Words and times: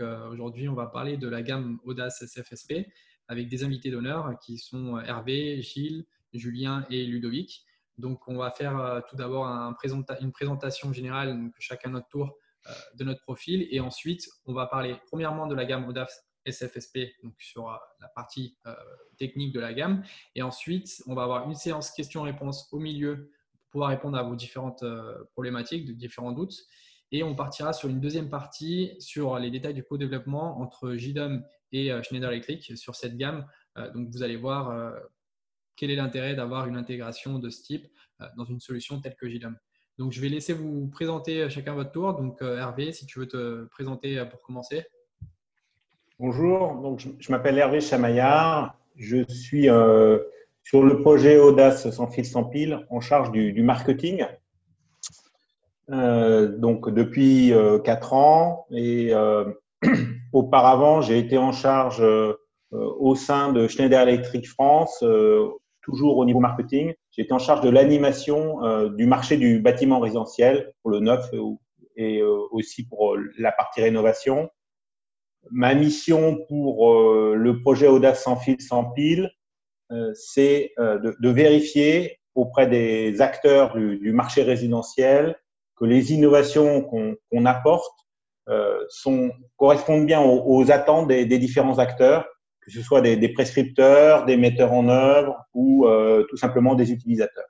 Euh, 0.00 0.28
aujourd'hui, 0.28 0.68
on 0.68 0.74
va 0.74 0.86
parler 0.86 1.16
de 1.16 1.28
la 1.28 1.42
gamme 1.42 1.78
Audace 1.84 2.24
SFSP 2.24 2.86
avec 3.28 3.48
des 3.48 3.64
invités 3.64 3.90
d'honneur 3.90 4.38
qui 4.40 4.58
sont 4.58 4.98
Hervé, 4.98 5.60
Gilles, 5.62 6.04
Julien 6.32 6.86
et 6.90 7.04
Ludovic. 7.04 7.64
Donc 7.96 8.26
on 8.28 8.36
va 8.36 8.50
faire 8.50 8.78
euh, 8.78 9.00
tout 9.08 9.16
d'abord 9.16 9.46
une 9.46 10.32
présentation 10.32 10.92
générale, 10.92 11.36
donc 11.36 11.52
chacun 11.58 11.90
notre 11.90 12.08
tour 12.08 12.36
euh, 12.66 12.72
de 12.94 13.04
notre 13.04 13.22
profil 13.22 13.66
et 13.70 13.80
ensuite 13.80 14.28
on 14.46 14.54
va 14.54 14.66
parler 14.66 14.96
premièrement 15.06 15.46
de 15.46 15.54
la 15.54 15.64
gamme 15.64 15.86
Audace 15.88 16.24
SFSP, 16.46 16.98
donc 17.22 17.34
sur 17.38 17.68
la 18.00 18.08
partie 18.08 18.56
technique 19.18 19.52
de 19.52 19.60
la 19.60 19.74
gamme. 19.74 20.02
Et 20.34 20.40
ensuite, 20.40 21.02
on 21.06 21.14
va 21.14 21.24
avoir 21.24 21.46
une 21.46 21.54
séance 21.54 21.90
questions-réponses 21.90 22.68
au 22.72 22.78
milieu 22.78 23.30
pour 23.52 23.70
pouvoir 23.70 23.90
répondre 23.90 24.16
à 24.16 24.22
vos 24.22 24.34
différentes 24.34 24.82
problématiques, 25.32 25.84
de 25.84 25.92
différents 25.92 26.32
doutes. 26.32 26.56
Et 27.10 27.22
on 27.22 27.34
partira 27.34 27.72
sur 27.72 27.88
une 27.88 28.00
deuxième 28.00 28.28
partie 28.28 28.94
sur 28.98 29.38
les 29.38 29.50
détails 29.50 29.74
du 29.74 29.82
co-développement 29.82 30.60
entre 30.60 30.94
JDOM 30.94 31.42
et 31.72 31.90
euh, 31.90 32.02
Schneider 32.02 32.30
Electric 32.30 32.76
sur 32.76 32.94
cette 32.94 33.16
gamme. 33.16 33.46
Euh, 33.78 33.90
donc, 33.92 34.08
vous 34.10 34.22
allez 34.22 34.36
voir 34.36 34.70
euh, 34.70 34.90
quel 35.76 35.90
est 35.90 35.96
l'intérêt 35.96 36.34
d'avoir 36.34 36.66
une 36.66 36.76
intégration 36.76 37.38
de 37.38 37.50
ce 37.50 37.62
type 37.62 37.86
dans 38.36 38.44
une 38.44 38.58
solution 38.58 39.00
telle 39.00 39.14
que 39.14 39.28
JDOM. 39.28 39.56
Donc, 39.96 40.12
je 40.12 40.20
vais 40.20 40.28
laisser 40.28 40.52
vous 40.52 40.88
présenter 40.88 41.48
chacun 41.50 41.74
votre 41.74 41.92
tour. 41.92 42.14
Donc, 42.14 42.42
Hervé, 42.42 42.92
si 42.92 43.06
tu 43.06 43.20
veux 43.20 43.28
te 43.28 43.64
présenter 43.66 44.24
pour 44.28 44.42
commencer. 44.42 44.84
Bonjour, 46.18 46.74
donc, 46.80 46.98
je, 46.98 47.30
m'appelle 47.30 47.58
Hervé 47.58 47.80
Chamaillard. 47.80 48.76
Je 48.96 49.24
suis 49.28 49.68
sur 50.64 50.82
le 50.82 50.98
projet 51.00 51.38
Audace 51.38 51.90
sans 51.90 52.08
fil 52.08 52.26
sans 52.26 52.42
pile 52.42 52.84
en 52.90 53.00
charge 53.00 53.30
du 53.30 53.62
marketing 53.62 54.26
donc 55.88 56.90
depuis 56.90 57.52
euh, 57.52 57.78
quatre 57.78 58.12
ans 58.12 58.66
et 58.70 59.14
euh, 59.14 59.44
auparavant 60.32 61.00
j'ai 61.00 61.18
été 61.18 61.38
en 61.38 61.52
charge 61.52 62.04
au 62.70 63.14
sein 63.14 63.52
de 63.54 63.66
Schneider 63.66 64.02
Electric 64.02 64.46
France, 64.46 65.02
toujours 65.80 66.18
au 66.18 66.24
niveau 66.26 66.40
marketing. 66.40 66.92
Été 67.16 67.32
en 67.32 67.38
charge 67.38 67.62
de 67.62 67.70
l'animation 67.70 68.88
du 68.90 69.06
marché 69.06 69.38
du 69.38 69.58
bâtiment 69.58 69.98
résidentiel 69.98 70.72
pour 70.82 70.92
le 70.92 71.00
neuf 71.00 71.28
et 71.96 72.22
aussi 72.22 72.86
pour 72.86 73.16
la 73.38 73.50
partie 73.50 73.80
rénovation. 73.80 74.50
Ma 75.50 75.74
mission 75.74 76.38
pour 76.46 76.94
le 77.34 77.60
projet 77.62 77.88
Audace 77.88 78.22
sans 78.22 78.36
fil 78.36 78.60
sans 78.60 78.84
pile, 78.92 79.32
c'est 80.14 80.72
de, 80.78 81.28
vérifier 81.28 82.20
auprès 82.36 82.68
des 82.68 83.20
acteurs 83.20 83.76
du 83.76 84.12
marché 84.12 84.42
résidentiel 84.42 85.36
que 85.78 85.84
les 85.84 86.12
innovations 86.12 86.82
qu'on 86.82 87.44
apporte 87.46 87.98
euh, 88.48 88.82
sont, 88.88 89.30
correspondent 89.56 90.06
bien 90.06 90.22
aux, 90.22 90.70
attentes 90.70 91.08
des, 91.08 91.38
différents 91.38 91.78
acteurs, 91.78 92.26
que 92.62 92.70
ce 92.70 92.80
soit 92.80 93.02
des, 93.02 93.28
prescripteurs, 93.28 94.24
des 94.24 94.38
metteurs 94.38 94.72
en 94.72 94.88
œuvre 94.88 95.36
ou 95.52 95.86
euh, 95.86 96.24
tout 96.30 96.38
simplement 96.38 96.74
des 96.74 96.90
utilisateurs. 96.90 97.44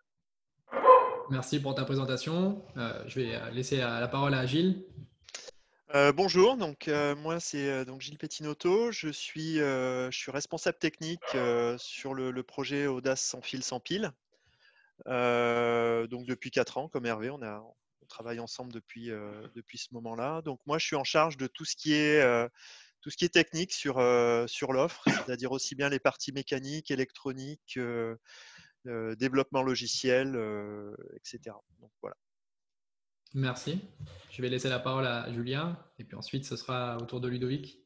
Merci 1.30 1.60
pour 1.60 1.74
ta 1.74 1.84
présentation. 1.84 2.62
Euh, 2.76 3.04
je 3.06 3.20
vais 3.20 3.52
laisser 3.52 3.76
la 3.76 4.08
parole 4.08 4.34
à 4.34 4.44
Gilles. 4.44 4.82
bonjour, 6.16 6.56
donc 6.56 6.90
moi 7.16 7.38
c'est 7.38 7.84
donc 7.84 8.00
Gilles 8.00 8.18
Pettinotto, 8.18 8.90
je 8.90 9.08
suis, 9.08 9.58
je 9.58 10.08
suis 10.10 10.32
responsable 10.32 10.78
technique 10.78 11.36
sur 11.76 12.12
le, 12.12 12.32
le, 12.32 12.42
projet 12.42 12.88
Audace 12.88 13.20
sans 13.20 13.40
fil 13.40 13.62
sans 13.62 13.78
pile. 13.78 14.10
donc 15.06 16.26
depuis 16.26 16.50
4 16.50 16.78
ans, 16.78 16.88
comme 16.88 17.06
Hervé, 17.06 17.30
on 17.30 17.42
a, 17.42 17.62
travaille 18.08 18.40
ensemble 18.40 18.72
depuis, 18.72 19.10
euh, 19.10 19.46
depuis 19.54 19.78
ce 19.78 19.94
moment-là. 19.94 20.42
Donc 20.42 20.60
moi, 20.66 20.78
je 20.78 20.86
suis 20.86 20.96
en 20.96 21.04
charge 21.04 21.36
de 21.36 21.46
tout 21.46 21.64
ce 21.64 21.76
qui 21.76 21.94
est, 21.94 22.20
euh, 22.20 22.48
tout 23.00 23.10
ce 23.10 23.16
qui 23.16 23.24
est 23.24 23.28
technique 23.28 23.72
sur, 23.72 23.98
euh, 23.98 24.46
sur 24.46 24.72
l'offre, 24.72 25.02
c'est-à-dire 25.06 25.52
aussi 25.52 25.74
bien 25.74 25.88
les 25.88 26.00
parties 26.00 26.32
mécaniques, 26.32 26.90
électroniques, 26.90 27.78
développement 28.84 29.62
logiciel, 29.62 30.28
etc. 31.16 31.54
Donc 31.80 31.90
voilà. 32.00 32.16
Merci. 33.34 33.80
Je 34.30 34.40
vais 34.40 34.48
laisser 34.48 34.70
la 34.70 34.78
parole 34.78 35.06
à 35.06 35.30
Julien 35.30 35.78
et 35.98 36.04
puis 36.04 36.16
ensuite 36.16 36.46
ce 36.46 36.56
sera 36.56 36.96
au 36.96 37.04
tour 37.04 37.20
de 37.20 37.28
Ludovic. 37.28 37.80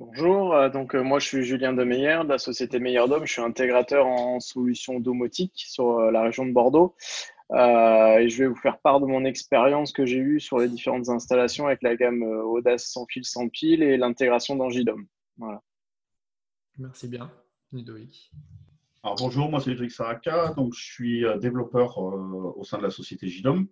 Bonjour, 0.00 0.70
donc 0.70 0.94
moi 0.94 1.20
je 1.20 1.26
suis 1.26 1.44
Julien 1.44 1.72
Demeyer 1.72 2.20
de 2.24 2.28
la 2.28 2.38
société 2.38 2.80
Meilleur 2.80 3.08
Dome. 3.08 3.24
Je 3.24 3.32
suis 3.32 3.42
intégrateur 3.42 4.06
en 4.06 4.40
solutions 4.40 4.98
domotique 4.98 5.62
sur 5.64 6.10
la 6.10 6.22
région 6.22 6.44
de 6.44 6.52
Bordeaux. 6.52 6.96
Euh, 7.52 8.18
et 8.18 8.28
je 8.28 8.42
vais 8.42 8.48
vous 8.48 8.56
faire 8.56 8.78
part 8.78 9.00
de 9.00 9.06
mon 9.06 9.24
expérience 9.24 9.92
que 9.92 10.04
j'ai 10.04 10.18
eue 10.18 10.40
sur 10.40 10.58
les 10.58 10.68
différentes 10.68 11.08
installations 11.08 11.66
avec 11.66 11.82
la 11.82 11.96
gamme 11.96 12.22
euh, 12.22 12.42
Audace 12.42 12.86
sans 12.86 13.06
fil 13.06 13.24
sans 13.24 13.48
pile 13.48 13.82
et 13.82 13.96
l'intégration 13.96 14.54
dans 14.56 14.68
JDOM. 14.68 15.06
Voilà. 15.38 15.62
Merci 16.76 17.08
bien, 17.08 17.30
Ludovic. 17.72 18.30
Alors, 19.02 19.16
bonjour, 19.16 19.48
moi 19.48 19.60
c'est 19.60 19.70
Ludovic 19.70 19.92
Saraka, 19.92 20.52
donc 20.56 20.74
je 20.74 20.84
suis 20.84 21.24
euh, 21.24 21.38
développeur 21.38 21.96
au 21.98 22.62
sein 22.64 22.76
de 22.76 22.82
la 22.82 22.90
société 22.90 23.28
JDOM. 23.28 23.66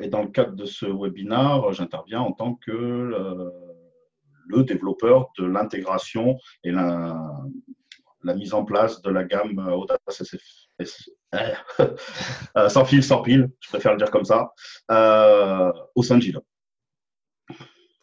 et 0.00 0.08
dans 0.08 0.22
le 0.22 0.30
cadre 0.30 0.54
de 0.54 0.64
ce 0.64 0.86
webinaire, 0.86 1.72
j'interviens 1.72 2.20
en 2.20 2.32
tant 2.32 2.54
que 2.54 3.52
le 4.46 4.64
développeur 4.64 5.30
de 5.38 5.44
l'intégration 5.44 6.38
et 6.64 6.70
la, 6.70 7.16
la 8.24 8.34
mise 8.34 8.54
en 8.54 8.64
place 8.64 9.02
de 9.02 9.10
la 9.10 9.24
gamme 9.24 9.58
Audace 9.58 9.98
SF, 10.20 10.42
euh, 11.80 12.68
sans 12.68 12.84
fil, 12.84 13.02
sans 13.02 13.22
pile, 13.22 13.50
je 13.60 13.68
préfère 13.68 13.92
le 13.92 13.98
dire 13.98 14.10
comme 14.10 14.24
ça, 14.24 14.52
euh, 14.90 15.72
au 15.94 16.02
sein 16.02 16.16
de 16.16 16.22
Gilo. 16.22 16.42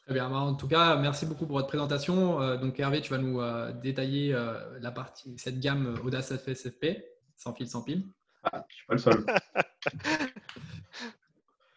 Très 0.05 0.13
bien. 0.13 0.29
En 0.29 0.55
tout 0.55 0.67
cas, 0.67 0.95
merci 0.95 1.25
beaucoup 1.25 1.45
pour 1.45 1.57
votre 1.57 1.67
présentation. 1.67 2.41
Euh, 2.41 2.57
donc 2.57 2.79
Hervé, 2.79 3.01
tu 3.01 3.11
vas 3.11 3.19
nous 3.19 3.41
détailler 3.81 4.35
la 4.81 4.91
partie, 4.91 5.35
cette 5.37 5.59
gamme 5.59 5.99
Audace 6.03 6.35
FSFP, 6.35 7.03
sans 7.35 7.53
fil, 7.53 7.67
sans 7.67 7.83
pile. 7.83 8.05
Ah, 8.43 8.65
je 8.69 8.75
suis 8.75 8.85
pas 8.87 8.93
le 8.93 8.99
seul. 8.99 9.25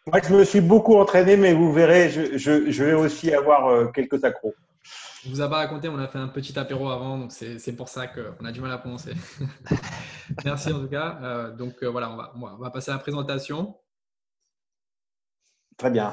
Moi, 0.07 0.21
je 0.27 0.35
me 0.35 0.45
suis 0.45 0.61
beaucoup 0.61 0.97
entraîné, 0.97 1.37
mais 1.37 1.53
vous 1.53 1.73
verrez, 1.73 2.11
je, 2.11 2.37
je 2.37 2.85
vais 2.85 2.95
aussi 2.95 3.33
avoir 3.33 3.93
quelques 3.93 4.25
accros. 4.25 4.55
Je 5.25 5.29
vous 5.29 5.41
ai 5.41 5.49
pas 5.49 5.59
raconté, 5.59 5.89
on 5.89 5.99
a 5.99 6.09
fait 6.09 6.19
un 6.19 6.27
petit 6.27 6.59
apéro 6.59 6.91
avant, 6.91 7.17
donc 7.17 7.31
c'est 7.31 7.77
pour 7.77 7.89
ça 7.89 8.09
qu'on 8.09 8.45
a 8.45 8.51
du 8.51 8.61
mal 8.61 8.73
à 8.73 8.79
prononcer. 8.79 9.13
Merci 10.45 10.73
en 10.73 10.81
tout 10.81 10.89
cas. 10.89 11.19
Euh, 11.23 11.53
donc 11.55 11.83
euh, 11.83 11.87
voilà, 11.87 12.11
on 12.11 12.17
va, 12.17 12.33
on 12.35 12.57
va 12.57 12.71
passer 12.71 12.91
à 12.91 12.95
la 12.95 13.01
présentation. 13.01 13.77
Très 15.77 15.91
bien. 15.91 16.13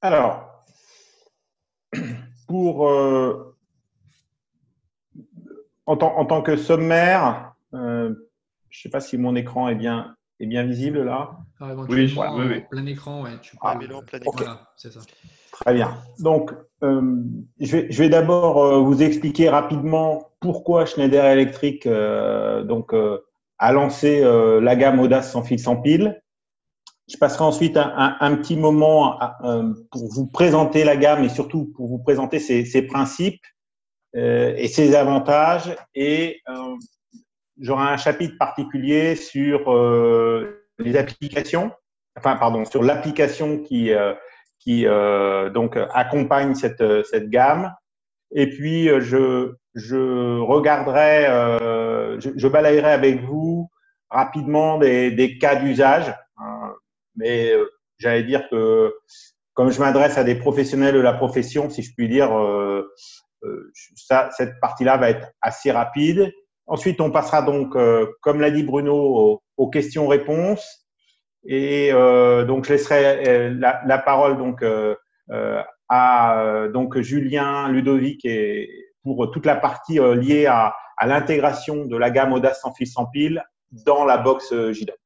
Alors, 0.00 0.64
pour 2.48 2.88
euh, 2.88 3.54
en, 5.84 5.96
tant, 5.98 6.16
en, 6.16 6.24
tant, 6.24 6.40
que 6.40 6.56
sommaire, 6.56 7.54
je 7.72 7.78
ne 7.78 8.14
sais 8.70 8.88
pas 8.88 9.00
si 9.00 9.18
mon 9.18 9.36
écran 9.36 9.68
est 9.68 9.74
bien, 9.74 10.16
est 10.40 10.46
bien 10.46 10.64
visible 10.64 11.02
là. 11.02 11.36
Ah, 11.60 11.74
oui, 11.74 12.16
oui, 12.16 12.46
oui, 12.46 12.60
Plein 12.70 12.86
écran, 12.86 13.22
ouais. 13.22 13.38
Tu 13.42 13.56
peux 13.56 13.62
ah, 13.62 13.76
plein 13.76 14.20
écran. 14.20 14.32
Voilà, 14.36 14.72
c'est 14.76 14.90
ça. 14.90 15.00
Très 15.60 15.74
bien. 15.74 15.96
Donc, 16.18 16.52
euh, 16.82 17.22
je 17.60 17.76
vais, 17.76 18.08
d'abord 18.08 18.62
euh, 18.62 18.80
vous 18.80 19.02
expliquer 19.02 19.48
rapidement 19.48 20.30
pourquoi 20.40 20.84
Schneider 20.84 21.24
Electric 21.24 21.86
euh, 21.86 22.64
donc, 22.64 22.92
a 23.58 23.72
lancé 23.72 24.20
la 24.60 24.76
gamme 24.76 25.00
Audace 25.00 25.30
sans 25.30 25.42
fil 25.42 25.58
sans 25.58 25.76
pile. 25.76 26.20
Je 27.08 27.16
passerai 27.18 27.44
ensuite 27.44 27.76
un, 27.76 28.36
petit 28.36 28.56
moment 28.56 29.18
pour 29.90 30.08
vous 30.08 30.26
présenter 30.26 30.84
la 30.84 30.96
gamme 30.96 31.22
et 31.22 31.28
surtout 31.28 31.70
pour 31.76 31.88
vous 31.88 31.98
présenter 31.98 32.38
ses, 32.38 32.82
principes 32.82 33.44
et 34.14 34.68
ses 34.68 34.94
avantages. 34.94 35.76
Et 35.94 36.40
j'aurai 37.58 37.84
un 37.84 37.96
chapitre 37.96 38.36
particulier 38.38 39.16
sur 39.16 39.72
les 40.78 40.96
applications, 40.96 41.70
enfin, 42.18 42.36
pardon, 42.36 42.64
sur 42.64 42.82
l'application 42.82 43.58
qui 43.58 43.92
qui 44.64 44.86
euh, 44.86 45.50
donc 45.50 45.78
accompagne 45.92 46.54
cette, 46.54 46.82
cette 47.04 47.28
gamme. 47.28 47.72
Et 48.34 48.48
puis, 48.48 48.88
euh, 48.88 49.00
je, 49.00 49.54
je 49.74 50.40
regarderai, 50.40 51.26
euh, 51.26 52.18
je, 52.20 52.30
je, 52.34 52.48
balayerai 52.48 52.90
avec 52.90 53.22
vous 53.22 53.70
rapidement 54.10 54.78
des, 54.78 55.10
des 55.10 55.38
cas 55.38 55.56
d'usage. 55.56 56.14
Hein. 56.38 56.72
mais 57.16 57.52
euh, 57.52 57.66
j'allais 57.98 58.24
dire 58.24 58.48
que 58.50 58.92
comme 59.52 59.70
je 59.70 59.78
m'adresse 59.78 60.18
à 60.18 60.24
des 60.24 60.34
professionnels 60.34 60.94
de 60.94 61.00
la 61.00 61.12
profession, 61.12 61.70
si 61.70 61.82
je 61.82 61.92
puis 61.96 62.08
dire, 62.08 62.36
euh, 62.36 62.92
ça, 63.94 64.30
cette 64.36 64.58
partie-là 64.60 64.96
va 64.96 65.10
être 65.10 65.28
assez 65.40 65.70
rapide. 65.70 66.32
Ensuite, 66.66 67.00
on 67.00 67.12
passera 67.12 67.42
donc, 67.42 67.76
comme 68.20 68.40
l'a 68.40 68.50
dit 68.50 68.64
Bruno, 68.64 68.96
aux, 68.96 69.42
aux 69.56 69.70
questions-réponses. 69.70 70.83
Et 71.46 71.90
euh, 71.92 72.44
donc, 72.44 72.64
je 72.64 72.72
laisserai 72.72 73.28
euh, 73.28 73.54
la, 73.84 73.98
parole 73.98 74.38
donc 74.38 74.62
euh, 74.62 74.94
à 75.88 76.68
donc 76.72 76.98
Julien, 77.00 77.68
Ludovic 77.68 78.24
et 78.24 78.70
pour 79.02 79.30
toute 79.30 79.44
la 79.44 79.56
partie 79.56 79.98
liée 79.98 80.46
à, 80.46 80.74
l'intégration 81.04 81.84
de 81.84 81.96
la 81.96 82.10
gamme 82.10 82.32
Audace 82.32 82.60
sans 82.62 82.72
fil 82.72 82.86
sans 82.86 83.06
pile 83.06 83.44
dans 83.70 84.04
la 84.04 84.16
box 84.16 84.54
JDOM. 84.72 84.96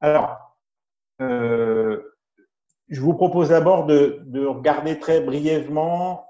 Alors, 0.00 0.36
je 1.18 3.00
vous 3.00 3.14
propose 3.14 3.48
d'abord 3.48 3.86
de, 3.86 4.46
regarder 4.46 5.00
très 5.00 5.20
brièvement 5.20 6.28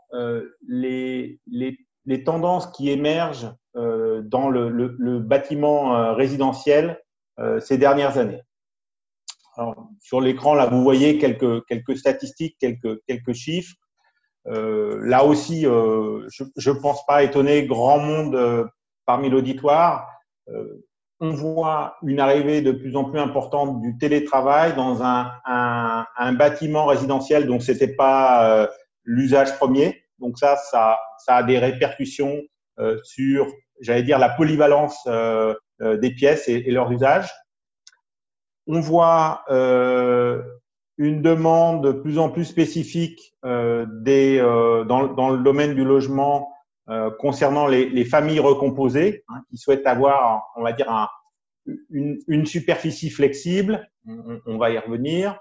les, 0.67 1.41
les, 1.47 2.25
tendances 2.25 2.69
qui 2.69 2.91
émergent 2.91 3.53
dans 3.75 4.49
le, 4.49 5.19
bâtiment 5.19 6.15
résidentiel 6.15 7.03
ces 7.61 7.77
dernières 7.77 8.17
années. 8.17 8.43
Sur 10.01 10.21
l'écran, 10.21 10.55
là, 10.55 10.67
vous 10.67 10.83
voyez 10.83 11.19
quelques, 11.19 11.97
statistiques, 11.97 12.57
quelques, 12.61 13.33
chiffres. 13.33 13.75
Euh, 14.47 14.99
là 15.03 15.25
aussi, 15.25 15.67
euh, 15.67 16.27
je 16.57 16.71
ne 16.71 16.79
pense 16.79 17.05
pas 17.07 17.23
étonner 17.23 17.67
grand 17.67 17.99
monde 17.99 18.35
euh, 18.37 18.65
parmi 19.05 19.29
l'auditoire. 19.29 20.09
on 21.21 21.31
voit 21.31 21.97
une 22.03 22.21
arrivée 22.21 22.61
de 22.61 22.73
plus 22.73 22.95
en 22.95 23.05
plus 23.05 23.19
importante 23.19 23.81
du 23.81 23.97
télétravail 23.99 24.75
dans 24.77 25.03
un, 25.03 26.33
bâtiment 26.35 26.87
résidentiel 26.87 27.47
dont 27.47 27.61
c'était 27.61 27.95
pas 27.95 28.69
l'usage 29.05 29.57
premier. 29.57 30.03
Donc 30.19 30.39
ça, 30.39 30.57
ça, 30.57 30.99
ça, 31.19 31.37
a 31.37 31.43
des 31.43 31.59
répercussions 31.59 32.43
sur, 33.03 33.47
j'allais 33.81 34.03
dire, 34.03 34.19
la 34.19 34.29
polyvalence 34.29 35.09
des 35.81 36.11
pièces 36.11 36.49
et, 36.49 36.69
et, 36.69 36.71
leur 36.71 36.91
usage. 36.93 37.29
On 38.67 38.81
voit 38.81 39.45
euh, 39.51 40.43
une 40.99 41.23
demande 41.23 41.85
de 41.85 41.93
plus 41.93 42.19
en 42.19 42.31
plus 42.31 42.45
spécifique 42.45 43.35
euh, 43.45 43.87
des, 43.89 44.39
euh, 44.39 44.85
dans, 44.85 45.07
dans, 45.07 45.31
le 45.31 45.39
domaine 45.39 45.75
du 45.75 45.85
logement 45.85 46.53
euh, 46.89 47.11
concernant 47.19 47.67
les, 47.67 47.89
les, 47.89 48.05
familles 48.05 48.41
recomposées 48.41 49.25
hein, 49.29 49.43
qui 49.51 49.57
souhaitent 49.57 49.87
avoir, 49.87 50.45
on 50.57 50.63
va 50.63 50.73
dire, 50.73 50.91
un, 50.91 51.09
une, 51.91 52.19
une, 52.29 52.47
superficie 52.47 53.11
flexible. 53.11 53.89
On, 54.07 54.41
on, 54.47 54.59
va 54.59 54.71
y 54.71 54.79
revenir. 54.79 55.39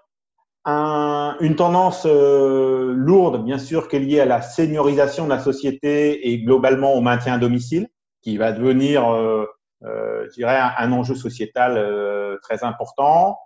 Un, 0.66 1.38
une 1.40 1.56
tendance 1.56 2.08
euh, 2.08 2.94
lourde, 2.94 3.44
bien 3.46 3.60
sûr, 3.60 3.88
qui 3.88 3.98
est 3.98 4.00
liée 4.00 4.20
à 4.20 4.26
la 4.26 4.42
seniorisation 4.42 5.26
de 5.26 5.30
la 5.30 5.40
société 5.40 6.32
et 6.32 6.42
globalement 6.42 6.94
au 6.96 7.02
maintien 7.02 7.36
à 7.36 7.38
domicile, 7.38 7.88
qui 8.24 8.38
va 8.38 8.52
devenir, 8.52 9.08
euh, 9.08 9.46
je 9.86 10.34
dirais, 10.34 10.60
un, 10.78 10.92
enjeu 10.92 11.16
sociétal 11.16 12.40
très 12.42 12.64
important. 12.64 13.38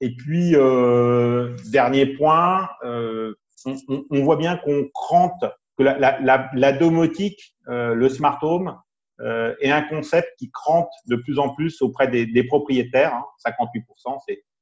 Et 0.00 0.14
puis, 0.14 0.54
euh, 0.54 1.56
dernier 1.70 2.06
point, 2.06 2.68
euh, 2.84 3.34
on, 3.66 4.22
voit 4.22 4.36
bien 4.36 4.56
qu'on 4.56 4.88
crante, 4.94 5.44
que 5.76 5.82
la, 5.82 6.72
domotique, 6.72 7.56
euh, 7.68 7.94
le 7.94 8.08
smart 8.08 8.38
home, 8.42 8.76
euh, 9.20 9.54
est 9.60 9.70
un 9.70 9.82
concept 9.82 10.28
qui 10.38 10.50
crante 10.50 10.90
de 11.06 11.16
plus 11.16 11.40
en 11.40 11.48
plus 11.54 11.82
auprès 11.82 12.06
des, 12.06 12.44
propriétaires. 12.44 13.14
Hein, 13.14 13.24
58%, 13.44 14.18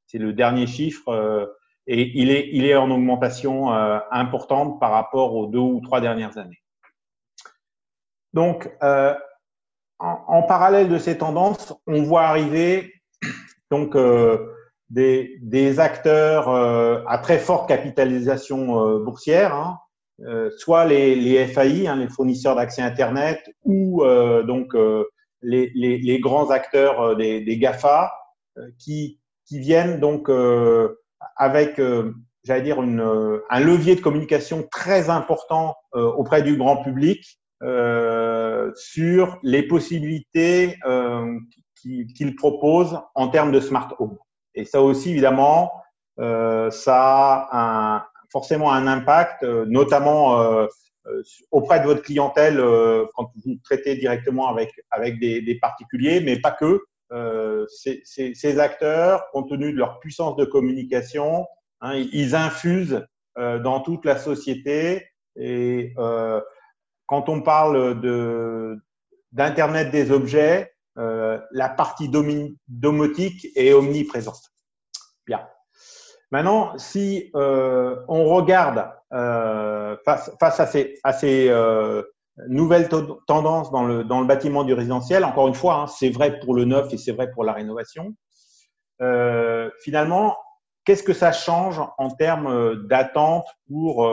c'est 0.06 0.18
le 0.18 0.32
dernier 0.32 0.66
chiffre. 0.66 1.08
Euh, 1.08 1.46
et 1.86 2.18
il 2.18 2.30
est, 2.64 2.74
en 2.74 2.90
augmentation 2.90 3.72
euh, 3.72 3.98
importante 4.10 4.80
par 4.80 4.90
rapport 4.90 5.34
aux 5.34 5.46
deux 5.46 5.58
ou 5.58 5.80
trois 5.80 6.00
dernières 6.00 6.36
années. 6.36 6.60
Donc, 8.32 8.68
en, 9.98 10.42
parallèle 10.42 10.88
de 10.88 10.98
ces 10.98 11.18
tendances, 11.18 11.74
on 11.86 12.02
voit 12.02 12.24
arriver 12.24 12.92
donc 13.70 13.96
euh, 13.96 14.38
des, 14.90 15.38
des 15.40 15.80
acteurs 15.80 16.48
euh, 16.48 17.02
à 17.06 17.18
très 17.18 17.38
forte 17.38 17.68
capitalisation 17.68 18.80
euh, 18.80 18.98
boursière, 18.98 19.54
hein, 19.54 19.80
euh, 20.24 20.50
soit 20.58 20.84
les, 20.84 21.14
les 21.14 21.46
FAI, 21.46 21.88
hein, 21.88 21.96
les 21.96 22.08
fournisseurs 22.08 22.56
d'accès 22.56 22.82
Internet, 22.82 23.50
ou 23.64 24.04
donc 24.46 24.74
les, 25.42 25.70
les, 25.74 25.98
les, 25.98 26.20
grands 26.20 26.50
acteurs 26.50 27.16
des, 27.16 27.40
des 27.40 27.58
GAFA, 27.58 28.12
qui, 28.78 29.20
qui 29.44 29.58
viennent 29.58 30.00
donc 30.00 30.30
avec, 31.36 31.80
j'allais 32.44 32.62
dire, 32.62 32.82
une, 32.82 33.40
un 33.50 33.60
levier 33.60 33.96
de 33.96 34.00
communication 34.00 34.66
très 34.70 35.10
important 35.10 35.76
auprès 35.92 36.42
du 36.42 36.56
grand 36.56 36.82
public 36.82 37.38
euh, 37.62 38.70
sur 38.74 39.38
les 39.42 39.62
possibilités 39.62 40.76
euh, 40.84 41.38
qu'ils 41.82 42.36
proposent 42.36 42.98
en 43.14 43.28
termes 43.28 43.52
de 43.52 43.60
smart 43.60 43.94
home. 43.98 44.18
Et 44.54 44.64
ça 44.64 44.82
aussi, 44.82 45.10
évidemment, 45.10 45.72
euh, 46.18 46.70
ça 46.70 47.48
a 47.50 47.96
un, 47.96 48.04
forcément 48.32 48.72
un 48.72 48.86
impact, 48.86 49.42
euh, 49.42 49.64
notamment 49.68 50.40
euh, 50.42 50.66
auprès 51.50 51.80
de 51.80 51.84
votre 51.84 52.02
clientèle 52.02 52.56
quand 53.14 53.30
vous 53.44 53.54
traitez 53.62 53.94
directement 53.94 54.48
avec, 54.48 54.72
avec 54.90 55.20
des, 55.20 55.40
des 55.40 55.54
particuliers, 55.58 56.20
mais 56.20 56.40
pas 56.40 56.50
que. 56.50 56.82
Ces, 57.68 58.02
ces, 58.04 58.34
ces, 58.34 58.58
acteurs, 58.58 59.30
compte 59.30 59.48
tenu 59.48 59.72
de 59.72 59.78
leur 59.78 60.00
puissance 60.00 60.34
de 60.34 60.44
communication, 60.44 61.46
hein, 61.80 61.94
ils 61.94 62.34
infusent 62.34 63.06
dans 63.36 63.78
toute 63.78 64.04
la 64.04 64.16
société. 64.18 65.06
Et 65.36 65.94
quand 67.06 67.28
on 67.28 67.40
parle 67.40 68.00
de 68.00 68.78
d'Internet 69.32 69.90
des 69.90 70.10
objets, 70.10 70.72
euh, 70.98 71.38
la 71.52 71.68
partie 71.68 72.08
domotique 72.08 73.48
est 73.54 73.72
omniprésente. 73.74 74.50
Bien. 75.26 75.46
Maintenant, 76.30 76.76
si 76.78 77.30
euh, 77.34 77.96
on 78.08 78.24
regarde 78.24 78.88
euh, 79.12 79.96
face, 80.04 80.30
face, 80.40 80.58
à 80.58 80.66
ces, 80.66 80.98
à 81.04 81.12
ces 81.12 81.48
euh, 81.50 82.02
nouvelles 82.48 82.88
tendances 83.26 83.70
dans 83.70 83.84
le, 83.84 84.04
dans 84.04 84.20
le 84.20 84.26
bâtiment 84.26 84.64
du 84.64 84.72
résidentiel, 84.72 85.24
encore 85.24 85.48
une 85.48 85.54
fois, 85.54 85.74
hein, 85.74 85.86
c'est 85.86 86.10
vrai 86.10 86.40
pour 86.40 86.54
le 86.54 86.64
neuf 86.64 86.92
et 86.92 86.98
c'est 86.98 87.12
vrai 87.12 87.30
pour 87.30 87.44
la 87.44 87.52
rénovation, 87.52 88.14
euh, 89.02 89.70
finalement, 89.82 90.36
qu'est-ce 90.84 91.02
que 91.02 91.12
ça 91.12 91.32
change 91.32 91.80
en 91.98 92.10
termes 92.10 92.86
d'attente 92.86 93.46
pour 93.68 94.08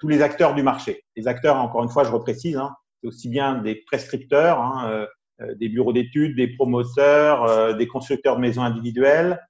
tous 0.00 0.08
les 0.08 0.22
acteurs 0.22 0.54
du 0.54 0.62
marché 0.62 1.04
Les 1.16 1.28
acteurs, 1.28 1.56
encore 1.56 1.82
une 1.82 1.88
fois, 1.88 2.04
je 2.04 2.10
reprécise, 2.10 2.56
hein, 2.56 2.74
c'est 3.00 3.08
aussi 3.08 3.28
bien 3.28 3.54
des 3.56 3.76
prescripteurs, 3.86 4.60
hein, 4.60 5.06
euh, 5.40 5.54
des 5.54 5.68
bureaux 5.68 5.92
d'études, 5.92 6.36
des 6.36 6.48
promoteurs, 6.48 7.44
euh, 7.44 7.72
des 7.72 7.86
constructeurs 7.86 8.36
de 8.36 8.40
maisons 8.40 8.62
individuelles, 8.62 9.40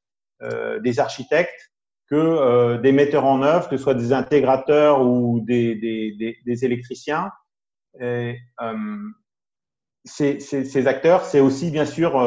euh, 0.42 0.78
des 0.80 1.00
architectes, 1.00 1.72
que 2.10 2.78
des 2.78 2.92
metteurs 2.92 3.26
en 3.26 3.42
œuvre, 3.42 3.68
que 3.68 3.76
ce 3.76 3.82
soit 3.82 3.92
des 3.92 4.14
intégrateurs 4.14 5.02
ou 5.02 5.40
des, 5.40 5.74
des, 5.74 6.38
des, 6.42 6.64
électriciens. 6.64 7.30
Et, 8.00 8.38
ces, 10.06 10.40
ces, 10.40 10.64
ces, 10.64 10.86
acteurs, 10.86 11.26
c'est 11.26 11.40
aussi 11.40 11.70
bien 11.70 11.84
sûr 11.84 12.18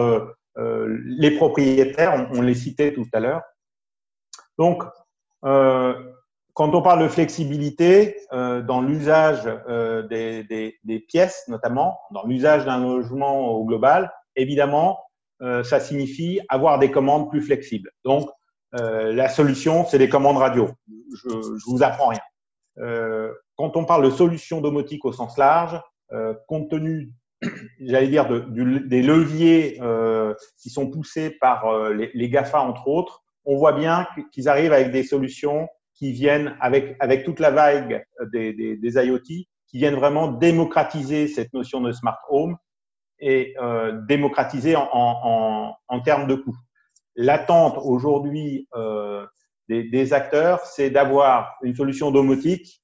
euh, 0.57 0.99
les 1.03 1.31
propriétaires, 1.31 2.27
on, 2.31 2.37
on, 2.37 2.41
les 2.43 2.53
citait 2.53 2.93
tout 2.93 3.07
à 3.13 3.19
l'heure. 3.19 3.41
Donc, 4.59 4.83
euh, 5.45 6.10
quand 6.53 6.75
on 6.75 6.81
parle 6.81 7.03
de 7.03 7.07
flexibilité 7.07 8.17
euh, 8.33 8.61
dans 8.61 8.81
l'usage 8.81 9.43
euh, 9.67 10.03
des, 10.03 10.43
des, 10.43 10.77
des, 10.83 10.99
pièces, 10.99 11.43
notamment 11.47 11.99
dans 12.11 12.23
l'usage 12.25 12.65
d'un 12.65 12.79
logement 12.79 13.49
au 13.49 13.65
global, 13.65 14.11
évidemment, 14.35 14.99
euh, 15.41 15.63
ça 15.63 15.79
signifie 15.79 16.39
avoir 16.49 16.79
des 16.79 16.91
commandes 16.91 17.29
plus 17.29 17.41
flexibles. 17.41 17.91
Donc, 18.05 18.29
euh, 18.79 19.13
la 19.13 19.29
solution, 19.29 19.85
c'est 19.85 19.97
des 19.97 20.09
commandes 20.09 20.37
radio. 20.37 20.69
Je, 20.87 21.29
je 21.29 21.65
vous 21.69 21.83
apprends 21.83 22.07
rien. 22.09 22.21
Euh, 22.79 23.33
quand 23.55 23.75
on 23.75 23.85
parle 23.85 24.05
de 24.05 24.09
solutions 24.09 24.61
domotiques 24.61 25.05
au 25.05 25.11
sens 25.11 25.37
large, 25.37 25.79
euh, 26.13 26.33
compte 26.47 26.69
tenu, 26.69 27.11
j'allais 27.79 28.07
dire, 28.07 28.27
de, 28.27 28.39
du, 28.39 28.81
des 28.81 29.01
leviers 29.01 29.79
qui 30.57 30.69
sont 30.69 30.89
poussés 30.89 31.31
par 31.31 31.89
les, 31.89 32.11
les 32.13 32.29
GAFA 32.29 32.61
entre 32.61 32.87
autres, 32.87 33.23
on 33.45 33.57
voit 33.57 33.73
bien 33.73 34.07
qu'ils 34.31 34.47
arrivent 34.47 34.73
avec 34.73 34.91
des 34.91 35.03
solutions 35.03 35.67
qui 36.01 36.13
viennent 36.13 36.57
avec, 36.59 36.95
avec 36.99 37.23
toute 37.23 37.39
la 37.39 37.51
vague 37.51 38.03
des, 38.33 38.53
des, 38.53 38.75
des 38.75 39.05
IoT, 39.05 39.19
qui 39.21 39.47
viennent 39.77 39.95
vraiment 39.95 40.29
démocratiser 40.29 41.27
cette 41.27 41.53
notion 41.53 41.79
de 41.79 41.91
smart 41.91 42.17
home 42.27 42.57
et 43.19 43.53
euh, 43.61 44.01
démocratiser 44.07 44.75
en, 44.75 44.89
en, 44.91 45.75
en, 45.87 45.99
termes 46.01 46.25
de 46.25 46.33
coûts. 46.33 46.57
L'attente 47.15 47.77
aujourd'hui 47.83 48.67
euh, 48.75 49.27
des, 49.69 50.11
acteurs, 50.11 50.61
c'est 50.61 50.89
d'avoir 50.89 51.55
une 51.61 51.75
solution 51.75 52.09
domotique 52.09 52.81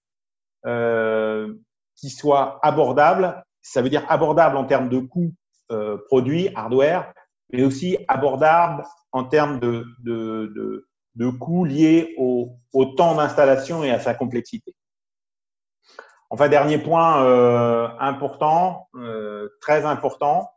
euh, 0.67 1.51
qui 1.95 2.11
soit 2.11 2.59
abordable. 2.61 3.43
Ça 3.63 3.81
veut 3.81 3.89
dire 3.89 4.05
abordable 4.09 4.57
en 4.57 4.65
termes 4.65 4.89
de 4.89 4.99
coûts 4.99 5.33
euh, 5.71 5.97
produits, 6.05 6.49
hardware, 6.53 7.11
mais 7.51 7.63
aussi 7.63 7.97
abordable 8.07 8.83
en 9.11 9.23
termes 9.23 9.59
de, 9.59 9.85
de, 10.03 10.86
de 11.17 11.27
coûts 11.29 11.65
liés 11.65 12.13
au, 12.17 12.51
au 12.73 12.85
temps 12.85 13.15
d'installation 13.15 13.83
et 13.83 13.91
à 13.91 13.99
sa 13.99 14.13
complexité. 14.13 14.73
Enfin, 16.29 16.49
dernier 16.49 16.77
point 16.77 17.23
euh, 17.23 17.87
important, 17.99 18.87
euh, 18.95 19.49
très 19.61 19.85
important, 19.85 20.49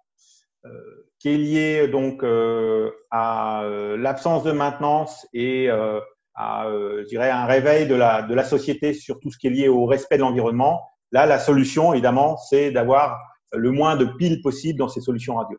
euh, 0.65 0.71
qui 1.19 1.31
est 1.31 1.39
lié 1.39 1.89
donc 1.89 2.23
euh, 2.23 2.91
à 3.11 3.63
euh, 3.63 3.97
l'absence 3.97 4.43
de 4.43 4.53
maintenance 4.53 5.27
et 5.33 5.71
euh, 5.71 6.01
à, 6.35 6.67
je 6.69 7.07
dirais, 7.07 7.31
un 7.31 7.47
réveil 7.47 7.87
de 7.87 7.95
la, 7.95 8.23
de 8.23 8.35
la 8.35 8.45
société 8.45 8.95
sur 8.95 9.21
tout 9.21 9.31
ce 9.31 9.39
qui 9.39 9.47
est 9.47 9.51
lié 9.51 9.69
au 9.69 9.87
respect 9.87 10.17
de 10.17 10.23
l'environnement. 10.23 10.83
Là, 11.13 11.27
la 11.27 11.39
solution, 11.39 11.93
évidemment, 11.93 12.37
c'est 12.37 12.71
d'avoir 12.71 13.19
le 13.53 13.71
moins 13.71 13.97
de 13.97 14.05
piles 14.05 14.41
possible 14.43 14.79
dans 14.79 14.89
ces 14.89 15.01
solutions 15.01 15.37
radio. 15.37 15.59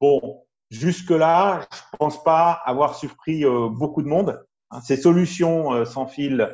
Bon, 0.00 0.44
Jusque-là, 0.72 1.68
je 1.70 1.76
ne 1.92 1.98
pense 1.98 2.24
pas 2.24 2.62
avoir 2.64 2.96
surpris 2.96 3.44
euh, 3.44 3.68
beaucoup 3.68 4.02
de 4.02 4.08
monde. 4.08 4.42
Hein, 4.70 4.80
ces 4.80 4.96
solutions 4.96 5.84
sans 5.84 6.06
fil 6.06 6.50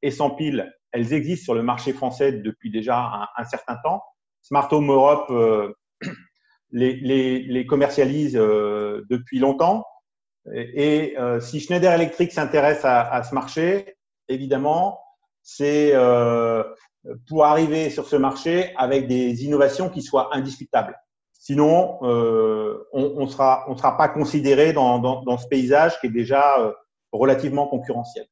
et 0.00 0.10
sans 0.10 0.30
pile, 0.30 0.72
elles 0.92 1.12
existent 1.12 1.44
sur 1.44 1.54
le 1.54 1.62
marché 1.62 1.92
français 1.92 2.32
depuis 2.32 2.70
déjà 2.70 3.28
un, 3.36 3.44
certain 3.44 3.76
temps. 3.84 4.02
Smart 4.40 4.72
Home 4.72 4.90
Europe 4.90 5.30
les, 6.70 7.66
commercialise 7.68 8.32
depuis 8.32 9.38
longtemps. 9.38 9.84
Et, 10.54 11.14
si 11.40 11.60
Schneider 11.60 11.92
Electric 11.92 12.32
s'intéresse 12.32 12.84
à, 12.84 13.22
ce 13.22 13.34
marché, 13.34 13.96
évidemment, 14.28 14.98
c'est 15.42 15.92
pour 17.28 17.44
arriver 17.44 17.90
sur 17.90 18.06
ce 18.06 18.16
marché 18.16 18.72
avec 18.76 19.08
des 19.08 19.44
innovations 19.44 19.90
qui 19.90 20.00
soient 20.00 20.34
indiscutables. 20.34 20.96
Sinon, 21.42 21.98
euh, 22.02 22.84
on 22.92 23.24
ne 23.24 23.26
sera, 23.26 23.96
pas 23.98 24.08
considéré 24.08 24.72
dans, 24.72 25.38
ce 25.38 25.48
paysage 25.48 25.98
qui 25.98 26.06
est 26.06 26.10
déjà 26.10 26.60
euh, 26.60 26.72
relativement 27.10 27.66
concurrentiel. 27.66 28.26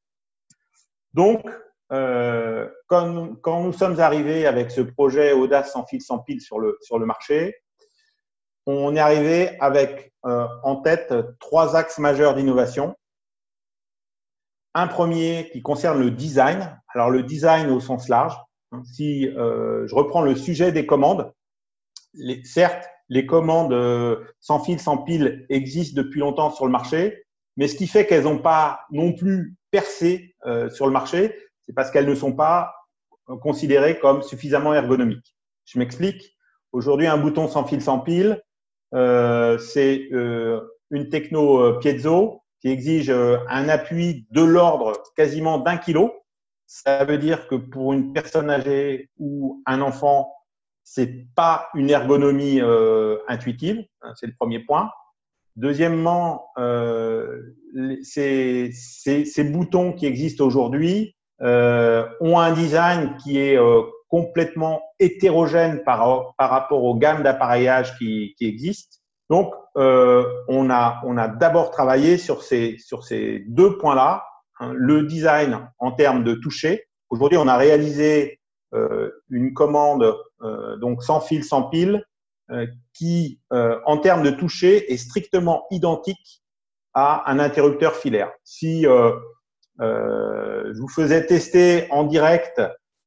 Donc, 1.13 1.43
euh, 1.91 2.69
quand, 2.87 3.03
nous 3.63 3.73
sommes 3.73 3.99
arrivés 3.99 4.47
avec 4.47 4.71
ce 4.71 4.79
projet 4.79 5.33
Audace 5.33 5.73
sans 5.73 5.85
fil 5.85 6.01
sans 6.01 6.19
pile 6.19 6.39
sur 6.39 6.57
le, 6.57 7.05
marché, 7.05 7.53
on 8.65 8.95
est 8.95 9.01
arrivé 9.01 9.59
avec 9.59 10.13
en 10.23 10.77
tête 10.77 11.13
trois 11.41 11.75
axes 11.75 11.97
majeurs 11.97 12.33
d'innovation. 12.33 12.95
Un 14.73 14.87
premier 14.87 15.49
qui 15.51 15.61
concerne 15.61 15.99
le 15.99 16.11
design. 16.11 16.79
Alors 16.87 17.09
le 17.09 17.23
design 17.23 17.71
au 17.71 17.81
sens 17.81 18.07
large, 18.07 18.37
si 18.85 19.23
je 19.25 19.93
reprends 19.93 20.21
le 20.21 20.37
sujet 20.37 20.71
des 20.71 20.85
commandes, 20.85 21.33
certes, 22.45 22.87
les 23.11 23.25
commandes 23.25 23.73
euh, 23.73 24.23
sans 24.39 24.63
fil, 24.63 24.79
sans 24.79 24.97
pile 24.97 25.45
existent 25.49 26.01
depuis 26.01 26.21
longtemps 26.21 26.49
sur 26.49 26.65
le 26.65 26.71
marché, 26.71 27.25
mais 27.57 27.67
ce 27.67 27.75
qui 27.75 27.85
fait 27.85 28.07
qu'elles 28.07 28.23
n'ont 28.23 28.39
pas 28.39 28.85
non 28.89 29.11
plus 29.11 29.55
percé 29.69 30.33
euh, 30.45 30.69
sur 30.69 30.85
le 30.87 30.93
marché, 30.93 31.37
c'est 31.61 31.73
parce 31.73 31.91
qu'elles 31.91 32.07
ne 32.07 32.15
sont 32.15 32.31
pas 32.31 32.73
considérées 33.41 33.99
comme 33.99 34.21
suffisamment 34.21 34.73
ergonomiques. 34.73 35.35
Je 35.65 35.77
m'explique. 35.77 36.37
Aujourd'hui, 36.71 37.07
un 37.07 37.17
bouton 37.17 37.49
sans 37.49 37.65
fil, 37.65 37.81
sans 37.81 37.99
pile, 37.99 38.41
euh, 38.93 39.57
c'est 39.57 40.07
euh, 40.13 40.61
une 40.89 41.09
techno 41.09 41.79
piezo 41.79 42.41
qui 42.61 42.69
exige 42.69 43.09
un 43.09 43.67
appui 43.67 44.25
de 44.31 44.41
l'ordre 44.41 44.93
quasiment 45.15 45.57
d'un 45.57 45.77
kilo 45.77 46.13
ça 46.73 47.03
veut 47.03 47.17
dire 47.17 47.49
que 47.49 47.55
pour 47.55 47.91
une 47.91 48.13
personne 48.13 48.49
âgée 48.49 49.09
ou 49.19 49.61
un 49.65 49.81
enfant, 49.81 50.33
c'est 50.83 51.25
pas 51.35 51.69
une 51.75 51.89
ergonomie 51.89 52.59
euh, 52.61 53.17
intuitive, 53.27 53.83
hein, 54.01 54.13
c'est 54.15 54.27
le 54.27 54.33
premier 54.37 54.59
point. 54.59 54.91
Deuxièmement, 55.55 56.47
euh, 56.57 57.55
ces, 58.03 58.71
ces, 58.73 59.25
ces, 59.25 59.43
boutons 59.43 59.93
qui 59.93 60.05
existent 60.05 60.45
aujourd'hui 60.45 61.15
euh, 61.41 62.05
ont 62.21 62.39
un 62.39 62.53
design 62.53 63.17
qui 63.17 63.37
est 63.37 63.57
euh, 63.57 63.81
complètement 64.07 64.81
hétérogène 64.99 65.83
par, 65.83 66.33
par 66.37 66.49
rapport 66.49 66.83
aux 66.83 66.95
gammes 66.95 67.23
d'appareillage 67.23 67.97
qui, 67.97 68.33
qui, 68.37 68.47
existent. 68.47 68.97
Donc, 69.29 69.53
euh, 69.77 70.25
on 70.47 70.69
a, 70.69 71.01
on 71.05 71.17
a 71.17 71.27
d'abord 71.27 71.71
travaillé 71.71 72.17
sur 72.17 72.43
ces, 72.43 72.77
sur 72.79 73.03
ces 73.03 73.43
deux 73.47 73.77
points-là 73.77 74.23
Hein, 74.61 74.73
le 74.75 75.03
design 75.03 75.67
en 75.79 75.91
termes 75.91 76.23
de 76.23 76.35
toucher. 76.35 76.85
Aujourd'hui, 77.09 77.39
on 77.39 77.47
a 77.47 77.57
réalisé 77.57 78.39
une 79.29 79.53
commande 79.53 80.15
euh, 80.41 80.77
donc 80.77 81.03
sans 81.03 81.19
fil, 81.21 81.43
sans 81.43 81.63
pile, 81.63 82.05
euh, 82.51 82.65
qui, 82.93 83.39
en 83.51 83.97
termes 83.97 84.23
de 84.23 84.31
toucher, 84.31 84.91
est 84.91 84.97
strictement 84.97 85.65
identique 85.71 86.41
à 86.93 87.29
un 87.31 87.39
interrupteur 87.39 87.95
filaire. 87.95 88.31
Si 88.43 88.83
je 88.83 90.79
vous 90.79 90.89
faisais 90.89 91.25
tester 91.25 91.87
en 91.91 92.03
direct 92.03 92.61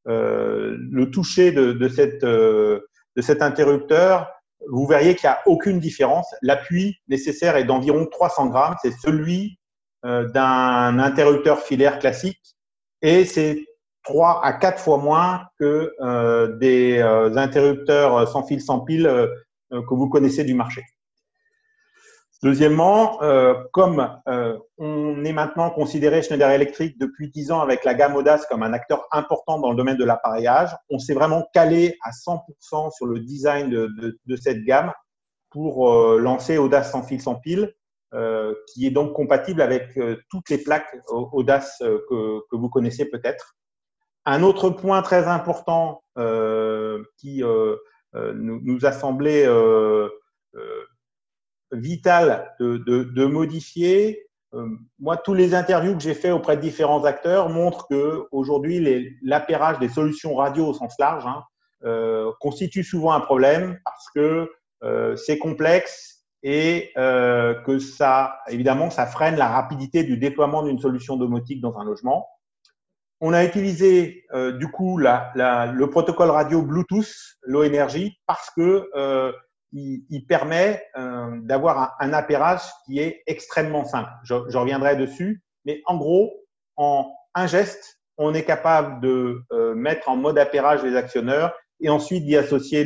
le 0.06 1.04
toucher 1.10 1.52
de, 1.52 1.72
de, 1.72 1.88
cette, 1.88 2.24
de 2.24 2.82
cet 3.20 3.42
interrupteur, 3.42 4.30
vous 4.70 4.86
verriez 4.86 5.14
qu'il 5.14 5.28
n'y 5.28 5.34
a 5.34 5.42
aucune 5.46 5.78
différence. 5.78 6.26
L'appui 6.42 6.96
nécessaire 7.08 7.56
est 7.56 7.64
d'environ 7.64 8.06
300 8.06 8.46
grammes. 8.46 8.76
C'est 8.82 8.92
celui 8.92 9.58
euh, 10.04 10.28
d'un 10.28 10.98
interrupteur 10.98 11.60
filaire 11.60 11.98
classique 11.98 12.56
et 13.00 13.24
c'est 13.24 13.64
trois 14.04 14.44
à 14.44 14.52
quatre 14.52 14.78
fois 14.78 14.98
moins 14.98 15.46
que 15.58 15.92
euh, 16.00 16.56
des 16.58 16.98
euh, 16.98 17.36
interrupteurs 17.36 18.28
sans 18.28 18.44
fil, 18.44 18.60
sans 18.60 18.80
pile 18.80 19.10
que 19.70 19.94
vous 19.94 20.08
connaissez 20.08 20.44
du 20.44 20.54
marché. 20.54 20.82
Deuxièmement, 22.42 23.18
comme 23.72 24.06
on 24.78 25.24
est 25.24 25.32
maintenant 25.32 25.70
considéré 25.70 26.22
Schneider 26.22 26.50
Electric 26.50 26.98
depuis 26.98 27.30
10 27.30 27.50
ans 27.50 27.60
avec 27.60 27.84
la 27.84 27.94
gamme 27.94 28.14
Audace 28.14 28.44
comme 28.46 28.62
un 28.62 28.74
acteur 28.74 29.08
important 29.10 29.58
dans 29.58 29.70
le 29.70 29.76
domaine 29.76 29.96
de 29.96 30.04
l'appareillage, 30.04 30.70
on 30.90 30.98
s'est 30.98 31.14
vraiment 31.14 31.48
calé 31.54 31.96
à 32.04 32.10
100% 32.10 32.92
sur 32.94 33.06
le 33.06 33.18
design 33.20 33.70
de, 33.70 34.36
cette 34.36 34.62
gamme 34.64 34.92
pour 35.50 35.90
lancer 36.18 36.58
Audace 36.58 36.92
sans 36.92 37.02
fil, 37.02 37.20
sans 37.20 37.36
pile 37.36 37.74
euh, 38.14 38.54
qui 38.68 38.86
est 38.86 38.92
donc 38.92 39.12
compatible 39.12 39.60
avec 39.60 39.98
euh, 39.98 40.22
toutes 40.30 40.48
les 40.48 40.58
plaques 40.58 40.96
Audace 41.08 41.82
euh, 41.82 41.98
que 42.08 42.54
vous 42.54 42.68
connaissez 42.68 43.06
peut-être. 43.06 43.56
Un 44.26 44.42
autre 44.42 44.70
point 44.70 45.02
très 45.02 45.26
important 45.28 46.02
qui 47.18 47.42
nous, 47.42 48.60
nous, 48.62 48.86
a 48.86 48.92
semblé 48.92 49.46
vital 51.72 52.54
de, 52.60 52.78
de, 52.78 53.02
de 53.04 53.24
modifier, 53.26 54.26
moi, 54.98 55.16
tous 55.16 55.34
les 55.34 55.54
interviews 55.54 55.94
que 55.96 56.02
j'ai 56.02 56.14
fait 56.14 56.30
auprès 56.30 56.56
de 56.56 56.62
différents 56.62 57.04
acteurs 57.04 57.48
montrent 57.48 57.88
que 57.88 58.26
aujourd'hui, 58.30 59.16
l'appairage 59.22 59.78
des 59.78 59.88
solutions 59.88 60.34
radio 60.36 60.66
au 60.68 60.74
sens 60.74 60.94
large 60.98 61.26
hein, 61.26 61.42
euh, 61.84 62.30
constitue 62.40 62.84
souvent 62.84 63.12
un 63.12 63.20
problème 63.20 63.78
parce 63.84 64.06
que 64.14 64.50
euh, 64.84 65.16
c'est 65.16 65.38
complexe, 65.38 66.14
et 66.46 66.92
euh, 66.98 67.54
que 67.62 67.78
ça, 67.78 68.38
évidemment, 68.48 68.90
ça 68.90 69.06
freine 69.06 69.36
la 69.36 69.48
rapidité 69.48 70.04
du 70.04 70.18
déploiement 70.18 70.62
d'une 70.62 70.78
solution 70.78 71.16
domotique 71.16 71.62
dans 71.62 71.78
un 71.78 71.84
logement. 71.84 72.28
On 73.26 73.32
a 73.32 73.42
utilisé 73.42 74.26
euh, 74.34 74.52
du 74.52 74.68
coup 74.68 74.98
le 74.98 75.86
protocole 75.86 76.28
radio 76.28 76.60
Bluetooth, 76.60 77.08
low 77.44 77.64
energy, 77.64 78.20
parce 78.26 78.50
que 78.50 78.90
euh, 78.94 79.32
il, 79.72 80.26
permet 80.28 80.84
euh, 80.98 81.30
d'avoir 81.40 81.78
un, 81.78 81.90
un, 82.00 82.12
appairage 82.12 82.60
qui 82.84 82.98
est 82.98 83.22
extrêmement 83.26 83.86
simple. 83.86 84.10
Je, 84.24 84.34
reviendrai 84.34 84.96
dessus, 84.96 85.42
mais 85.64 85.80
en 85.86 85.96
gros, 85.96 86.34
en 86.76 87.10
un 87.34 87.46
geste, 87.46 87.98
on 88.18 88.34
est 88.34 88.44
capable 88.44 89.00
de 89.00 89.42
mettre 89.74 90.10
en 90.10 90.16
mode 90.16 90.38
appairage 90.38 90.82
les 90.82 90.94
actionneurs 90.94 91.54
et 91.80 91.88
ensuite 91.88 92.26
d'y 92.26 92.36
associer 92.36 92.84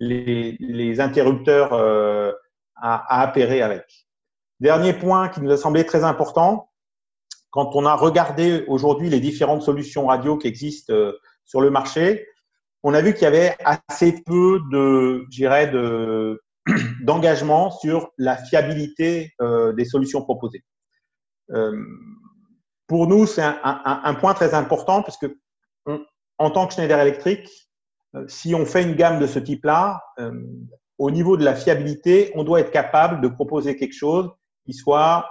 les, 0.00 1.00
interrupteurs 1.00 1.74
euh, 1.74 2.32
à, 2.76 3.20
appairer 3.20 3.60
avec. 3.60 3.84
Dernier 4.58 4.94
point 4.94 5.28
qui 5.28 5.42
nous 5.42 5.50
a 5.50 5.58
semblé 5.58 5.84
très 5.84 6.02
important, 6.02 6.69
quand 7.50 7.74
on 7.74 7.84
a 7.84 7.94
regardé 7.94 8.64
aujourd'hui 8.68 9.10
les 9.10 9.20
différentes 9.20 9.62
solutions 9.62 10.06
radio 10.06 10.36
qui 10.36 10.46
existent 10.46 10.92
euh, 10.92 11.12
sur 11.44 11.60
le 11.60 11.70
marché, 11.70 12.26
on 12.82 12.94
a 12.94 13.02
vu 13.02 13.12
qu'il 13.12 13.22
y 13.22 13.26
avait 13.26 13.56
assez 13.64 14.22
peu 14.24 14.60
de, 14.72 15.26
j'irais, 15.30 15.68
de 15.68 16.40
d'engagement 17.02 17.70
sur 17.70 18.10
la 18.18 18.36
fiabilité 18.36 19.32
euh, 19.40 19.72
des 19.72 19.84
solutions 19.84 20.22
proposées. 20.22 20.64
Euh, 21.50 21.76
pour 22.86 23.06
nous, 23.06 23.26
c'est 23.26 23.42
un, 23.42 24.14
point 24.14 24.34
très 24.34 24.52
important 24.54 25.02
parce 25.02 25.16
que 25.16 25.38
en 26.38 26.50
tant 26.50 26.66
que 26.66 26.74
Schneider 26.74 26.98
Electric, 26.98 27.48
si 28.26 28.52
on 28.52 28.66
fait 28.66 28.82
une 28.82 28.96
gamme 28.96 29.20
de 29.20 29.28
ce 29.28 29.38
type-là, 29.38 30.02
au 30.98 31.12
niveau 31.12 31.36
de 31.36 31.44
la 31.44 31.54
fiabilité, 31.54 32.32
on 32.34 32.42
doit 32.42 32.58
être 32.58 32.72
capable 32.72 33.20
de 33.20 33.28
proposer 33.28 33.76
quelque 33.76 33.92
chose 33.92 34.28
qui 34.64 34.72
soit 34.72 35.30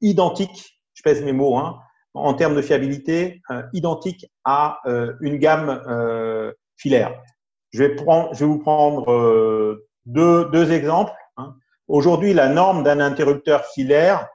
identique, 0.00 0.77
je 0.98 1.02
pèse 1.02 1.22
mes 1.22 1.32
mots, 1.32 1.56
hein, 1.56 1.78
en 2.14 2.34
termes 2.34 2.56
de 2.56 2.62
fiabilité, 2.62 3.40
euh, 3.50 3.62
identique 3.72 4.26
à 4.44 4.80
euh, 4.86 5.14
une 5.20 5.36
gamme 5.36 5.82
euh, 5.86 6.52
filaire. 6.76 7.22
Je 7.70 7.84
vais, 7.84 7.94
prendre, 7.94 8.34
je 8.34 8.40
vais 8.40 8.46
vous 8.46 8.58
prendre 8.58 9.12
euh, 9.12 9.86
deux, 10.06 10.46
deux, 10.46 10.72
exemples. 10.72 11.12
Hein. 11.36 11.54
Aujourd'hui, 11.86 12.34
la 12.34 12.48
norme 12.48 12.82
d'un 12.82 12.98
interrupteur 12.98 13.64
filaire, 13.66 14.26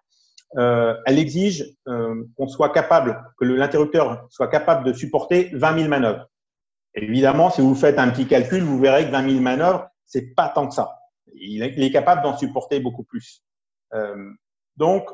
euh, 0.57 0.95
elle 1.05 1.19
exige 1.19 1.65
qu'on 1.85 2.47
soit 2.47 2.69
capable, 2.69 3.21
que 3.37 3.43
l'interrupteur 3.45 4.25
soit 4.29 4.47
capable 4.47 4.85
de 4.85 4.93
supporter 4.93 5.49
20 5.53 5.77
000 5.77 5.89
manœuvres. 5.89 6.27
Évidemment, 6.93 7.49
si 7.49 7.59
vous 7.59 7.75
faites 7.75 7.97
un 7.97 8.09
petit 8.09 8.27
calcul, 8.27 8.61
vous 8.61 8.79
verrez 8.79 9.05
que 9.05 9.11
20 9.11 9.29
000 9.29 9.41
manœuvres, 9.41 9.87
c'est 10.05 10.33
pas 10.35 10.47
tant 10.47 10.67
que 10.67 10.75
ça. 10.75 10.99
Il 11.33 11.63
est, 11.63 11.91
capable 11.91 12.21
d'en 12.21 12.37
supporter 12.37 12.79
beaucoup 12.79 13.03
plus. 13.03 13.43
Euh, 13.95 14.29
donc, 14.77 15.09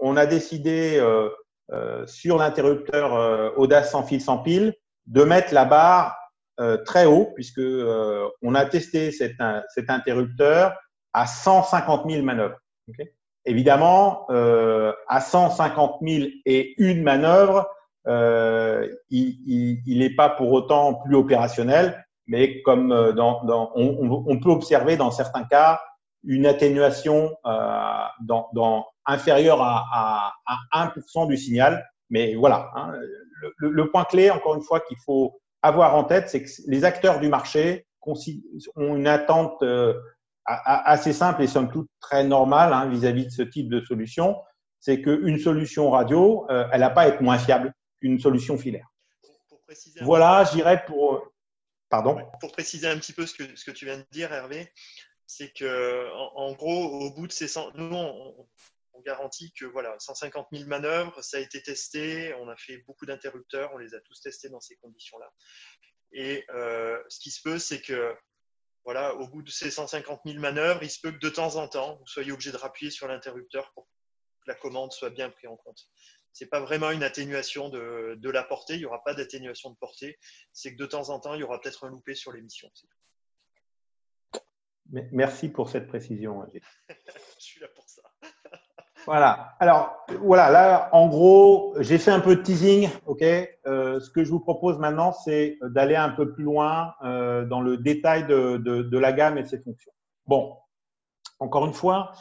on 0.00 0.16
a 0.16 0.26
décidé 0.26 0.98
euh, 0.98 1.28
euh 1.72 2.06
sur 2.06 2.38
l'interrupteur 2.38 3.14
euh, 3.14 3.50
Audace 3.56 3.90
sans 3.92 4.02
fil 4.02 4.20
sans 4.20 4.38
pile 4.38 4.74
de 5.06 5.24
mettre 5.24 5.52
la 5.54 5.64
barre 5.64 6.16
euh, 6.60 6.76
très 6.84 7.06
haut 7.06 7.32
puisque 7.34 7.60
on 8.42 8.54
a 8.54 8.64
testé 8.66 9.10
cet, 9.10 9.36
cet, 9.74 9.90
interrupteur 9.90 10.76
à 11.12 11.26
150 11.26 12.10
000 12.10 12.24
manœuvres. 12.24 12.58
Évidemment, 13.46 14.26
à 14.28 15.20
150 15.20 15.98
000 16.02 16.28
et 16.46 16.74
une 16.78 17.02
manœuvre, 17.02 17.68
il 19.10 19.98
n'est 19.98 20.14
pas 20.14 20.30
pour 20.30 20.52
autant 20.52 20.94
plus 20.94 21.14
opérationnel, 21.14 22.04
mais 22.26 22.62
comme 22.62 22.88
dans, 23.12 23.44
dans 23.44 23.70
on, 23.74 24.24
on, 24.26 24.40
peut 24.40 24.50
observer 24.50 24.96
dans 24.96 25.10
certains 25.10 25.44
cas 25.44 25.80
une 26.24 26.46
atténuation 26.46 27.36
dans 28.22 28.86
inférieure 29.06 29.62
à, 29.62 30.32
à, 30.46 30.60
à 30.72 30.86
1% 30.86 31.28
du 31.28 31.36
signal. 31.36 31.88
Mais 32.10 32.34
voilà, 32.34 32.70
hein, 32.74 32.92
le, 33.58 33.70
le, 33.70 33.90
point 33.90 34.04
clé, 34.04 34.30
encore 34.30 34.54
une 34.54 34.62
fois, 34.62 34.80
qu'il 34.80 34.98
faut 35.04 35.40
avoir 35.62 35.96
en 35.96 36.04
tête, 36.04 36.28
c'est 36.28 36.42
que 36.42 36.50
les 36.66 36.84
acteurs 36.84 37.20
du 37.20 37.28
marché 37.28 37.86
ont 38.76 38.96
une 38.96 39.06
attente 39.06 39.62
euh, 39.62 39.94
assez 40.46 41.12
simple 41.12 41.42
et 41.42 41.46
somme 41.46 41.70
toute 41.70 41.88
très 42.00 42.24
normale 42.24 42.72
hein, 42.72 42.88
vis-à-vis 42.88 43.26
de 43.26 43.30
ce 43.30 43.42
type 43.42 43.68
de 43.68 43.80
solution. 43.80 44.36
C'est 44.80 45.00
qu'une 45.00 45.38
solution 45.38 45.90
radio, 45.90 46.46
euh, 46.50 46.68
elle 46.72 46.80
n'a 46.80 46.90
pas 46.90 47.02
à 47.02 47.08
être 47.08 47.22
moins 47.22 47.38
fiable 47.38 47.72
qu'une 48.00 48.20
solution 48.20 48.58
filaire. 48.58 48.86
Pour, 49.48 49.60
voilà, 50.02 50.44
j'irais 50.52 50.84
pour. 50.84 51.26
Pardon 51.88 52.18
Pour 52.40 52.52
préciser 52.52 52.88
un 52.88 52.98
petit 52.98 53.12
peu 53.12 53.24
ce 53.24 53.34
que, 53.34 53.44
ce 53.56 53.64
que 53.64 53.70
tu 53.70 53.84
viens 53.84 53.98
de 53.98 54.06
dire, 54.10 54.32
Hervé, 54.32 54.70
c'est 55.26 55.52
que 55.52 56.08
en, 56.34 56.52
gros, 56.52 56.86
au 56.86 57.10
bout 57.12 57.26
de 57.26 57.32
ces 57.32 57.46
100, 57.48 57.72
nous, 57.74 57.94
on 57.94 58.46
garantit 59.04 59.52
que 59.52 59.64
voilà, 59.64 59.94
150 59.98 60.48
000 60.52 60.68
manœuvres, 60.68 61.22
ça 61.22 61.36
a 61.36 61.40
été 61.40 61.62
testé, 61.62 62.34
on 62.34 62.48
a 62.48 62.56
fait 62.56 62.78
beaucoup 62.86 63.06
d'interrupteurs, 63.06 63.70
on 63.74 63.78
les 63.78 63.94
a 63.94 64.00
tous 64.00 64.20
testés 64.20 64.48
dans 64.48 64.60
ces 64.60 64.76
conditions-là. 64.76 65.32
Et 66.12 66.44
euh, 66.50 67.02
ce 67.08 67.20
qui 67.20 67.30
se 67.30 67.42
peut, 67.42 67.58
c'est 67.58 67.80
que 67.80 68.14
voilà, 68.84 69.14
au 69.14 69.28
bout 69.28 69.42
de 69.42 69.50
ces 69.50 69.70
150 69.70 70.20
000 70.26 70.38
manœuvres, 70.38 70.82
il 70.82 70.90
se 70.90 71.00
peut 71.00 71.10
que 71.10 71.18
de 71.18 71.30
temps 71.30 71.56
en 71.56 71.68
temps, 71.68 71.96
vous 71.96 72.06
soyez 72.06 72.32
obligé 72.32 72.52
de 72.52 72.56
rappuyer 72.56 72.90
sur 72.90 73.08
l'interrupteur 73.08 73.72
pour 73.72 73.84
que 73.84 73.90
la 74.46 74.54
commande 74.54 74.92
soit 74.92 75.10
bien 75.10 75.30
prise 75.30 75.48
en 75.48 75.56
compte. 75.56 75.88
Ce 76.32 76.44
n'est 76.44 76.50
pas 76.50 76.60
vraiment 76.60 76.90
une 76.90 77.02
atténuation 77.02 77.68
de, 77.68 78.16
de, 78.18 78.30
la 78.30 78.42
portée, 78.42 78.74
il 78.74 78.80
n'y 78.80 78.84
aura 78.84 79.02
pas 79.02 79.14
d'atténuation 79.14 79.70
de 79.70 79.76
portée, 79.76 80.18
c'est 80.52 80.72
que 80.72 80.78
de 80.78 80.86
temps 80.86 81.10
en 81.10 81.20
temps, 81.20 81.34
il 81.34 81.40
y 81.40 81.44
aura 81.44 81.60
peut-être 81.60 81.84
un 81.84 81.90
loupé 81.90 82.14
sur 82.14 82.32
l'émission. 82.32 82.70
Merci 84.90 85.48
pour 85.48 85.70
cette 85.70 85.86
précision. 85.86 86.46
Je 86.90 87.00
suis 87.38 87.60
là 87.60 87.68
pour. 87.68 87.83
Voilà. 89.06 89.54
Alors, 89.60 89.96
voilà, 90.20 90.50
là, 90.50 90.88
en 90.92 91.08
gros, 91.08 91.74
j'ai 91.80 91.98
fait 91.98 92.10
un 92.10 92.20
peu 92.20 92.36
de 92.36 92.42
teasing. 92.42 92.88
OK. 93.06 93.22
Euh, 93.22 94.00
ce 94.00 94.10
que 94.10 94.24
je 94.24 94.30
vous 94.30 94.40
propose 94.40 94.78
maintenant, 94.78 95.12
c'est 95.12 95.58
d'aller 95.62 95.96
un 95.96 96.10
peu 96.10 96.32
plus 96.32 96.44
loin 96.44 96.94
euh, 97.04 97.44
dans 97.44 97.60
le 97.60 97.76
détail 97.76 98.26
de, 98.26 98.56
de, 98.56 98.98
la 98.98 99.12
gamme 99.12 99.38
et 99.38 99.42
de 99.42 99.48
ses 99.48 99.58
fonctions. 99.58 99.92
Bon, 100.26 100.56
encore 101.38 101.66
une 101.66 101.74
fois, 101.74 102.12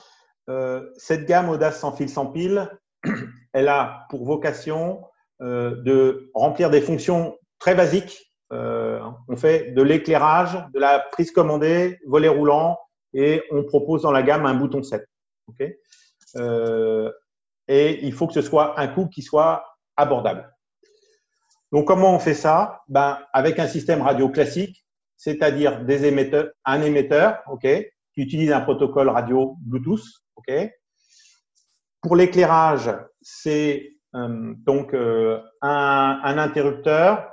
euh, 0.49 0.89
cette 0.97 1.25
gamme 1.25 1.49
Audace 1.49 1.79
sans 1.79 1.93
fil 1.93 2.09
sans 2.09 2.27
pile, 2.27 2.69
elle 3.53 3.69
a 3.69 4.05
pour 4.09 4.25
vocation 4.25 5.03
de 5.39 6.31
remplir 6.33 6.69
des 6.69 6.79
fonctions 6.79 7.37
très 7.59 7.75
basiques. 7.75 8.31
On 8.49 9.35
fait 9.35 9.71
de 9.71 9.81
l'éclairage, 9.81 10.57
de 10.73 10.79
la 10.79 10.99
prise 10.99 11.31
commandée, 11.31 11.99
volet 12.07 12.29
roulant, 12.29 12.79
et 13.13 13.43
on 13.51 13.63
propose 13.63 14.03
dans 14.03 14.11
la 14.11 14.23
gamme 14.23 14.45
un 14.45 14.53
bouton 14.53 14.83
7. 14.83 15.05
OK? 15.49 15.67
Et 16.35 18.05
il 18.05 18.13
faut 18.13 18.27
que 18.27 18.33
ce 18.33 18.41
soit 18.41 18.79
un 18.79 18.87
coût 18.87 19.07
qui 19.07 19.21
soit 19.21 19.63
abordable. 19.95 20.53
Donc, 21.71 21.87
comment 21.87 22.15
on 22.15 22.19
fait 22.19 22.33
ça? 22.35 22.83
Ben, 22.87 23.19
Avec 23.33 23.57
un 23.59 23.67
système 23.67 24.01
radio 24.01 24.29
classique, 24.29 24.85
c'est-à-dire 25.17 25.83
un 26.65 26.81
émetteur 26.81 27.41
ok, 27.47 27.61
qui 27.61 28.21
utilise 28.21 28.51
un 28.51 28.61
protocole 28.61 29.09
radio 29.09 29.57
Bluetooth. 29.61 30.03
ok. 30.35 30.69
Pour 32.01 32.15
l'éclairage, 32.15 32.91
c'est 33.21 33.93
euh, 34.15 34.53
donc 34.57 34.93
euh, 34.93 35.41
un, 35.61 36.37
interrupteur, 36.37 37.27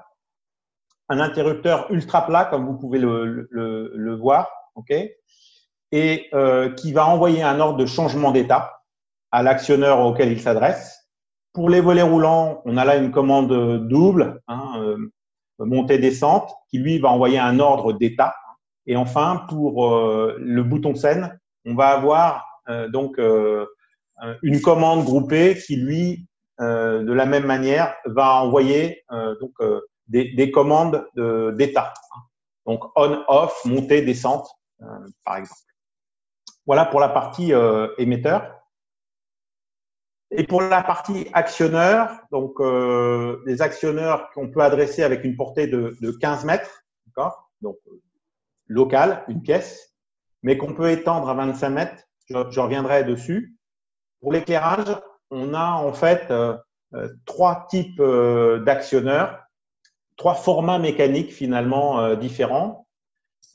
un 1.09 1.21
interrupteur 1.21 1.91
ultra 1.91 2.25
plat, 2.27 2.45
comme 2.47 2.65
vous 2.65 2.79
pouvez 2.79 2.99
le, 2.99 4.17
voir, 4.19 4.49
ok, 4.75 4.95
et 5.93 6.29
euh, 6.33 6.71
qui 6.71 6.93
va 6.93 7.07
envoyer 7.07 7.43
un 7.43 7.59
ordre 7.61 7.79
de 7.79 7.87
changement 7.87 8.31
d'état 8.31 8.80
à 9.33 9.43
l'actionneur 9.43 10.01
auquel 10.01 10.33
il 10.33 10.40
s'adresse. 10.40 11.09
Pour 11.53 11.69
les 11.69 11.81
volets 11.81 12.03
roulants, 12.03 12.62
on 12.64 12.77
a 12.77 12.85
là 12.85 12.97
une 12.97 13.11
commande 13.11 13.88
double, 13.88 14.40
hein, 14.49 14.73
euh, 14.79 14.97
montée-descente, 15.59 16.53
qui 16.71 16.79
lui 16.79 16.99
va 16.99 17.11
envoyer 17.11 17.38
un 17.38 17.59
ordre 17.59 17.93
d'état. 17.93 18.35
Et 18.87 18.97
enfin, 18.97 19.45
pour 19.49 19.87
euh, 19.87 20.37
le 20.40 20.62
bouton 20.62 20.95
scène, 20.95 21.38
on 21.64 21.75
va 21.75 21.88
avoir 21.88 22.45
euh, 22.69 22.88
donc 22.88 23.19
euh, 23.19 23.66
une 24.43 24.61
commande 24.61 25.05
groupée 25.05 25.57
qui 25.57 25.77
lui, 25.77 26.27
de 26.59 27.12
la 27.12 27.25
même 27.25 27.47
manière, 27.47 27.95
va 28.05 28.43
envoyer 28.43 29.03
donc 29.40 29.55
des, 30.09 30.35
des, 30.35 30.51
commandes 30.51 31.07
d'état. 31.57 31.95
donc 32.66 32.85
on/off, 32.97 33.64
montée-descente, 33.64 34.47
par 35.25 35.37
exemple. 35.37 35.62
Voilà 36.66 36.85
pour 36.85 37.01
la 37.01 37.09
partie 37.09 37.55
émetteur. 37.97 38.60
Et 40.33 40.45
pour 40.45 40.62
la 40.62 40.83
partie 40.83 41.29
actionneur, 41.33 42.21
donc 42.31 42.61
euh, 42.61 43.43
des 43.47 43.62
actionneurs 43.62 44.31
qu'on 44.31 44.49
peut 44.49 44.61
adresser 44.61 45.03
avec 45.03 45.25
une 45.25 45.37
portée 45.37 45.66
de, 45.66 45.97
de 46.01 46.11
15 46.12 46.45
mètres, 46.45 46.85
d'accord? 47.07 47.51
Donc 47.62 47.77
local, 48.69 49.25
une 49.29 49.43
pièce, 49.43 49.93
mais 50.43 50.57
qu'on 50.57 50.73
peut 50.73 50.90
étendre 50.90 51.29
à 51.29 51.35
25 51.35 51.71
mètres. 51.71 52.05
Je, 52.27 52.37
je 52.51 52.61
reviendrai 52.61 53.03
dessus. 53.03 53.57
Pour 54.21 54.33
l'éclairage, 54.33 54.87
on 55.31 55.55
a 55.55 55.73
en 55.73 55.93
fait 55.93 56.31
euh, 56.31 56.57
euh 56.95 57.09
trois 57.25 57.66
types 57.69 58.01
euh, 58.01 58.61
d'actionneurs, 58.61 59.43
trois 60.16 60.35
formats 60.35 60.79
mécaniques 60.79 61.33
finalement 61.33 62.01
euh, 62.01 62.16
différents. 62.16 62.87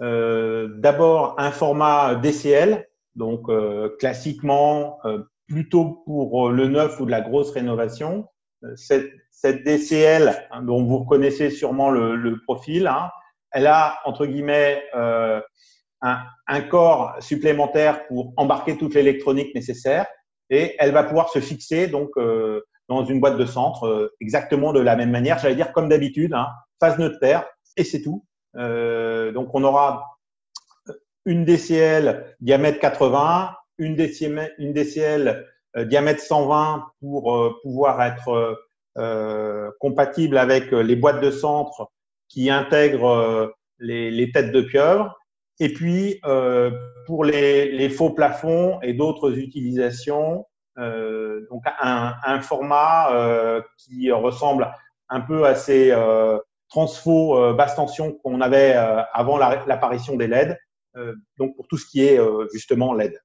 D'abord 0.02 1.36
un 1.38 1.52
format 1.52 2.16
DCL, 2.16 2.86
donc 3.16 3.50
classiquement 3.98 5.00
plutôt 5.48 6.04
pour 6.06 6.48
euh, 6.48 6.52
le 6.52 6.68
neuf 6.68 7.00
ou 7.00 7.06
de 7.06 7.12
la 7.12 7.22
grosse 7.22 7.52
rénovation. 7.52 8.28
Euh, 8.64 8.76
cette, 8.76 9.12
cette 9.32 9.64
DCL, 9.64 10.48
hein, 10.52 10.64
dont 10.64 10.84
vous 10.84 11.00
reconnaissez 11.00 11.50
sûrement 11.50 11.90
le, 11.90 12.16
le 12.16 12.42
profil, 12.42 12.88
hein, 12.88 13.10
elle 13.52 13.68
a, 13.68 14.00
entre 14.06 14.26
guillemets, 14.26 14.84
euh, 14.96 15.42
un, 16.02 16.20
un, 16.48 16.62
corps 16.62 17.16
supplémentaire 17.20 18.06
pour 18.08 18.34
embarquer 18.38 18.78
toute 18.78 18.94
l'électronique 18.94 19.56
nécessaire 19.56 20.06
et 20.50 20.76
elle 20.80 20.92
va 20.92 21.04
pouvoir 21.04 21.30
se 21.30 21.40
fixer 21.40 21.88
donc 21.88 22.10
euh, 22.18 22.62
dans 22.88 23.06
une 23.06 23.20
boîte 23.20 23.38
de 23.38 23.46
centre 23.46 23.88
euh, 23.88 24.14
exactement 24.22 24.74
de 24.74 24.80
la 24.80 24.96
même 24.96 25.12
manière, 25.12 25.40
j'allais 25.40 25.56
dire 25.56 25.72
comme 25.72 25.90
d'habitude, 25.90 26.34
hein, 26.34 26.50
phase 26.80 27.00
neutre 27.00 27.20
paire 27.20 27.46
et 27.78 27.84
c'est 27.84 28.02
tout. 28.02 28.26
Euh, 28.56 29.32
donc 29.32 29.50
on 29.54 29.64
aura 29.64 30.18
une 31.26 31.46
DCL 31.46 32.36
diamètre 32.40 32.80
80, 32.80 33.56
une 33.78 33.96
DCL, 33.96 34.54
une 34.58 35.46
euh, 35.78 35.86
diamètre 35.86 36.22
120 36.22 36.86
pour 37.02 37.36
euh, 37.36 37.56
pouvoir 37.64 38.02
être 38.02 38.58
euh, 38.98 39.72
compatible 39.80 40.38
avec 40.38 40.72
les 40.72 40.96
boîtes 40.96 41.22
de 41.22 41.32
centre 41.32 41.92
qui 42.30 42.50
intègrent 42.50 43.54
les, 43.80 44.32
têtes 44.32 44.52
de 44.52 44.62
pieuvre. 44.62 45.16
Et 45.60 45.72
puis, 45.72 46.20
euh, 46.26 46.72
pour 47.06 47.24
les, 47.24 47.90
faux 47.90 48.10
plafonds 48.10 48.80
et 48.82 48.94
d'autres 48.94 49.38
utilisations, 49.38 50.46
euh, 50.78 51.46
donc 51.50 51.64
un, 51.80 52.42
format 52.42 53.14
euh, 53.14 53.62
qui 53.78 54.12
ressemble 54.12 54.72
un 55.08 55.22
peu 55.22 55.46
à 55.46 55.56
ces 55.56 55.94
transfo 56.70 57.54
basse 57.54 57.76
tension 57.76 58.12
qu'on 58.12 58.42
avait 58.42 58.74
avant 59.14 59.38
l'apparition 59.38 60.16
des 60.16 60.28
LED, 60.28 60.58
donc 61.38 61.56
pour 61.56 61.68
tout 61.68 61.78
ce 61.78 61.86
qui 61.86 62.04
est 62.04 62.20
justement 62.52 62.94
LED. 62.94 63.18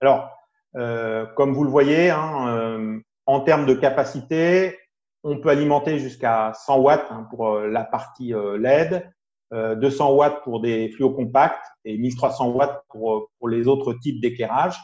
Alors, 0.00 0.30
euh, 0.76 1.26
comme 1.36 1.52
vous 1.52 1.64
le 1.64 1.70
voyez, 1.70 2.10
hein, 2.10 2.48
euh, 2.48 2.98
en 3.26 3.40
termes 3.40 3.66
de 3.66 3.74
capacité, 3.74 4.78
on 5.22 5.38
peut 5.38 5.50
alimenter 5.50 5.98
jusqu'à 5.98 6.52
100 6.54 6.78
watts 6.78 7.06
hein, 7.10 7.26
pour 7.28 7.48
euh, 7.48 7.68
la 7.68 7.84
partie 7.84 8.32
LED, 8.58 9.10
200 9.52 10.12
watts 10.12 10.42
pour 10.44 10.60
des 10.60 10.90
fluos 10.90 11.10
compacts 11.10 11.66
et 11.84 11.98
1300 11.98 12.50
watts 12.50 12.84
pour, 12.88 13.28
les 13.48 13.66
autres 13.66 13.94
types 13.94 14.20
d'éclairage. 14.20 14.78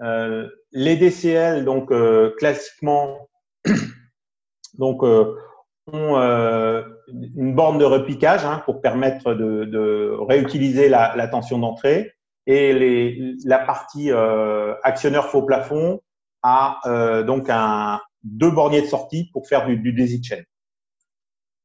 les 0.00 0.96
DCL, 0.96 1.64
donc 1.64 1.92
classiquement, 2.36 3.28
donc 4.74 5.04
ont 5.04 6.16
une 6.16 7.54
borne 7.54 7.78
de 7.78 7.84
repiquage 7.84 8.44
hein, 8.44 8.60
pour 8.64 8.80
permettre 8.80 9.34
de, 9.34 10.16
réutiliser 10.28 10.88
la 10.88 11.28
tension 11.28 11.60
d'entrée 11.60 12.12
et 12.46 12.72
les, 12.72 13.34
la 13.44 13.58
partie 13.58 14.10
euh, 14.10 14.74
actionneur 14.82 15.28
faux 15.28 15.42
plafond 15.42 16.00
a 16.42 16.80
euh, 16.86 17.22
donc 17.22 17.48
un, 17.48 18.00
deux 18.24 18.50
borniers 18.50 18.82
de 18.82 18.86
sortie 18.86 19.30
pour 19.32 19.46
faire 19.46 19.66
du, 19.66 19.76
du 19.76 19.92
daisy 19.92 20.22
chain. 20.22 20.42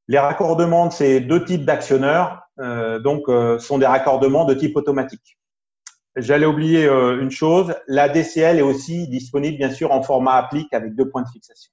Les 0.07 0.19
raccordements 0.19 0.87
de 0.87 0.93
ces 0.93 1.19
deux 1.19 1.43
types 1.43 1.65
d'actionneurs 1.65 2.43
euh, 2.59 2.99
donc 2.99 3.27
euh, 3.27 3.59
sont 3.59 3.77
des 3.77 3.85
raccordements 3.85 4.45
de 4.45 4.53
type 4.53 4.77
automatique. 4.77 5.37
j'allais 6.15 6.45
oublier 6.45 6.85
une 6.87 7.31
chose. 7.31 7.75
La 7.87 8.07
DCL 8.07 8.59
est 8.59 8.63
aussi 8.63 9.07
disponible, 9.07 9.57
bien 9.57 9.71
sûr, 9.71 9.91
en 9.91 10.03
format 10.03 10.35
applique 10.35 10.73
avec 10.73 10.95
deux 10.95 11.09
points 11.09 11.23
de 11.23 11.29
fixation. 11.29 11.71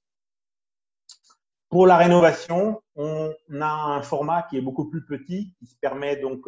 Pour 1.69 1.87
la 1.87 1.97
rénovation, 1.97 2.81
on 2.95 3.33
a 3.59 3.65
un 3.65 4.01
format 4.01 4.43
qui 4.43 4.57
est 4.57 4.61
beaucoup 4.61 4.89
plus 4.89 5.05
petit, 5.05 5.53
qui 5.57 5.65
se 5.65 5.75
permet 5.81 6.15
donc 6.17 6.47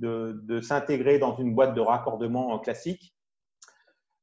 de, 0.00 0.60
s'intégrer 0.60 1.18
dans 1.18 1.36
une 1.36 1.54
boîte 1.54 1.74
de 1.74 1.80
raccordement 1.80 2.58
classique 2.58 3.14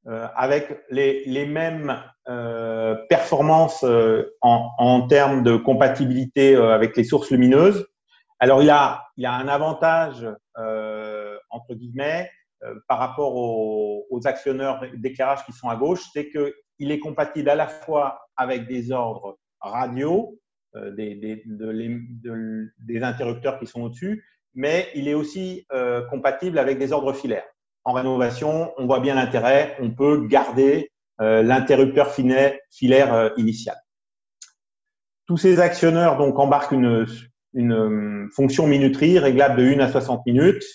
euh, 0.07 0.25
avec 0.35 0.85
les, 0.89 1.45
mêmes 1.45 2.01
euh, 2.29 2.95
performances 3.09 3.83
euh, 3.83 4.23
en, 4.41 5.05
termes 5.07 5.43
de 5.43 5.57
compatibilité 5.57 6.55
avec 6.55 6.95
les 6.95 7.03
sources 7.03 7.29
lumineuses. 7.29 7.85
Alors, 8.39 8.63
il 8.63 8.69
a, 8.69 9.03
il 9.17 9.25
a 9.25 9.33
un 9.33 9.47
avantage, 9.47 10.25
entre 11.49 11.73
guillemets, 11.73 12.29
par 12.87 12.99
rapport 12.99 13.35
aux, 13.35 14.19
actionneurs 14.25 14.81
d'éclairage 14.95 15.45
qui 15.45 15.51
sont 15.51 15.69
à 15.69 15.75
gauche, 15.75 16.03
c'est 16.13 16.29
qu'il 16.29 16.91
est 16.91 16.99
compatible 16.99 17.49
à 17.49 17.55
la 17.55 17.67
fois 17.67 18.27
avec 18.35 18.67
des 18.67 18.91
ordres 18.91 19.37
radio, 19.59 20.39
des, 20.75 21.43
des 21.47 23.03
interrupteurs 23.03 23.59
qui 23.59 23.67
sont 23.67 23.81
au-dessus, 23.81 24.23
mais 24.57 24.89
il 24.95 25.07
est 25.07 25.13
aussi 25.13 25.65
euh, 25.71 26.01
compatible 26.09 26.57
avec 26.57 26.79
des 26.79 26.91
ordres 26.91 27.13
filaires. 27.13 27.45
En 27.85 27.93
rénovation, 27.93 28.73
on 28.77 28.87
voit 28.87 28.99
bien 28.99 29.13
l'intérêt, 29.13 29.77
on 29.79 29.91
peut 29.91 30.25
garder 30.27 30.91
euh, 31.21 31.43
l'interrupteur 31.43 32.11
filaire 32.11 33.13
euh, 33.13 33.29
initial. 33.37 33.77
Tous 35.27 35.37
ces 35.37 35.59
actionneurs 35.59 36.17
donc 36.17 36.39
embarquent 36.39 36.71
une, 36.71 37.05
une 37.53 38.29
fonction 38.35 38.65
minuterie 38.65 39.19
réglable 39.19 39.57
de 39.57 39.75
1 39.75 39.79
à 39.79 39.91
60 39.91 40.25
minutes. 40.25 40.65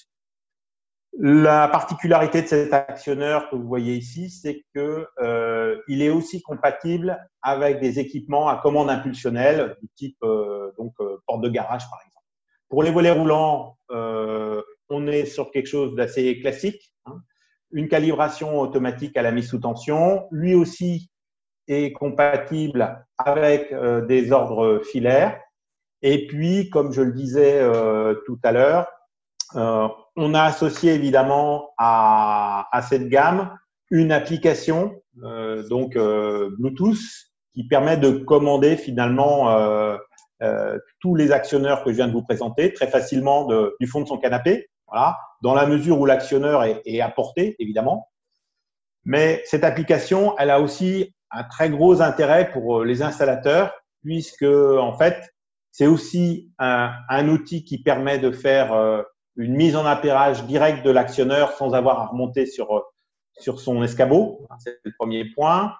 La 1.18 1.68
particularité 1.68 2.42
de 2.42 2.46
cet 2.46 2.72
actionneur 2.72 3.50
que 3.50 3.56
vous 3.56 3.66
voyez 3.66 3.94
ici, 3.96 4.30
c'est 4.30 4.62
que 4.74 5.06
il 5.88 6.02
est 6.02 6.08
aussi 6.08 6.40
compatible 6.40 7.18
avec 7.42 7.80
des 7.80 7.98
équipements 7.98 8.48
à 8.48 8.56
commande 8.56 8.88
impulsionnelle 8.88 9.76
du 9.82 9.88
type 9.94 10.18
donc 10.78 10.94
porte 11.26 11.42
de 11.42 11.48
garage 11.50 11.88
par 11.90 12.00
exemple. 12.00 12.21
Pour 12.72 12.82
les 12.82 12.90
volets 12.90 13.10
roulants, 13.10 13.76
euh, 13.90 14.62
on 14.88 15.06
est 15.06 15.26
sur 15.26 15.50
quelque 15.50 15.66
chose 15.66 15.94
d'assez 15.94 16.40
classique. 16.40 16.94
Hein. 17.04 17.20
Une 17.70 17.86
calibration 17.86 18.58
automatique 18.58 19.14
à 19.18 19.20
la 19.20 19.30
mise 19.30 19.50
sous 19.50 19.58
tension. 19.58 20.26
Lui 20.30 20.54
aussi 20.54 21.10
est 21.68 21.92
compatible 21.92 23.04
avec 23.18 23.70
euh, 23.72 24.06
des 24.06 24.32
ordres 24.32 24.80
filaires. 24.90 25.38
Et 26.00 26.26
puis, 26.26 26.70
comme 26.70 26.94
je 26.94 27.02
le 27.02 27.12
disais 27.12 27.60
euh, 27.60 28.14
tout 28.24 28.38
à 28.42 28.52
l'heure, 28.52 28.86
on 29.54 30.32
a 30.32 30.42
associé 30.42 30.94
évidemment 30.94 31.74
à, 31.76 32.70
cette 32.88 33.10
gamme 33.10 33.54
une 33.90 34.10
application, 34.10 34.98
donc 35.68 35.92
Bluetooth, 35.92 36.96
qui 37.52 37.68
permet 37.68 37.98
de 37.98 38.12
commander 38.12 38.78
finalement 38.78 39.50
euh, 40.42 40.78
tous 41.00 41.14
les 41.14 41.32
actionneurs 41.32 41.84
que 41.84 41.90
je 41.90 41.96
viens 41.96 42.08
de 42.08 42.12
vous 42.12 42.22
présenter 42.22 42.72
très 42.72 42.88
facilement 42.88 43.48
du 43.80 43.86
fond 43.86 44.00
de 44.00 44.06
son 44.06 44.18
canapé, 44.18 44.68
voilà, 44.88 45.18
dans 45.42 45.54
la 45.54 45.66
mesure 45.66 45.98
où 46.00 46.06
l'actionneur 46.06 46.64
est, 46.64 46.82
est 46.84 47.00
à 47.00 47.08
portée, 47.08 47.56
évidemment. 47.58 48.08
Mais 49.04 49.42
cette 49.46 49.64
application, 49.64 50.36
elle 50.38 50.50
a 50.50 50.60
aussi 50.60 51.14
un 51.30 51.44
très 51.44 51.70
gros 51.70 52.02
intérêt 52.02 52.50
pour 52.50 52.80
euh, 52.80 52.84
les 52.84 53.02
installateurs, 53.02 53.72
puisque 54.02 54.42
en 54.44 54.96
fait, 54.96 55.32
c'est 55.70 55.86
aussi 55.86 56.52
un, 56.58 56.92
un, 57.08 57.28
outil 57.28 57.64
qui 57.64 57.82
permet 57.82 58.18
de 58.18 58.30
faire 58.30 58.72
euh, 58.74 59.02
une 59.36 59.54
mise 59.54 59.76
en 59.76 59.86
appairage 59.86 60.44
direct 60.44 60.84
de 60.84 60.90
l'actionneur 60.90 61.52
sans 61.52 61.72
avoir 61.72 62.00
à 62.00 62.06
remonter 62.06 62.46
sur, 62.46 62.84
sur 63.38 63.60
son 63.60 63.82
escabeau. 63.82 64.46
C'est 64.58 64.78
le 64.84 64.92
premier 64.98 65.24
point 65.34 65.74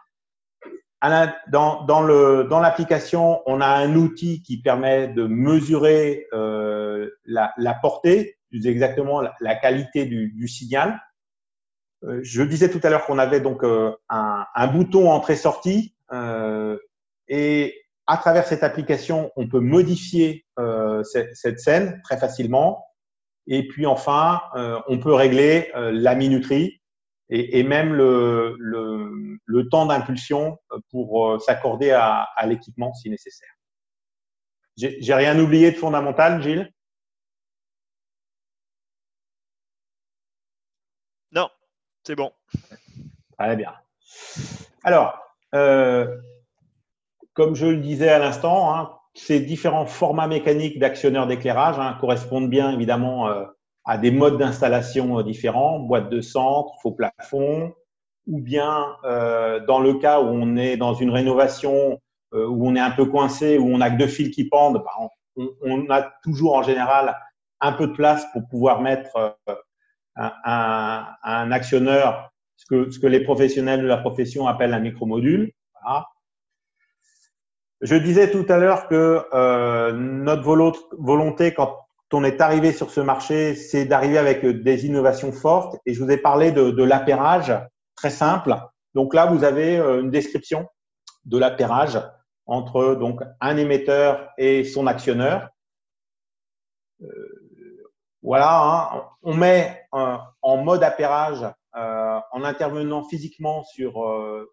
dans, 1.48 1.82
dans 1.84 2.60
l'application, 2.60 3.42
on 3.46 3.60
a 3.60 3.66
un 3.66 3.94
outil 3.96 4.42
qui 4.42 4.62
permet 4.62 5.08
de 5.08 5.26
mesurer 5.26 6.26
euh, 6.32 7.10
la, 7.24 7.52
la, 7.56 7.74
portée, 7.74 8.38
plus 8.50 8.66
exactement 8.66 9.20
la, 9.40 9.54
qualité 9.56 10.04
du, 10.04 10.32
du 10.32 10.46
signal. 10.46 11.00
Euh, 12.04 12.20
je 12.22 12.42
disais 12.42 12.70
tout 12.70 12.80
à 12.82 12.90
l'heure 12.90 13.04
qu'on 13.04 13.18
avait 13.18 13.40
donc 13.40 13.64
euh, 13.64 13.92
un, 14.08 14.44
un, 14.54 14.66
bouton 14.66 15.10
entrée-sortie 15.10 15.94
euh, 16.12 16.76
et 17.28 17.74
à 18.06 18.16
travers 18.16 18.46
cette 18.46 18.62
application, 18.62 19.30
on 19.36 19.48
peut 19.48 19.60
modifier 19.60 20.44
cette, 21.04 21.34
cette, 21.36 21.60
scène 21.60 22.00
très 22.02 22.16
facilement. 22.16 22.84
Et 23.46 23.66
puis 23.68 23.86
enfin, 23.86 24.40
on 24.88 24.98
peut 24.98 25.14
régler 25.14 25.70
la 25.74 26.16
minuterie 26.16 26.81
et, 27.34 27.62
même 27.62 27.94
le, 27.94 28.56
le, 28.58 29.68
temps 29.70 29.86
d'impulsion 29.86 30.58
pour 30.90 31.26
euh, 31.26 31.38
s'accorder 31.38 31.90
à, 31.90 32.28
à 32.36 32.46
l'équipement 32.46 32.92
si 32.92 33.08
nécessaire. 33.08 33.48
J'ai 34.76 35.14
rien 35.14 35.38
oublié 35.38 35.70
de 35.70 35.76
fondamental, 35.76 36.42
Gilles? 36.42 36.70
Non, 41.30 41.48
c'est 42.04 42.16
bon. 42.16 42.32
Très 43.38 43.56
bien. 43.56 43.72
Alors, 44.84 45.18
euh, 45.54 46.18
comme 47.32 47.54
je 47.54 47.66
le 47.66 47.78
disais 47.78 48.10
à 48.10 48.18
l'instant, 48.18 48.74
hein, 48.74 48.98
ces 49.14 49.40
différents 49.40 49.86
formats 49.86 50.26
mécaniques 50.26 50.78
d'actionneurs 50.78 51.26
d'éclairage 51.26 51.78
hein, 51.78 51.96
correspondent 52.00 52.50
bien 52.50 52.72
évidemment 52.72 53.28
euh, 53.28 53.44
à 53.84 53.98
des 53.98 54.10
modes 54.10 54.38
d'installation 54.38 55.18
euh, 55.18 55.22
différents, 55.22 55.80
boîte 55.80 56.10
de 56.10 56.20
centre, 56.20 56.74
faux 56.82 56.92
plafond, 56.92 57.74
ou 58.26 58.40
bien 58.40 58.96
euh, 59.04 59.60
dans 59.66 59.80
le 59.80 59.94
cas 59.94 60.20
où 60.20 60.26
on 60.26 60.56
est 60.56 60.76
dans 60.76 60.94
une 60.94 61.10
rénovation 61.10 62.00
euh, 62.34 62.46
où 62.46 62.66
on 62.66 62.74
est 62.76 62.80
un 62.80 62.90
peu 62.90 63.04
coincé, 63.04 63.58
où 63.58 63.68
on 63.68 63.80
a 63.80 63.90
que 63.90 63.96
deux 63.96 64.06
fils 64.06 64.30
qui 64.30 64.48
pendent, 64.48 64.82
bah, 64.82 65.10
on, 65.36 65.48
on, 65.62 65.90
a 65.90 66.02
toujours 66.22 66.54
en 66.54 66.62
général 66.62 67.16
un 67.60 67.72
peu 67.72 67.88
de 67.88 67.92
place 67.92 68.26
pour 68.32 68.48
pouvoir 68.48 68.80
mettre 68.80 69.16
euh, 69.16 69.54
un, 70.16 70.32
un, 70.44 71.06
un, 71.22 71.52
actionneur, 71.52 72.30
ce 72.56 72.66
que, 72.66 72.90
ce 72.90 72.98
que 72.98 73.06
les 73.06 73.20
professionnels 73.20 73.82
de 73.82 73.86
la 73.86 73.98
profession 73.98 74.46
appellent 74.46 74.74
un 74.74 74.80
micromodule. 74.80 75.52
Voilà. 75.82 76.06
Je 77.82 77.96
disais 77.96 78.30
tout 78.30 78.46
à 78.48 78.58
l'heure 78.58 78.88
que 78.88 79.26
euh, 79.34 79.92
notre 79.92 80.42
volonté, 80.98 81.52
quand 81.52 81.81
on 82.14 82.24
est 82.24 82.40
arrivé 82.40 82.72
sur 82.72 82.90
ce 82.90 83.00
marché, 83.00 83.54
c'est 83.54 83.84
d'arriver 83.84 84.18
avec 84.18 84.44
des 84.44 84.86
innovations 84.86 85.32
fortes. 85.32 85.76
Et 85.86 85.94
je 85.94 86.02
vous 86.02 86.10
ai 86.10 86.16
parlé 86.16 86.52
de, 86.52 86.70
de 86.70 86.82
l'appairage, 86.82 87.52
très 87.96 88.10
simple. 88.10 88.56
Donc 88.94 89.14
là, 89.14 89.26
vous 89.26 89.44
avez 89.44 89.78
euh, 89.78 90.00
une 90.00 90.10
description 90.10 90.68
de 91.24 91.38
l'appairage 91.38 92.00
entre 92.46 92.94
donc 92.94 93.20
un 93.40 93.56
émetteur 93.56 94.28
et 94.36 94.64
son 94.64 94.86
actionneur. 94.86 95.48
Euh, 97.02 97.90
voilà, 98.22 98.92
hein. 98.92 99.04
on 99.22 99.34
met 99.34 99.86
en 99.90 100.56
mode 100.58 100.82
appairage 100.82 101.44
euh, 101.76 102.20
en 102.30 102.44
intervenant 102.44 103.04
physiquement 103.04 103.64
sur 103.64 103.94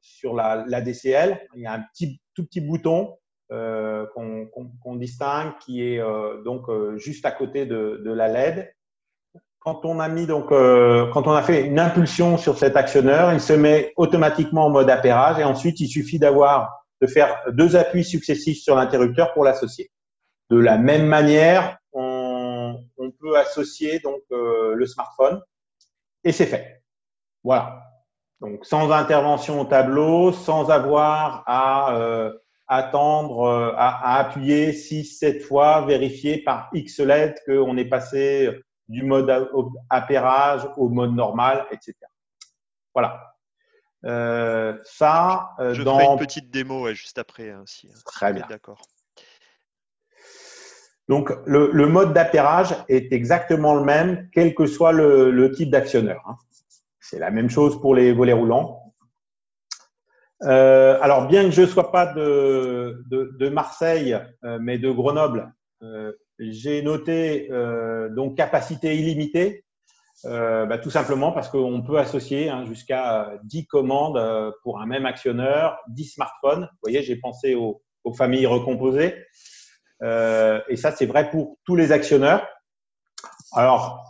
sur 0.01 0.33
la, 0.33 0.63
la, 0.67 0.81
DCL. 0.81 1.47
Il 1.55 1.61
y 1.61 1.67
a 1.67 1.73
un 1.73 1.83
petit 1.93 2.19
tout 2.33 2.45
petit 2.45 2.61
bouton 2.61 3.15
euh, 3.51 4.05
qu'on 4.13 4.95
distingue, 4.95 5.53
qui 5.59 5.83
est 5.83 5.99
euh, 5.99 6.41
donc 6.43 6.69
euh, 6.69 6.97
juste 6.97 7.25
à 7.25 7.31
côté 7.31 7.65
de, 7.65 8.01
de, 8.05 8.11
la 8.11 8.27
LED. 8.27 8.73
Quand 9.59 9.85
on 9.85 9.99
a 9.99 10.07
mis 10.07 10.25
donc, 10.25 10.49
quand 10.49 11.27
on 11.27 11.31
a 11.31 11.41
fait 11.41 11.65
une 11.65 11.79
impulsion 11.79 12.37
sur 12.37 12.57
cet 12.57 12.77
actionneur, 12.77 13.33
il 13.33 13.41
se 13.41 13.53
met 13.53 13.91
automatiquement 13.97 14.67
en 14.67 14.69
mode 14.69 14.89
appairage 14.89 15.37
et 15.37 15.43
ensuite 15.43 15.79
il 15.81 15.89
suffit 15.89 16.17
d'avoir 16.17 16.85
de 17.01 17.07
faire 17.07 17.41
deux 17.51 17.75
appuis 17.75 18.05
successifs 18.05 18.61
sur 18.61 18.75
l'interrupteur 18.75 19.33
pour 19.33 19.43
l'associer. 19.43 19.91
De 20.49 20.57
la 20.57 20.77
même 20.77 21.05
manière, 21.05 21.77
on, 21.91 22.79
on 22.97 23.11
peut 23.11 23.37
associer 23.37 23.99
donc 23.99 24.21
le 24.29 24.85
smartphone 24.85 25.41
et 26.23 26.31
c'est 26.31 26.45
fait. 26.45 26.81
Voilà. 27.43 27.83
Donc 28.41 28.65
sans 28.65 28.91
intervention 28.91 29.61
au 29.61 29.65
tableau, 29.65 30.31
sans 30.31 30.69
avoir 30.69 31.43
à 31.45 31.95
euh, 31.97 32.33
attendre, 32.69 33.41
euh, 33.41 33.73
à, 33.75 34.19
appuyer 34.19 34.71
6-7 34.71 35.41
fois, 35.41 35.85
vérifier 35.85 36.43
par 36.43 36.69
X 36.71 36.99
LED 36.99 37.35
qu'on 37.45 37.75
est 37.77 37.89
passé 37.89 38.61
du 38.87 39.03
mode 39.03 39.49
appairage 39.89 40.67
au 40.77 40.87
mode 40.89 41.13
normal, 41.13 41.65
etc. 41.71 41.95
Voilà. 42.93 43.35
Euh, 44.05 44.77
ça, 44.83 45.51
euh, 45.59 45.73
Je 45.73 45.83
ferai 45.83 46.05
une 46.05 46.19
petite 46.19 46.49
démo 46.49 46.87
juste 46.93 47.17
après. 47.17 47.49
Hein, 47.49 47.65
hein, 47.65 47.89
Très 48.05 48.33
bien. 48.33 48.45
D'accord. 48.47 48.81
Donc, 51.09 51.31
le, 51.45 51.71
le 51.73 51.87
mode 51.87 52.13
d'appairage 52.13 52.75
est 52.87 53.11
exactement 53.11 53.73
le 53.73 53.83
même, 53.83 54.29
quel 54.31 54.53
que 54.53 54.67
soit 54.67 54.91
le, 54.91 55.31
le 55.31 55.51
type 55.51 55.71
d'actionneur. 55.71 56.21
Hein. 56.27 56.37
C'est 56.99 57.17
la 57.17 57.31
même 57.31 57.49
chose 57.49 57.81
pour 57.81 57.95
les 57.95 58.13
volets 58.13 58.33
roulants. 58.33 58.78
Euh, 60.43 60.97
alors, 61.01 61.27
bien 61.27 61.43
que 61.45 61.51
je 61.51 61.61
ne 61.61 61.67
sois 61.67 61.91
pas 61.91 62.05
de, 62.05 63.03
de, 63.07 63.35
de 63.37 63.49
Marseille, 63.49 64.17
euh, 64.43 64.57
mais 64.61 64.77
de 64.77 64.89
Grenoble, 64.89 65.51
euh, 65.83 66.13
j'ai 66.39 66.81
noté 66.81 67.49
euh, 67.51 68.09
donc 68.09 68.37
capacité 68.37 68.95
illimitée. 68.97 69.65
bah, 70.23 70.77
Tout 70.77 70.89
simplement 70.89 71.31
parce 71.31 71.49
qu'on 71.49 71.81
peut 71.81 71.97
associer 71.97 72.49
hein, 72.49 72.65
jusqu'à 72.65 73.33
10 73.43 73.67
commandes 73.67 74.53
pour 74.63 74.79
un 74.79 74.85
même 74.85 75.05
actionneur, 75.05 75.77
10 75.89 76.05
smartphones. 76.05 76.63
Vous 76.71 76.79
voyez, 76.83 77.03
j'ai 77.03 77.17
pensé 77.17 77.55
aux, 77.55 77.81
aux, 78.05 78.13
familles 78.13 78.45
recomposées. 78.45 79.15
et 80.01 80.75
ça, 80.77 80.91
c'est 80.91 81.05
vrai 81.05 81.29
pour 81.29 81.57
tous 81.65 81.75
les 81.75 81.91
actionneurs. 81.91 82.47
Alors, 83.53 84.09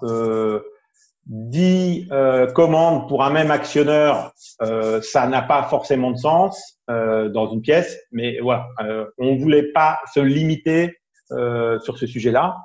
10 1.27 2.07
euh, 2.11 2.47
commandes 2.47 3.07
pour 3.07 3.23
un 3.23 3.29
même 3.29 3.51
actionneur, 3.51 4.33
euh, 4.61 5.01
ça 5.01 5.27
n'a 5.27 5.41
pas 5.41 5.63
forcément 5.63 6.11
de 6.11 6.17
sens 6.17 6.79
euh, 6.89 7.29
dans 7.29 7.51
une 7.51 7.61
pièce, 7.61 7.99
mais 8.11 8.39
voilà, 8.39 8.67
on 9.17 9.35
ne 9.35 9.39
voulait 9.39 9.71
pas 9.71 9.99
se 10.13 10.19
limiter 10.19 10.97
sur 11.81 11.99
ce 11.99 12.07
sujet-là. 12.07 12.57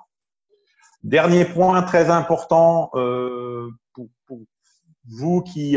Dernier 1.03 1.45
point 1.45 1.83
très 1.83 2.09
important 2.09 2.91
pour, 3.93 4.09
pour, 4.27 4.39
vous 5.07 5.43
qui 5.43 5.77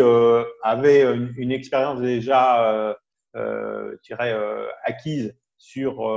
avez 0.63 1.01
une, 1.01 1.33
une, 1.35 1.51
expérience 1.51 1.99
déjà, 1.99 2.95
je 3.35 3.97
dirais, 4.07 4.33
acquise 4.85 5.35
sur 5.57 6.09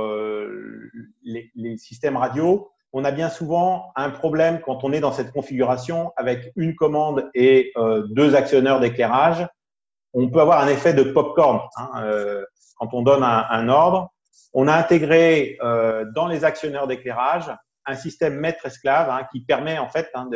les, 1.23 1.51
les 1.55 1.75
systèmes 1.75 2.15
radio, 2.15 2.71
on 2.93 3.05
a 3.05 3.11
bien 3.11 3.29
souvent 3.29 3.91
un 3.95 4.09
problème 4.09 4.59
quand 4.61 4.83
on 4.83 4.91
est 4.91 4.99
dans 4.99 5.11
cette 5.11 5.31
configuration 5.31 6.11
avec 6.17 6.51
une 6.55 6.75
commande 6.75 7.29
et 7.33 7.71
euh, 7.77 8.05
deux 8.09 8.35
actionneurs 8.35 8.79
d'éclairage. 8.79 9.47
On 10.13 10.29
peut 10.29 10.41
avoir 10.41 10.61
un 10.61 10.67
effet 10.67 10.93
de 10.93 11.03
popcorn 11.03 11.61
hein, 11.77 12.03
euh, 12.03 12.43
quand 12.77 12.93
on 12.93 13.01
donne 13.01 13.23
un, 13.23 13.69
ordre. 13.69 14.11
On 14.53 14.67
a 14.67 14.75
intégré 14.75 15.57
euh, 15.61 16.05
dans 16.13 16.27
les 16.27 16.43
actionneurs 16.43 16.87
d'éclairage 16.87 17.49
un 17.85 17.95
système 17.95 18.35
maître-esclave 18.35 19.09
hein, 19.09 19.25
qui 19.31 19.41
permet 19.45 19.77
en 19.77 19.87
fait 19.87 20.09
hein, 20.13 20.29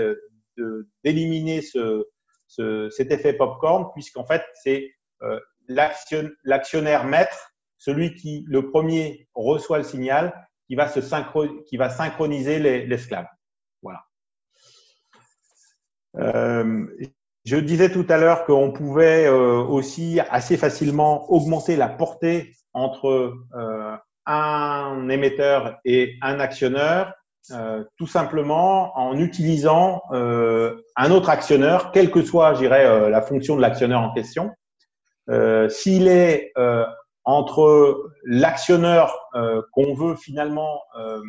d'éliminer 1.03 1.61
ce, 1.61 2.05
ce, 2.47 2.89
cet 2.89 3.11
effet 3.11 3.33
popcorn 3.33 3.91
puisqu'en 3.93 4.25
fait 4.25 4.43
c'est 4.63 4.91
l'actionnaire 5.67 7.03
maître, 7.03 7.51
celui 7.77 8.13
qui 8.13 8.45
le 8.47 8.69
premier 8.69 9.27
reçoit 9.33 9.79
le 9.79 9.83
signal 9.83 10.47
qui 10.67 10.75
va, 10.75 10.87
se 10.87 10.99
qui 11.67 11.77
va 11.77 11.89
synchroniser 11.89 12.59
l'esclave. 12.85 13.27
Voilà. 13.81 14.03
Euh, 16.17 16.85
je 17.45 17.57
disais 17.57 17.91
tout 17.91 18.05
à 18.09 18.17
l'heure 18.17 18.45
qu'on 18.45 18.71
pouvait 18.71 19.27
euh, 19.27 19.61
aussi 19.61 20.19
assez 20.29 20.57
facilement 20.57 21.31
augmenter 21.31 21.75
la 21.75 21.89
portée 21.89 22.53
entre 22.73 23.33
euh, 23.55 23.95
un 24.25 25.07
émetteur 25.09 25.77
et 25.85 26.15
un 26.21 26.39
actionneur, 26.39 27.13
tout 27.97 28.07
simplement 28.07 28.97
en 28.97 29.19
utilisant 29.19 30.01
un 30.11 31.11
autre 31.11 31.29
actionneur, 31.29 31.91
quelle 31.91 32.09
que 32.09 32.23
soit, 32.23 32.55
je 32.55 32.65
la 32.65 33.21
fonction 33.21 33.55
de 33.55 33.61
l'actionneur 33.61 34.01
en 34.01 34.11
question. 34.15 34.49
S'il 35.69 36.07
est 36.07 36.51
entre 37.25 38.11
l'actionneur 38.23 39.29
euh, 39.35 39.61
qu'on 39.71 39.93
veut 39.93 40.15
finalement 40.15 40.81
euh, 40.97 41.21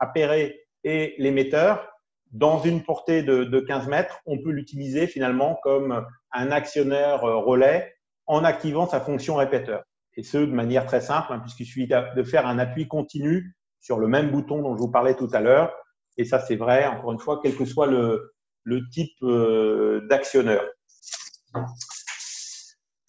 appairer 0.00 0.66
et 0.84 1.14
l'émetteur, 1.18 1.88
dans 2.32 2.60
une 2.60 2.82
portée 2.82 3.22
de, 3.22 3.44
de, 3.44 3.60
15 3.60 3.88
mètres, 3.88 4.20
on 4.24 4.38
peut 4.38 4.50
l'utiliser 4.50 5.06
finalement 5.06 5.60
comme 5.62 6.04
un 6.32 6.50
actionnaire 6.50 7.24
euh, 7.24 7.36
relais 7.36 7.94
en 8.26 8.42
activant 8.44 8.86
sa 8.86 9.00
fonction 9.00 9.36
répéteur. 9.36 9.82
Et 10.16 10.22
ce, 10.22 10.38
de 10.38 10.46
manière 10.46 10.86
très 10.86 11.00
simple, 11.00 11.32
hein, 11.32 11.38
puisqu'il 11.40 11.66
suffit 11.66 11.86
de 11.86 12.22
faire 12.22 12.46
un 12.46 12.58
appui 12.58 12.88
continu 12.88 13.54
sur 13.80 13.98
le 13.98 14.08
même 14.08 14.30
bouton 14.30 14.62
dont 14.62 14.74
je 14.74 14.80
vous 14.80 14.90
parlais 14.90 15.14
tout 15.14 15.28
à 15.32 15.40
l'heure. 15.40 15.74
Et 16.18 16.24
ça, 16.24 16.38
c'est 16.38 16.56
vrai, 16.56 16.86
encore 16.86 17.12
une 17.12 17.18
fois, 17.18 17.40
quel 17.42 17.56
que 17.56 17.64
soit 17.64 17.86
le, 17.86 18.32
le 18.64 18.88
type 18.90 19.16
euh, 19.22 20.06
d'actionneur. 20.08 20.64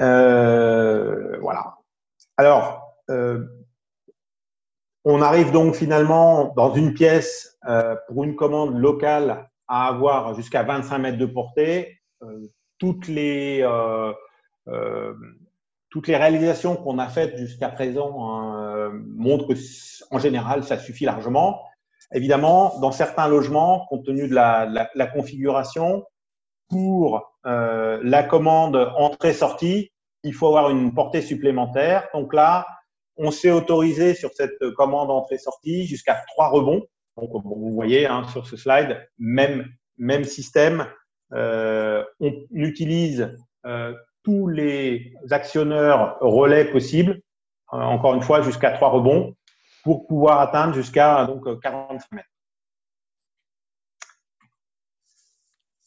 Euh, 0.01 1.37
voilà. 1.39 1.75
Alors, 2.37 2.95
euh, 3.11 3.45
on 5.05 5.21
arrive 5.21 5.51
donc 5.51 5.75
finalement 5.75 6.51
dans 6.55 6.73
une 6.73 6.93
pièce 6.93 7.59
euh, 7.67 7.95
pour 8.07 8.23
une 8.23 8.35
commande 8.35 8.75
locale 8.75 9.49
à 9.67 9.87
avoir 9.87 10.33
jusqu'à 10.35 10.63
25 10.63 10.97
mètres 10.97 11.17
de 11.17 11.25
portée. 11.27 11.99
Euh, 12.23 12.47
toutes 12.79 13.07
les 13.07 13.65
toutes 15.89 16.07
les 16.07 16.17
réalisations 16.17 16.75
qu'on 16.75 16.97
a 16.97 17.07
faites 17.07 17.37
jusqu'à 17.37 17.69
présent 17.69 18.27
hein, 18.27 18.91
montrent 19.05 19.47
que 19.47 19.53
en 20.09 20.17
général 20.17 20.63
ça 20.63 20.79
suffit 20.79 21.05
largement. 21.05 21.61
Évidemment, 22.13 22.79
dans 22.79 22.91
certains 22.91 23.27
logements, 23.27 23.85
compte 23.89 24.05
tenu 24.05 24.27
de 24.27 24.33
la, 24.33 24.89
la 24.93 25.07
configuration, 25.07 26.03
pour 26.69 27.37
la 27.45 28.23
commande 28.23 28.91
entrée-sortie, 28.97 29.92
il 30.23 30.33
faut 30.33 30.47
avoir 30.47 30.69
une 30.69 30.93
portée 30.93 31.21
supplémentaire. 31.21 32.07
Donc 32.13 32.33
là, 32.33 32.65
on 33.17 33.31
s'est 33.31 33.51
autorisé 33.51 34.15
sur 34.15 34.31
cette 34.33 34.57
commande 34.75 35.11
entrée-sortie 35.11 35.85
jusqu'à 35.85 36.23
trois 36.29 36.49
rebonds. 36.49 36.83
Donc, 37.17 37.29
vous 37.31 37.73
voyez 37.73 38.07
hein, 38.07 38.23
sur 38.31 38.47
ce 38.47 38.57
slide, 38.57 39.07
même, 39.19 39.67
même 39.97 40.23
système. 40.23 40.87
Euh, 41.33 42.03
on 42.19 42.31
utilise 42.51 43.35
euh, 43.65 43.93
tous 44.23 44.47
les 44.47 45.13
actionneurs 45.31 46.17
relais 46.21 46.65
possibles, 46.65 47.21
euh, 47.73 47.77
encore 47.77 48.15
une 48.15 48.21
fois, 48.21 48.41
jusqu'à 48.41 48.71
trois 48.71 48.89
rebonds, 48.89 49.35
pour 49.83 50.07
pouvoir 50.07 50.39
atteindre 50.39 50.73
jusqu'à 50.73 51.25
donc 51.25 51.59
45 51.61 52.11
mètres. 52.11 52.27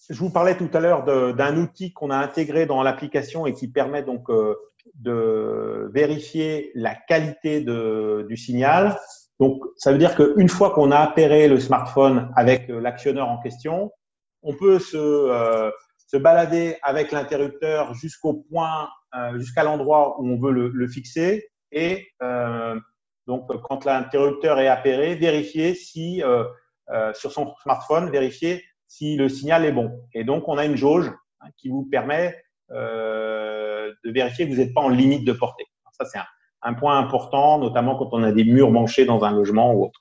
Je 0.08 0.18
vous 0.18 0.30
parlais 0.30 0.56
tout 0.56 0.70
à 0.72 0.80
l'heure 0.80 1.04
d'un 1.34 1.56
outil 1.56 1.92
qu'on 1.92 2.10
a 2.10 2.16
intégré 2.16 2.66
dans 2.66 2.82
l'application 2.82 3.46
et 3.46 3.52
qui 3.52 3.66
permet 3.66 4.02
donc 4.02 4.30
euh, 4.30 4.54
de 4.94 5.90
vérifier 5.92 6.70
la 6.74 6.94
qualité 6.94 7.60
du 7.60 8.36
signal. 8.36 8.98
Donc, 9.40 9.62
ça 9.76 9.92
veut 9.92 9.98
dire 9.98 10.14
qu'une 10.14 10.48
fois 10.48 10.70
qu'on 10.70 10.92
a 10.92 10.98
appairé 10.98 11.48
le 11.48 11.58
smartphone 11.58 12.30
avec 12.36 12.70
euh, 12.70 12.80
l'actionneur 12.80 13.28
en 13.28 13.38
question, 13.38 13.92
on 14.42 14.54
peut 14.54 14.78
se, 14.78 14.96
euh, 14.96 15.70
se 16.06 16.16
balader 16.16 16.76
avec 16.82 17.10
l'interrupteur 17.10 17.94
jusqu'au 17.94 18.34
point, 18.34 18.88
jusqu'à 19.36 19.64
l'endroit 19.64 20.20
où 20.20 20.28
on 20.28 20.38
veut 20.38 20.52
le, 20.52 20.68
le 20.68 20.88
fixer 20.88 21.48
et 21.72 22.06
donc 23.26 23.48
quand 23.62 23.84
l'interrupteur 23.86 24.60
est 24.60 24.68
appairé, 24.68 25.14
vérifier 25.14 25.74
si 25.74 26.22
sur 27.14 27.32
son 27.32 27.54
smartphone, 27.62 28.10
vérifier 28.10 28.62
si 28.88 29.16
le 29.16 29.28
signal 29.28 29.64
est 29.64 29.72
bon. 29.72 29.90
Et 30.12 30.24
donc, 30.24 30.48
on 30.48 30.58
a 30.58 30.64
une 30.64 30.76
jauge 30.76 31.10
hein, 31.40 31.48
qui 31.56 31.68
vous 31.68 31.84
permet 31.84 32.36
euh, 32.70 33.92
de 34.04 34.10
vérifier 34.10 34.46
que 34.46 34.52
vous 34.52 34.58
n'êtes 34.58 34.74
pas 34.74 34.80
en 34.80 34.88
limite 34.88 35.24
de 35.24 35.32
portée. 35.32 35.64
Ça, 35.92 36.04
c'est 36.04 36.18
un, 36.62 36.74
point 36.74 36.98
important, 36.98 37.58
notamment 37.58 37.96
quand 37.96 38.10
on 38.12 38.22
a 38.22 38.32
des 38.32 38.44
murs 38.44 38.70
manchés 38.70 39.06
dans 39.06 39.22
un 39.24 39.32
logement 39.32 39.72
ou 39.72 39.84
autre. 39.84 40.00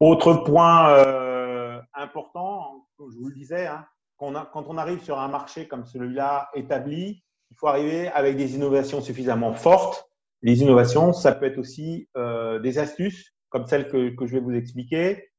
Autre 0.00 0.34
point 0.44 0.90
euh, 0.90 1.80
important, 1.94 2.86
je 2.98 3.16
vous 3.18 3.28
le 3.28 3.34
disais, 3.34 3.66
hein, 3.66 3.86
quand 4.18 4.66
on 4.68 4.76
arrive 4.76 5.02
sur 5.02 5.18
un 5.18 5.28
marché 5.28 5.68
comme 5.68 5.86
celui-là 5.86 6.50
établi, 6.54 7.22
il 7.50 7.56
faut 7.56 7.68
arriver 7.68 8.08
avec 8.08 8.36
des 8.36 8.56
innovations 8.56 9.00
suffisamment 9.00 9.54
fortes. 9.54 10.06
Les 10.42 10.60
innovations, 10.60 11.12
ça 11.12 11.32
peut 11.32 11.46
être 11.46 11.58
aussi 11.58 12.08
euh, 12.16 12.58
des 12.58 12.78
astuces 12.78 13.32
comme 13.48 13.66
celles 13.66 13.88
que, 13.88 14.10
que, 14.10 14.26
je 14.26 14.32
vais 14.32 14.40
vous 14.40 14.54
expliquer, 14.54 15.30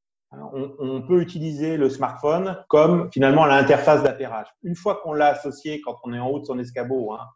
on, 0.53 1.01
peut 1.01 1.21
utiliser 1.21 1.77
le 1.77 1.89
smartphone 1.89 2.63
comme 2.67 3.09
finalement 3.11 3.45
l'interface 3.45 4.03
d'appairage. 4.03 4.47
Une 4.63 4.75
fois 4.75 4.99
qu'on 5.01 5.13
l'a 5.13 5.27
associé, 5.27 5.81
quand 5.81 5.95
on 6.03 6.13
est 6.13 6.19
en 6.19 6.27
haut 6.27 6.39
de 6.39 6.45
son 6.45 6.59
escabeau, 6.59 7.13
hein, 7.13 7.27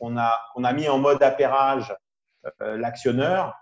on, 0.00 0.16
a, 0.16 0.38
on 0.54 0.64
a 0.64 0.72
mis 0.72 0.88
en 0.88 0.98
mode 0.98 1.22
appairage 1.22 1.94
euh, 2.62 2.76
l'actionneur. 2.76 3.54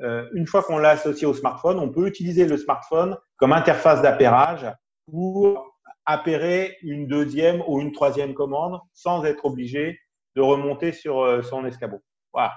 Euh, 0.00 0.28
une 0.34 0.46
fois 0.46 0.62
qu'on 0.62 0.78
l'a 0.78 0.90
associé 0.90 1.26
au 1.26 1.34
smartphone, 1.34 1.78
on 1.78 1.90
peut 1.90 2.06
utiliser 2.06 2.46
le 2.46 2.56
smartphone 2.56 3.16
comme 3.36 3.52
interface 3.52 4.02
d'appairage 4.02 4.66
pour 5.10 5.78
appairer 6.04 6.76
une 6.82 7.06
deuxième 7.06 7.62
ou 7.68 7.80
une 7.80 7.92
troisième 7.92 8.34
commande 8.34 8.80
sans 8.92 9.24
être 9.24 9.44
obligé 9.44 9.98
de 10.34 10.42
remonter 10.42 10.92
sur 10.92 11.20
euh, 11.20 11.42
son 11.42 11.64
escabeau. 11.64 12.00
Voilà. 12.32 12.52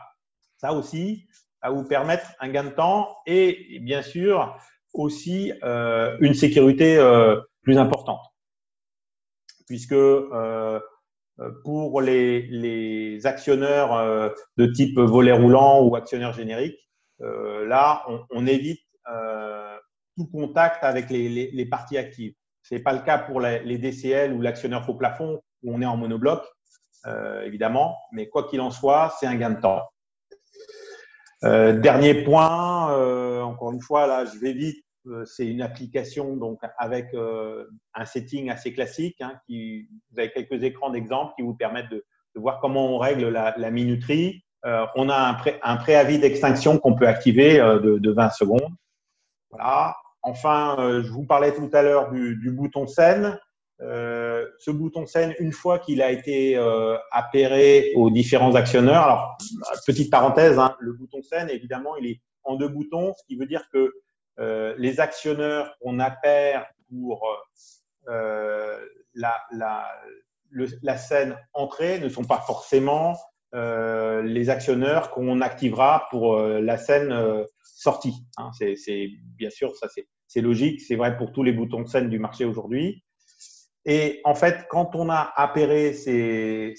Ça 0.58 0.74
aussi, 0.74 1.28
va 1.62 1.70
vous 1.70 1.84
permettre 1.84 2.32
un 2.40 2.50
gain 2.50 2.64
de 2.64 2.70
temps 2.70 3.16
et 3.26 3.80
bien 3.82 4.02
sûr 4.02 4.58
aussi 4.98 5.54
euh, 5.64 6.18
une 6.20 6.34
sécurité 6.34 6.98
euh, 6.98 7.40
plus 7.62 7.78
importante. 7.78 8.22
Puisque 9.68 9.94
euh, 9.94 10.80
pour 11.64 12.02
les, 12.02 12.42
les 12.48 13.26
actionneurs 13.28 14.34
de 14.58 14.66
type 14.66 14.98
volet 14.98 15.34
roulant 15.34 15.84
ou 15.84 15.96
actionnaire 15.96 16.34
générique, 16.34 16.80
là, 17.20 18.04
on, 18.32 18.48
évite 18.48 18.82
tout 20.16 20.26
contact 20.32 20.84
avec 20.84 21.10
les, 21.12 21.68
parties 21.70 21.98
actives. 21.98 22.34
Ce 22.64 22.74
n'est 22.74 22.82
pas 22.82 22.94
le 22.94 23.02
cas 23.02 23.20
pour 23.20 23.40
les, 23.40 23.78
DCL 23.78 24.34
ou 24.34 24.42
l'actionneur 24.42 24.84
faux 24.84 24.96
plafond 24.96 25.40
où 25.62 25.76
on 25.76 25.82
est 25.82 25.86
en 25.86 25.98
monobloc, 25.98 26.42
évidemment, 27.44 27.98
mais 28.14 28.30
quoi 28.30 28.48
qu'il 28.48 28.62
en 28.62 28.72
soit, 28.72 29.14
c'est 29.20 29.28
un 29.28 29.36
gain 29.36 29.52
de 29.52 29.62
temps. 29.62 29.84
Dernier 31.44 32.24
point, 32.24 33.44
encore 33.44 33.74
une 33.74 33.82
fois, 33.82 34.08
là, 34.08 34.26
je 34.26 34.40
vais 34.40 34.54
vite 34.54 34.87
c'est 35.26 35.48
une 35.48 35.62
application 35.62 36.36
donc 36.36 36.60
avec 36.78 37.14
un 37.14 38.06
setting 38.06 38.50
assez 38.50 38.74
classique. 38.74 39.18
Hein, 39.22 39.40
qui, 39.46 39.88
vous 40.12 40.20
avez 40.20 40.32
quelques 40.32 40.64
écrans 40.64 40.90
d'exemple 40.90 41.34
qui 41.36 41.44
vous 41.44 41.56
permettent 41.56 41.90
de, 41.90 42.04
voir 42.36 42.60
comment 42.60 42.96
on 42.96 42.98
règle 43.00 43.30
la, 43.30 43.72
minuterie. 43.72 44.44
on 44.64 45.10
a 45.10 45.32
un, 45.32 45.38
un 45.64 45.78
préavis 45.78 46.20
d'extinction 46.20 46.78
qu'on 46.78 46.96
peut 46.96 47.08
activer 47.08 47.58
de, 47.58 47.98
de, 47.98 48.12
20 48.12 48.30
secondes. 48.30 48.70
Voilà. 49.50 49.96
Enfin, 50.22 51.02
je 51.04 51.10
vous 51.10 51.26
parlais 51.26 51.54
tout 51.54 51.70
à 51.74 51.82
l'heure 51.82 52.12
du, 52.12 52.36
du, 52.36 52.52
bouton 52.52 52.86
scène. 52.86 53.40
Euh, 53.82 54.48
ce 54.58 54.72
bouton 54.72 55.06
scène, 55.06 55.36
une 55.40 55.52
fois 55.52 55.78
qu'il 55.78 56.02
a 56.02 56.12
été 56.12 56.58
euh, 56.58 56.98
appairé 57.12 57.92
aux 57.96 58.10
différents 58.10 58.56
actionneurs, 58.56 59.04
alors 59.04 59.38
petite 59.86 60.12
parenthèse, 60.12 60.58
hein, 60.58 60.76
le 60.80 60.94
bouton 60.94 61.22
scène, 61.22 61.50
évidemment, 61.50 61.96
il 61.98 62.08
est 62.08 62.22
en 62.44 62.56
deux 62.56 62.70
boutons, 62.70 63.14
ce 63.16 63.24
qui 63.28 63.36
veut 63.36 63.46
dire 63.46 63.64
que 63.72 63.78
euh, 63.78 63.92
les 64.38 65.00
actionneurs 65.00 65.76
qu'on 65.80 66.00
appaire 66.00 66.68
pour 66.90 67.28
euh, 68.08 68.78
la, 69.14 70.98
scène 70.98 71.38
entrée 71.54 72.00
ne 72.00 72.10
sont 72.10 72.24
pas 72.24 72.40
forcément 72.40 73.18
euh, 73.56 74.22
les 74.22 74.50
actionneurs 74.50 75.12
qu'on 75.12 75.42
activera 75.42 76.08
pour 76.12 76.38
la 76.38 76.78
scène 76.78 77.14
sortie. 77.64 78.26
Hein. 78.38 78.52
C'est 78.54 79.10
bien 79.38 79.50
sûr, 79.50 79.76
ça 79.76 79.88
c'est 80.28 80.42
logique, 80.42 80.82
c'est 80.82 80.96
vrai 80.96 81.18
pour 81.18 81.32
tous 81.32 81.44
les 81.44 81.52
boutons 81.52 81.82
de 81.82 81.88
scène 81.88 82.10
du 82.10 82.20
marché 82.20 82.46
aujourd'hui. 82.46 83.04
Et 83.90 84.20
en 84.26 84.36
fait, 84.36 84.68
quand 84.70 84.96
on 84.96 85.10
a 85.10 85.32
appairé 85.38 85.94
ces, 85.94 86.76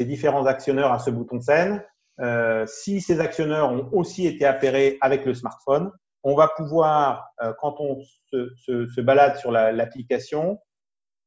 différents 0.00 0.46
actionneurs 0.46 0.92
à 0.92 1.00
ce 1.00 1.10
bouton 1.10 1.40
scène, 1.40 1.84
euh, 2.20 2.64
si 2.66 3.00
ces 3.00 3.18
actionneurs 3.18 3.72
ont 3.72 3.88
aussi 3.92 4.26
été 4.26 4.44
appairés 4.44 4.98
avec 5.00 5.24
le 5.24 5.34
smartphone, 5.34 5.90
on 6.28 6.34
va 6.34 6.48
pouvoir, 6.48 7.32
euh, 7.42 7.54
quand 7.58 7.80
on 7.80 8.02
se, 8.30 9.00
balade 9.00 9.38
sur 9.38 9.50
l'application, 9.50 10.60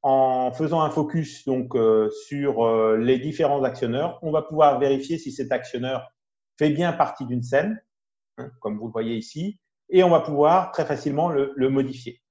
en 0.03 0.51
faisant 0.51 0.81
un 0.81 0.91
focus 0.91 1.45
donc 1.45 1.75
euh, 1.75 2.09
sur 2.27 2.63
euh, 2.63 2.97
les 2.97 3.17
différents 3.17 3.63
actionneurs, 3.63 4.19
on 4.21 4.31
va 4.31 4.43
pouvoir 4.43 4.79
vérifier 4.79 5.17
si 5.17 5.31
cet 5.31 5.51
actionneur 5.51 6.11
fait 6.57 6.69
bien 6.69 6.93
partie 6.93 7.25
d'une 7.25 7.41
scène, 7.41 7.81
hein, 8.37 8.51
comme 8.59 8.77
vous 8.77 8.85
le 8.85 8.91
voyez 8.91 9.15
ici, 9.15 9.59
et 9.89 10.03
on 10.03 10.09
va 10.09 10.19
pouvoir 10.19 10.71
très 10.71 10.85
facilement 10.85 11.29
le, 11.29 11.69
modifier 11.69 12.21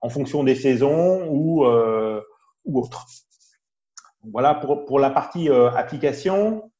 en 0.00 0.08
fonction 0.08 0.42
des 0.42 0.56
saisons 0.56 1.28
ou, 1.28 1.64
ou 2.64 2.80
autres. 2.80 3.06
Voilà 4.24 4.54
pour, 4.54 4.84
pour 4.84 4.98
la 4.98 5.10
partie 5.10 5.48
application. 5.48 6.70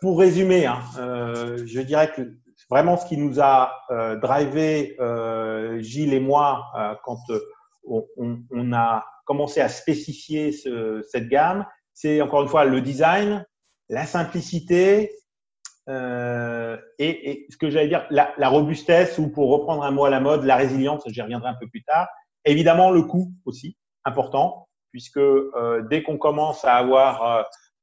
Pour 0.00 0.18
résumer, 0.18 0.66
hein, 0.66 0.80
je 0.96 1.80
dirais 1.80 2.10
que 2.10 2.39
vraiment 2.70 2.96
ce 2.96 3.06
qui 3.06 3.16
nous 3.16 3.40
a 3.40 3.72
euh, 3.90 4.16
drivé 4.16 4.96
Gilles 5.82 6.14
et 6.14 6.20
moi 6.20 6.66
quand 7.04 7.18
on, 7.86 8.06
on, 8.16 8.72
a 8.72 9.04
commencé 9.24 9.60
à 9.60 9.68
spécifier 9.68 10.52
ce, 10.52 11.02
cette 11.10 11.28
gamme, 11.28 11.66
c'est 11.94 12.20
encore 12.20 12.42
une 12.42 12.48
fois 12.48 12.64
le 12.64 12.80
design, 12.80 13.46
la 13.88 14.06
simplicité 14.06 15.12
euh, 15.88 16.76
et, 16.98 17.30
et, 17.30 17.46
ce 17.50 17.56
que 17.56 17.70
j'allais 17.70 17.88
dire, 17.88 18.06
la, 18.10 18.32
la, 18.36 18.48
robustesse 18.48 19.18
ou 19.18 19.28
pour 19.28 19.50
reprendre 19.50 19.82
un 19.82 19.90
mot 19.90 20.04
à 20.04 20.10
la 20.10 20.20
mode, 20.20 20.44
la 20.44 20.56
résilience, 20.56 21.02
j'y 21.06 21.20
reviendrai 21.20 21.48
un 21.48 21.56
peu 21.58 21.66
plus 21.68 21.82
tard. 21.82 22.08
Évidemment, 22.44 22.90
le 22.90 23.02
coût 23.02 23.32
aussi, 23.44 23.76
important, 24.04 24.68
puisque 24.92 25.16
euh, 25.16 25.82
dès 25.90 26.02
qu'on 26.02 26.18
commence 26.18 26.64
à 26.64 26.74
avoir 26.76 27.24
euh, 27.24 27.42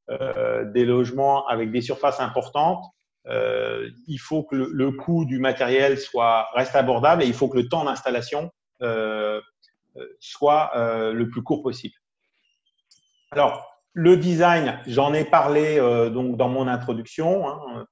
euh 0.10 0.65
des 0.71 0.86
logements 0.86 1.45
avec 1.47 1.71
des 1.71 1.82
surfaces 1.82 2.19
importantes, 2.21 2.86
euh, 3.30 3.90
il 4.08 4.18
faut 4.18 4.44
que 4.44 4.56
le, 4.56 4.92
coût 4.92 5.26
du 5.26 5.40
matériel 5.40 5.98
soit 5.98 6.48
reste 6.54 6.76
abordable 6.76 7.24
et 7.24 7.28
il 7.28 7.34
faut 7.34 7.50
que 7.50 7.58
le 7.58 7.68
temps 7.68 7.86
d'installation 7.86 8.52
euh, 8.82 9.42
soit 10.20 10.72
le 10.76 11.28
plus 11.28 11.42
court 11.42 11.63
possible. 11.63 11.96
Alors, 13.32 13.68
le 13.94 14.16
design, 14.16 14.80
j'en 14.86 15.13
ai 15.13 15.26
parlé 15.26 15.78
donc 16.12 16.38
dans 16.38 16.50
mon 16.50 16.68
introduction. 16.68 17.48
Hein, 17.50 17.88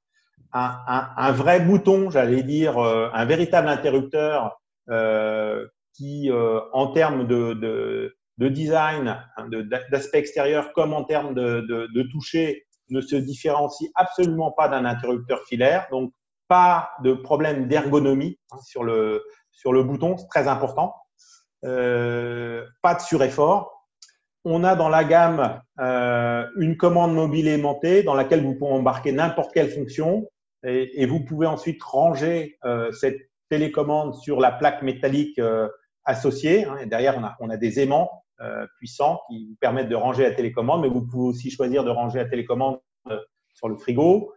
un, 0.55 1.31
vrai 1.31 1.59
bouton, 1.59 2.09
j'allais 2.09 2.43
dire, 2.43 2.77
euh, 2.77 3.09
un 3.13 3.25
véritable 3.25 3.67
interrupteur 3.67 4.57
euh, 4.89 5.67
qui, 5.93 6.31
euh, 6.31 6.61
en 6.71 6.87
termes 6.87 7.27
de, 7.27 8.15
design, 8.39 9.17
hein, 9.37 9.49
d'aspect 9.91 10.19
extérieur, 10.19 10.71
comme 10.73 10.93
en 10.93 11.03
termes 11.03 11.33
de, 11.33 12.11
toucher, 12.11 12.64
ne 12.89 13.01
se 13.01 13.15
différencie 13.15 13.89
absolument 13.95 14.51
pas 14.51 14.67
d'un 14.67 14.85
interrupteur 14.85 15.41
filaire. 15.47 15.87
Donc, 15.91 16.11
pas 16.47 16.91
de 17.03 17.13
problème 17.13 17.67
d'ergonomie 17.67 18.39
sur, 18.63 18.83
le, 18.83 19.23
sur 19.51 19.73
le 19.73 19.83
bouton, 19.83 20.17
c'est 20.17 20.27
très 20.27 20.47
important. 20.47 20.93
pas 21.61 21.67
de 22.93 23.01
sureffort. 23.01 23.71
On 24.43 24.63
a 24.63 24.75
dans 24.75 24.89
la 24.89 25.03
gamme 25.03 25.59
une 25.79 26.77
commande 26.77 27.15
mobile 27.15 27.47
aimantée 27.47 28.03
dans 28.03 28.13
laquelle 28.13 28.43
vous 28.43 28.53
pouvez 28.55 28.71
embarquer 28.71 29.11
n'importe 29.11 29.51
quelle 29.53 29.71
fonction 29.71 30.27
et, 30.65 31.05
vous 31.05 31.19
pouvez 31.23 31.47
ensuite 31.47 31.81
ranger 31.83 32.57
euh, 32.65 32.91
cette 32.91 33.29
télécommande 33.49 34.15
sur 34.15 34.39
la 34.39 34.51
plaque 34.51 34.81
métallique 34.81 35.37
euh, 35.39 35.69
associée. 36.05 36.65
Hein, 36.65 36.85
derrière, 36.87 37.17
on 37.17 37.23
a, 37.23 37.35
on 37.39 37.49
a 37.49 37.57
des 37.57 37.79
aimants 37.79 38.09
euh, 38.09 38.24
puissants 38.77 39.21
qui 39.29 39.47
vous 39.47 39.55
permettent 39.59 39.89
de 39.89 39.95
ranger 39.95 40.23
la 40.23 40.31
télécommande, 40.31 40.81
mais 40.81 40.89
vous 40.89 41.05
pouvez 41.05 41.29
aussi 41.29 41.49
choisir 41.49 41.83
de 41.83 41.89
ranger 41.89 42.19
la 42.19 42.25
télécommande 42.25 42.79
euh, 43.09 43.17
sur 43.53 43.69
le 43.69 43.77
frigo. 43.77 44.33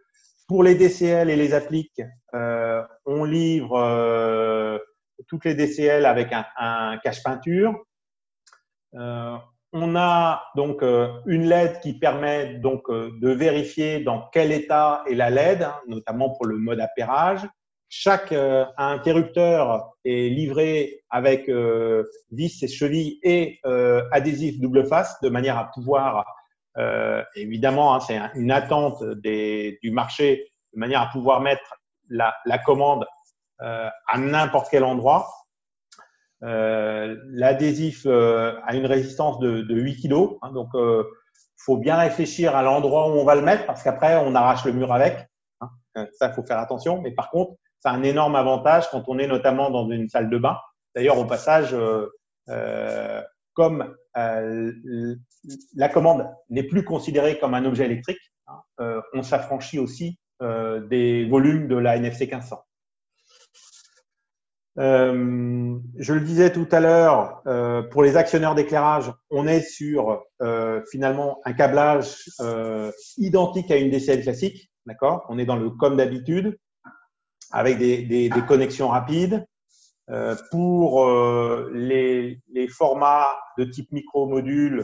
Pour 0.47 0.63
les 0.63 0.75
DCL 0.75 1.29
et 1.29 1.35
les 1.35 1.53
appliques, 1.53 2.01
euh, 2.33 2.81
on 3.05 3.23
livre 3.23 4.79
toutes 5.27 5.45
les 5.45 5.53
DCL 5.53 6.05
avec 6.05 6.33
un, 6.33 6.45
un 6.57 6.97
cache 6.97 7.21
peinture. 7.23 7.75
Euh, 8.95 9.37
on 9.71 9.95
a 9.95 10.43
donc 10.55 10.81
euh, 10.81 11.19
une 11.27 11.47
LED 11.47 11.79
qui 11.81 11.93
permet 11.93 12.55
donc 12.55 12.89
euh, 12.89 13.11
de 13.21 13.29
vérifier 13.29 13.99
dans 13.99 14.27
quel 14.33 14.51
état 14.51 15.03
est 15.07 15.13
la 15.13 15.29
LED, 15.29 15.63
hein, 15.63 15.75
notamment 15.87 16.31
pour 16.31 16.47
le 16.47 16.57
mode 16.57 16.79
appairage. 16.79 17.47
Chaque 17.89 18.31
euh, 18.31 18.65
interrupteur 18.77 19.93
est 20.05 20.29
livré 20.29 21.01
avec 21.09 21.49
vis 22.31 22.63
et 22.63 22.67
chevilles 22.67 23.19
et 23.23 23.59
adhésif 24.11 24.59
double 24.59 24.85
face 24.85 25.19
de 25.21 25.29
manière 25.29 25.57
à 25.57 25.71
pouvoir, 25.71 26.25
évidemment, 27.35 27.95
hein, 27.95 27.99
c'est 27.99 28.19
une 28.35 28.51
attente 28.51 29.03
du 29.03 29.91
marché, 29.91 30.51
de 30.73 30.79
manière 30.79 31.01
à 31.01 31.07
pouvoir 31.07 31.41
mettre 31.41 31.75
la, 32.09 32.35
la 32.45 32.59
commande 32.59 33.05
à 33.59 34.17
n'importe 34.17 34.67
quel 34.69 34.83
endroit. 34.83 35.27
Euh, 36.43 37.17
L'adhésif 37.27 38.03
euh, 38.05 38.59
a 38.65 38.75
une 38.75 38.85
résistance 38.85 39.39
de, 39.39 39.61
de 39.61 39.75
8 39.75 40.07
kg, 40.07 40.37
hein, 40.41 40.51
donc 40.51 40.69
euh, 40.75 41.03
faut 41.57 41.77
bien 41.77 41.97
réfléchir 41.97 42.55
à 42.55 42.63
l'endroit 42.63 43.09
où 43.09 43.19
on 43.19 43.25
va 43.25 43.35
le 43.35 43.41
mettre 43.41 43.65
parce 43.65 43.83
qu'après 43.83 44.15
on 44.15 44.33
arrache 44.35 44.63
le 44.65 44.71
mur 44.71 44.93
avec. 44.93 45.27
Hein. 45.59 45.69
Euh, 45.97 46.05
ça, 46.13 46.31
faut 46.31 46.43
faire 46.43 46.59
attention. 46.59 47.01
Mais 47.01 47.11
par 47.11 47.29
contre, 47.29 47.53
c'est 47.79 47.89
un 47.89 48.03
énorme 48.03 48.35
avantage 48.35 48.89
quand 48.89 49.03
on 49.07 49.19
est 49.19 49.27
notamment 49.27 49.69
dans 49.69 49.89
une 49.89 50.09
salle 50.09 50.29
de 50.29 50.37
bain. 50.37 50.57
D'ailleurs, 50.95 51.17
au 51.17 51.25
passage, 51.25 51.75
euh, 52.49 53.21
comme 53.53 53.95
la 54.15 55.89
commande 55.89 56.27
n'est 56.49 56.63
plus 56.63 56.83
considérée 56.83 57.39
comme 57.39 57.53
un 57.53 57.65
objet 57.65 57.85
électrique, 57.85 58.19
hein, 58.47 59.01
on 59.13 59.23
s'affranchit 59.23 59.79
aussi 59.79 60.19
des 60.41 61.27
volumes 61.29 61.67
de 61.67 61.75
la 61.75 61.95
NFC 61.97 62.25
1500. 62.25 62.63
Euh, 64.79 65.77
je 65.97 66.13
le 66.13 66.21
disais 66.21 66.51
tout 66.51 66.67
à 66.71 66.79
l'heure, 66.79 67.41
euh, 67.47 67.81
pour 67.81 68.01
les 68.01 68.15
actionnaires 68.15 68.55
d'éclairage, 68.55 69.11
on 69.29 69.45
est 69.45 69.61
sur 69.61 70.23
euh, 70.41 70.81
finalement 70.89 71.39
un 71.43 71.53
câblage 71.53 72.23
euh, 72.39 72.91
identique 73.17 73.71
à 73.71 73.77
une 73.77 73.89
DCL 73.89 74.21
classique, 74.21 74.71
d'accord? 74.85 75.25
On 75.27 75.37
est 75.37 75.45
dans 75.45 75.57
le 75.57 75.69
comme 75.69 75.97
d'habitude, 75.97 76.57
avec 77.51 77.77
des, 77.77 78.03
des, 78.03 78.29
des, 78.29 78.41
connexions 78.41 78.89
rapides. 78.89 79.45
Euh, 80.09 80.35
pour 80.49 81.05
euh, 81.05 81.69
les, 81.71 82.41
les, 82.51 82.67
formats 82.67 83.27
de 83.59 83.63
type 83.63 83.91
micro-module, 83.91 84.83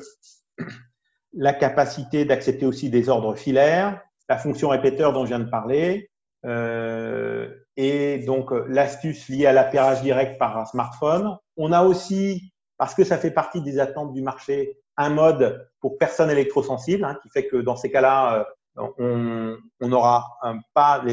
la 1.34 1.54
capacité 1.54 2.26
d'accepter 2.26 2.68
aussi 2.68 2.92
des 2.92 3.10
ordres 3.10 3.34
filaires, 3.34 4.00
la 4.30 4.38
fonction 4.38 4.70
répéteur 4.70 5.14
dont 5.14 5.24
je 5.24 5.30
viens 5.30 5.40
de 5.40 5.50
parler, 5.50 6.12
euh, 6.46 7.50
et 7.76 8.20
donc 8.20 8.52
euh, 8.52 8.66
l'astuce 8.70 9.28
liée 9.30 9.48
à 9.48 9.54
l'appairage 9.54 10.04
direct 10.04 10.38
par 10.38 10.58
un 10.58 10.66
smartphone. 10.66 11.36
On 11.58 11.72
a 11.72 11.84
aussi, 11.84 12.54
parce 12.78 12.94
que 12.94 13.04
ça 13.04 13.18
fait 13.18 13.32
partie 13.32 13.62
des 13.62 13.80
attentes 13.80 14.14
du 14.14 14.22
marché, 14.22 14.78
un 14.96 15.10
mode 15.10 15.68
pour 15.82 15.98
personnes 15.98 16.30
électrosensibles, 16.30 17.04
hein, 17.04 17.18
qui 17.24 17.30
fait 17.30 17.48
que 17.48 17.58
dans 17.58 17.76
ces 17.76 17.90
cas-là, 17.90 18.46
euh, 18.78 19.58
on 19.80 19.88
n'aura 19.88 20.38
pas 20.74 21.04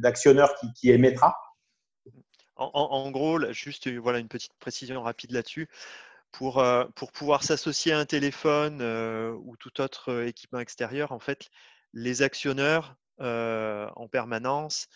d'actionneur 0.00 0.54
qui, 0.74 0.90
émettra. 0.90 1.36
En, 2.56 3.10
gros, 3.10 3.52
juste 3.52 3.88
voilà 3.88 4.18
une 4.18 4.28
petite 4.28 4.54
précision 4.58 5.02
rapide 5.02 5.32
là-dessus. 5.32 5.68
Pour, 6.32 6.58
euh, 6.58 6.84
pour 6.94 7.12
pouvoir 7.12 7.42
s'associer 7.42 7.92
à 7.92 7.98
un 7.98 8.04
téléphone 8.04 8.80
euh, 8.82 9.32
ou 9.44 9.56
tout 9.56 9.80
autre 9.80 10.24
équipement 10.24 10.58
extérieur, 10.58 11.12
en 11.12 11.18
fait, 11.18 11.48
les 11.94 12.20
actionneurs 12.22 12.96
euh, 13.20 13.88
en 13.96 14.08
permanence 14.08 14.88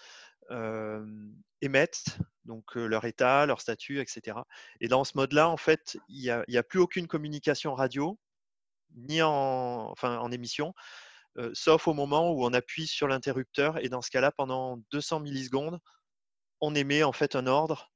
émettent 1.63 2.19
donc 2.45 2.75
leur 2.75 3.05
état, 3.05 3.47
leur 3.47 3.61
statut, 3.61 4.01
etc. 4.01 4.39
Et 4.81 4.89
dans 4.89 5.05
ce 5.05 5.13
mode-là, 5.17 5.49
en 5.49 5.57
fait, 5.57 5.97
il 6.09 6.43
n'y 6.49 6.57
a, 6.57 6.63
plus 6.65 6.81
aucune 6.81 7.07
communication 7.07 7.73
radio, 7.73 8.19
ni 8.97 9.23
en, 9.23 9.95
en 10.03 10.33
émission, 10.33 10.75
sauf 11.55 11.89
au 11.89 11.95
moment 11.95 12.31
où 12.33 12.45
on 12.45 12.53
appuie 12.53 12.87
sur 12.87 13.09
l'interrupteur. 13.09 13.79
Et 13.85 13.89
dans 13.89 14.03
ce 14.03 14.11
cas-là, 14.11 14.33
pendant 14.33 14.79
200 14.93 15.21
millisecondes, 15.21 15.79
on 16.61 16.75
émet 16.75 17.03
en 17.03 17.13
fait 17.13 17.37
un 17.37 17.47
ordre, 17.47 17.91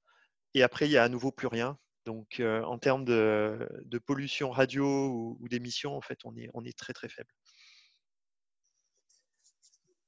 et 0.54 0.62
après, 0.62 0.86
il 0.86 0.90
n'y 0.90 0.96
a 0.96 1.02
à 1.02 1.08
nouveau 1.08 1.32
plus 1.32 1.48
rien. 1.48 1.76
Donc, 2.06 2.40
en 2.40 2.78
termes 2.78 3.04
de, 3.04 3.68
pollution 4.06 4.50
radio 4.50 5.36
ou, 5.40 5.48
d'émission, 5.48 5.96
en 5.96 6.00
fait, 6.00 6.18
on 6.24 6.36
est, 6.36 6.48
on 6.54 6.62
très 6.76 6.92
très 6.92 7.08
faible. 7.08 7.30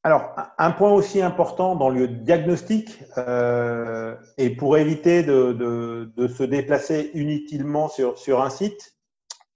Alors, 0.06 0.36
un 0.58 0.70
point 0.70 0.92
aussi 0.92 1.20
important 1.20 1.74
dans 1.74 1.88
le 1.88 2.06
diagnostic, 2.06 3.02
euh, 3.18 4.14
et 4.38 4.50
pour 4.50 4.78
éviter 4.78 5.24
de, 5.24 6.12
se 6.28 6.44
déplacer 6.44 7.10
inutilement 7.14 7.88
sur, 7.88 8.16
sur 8.16 8.40
un 8.40 8.50
site, 8.50 8.94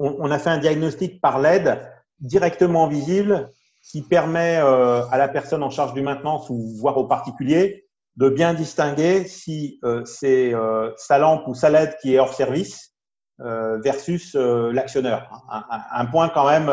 on, 0.00 0.28
a 0.28 0.40
fait 0.40 0.50
un 0.50 0.58
diagnostic 0.58 1.20
par 1.20 1.38
LED 1.38 1.78
directement 2.18 2.88
visible 2.88 3.52
qui 3.82 4.02
permet 4.02 4.58
euh, 4.58 5.04
à 5.06 5.18
la 5.18 5.28
personne 5.28 5.62
en 5.62 5.70
charge 5.70 5.94
du 5.94 6.02
maintenance 6.02 6.50
ou 6.50 6.76
voire 6.78 6.96
au 6.98 7.06
particulier 7.06 7.86
de 8.16 8.28
bien 8.28 8.54
distinguer 8.54 9.24
si 9.24 9.78
euh, 9.84 10.04
c'est 10.04 10.52
sa 10.96 11.18
lampe 11.18 11.46
ou 11.46 11.54
sa 11.54 11.70
LED 11.70 11.96
qui 12.02 12.14
est 12.14 12.18
hors 12.18 12.34
service 12.34 12.94
versus 13.38 14.34
l'actionneur. 14.34 15.30
Un, 15.48 16.04
point 16.06 16.28
quand 16.28 16.46
même 16.46 16.68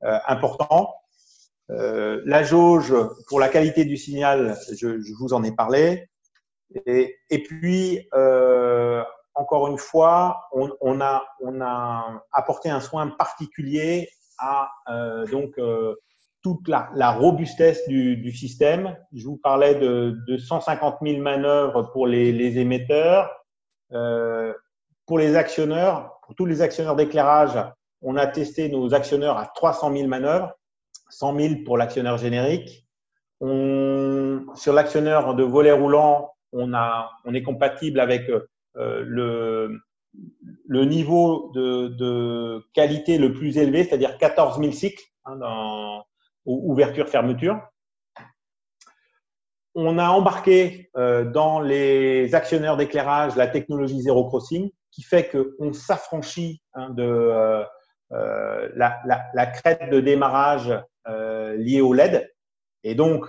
important. 0.00 0.94
Euh, 1.70 2.20
la 2.26 2.42
jauge 2.42 2.94
pour 3.28 3.40
la 3.40 3.48
qualité 3.48 3.84
du 3.84 3.96
signal, 3.96 4.56
je, 4.78 4.98
vous 5.18 5.32
en 5.32 5.42
ai 5.44 5.52
parlé. 5.52 6.08
Et, 6.86 7.42
puis, 7.44 8.06
euh, 8.14 9.02
encore 9.34 9.68
une 9.68 9.78
fois, 9.78 10.48
on, 10.52 11.00
a, 11.00 11.24
apporté 12.32 12.70
un 12.70 12.80
soin 12.80 13.08
particulier 13.08 14.08
à 14.38 14.68
euh, 14.88 15.26
donc 15.26 15.56
euh, 15.58 15.94
toute 16.44 16.68
la, 16.68 16.90
la 16.94 17.10
robustesse 17.10 17.88
du, 17.88 18.18
du, 18.18 18.30
système. 18.30 18.96
Je 19.14 19.24
vous 19.24 19.38
parlais 19.38 19.74
de, 19.76 20.18
de 20.28 20.36
150 20.36 20.98
000 21.02 21.22
manœuvres 21.22 21.90
pour 21.90 22.06
les, 22.06 22.32
les 22.32 22.58
émetteurs. 22.58 23.30
Euh, 23.92 24.52
pour 25.06 25.18
les 25.18 25.36
actionneurs, 25.36 26.20
pour 26.22 26.34
tous 26.34 26.44
les 26.44 26.60
actionneurs 26.60 26.96
d'éclairage, 26.96 27.58
on 28.02 28.16
a 28.16 28.26
testé 28.26 28.68
nos 28.68 28.92
actionneurs 28.92 29.38
à 29.38 29.46
300 29.46 29.92
000 29.96 30.06
manœuvres. 30.06 30.52
100 31.08 31.38
000 31.38 31.54
pour 31.64 31.78
l'actionneur 31.78 32.18
générique. 32.18 32.86
On, 33.40 34.44
sur 34.54 34.74
l'actionneur 34.74 35.34
de 35.34 35.44
volet 35.44 35.72
roulant, 35.72 36.30
on, 36.52 36.74
a, 36.74 37.10
on 37.24 37.32
est 37.32 37.42
compatible 37.42 38.00
avec 38.00 38.28
euh, 38.28 39.02
le, 39.06 39.80
le 40.66 40.84
niveau 40.84 41.52
de, 41.54 41.88
de, 41.88 42.64
qualité 42.74 43.16
le 43.16 43.32
plus 43.32 43.56
élevé, 43.56 43.84
c'est-à-dire 43.84 44.18
14 44.18 44.58
000 44.58 44.72
cycles 44.72 45.04
hein, 45.24 45.36
dans 45.36 46.04
ouverture-fermeture. 46.46 47.60
On 49.74 49.98
a 49.98 50.08
embarqué 50.08 50.90
euh, 50.96 51.24
dans 51.24 51.60
les 51.60 52.34
actionneurs 52.34 52.76
d'éclairage 52.76 53.34
la 53.36 53.48
technologie 53.48 54.00
zéro 54.00 54.26
crossing, 54.26 54.70
qui 54.92 55.02
fait 55.02 55.28
qu'on 55.28 55.72
s'affranchit 55.72 56.62
hein, 56.74 56.90
de 56.90 57.02
euh, 57.02 57.64
euh 58.12 58.68
la, 58.76 59.46
crête 59.46 59.90
de 59.90 60.00
démarrage 60.00 60.72
liées 61.56 61.80
au 61.80 61.92
LED. 61.92 62.30
Et 62.84 62.94
donc, 62.94 63.26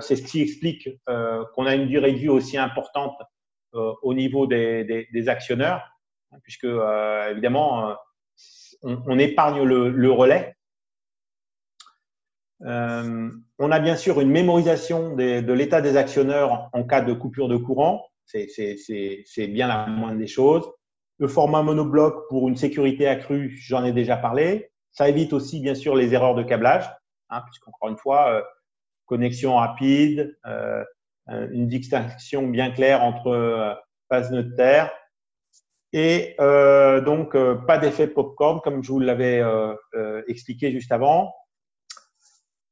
c'est 0.00 0.16
ce 0.16 0.22
qui 0.22 0.42
explique 0.42 0.88
qu'on 1.06 1.66
a 1.66 1.74
une 1.74 1.86
durée 1.86 2.12
de 2.12 2.18
vie 2.18 2.28
aussi 2.28 2.58
importante 2.58 3.16
au 3.72 4.14
niveau 4.14 4.46
des, 4.46 5.06
des, 5.12 5.28
actionneurs, 5.28 5.88
hein, 6.32 6.38
puisque 6.42 6.66
évidemment, 7.30 7.96
on, 8.82 9.18
épargne 9.18 9.62
le, 9.62 10.10
relais. 10.10 10.55
On 12.60 13.70
a 13.70 13.78
bien 13.80 13.96
sûr 13.96 14.20
une 14.20 14.30
mémorisation 14.30 15.14
de 15.14 15.52
l'état 15.52 15.80
des 15.80 15.96
actionneurs 15.96 16.70
en 16.72 16.84
cas 16.84 17.00
de 17.00 17.12
coupure 17.12 17.48
de 17.48 17.56
courant. 17.56 18.06
C'est 18.26 19.46
bien 19.48 19.68
la 19.68 19.86
moindre 19.86 20.18
des 20.18 20.26
choses. 20.26 20.68
Le 21.18 21.28
format 21.28 21.62
monobloc 21.62 22.28
pour 22.28 22.48
une 22.48 22.56
sécurité 22.56 23.06
accrue, 23.08 23.56
j'en 23.60 23.84
ai 23.84 23.92
déjà 23.92 24.16
parlé. 24.16 24.70
Ça 24.92 25.08
évite 25.08 25.32
aussi 25.32 25.60
bien 25.60 25.74
sûr 25.74 25.94
les 25.94 26.12
erreurs 26.12 26.34
de 26.34 26.42
câblage 26.42 26.90
hein, 27.30 27.42
puisqu'encore 27.46 27.88
une 27.88 27.96
fois, 27.96 28.32
euh, 28.32 28.42
connexion 29.06 29.56
rapide, 29.56 30.36
euh, 30.46 30.84
une 31.50 31.66
distinction 31.66 32.46
bien 32.46 32.70
claire 32.70 33.02
entre 33.02 33.28
euh, 33.28 33.74
phase 34.08 34.30
neutre 34.30 34.90
et 35.92 36.34
euh, 36.40 37.00
donc 37.00 37.36
pas 37.66 37.78
d'effet 37.78 38.06
popcorn 38.06 38.60
comme 38.60 38.82
je 38.82 38.92
vous 38.92 39.00
l'avais 39.00 39.42
expliqué 40.28 40.70
juste 40.72 40.92
avant. 40.92 41.32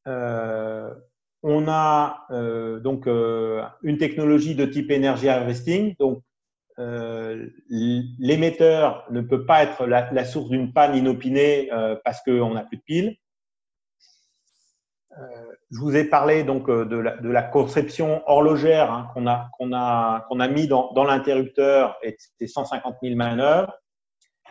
On 0.06 1.68
a 1.68 2.26
donc 2.82 3.06
une 3.06 3.98
technologie 3.98 4.54
de 4.54 4.66
type 4.66 4.90
energy 4.90 5.28
harvesting, 5.28 5.94
donc 5.98 6.22
l'émetteur 7.68 9.06
ne 9.10 9.20
peut 9.20 9.46
pas 9.46 9.62
être 9.62 9.86
la, 9.86 10.24
source 10.24 10.48
d'une 10.50 10.72
panne 10.72 10.96
inopinée 10.96 11.70
parce 12.04 12.22
qu'on 12.22 12.54
n'a 12.54 12.64
plus 12.64 12.78
de 12.78 12.82
piles. 12.82 13.16
Euh, 15.18 15.52
je 15.70 15.78
vous 15.78 15.94
ai 15.94 16.04
parlé 16.04 16.42
donc 16.42 16.68
euh, 16.68 16.84
de 16.84 16.96
la, 16.96 17.16
de 17.16 17.28
la 17.28 17.42
conception 17.42 18.22
horlogère 18.26 18.90
hein, 18.90 19.10
qu'on 19.14 19.26
a, 19.28 19.48
qu'on 19.56 19.72
a, 19.72 20.26
qu'on 20.28 20.40
a 20.40 20.48
mis 20.48 20.66
dans, 20.66 20.92
dans 20.92 21.04
l'interrupteur 21.04 21.96
et 22.02 22.16
c'était 22.18 22.48
150 22.48 22.96
000 23.02 23.14
manœuvres. 23.14 23.72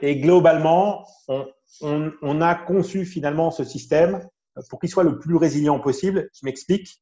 Et 0.01 0.17
globalement, 0.19 1.05
on, 1.27 1.47
on, 1.81 2.11
on, 2.21 2.41
a 2.41 2.55
conçu 2.55 3.05
finalement 3.05 3.51
ce 3.51 3.63
système 3.63 4.27
pour 4.69 4.79
qu'il 4.79 4.89
soit 4.89 5.03
le 5.03 5.19
plus 5.19 5.35
résilient 5.35 5.79
possible. 5.79 6.29
Je 6.33 6.45
m'explique. 6.45 7.01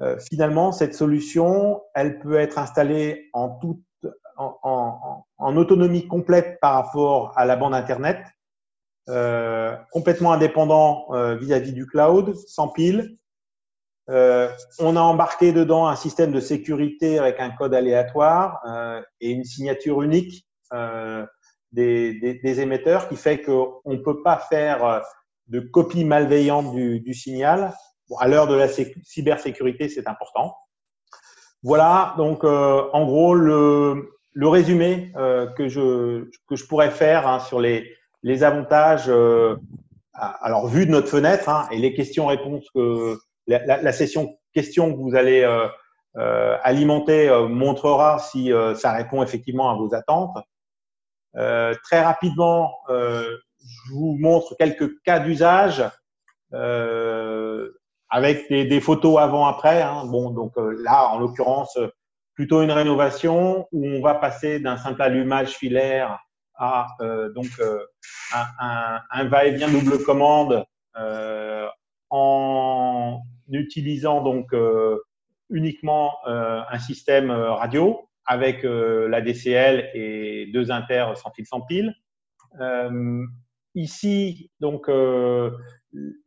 Euh, 0.00 0.18
finalement, 0.18 0.72
cette 0.72 0.94
solution, 0.94 1.82
elle 1.94 2.18
peut 2.20 2.38
être 2.38 2.58
installée 2.58 3.28
en, 3.32 3.50
toute, 3.50 3.82
en, 4.36 4.56
en, 4.62 5.26
en 5.38 5.56
autonomie 5.56 6.06
complète 6.06 6.58
par 6.60 6.74
rapport 6.74 7.32
à 7.36 7.44
la 7.44 7.56
bande 7.56 7.74
Internet 7.74 8.18
euh, 9.10 9.74
complètement 9.90 10.32
indépendant 10.32 11.06
euh, 11.10 11.34
vis-à-vis 11.34 11.72
du 11.72 11.86
cloud, 11.86 12.36
sans 12.46 12.68
pile. 12.68 13.16
Euh, 14.08 14.48
on 14.78 14.94
a 14.94 15.00
embarqué 15.00 15.52
dedans 15.52 15.88
un 15.88 15.96
système 15.96 16.30
de 16.30 16.38
sécurité 16.38 17.18
avec 17.18 17.40
un 17.40 17.50
code 17.50 17.74
aléatoire 17.74 18.60
et 19.20 19.30
une 19.30 19.44
signature 19.44 20.02
unique 20.02 20.46
des, 21.72 22.14
des, 22.20 22.34
des, 22.34 22.60
émetteurs 22.60 23.08
qui 23.08 23.16
fait 23.16 23.40
qu'on 23.40 23.80
ne 23.86 23.96
peut 23.96 24.22
pas 24.22 24.36
faire 24.36 25.02
de 25.50 25.60
copie 25.60 26.04
malveillante 26.04 26.74
du, 26.74 27.00
du 27.00 27.14
signal. 27.14 27.74
Bon, 28.08 28.16
à 28.16 28.26
l'heure 28.26 28.48
de 28.48 28.54
la 28.54 28.66
cybersécurité, 28.68 29.88
c'est 29.88 30.08
important. 30.08 30.56
Voilà, 31.62 32.14
donc 32.16 32.42
en 32.44 33.04
gros 33.04 33.34
le, 33.34 34.14
le 34.32 34.48
résumé 34.48 35.12
que, 35.14 35.68
je, 35.68 36.30
que 36.48 36.56
je 36.56 36.66
pourrais 36.66 36.90
faire 36.90 37.28
hein, 37.28 37.38
sur 37.38 37.60
les, 37.60 37.94
les 38.22 38.42
avantages, 38.42 39.08
euh, 39.08 39.56
alors 40.14 40.66
vu 40.66 40.86
de 40.86 40.90
notre 40.90 41.08
fenêtre, 41.08 41.48
hein, 41.48 41.68
et 41.70 41.78
les 41.78 41.94
questions-réponses 41.94 42.66
que 42.74 43.18
la, 43.46 43.80
la, 43.82 43.92
session 43.92 44.36
questions 44.52 44.92
que 44.92 44.98
vous 44.98 45.14
allez 45.14 45.42
euh, 45.42 45.66
euh, 46.16 46.56
alimenter 46.62 47.30
montrera 47.48 48.18
si 48.18 48.52
ça 48.76 48.92
répond 48.92 49.22
effectivement 49.22 49.70
à 49.70 49.74
vos 49.74 49.94
attentes. 49.94 50.36
très 51.34 52.02
rapidement, 52.02 52.74
je 53.86 53.92
vous 53.92 54.16
montre 54.18 54.56
quelques 54.58 55.00
cas 55.02 55.20
d'usage 55.20 55.84
avec 58.10 58.48
des, 58.48 58.80
photos 58.80 59.18
avant-après. 59.18 59.82
Hein. 59.82 60.04
Bon, 60.06 60.30
donc 60.30 60.52
là, 60.56 61.08
en 61.08 61.18
l'occurrence, 61.18 61.78
plutôt 62.34 62.62
une 62.62 62.72
rénovation 62.72 63.68
où 63.70 63.86
on 63.86 64.00
va 64.00 64.14
passer 64.14 64.60
d'un 64.60 64.78
simple 64.78 65.02
allumage 65.02 65.50
filaire 65.50 66.18
à 66.54 66.86
euh, 67.02 67.30
donc 67.34 67.48
euh, 67.60 67.84
un, 68.58 69.24
va-et-vient 69.24 69.68
double 69.68 70.02
commande 70.04 70.64
euh, 70.96 71.66
en 72.08 73.20
utilisant 73.50 74.22
donc 74.22 74.54
uniquement 75.50 76.14
un 76.26 76.78
système 76.78 77.30
radio 77.30 78.08
avec 78.24 78.62
la 78.62 79.20
DCL 79.20 79.90
et 79.92 80.50
deux 80.52 80.70
inter 80.70 81.12
sans 81.16 81.30
fil 81.32 81.46
sans 81.46 81.60
pile. 81.60 81.94
Ici, 83.74 84.50
donc 84.60 84.88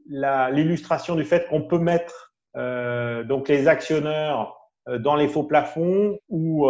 l'illustration 0.07 1.15
du 1.15 1.23
fait 1.23 1.47
qu'on 1.47 1.63
peut 1.63 1.79
mettre 1.79 2.33
donc 2.55 3.47
les 3.47 3.67
actionneurs 3.67 4.57
dans 4.99 5.15
les 5.15 5.27
faux 5.27 5.43
plafonds 5.43 6.17
ou 6.29 6.69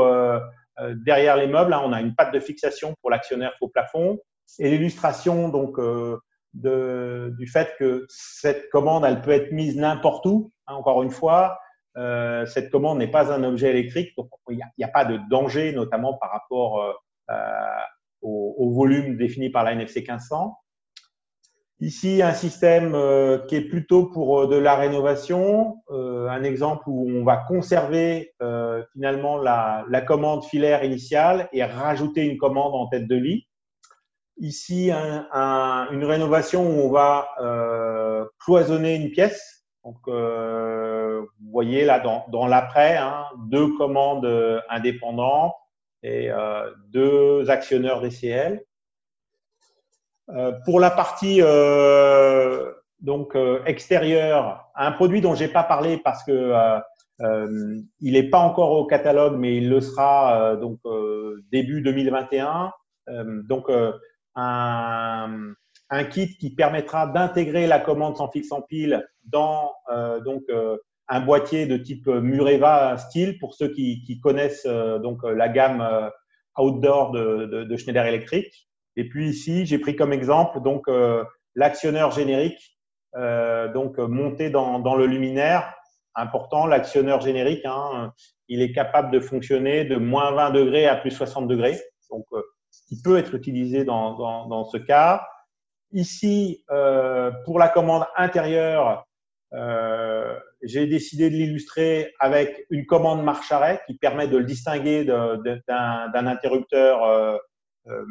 euh, 0.80 0.96
derrière 1.06 1.38
les 1.38 1.48
meubles, 1.48 1.74
hein, 1.74 1.82
on 1.84 1.94
a 1.94 2.02
une 2.02 2.16
patte 2.16 2.34
de 2.34 2.40
fixation 2.40 2.96
pour 3.02 3.12
l'actionnaire 3.12 3.54
faux 3.60 3.68
plafond 3.68 4.18
et 4.60 4.72
l'illustration 4.72 5.50
donc 5.50 5.78
euh, 5.78 6.20
du 6.54 7.48
fait 7.48 7.76
que 7.78 8.06
cette 8.10 8.70
commande, 8.70 9.06
elle 9.06 9.22
peut 9.22 9.32
être 9.32 9.52
mise 9.52 9.78
n'importe 9.78 10.26
où. 10.26 10.52
Hein, 10.68 10.76
encore 10.76 11.04
une 11.04 11.12
fois, 11.12 11.60
cette 11.96 12.72
commande 12.72 13.00
n'est 13.00 13.12
pas 13.12 13.32
un 13.32 13.44
objet 13.44 13.70
électrique, 13.70 14.16
donc 14.18 14.30
il 14.50 14.60
n'y 14.78 14.84
a, 14.84 14.88
pas 14.88 15.06
de 15.06 15.20
danger, 15.30 15.74
notamment 15.74 16.16
par 16.16 16.32
rapport 16.32 16.84
au, 18.24 18.72
volume 18.72 19.18
défini 19.18 19.50
par 19.50 19.64
la 19.64 19.74
NFC 19.74 20.00
1500. 20.00 20.58
Ici, 21.84 22.22
un 22.22 22.34
système 22.34 22.96
euh, 22.96 23.40
qui 23.40 23.56
est 23.56 23.68
plutôt 23.68 24.06
pour 24.06 24.40
euh, 24.40 24.48
de 24.48 24.56
la 24.56 24.76
rénovation, 24.76 25.80
euh, 25.90 26.30
un 26.30 26.44
exemple 26.44 26.84
où 26.88 27.10
on 27.10 27.26
va 27.26 27.36
conserver 27.36 28.34
finalement 28.94 29.38
la, 29.38 29.84
commande 30.08 30.46
filaire 30.46 30.86
initiale 30.86 31.50
et 31.52 31.64
rajouter 31.64 32.26
une 32.26 32.38
commande 32.38 32.74
en 32.74 32.88
tête 32.88 33.08
de 33.08 33.16
lit. 33.16 33.48
Ici, 34.38 34.92
une 34.92 36.06
rénovation 36.06 36.66
où 36.66 36.88
on 36.88 36.92
va 36.92 37.28
cloisonner 38.40 38.96
une 38.96 39.12
pièce. 39.12 39.66
Donc, 39.84 39.98
vous 40.08 41.52
voyez 41.52 41.86
là 41.86 42.00
dans, 42.00 42.26
dans 42.30 42.48
l'après, 42.48 42.98
hein, 42.98 43.26
deux 43.50 43.76
commandes 43.78 44.28
indépendantes 44.70 45.54
et 46.04 46.30
deux 46.92 47.50
actionneurs 47.50 48.02
DCL. 48.02 48.64
Euh, 50.30 50.54
pour 50.64 50.80
la 50.80 50.90
partie 50.90 51.42
euh, 51.42 52.72
donc 53.02 53.36
euh, 53.36 53.62
extérieure, 53.66 54.70
un 54.74 54.94
produit 54.94 55.20
dont 55.20 55.36
j'ai 55.36 55.50
pas 55.50 55.64
parlé 55.64 55.98
parce 55.98 56.24
que 56.24 56.54
il 57.20 58.14
n'est 58.14 58.30
pas 58.30 58.40
encore 58.40 58.72
au 58.72 58.86
catalogue, 58.86 59.38
mais 59.38 59.58
il 59.58 59.70
le 59.70 59.80
sera 59.80 60.58
donc 60.58 60.80
début 61.52 61.82
2021. 61.82 62.72
donc 63.48 63.70
un, 64.36 65.54
un, 65.90 66.04
kit 66.06 66.36
qui 66.38 66.54
permettra 66.54 67.08
d'intégrer 67.08 67.66
la 67.66 67.80
commande 67.80 68.18
sans 68.18 68.30
fil 68.30 68.44
sans 68.44 68.62
pile 68.62 69.08
dans 69.24 69.72
donc 70.26 70.44
un 71.14 71.22
boîtier 71.22 71.66
de 71.66 71.78
type 71.78 72.08
Mureva 72.08 72.98
style 72.98 73.38
pour 73.40 73.54
ceux 73.54 73.70
qui, 73.70 74.20
connaissent 74.22 74.66
donc 74.66 75.24
la 75.24 75.50
gamme 75.50 76.12
outdoor 76.58 77.12
de, 77.12 77.46
de, 77.46 77.64
de 77.64 77.78
Schneider 77.78 78.06
Electric. 78.06 78.68
Et 78.96 79.10
puis 79.10 79.30
ici, 79.30 79.66
j'ai 79.66 79.80
pris 79.80 79.96
comme 79.96 80.14
exemple 80.14 80.62
donc 80.62 80.88
euh, 80.88 81.24
l'actionneur 81.56 82.12
générique, 82.12 82.78
euh, 83.16 83.72
donc 83.72 83.98
monté 83.98 84.50
dans, 84.50 84.96
le 84.96 85.06
luminaire. 85.06 85.74
Important, 86.16 86.68
l'actionneur 86.68 87.22
générique, 87.22 87.66
hein, 87.66 88.14
il 88.48 88.62
est 88.62 88.72
capable 88.72 89.10
de 89.12 89.20
fonctionner 89.20 89.84
de 89.84 89.96
moins 89.96 90.32
20 90.32 90.52
degrés 90.52 90.86
à 90.86 90.96
plus 90.96 91.12
60 91.12 91.48
degrés. 91.48 91.80
Donc, 92.12 92.26
euh, 92.34 92.42
il 92.92 93.02
peut 93.02 93.18
être 93.18 93.34
utilisé 93.34 93.84
dans, 93.84 94.48
dans, 94.48 94.66
ce 94.66 94.78
cas. 94.78 95.26
Ici, 95.92 96.64
euh, 96.70 97.32
pour 97.46 97.58
la 97.58 97.68
commande 97.68 98.06
intérieure, 98.16 99.06
euh, 99.54 100.38
j'ai 100.64 100.88
décidé 100.88 101.30
de 101.30 101.36
l'illustrer 101.36 102.14
avec 102.20 102.66
une 102.70 102.86
commande 102.86 103.24
marche-arrêt 103.24 103.82
qui 103.86 103.96
permet 103.96 104.28
de 104.28 104.38
le 104.38 104.46
distinguer 104.46 105.04
d'un 105.06 106.28
interrupteur 106.28 107.04
euh, 107.04 107.38
euh, 107.88 108.06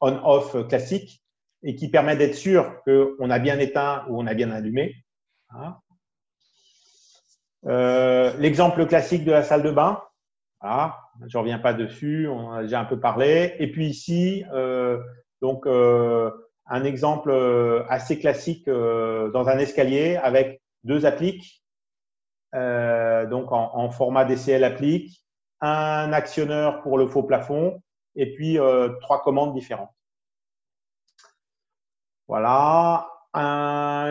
on-off 0.00 0.66
classique 0.68 1.22
et 1.62 1.76
qui 1.76 1.88
permet 1.88 2.16
d'être 2.16 2.34
sûr 2.34 2.82
qu'on 2.84 3.30
a 3.30 3.38
bien 3.38 3.58
éteint 3.58 4.04
ou 4.08 4.20
on 4.20 4.26
a 4.26 4.34
bien 4.34 4.50
allumé. 4.50 4.96
Hein. 5.50 5.76
Euh, 7.66 8.32
l'exemple 8.38 8.86
classique 8.86 9.24
de 9.24 9.30
la 9.30 9.44
salle 9.44 9.62
de 9.62 9.70
bain. 9.70 10.02
je 10.62 10.68
ne 10.68 11.38
reviens 11.38 11.60
pas 11.60 11.72
dessus, 11.72 12.26
on 12.28 12.50
a 12.50 12.62
déjà 12.62 12.80
un 12.80 12.84
peu 12.84 12.98
parlé. 12.98 13.54
Et 13.60 13.70
puis 13.70 13.86
ici, 13.86 14.44
euh, 14.52 15.00
donc 15.40 15.66
un 16.66 16.84
exemple 16.84 17.32
assez 17.88 18.18
classique 18.18 18.66
dans 18.66 19.48
un 19.48 19.58
escalier 19.58 20.16
avec 20.16 20.62
deux 20.84 21.06
appliques, 21.06 21.62
donc 22.52 23.52
en, 23.52 23.90
format 23.90 24.24
DCL 24.24 24.64
applique, 24.64 25.22
un 25.60 26.12
actionneur 26.12 26.82
pour 26.82 26.98
le 26.98 27.06
faux 27.06 27.22
plafond 27.22 27.80
et 28.16 28.34
puis 28.34 28.58
euh, 28.58 28.90
trois 29.00 29.22
commandes 29.22 29.54
différentes. 29.54 29.90
Voilà. 32.28 33.08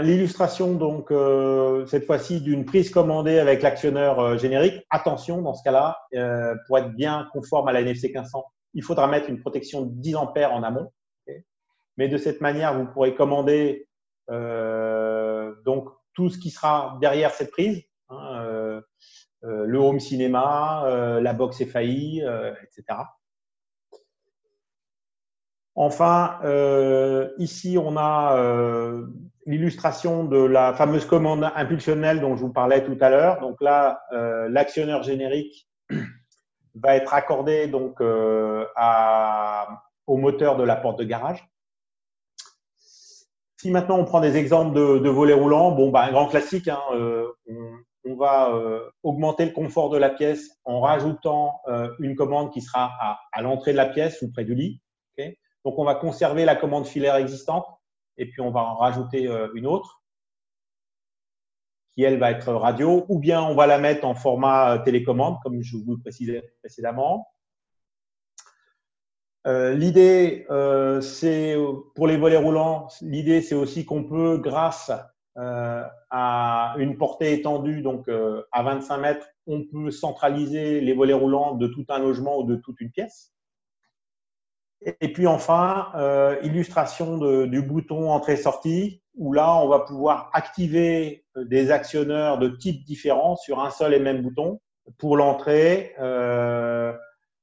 L'illustration, 0.03 0.73
donc, 0.73 1.11
euh, 1.11 1.85
cette 1.85 2.05
fois-ci, 2.05 2.41
d'une 2.41 2.65
prise 2.65 2.89
commandée 2.89 3.37
avec 3.37 3.61
l'actionneur 3.61 4.19
euh, 4.19 4.37
générique. 4.37 4.83
Attention, 4.89 5.41
dans 5.43 5.53
ce 5.53 5.63
cas-là, 5.63 5.97
pour 6.67 6.79
être 6.79 6.91
bien 6.93 7.27
conforme 7.31 7.67
à 7.67 7.71
la 7.71 7.81
NFC 7.81 8.07
1500, 8.07 8.43
il 8.73 8.83
faudra 8.83 9.07
mettre 9.07 9.29
une 9.29 9.39
protection 9.39 9.81
de 9.81 9.91
10 9.91 10.15
ampères 10.15 10.53
en 10.53 10.63
amont. 10.63 10.91
Mais 11.97 12.07
de 12.07 12.17
cette 12.17 12.41
manière, 12.41 12.77
vous 12.77 12.85
pourrez 12.85 13.15
commander 13.15 13.87
donc 14.29 15.89
tout 16.13 16.29
ce 16.29 16.37
qui 16.37 16.51
sera 16.51 16.97
derrière 17.01 17.31
cette 17.31 17.51
prise, 17.51 17.83
hein, 18.09 18.81
le 19.41 19.77
home 19.77 19.99
cinéma, 19.99 21.19
la 21.21 21.33
box 21.33 21.63
FAI, 21.65 22.23
etc. 22.63 23.03
Enfin, 25.75 26.39
euh, 26.43 27.29
ici, 27.37 27.77
on 27.81 27.95
a 27.95 28.35
euh, 28.37 29.07
l'illustration 29.45 30.25
de 30.25 30.37
la 30.37 30.73
fameuse 30.73 31.05
commande 31.05 31.49
impulsionnelle 31.55 32.19
dont 32.19 32.35
je 32.35 32.41
vous 32.41 32.51
parlais 32.51 32.83
tout 32.83 32.97
à 32.99 33.09
l'heure. 33.09 33.39
Donc 33.39 33.61
là, 33.61 34.01
euh, 34.11 34.49
l'actionneur 34.49 35.03
générique 35.03 35.69
va 36.75 36.97
être 36.97 37.13
accordé 37.13 37.67
donc 37.67 38.01
au 38.01 38.65
moteur 40.17 40.57
de 40.57 40.63
la 40.63 40.75
porte 40.75 40.99
de 40.99 41.05
garage. 41.05 41.41
Si 43.61 43.69
maintenant 43.69 43.99
on 43.99 44.05
prend 44.05 44.21
des 44.21 44.37
exemples 44.37 44.75
de, 44.75 44.97
de 44.97 45.09
volets 45.09 45.33
roulants, 45.33 45.71
bon, 45.71 45.91
bah, 45.91 46.01
un 46.01 46.11
grand 46.11 46.27
classique, 46.27 46.67
hein, 46.67 46.81
on, 46.91 47.27
on, 48.05 48.15
va 48.15 48.51
augmenter 49.03 49.45
le 49.45 49.51
confort 49.51 49.89
de 49.89 49.97
la 49.97 50.09
pièce 50.09 50.49
en 50.65 50.81
rajoutant 50.81 51.61
une 51.99 52.15
commande 52.15 52.51
qui 52.51 52.61
sera 52.61 52.91
à, 52.99 53.19
à 53.31 53.41
l'entrée 53.43 53.71
de 53.71 53.77
la 53.77 53.85
pièce 53.85 54.21
ou 54.23 54.31
près 54.31 54.45
du 54.45 54.55
lit. 54.55 54.81
Okay 55.13 55.37
donc, 55.63 55.77
on 55.77 55.83
va 55.83 55.95
conserver 55.95 56.45
la 56.45 56.55
commande 56.55 56.87
filaire 56.87 57.15
existante 57.15 57.65
et 58.17 58.27
puis 58.27 58.41
on 58.41 58.51
va 58.51 58.61
en 58.61 58.75
rajouter 58.75 59.27
euh, 59.27 59.49
une 59.53 59.67
autre 59.67 60.01
qui, 61.93 62.03
elle, 62.03 62.19
va 62.19 62.31
être 62.31 62.53
radio, 62.53 63.05
ou 63.09 63.19
bien 63.19 63.41
on 63.43 63.53
va 63.53 63.67
la 63.67 63.77
mettre 63.77 64.05
en 64.05 64.15
format 64.15 64.75
euh, 64.75 64.83
télécommande, 64.83 65.37
comme 65.43 65.61
je 65.61 65.75
vous 65.77 65.95
le 65.95 65.99
précisais 65.99 66.41
précédemment. 66.61 67.27
Euh, 69.47 69.73
l'idée, 69.73 70.45
c'est 71.01 71.55
pour 71.95 72.07
les 72.07 72.17
volets 72.17 72.37
roulants, 72.37 72.87
l'idée, 73.01 73.41
c'est 73.41 73.55
aussi 73.55 73.85
qu'on 73.85 74.03
peut, 74.03 74.37
grâce 74.37 74.91
à 75.35 76.75
une 76.77 76.97
portée 76.97 77.33
étendue, 77.33 77.81
donc 77.81 78.09
à 78.51 78.63
25 78.63 78.97
mètres, 78.97 79.27
on 79.47 79.63
peut 79.63 79.91
centraliser 79.91 80.81
les 80.81 80.93
volets 80.93 81.13
roulants 81.13 81.55
de 81.55 81.67
tout 81.67 81.85
un 81.89 81.99
logement 81.99 82.39
ou 82.39 82.43
de 82.43 82.55
toute 82.55 82.79
une 82.79 82.91
pièce. 82.91 83.31
Et 84.99 85.13
puis 85.13 85.27
enfin, 85.27 85.91
euh, 85.95 86.37
illustration 86.41 87.17
de, 87.17 87.45
du 87.45 87.61
bouton 87.61 88.09
entrée-sortie, 88.09 89.03
où 89.15 89.31
là, 89.31 89.55
on 89.55 89.67
va 89.67 89.79
pouvoir 89.79 90.31
activer 90.33 91.23
euh, 91.37 91.45
des 91.45 91.69
actionneurs 91.69 92.39
de 92.39 92.47
types 92.47 92.83
différents 92.83 93.35
sur 93.35 93.59
un 93.59 93.69
seul 93.69 93.93
et 93.93 93.99
même 93.99 94.23
bouton 94.23 94.59
pour 94.97 95.17
l'entrée 95.17 95.93
euh, 95.99 96.93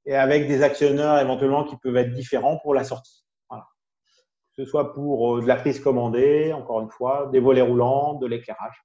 et 0.09 0.15
avec 0.15 0.49
des 0.49 0.63
actionneurs 0.63 1.19
éventuellement 1.19 1.65
qui 1.65 1.77
peuvent 1.77 1.97
être 1.99 2.15
différents 2.15 2.57
pour 2.59 2.75
la 2.75 2.83
sortie. 2.83 3.27
Que 3.51 4.65
ce 4.65 4.71
soit 4.71 4.95
pour 4.95 5.37
euh, 5.37 5.43
de 5.43 5.47
la 5.47 5.55
prise 5.55 5.79
commandée, 5.81 6.53
encore 6.53 6.81
une 6.81 6.91
fois, 6.91 7.29
des 7.31 7.41
volets 7.41 7.61
roulants, 7.61 8.15
de 8.15 8.27
l'éclairage. 8.27 8.83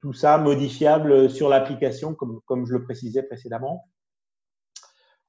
Tout 0.00 0.12
ça 0.12 0.38
modifiable 0.38 1.28
sur 1.28 1.48
l'application, 1.48 2.14
comme, 2.14 2.40
comme 2.46 2.64
je 2.64 2.72
le 2.72 2.84
précisais 2.84 3.24
précédemment. 3.24 3.88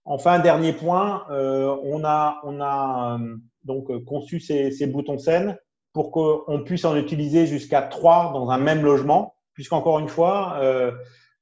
Enfin, 0.06 0.38
dernier 0.40 0.72
point, 0.72 1.26
euh, 1.32 1.76
on 1.84 2.06
a, 2.06 2.40
on 2.44 2.62
a 2.62 3.18
euh, 3.20 3.36
donc 3.64 4.06
conçu 4.06 4.40
ces, 4.40 4.86
boutons 4.86 5.18
scène 5.18 5.58
pour 5.94 6.12
qu'on 6.12 6.64
puisse 6.64 6.86
en 6.86 6.96
utiliser 6.96 7.48
jusqu'à 7.48 7.82
trois 7.82 8.32
dans 8.34 8.52
un 8.52 8.60
même 8.60 8.84
logement, 8.84 9.36
puisqu'encore 9.54 10.00
une 10.00 10.10
fois, 10.10 10.60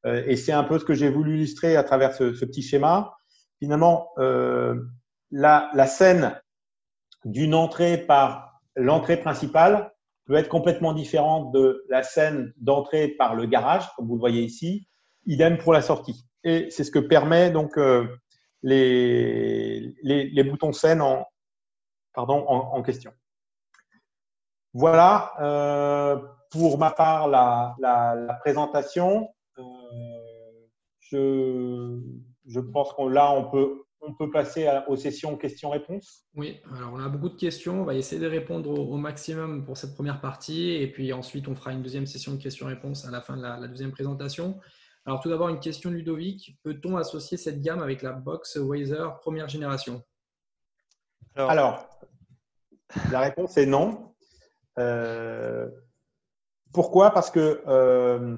et 0.05 0.35
c'est 0.35 0.51
un 0.51 0.63
peu 0.63 0.79
ce 0.79 0.85
que 0.85 0.93
j'ai 0.93 1.09
voulu 1.09 1.35
illustrer 1.35 1.75
à 1.75 1.83
travers 1.83 2.13
ce, 2.13 2.23
petit 2.45 2.61
schéma, 2.61 3.15
finalement, 3.59 4.09
euh, 4.17 4.75
la, 5.29 5.69
la 5.73 5.87
scène 5.87 6.39
d'une 7.25 7.53
entrée 7.53 7.97
par 7.97 8.61
l'entrée 8.75 9.17
principale 9.17 9.91
peut 10.25 10.35
être 10.35 10.49
complètement 10.49 10.93
différente 10.93 11.51
de 11.53 11.85
la 11.89 12.03
scène 12.03 12.53
d'entrée 12.57 13.09
par 13.09 13.35
le 13.35 13.45
garage, 13.45 13.87
comme 13.95 14.07
vous 14.07 14.15
le 14.15 14.19
voyez 14.19 14.41
ici, 14.41 14.87
idem 15.25 15.57
pour 15.57 15.73
la 15.73 15.81
sortie. 15.81 16.25
Et 16.43 16.69
c'est 16.71 16.83
ce 16.83 16.91
que 16.91 16.99
permet 16.99 17.51
donc 17.51 17.77
euh, 17.77 18.07
les, 18.63 19.93
les, 20.03 20.43
boutons 20.43 20.73
scène 20.73 21.01
en, 21.01 21.25
pardon, 22.13 22.45
en, 22.47 22.81
question. 22.81 23.11
Voilà 24.73 25.33
euh, 25.41 26.17
pour 26.49 26.77
ma 26.77 26.91
part 26.91 27.27
la, 27.27 27.75
la, 27.79 28.33
présentation. 28.39 29.29
Je, 31.11 31.99
je, 32.47 32.59
pense 32.59 32.93
qu'on 32.93 33.09
là 33.09 33.31
on 33.31 33.49
peut 33.49 33.83
on 34.01 34.13
peut 34.13 34.31
passer 34.31 34.67
aux 34.87 34.95
sessions 34.95 35.37
questions-réponses. 35.37 36.25
Oui, 36.35 36.59
alors 36.75 36.93
on 36.93 36.99
a 36.99 37.07
beaucoup 37.07 37.29
de 37.29 37.39
questions. 37.39 37.81
On 37.81 37.85
va 37.85 37.93
essayer 37.93 38.19
de 38.19 38.27
répondre 38.27 38.71
au, 38.71 38.97
maximum 38.97 39.63
pour 39.63 39.77
cette 39.77 39.93
première 39.93 40.21
partie. 40.21 40.71
Et 40.71 40.91
puis 40.91 41.13
ensuite, 41.13 41.47
on 41.47 41.55
fera 41.55 41.71
une 41.71 41.83
deuxième 41.83 42.07
session 42.07 42.33
de 42.33 42.41
questions-réponses 42.41 43.05
à 43.05 43.11
la 43.11 43.21
fin 43.21 43.37
de 43.37 43.43
la, 43.43 43.67
deuxième 43.67 43.91
présentation. 43.91 44.59
Alors 45.05 45.19
tout 45.19 45.29
d'abord, 45.29 45.49
une 45.49 45.59
question 45.59 45.91
de 45.91 45.95
Ludovic. 45.95 46.57
Peut-on 46.63 46.97
associer 46.97 47.37
cette 47.37 47.61
gamme 47.61 47.81
avec 47.81 48.01
la 48.01 48.11
box 48.11 48.55
Wazer 48.55 49.19
première 49.19 49.47
génération? 49.47 50.01
Alors, 51.35 51.87
la 53.11 53.19
réponse 53.19 53.57
est 53.57 53.65
non. 53.65 54.13
Euh, 54.79 55.69
pourquoi? 56.73 57.11
Parce 57.11 57.29
que 57.29 57.61
euh, 57.67 58.37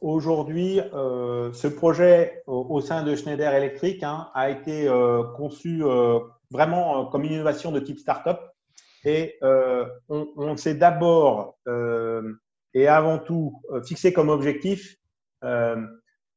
aujourd'hui, 0.00 0.80
euh, 0.94 1.52
ce 1.52 1.68
projet 1.68 2.42
au, 2.46 2.80
sein 2.80 3.02
de 3.02 3.14
Schneider 3.14 3.52
Electric 3.52 4.02
hein, 4.02 4.28
a 4.34 4.50
été 4.50 4.88
conçu 5.36 5.82
vraiment 6.50 7.06
comme 7.06 7.24
une 7.24 7.32
innovation 7.32 7.72
de 7.72 7.80
type 7.80 7.98
startup. 7.98 8.38
Et 9.04 9.38
on, 10.08 10.56
s'est 10.56 10.74
d'abord 10.74 11.56
et 12.74 12.88
avant 12.88 13.18
tout 13.18 13.62
fixé 13.84 14.12
comme 14.12 14.28
objectif 14.28 14.96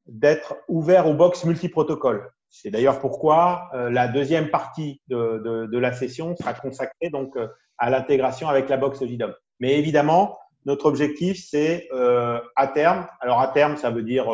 d'être 0.07 0.57
ouvert 0.67 1.07
aux 1.07 1.13
box 1.13 1.45
multiprotocoles. 1.45 2.31
C'est 2.49 2.71
d'ailleurs 2.71 2.99
pourquoi 2.99 3.69
euh, 3.73 3.89
la 3.89 4.07
deuxième 4.07 4.49
partie 4.49 5.01
de, 5.07 5.77
la 5.77 5.93
session 5.93 6.35
sera 6.35 6.53
consacrée 6.53 7.09
donc 7.11 7.35
euh, 7.37 7.47
à 7.77 7.89
l'intégration 7.89 8.49
avec 8.49 8.69
la 8.69 8.77
box 8.77 9.05
JDOM. 9.05 9.33
Mais 9.59 9.77
évidemment, 9.77 10.37
notre 10.65 10.85
objectif, 10.85 11.43
c'est 11.49 11.87
euh, 11.93 12.39
à 12.55 12.67
terme, 12.67 13.07
alors 13.21 13.39
à 13.39 13.47
terme, 13.47 13.77
ça 13.77 13.91
veut 13.91 14.03
dire 14.03 14.27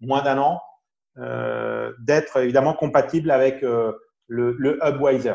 moins 0.00 0.22
d'un 0.22 0.38
an, 0.38 0.60
d'être 1.98 2.38
évidemment 2.38 2.74
compatible 2.74 3.30
avec 3.30 3.62
le, 3.62 4.78
Hubweiser. 4.82 5.34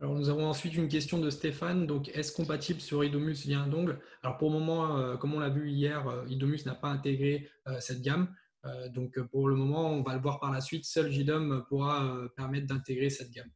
Alors, 0.00 0.14
nous 0.14 0.28
avons 0.28 0.46
ensuite 0.46 0.74
une 0.74 0.88
question 0.88 1.18
de 1.18 1.30
Stéphane. 1.30 1.86
Donc, 1.86 2.08
est-ce 2.08 2.32
compatible 2.32 2.80
sur 2.80 3.04
Idomus 3.04 3.46
via 3.46 3.60
un 3.60 3.68
dongle? 3.68 4.00
Alors, 4.22 4.36
pour 4.36 4.50
le 4.50 4.58
moment, 4.58 5.16
comme 5.16 5.34
on 5.34 5.40
l'a 5.40 5.48
vu 5.48 5.70
hier, 5.70 6.04
Idomus 6.28 6.66
n'a 6.66 6.74
pas 6.74 6.88
intégré 6.88 7.48
cette 7.78 8.02
gamme. 8.02 8.28
Euh, 8.66 8.88
donc 8.88 9.20
pour 9.30 9.48
le 9.48 9.56
moment, 9.56 9.90
on 9.90 10.02
va 10.02 10.14
le 10.14 10.20
voir 10.20 10.40
par 10.40 10.50
la 10.50 10.60
suite, 10.60 10.84
seul 10.84 11.10
JDOM 11.10 11.64
pourra 11.68 12.04
euh, 12.04 12.28
permettre 12.36 12.66
d'intégrer 12.66 13.10
cette 13.10 13.30
gamme. 13.30 13.50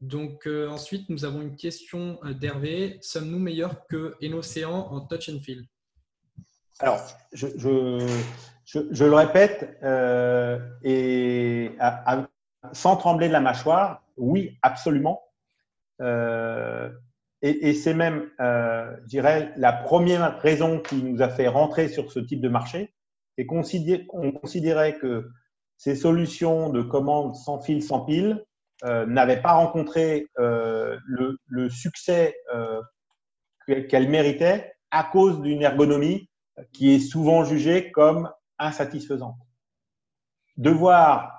Donc 0.00 0.46
euh, 0.46 0.68
ensuite, 0.68 1.08
nous 1.08 1.24
avons 1.24 1.42
une 1.42 1.56
question 1.56 2.18
d'Hervé. 2.38 2.98
Sommes-nous 3.00 3.38
meilleurs 3.38 3.86
que 3.86 4.14
Enocean 4.22 4.88
en 4.92 5.00
touch 5.00 5.28
and 5.28 5.40
feel? 5.40 5.64
Alors, 6.80 7.00
je, 7.32 7.46
je, 8.66 9.04
le 9.04 9.14
répète, 9.14 9.78
et 10.82 11.70
sans 12.72 12.96
trembler 12.96 13.28
de 13.28 13.32
la 13.32 13.40
mâchoire, 13.40 14.02
oui, 14.18 14.58
absolument. 14.60 15.22
et, 16.00 16.08
et 17.40 17.72
c'est 17.72 17.94
même, 17.94 18.28
je 18.38 19.06
dirais, 19.06 19.54
la 19.56 19.72
première 19.72 20.38
raison 20.42 20.80
qui 20.80 20.96
nous 20.96 21.22
a 21.22 21.30
fait 21.30 21.48
rentrer 21.48 21.88
sur 21.88 22.12
ce 22.12 22.20
type 22.20 22.42
de 22.42 22.50
marché 22.50 22.92
et 23.38 23.46
on 24.12 24.32
considérait 24.32 24.98
que 24.98 25.30
ces 25.76 25.94
solutions 25.94 26.70
de 26.70 26.82
commande 26.82 27.34
sans 27.36 27.60
fil, 27.60 27.82
sans 27.82 28.00
pile 28.00 28.45
euh, 28.84 29.06
n'avaient 29.06 29.40
pas 29.40 29.52
rencontré 29.52 30.28
euh, 30.38 30.98
le, 31.06 31.68
succès 31.68 32.36
euh, 32.54 32.80
qu'elles 33.66 34.08
méritaient 34.08 34.74
à 34.90 35.04
cause 35.04 35.40
d'une 35.40 35.62
ergonomie 35.62 36.28
qui 36.72 36.94
est 36.94 37.00
souvent 37.00 37.44
jugée 37.44 37.90
comme 37.90 38.30
insatisfaisante. 38.58 39.36
Devoir 40.56 41.32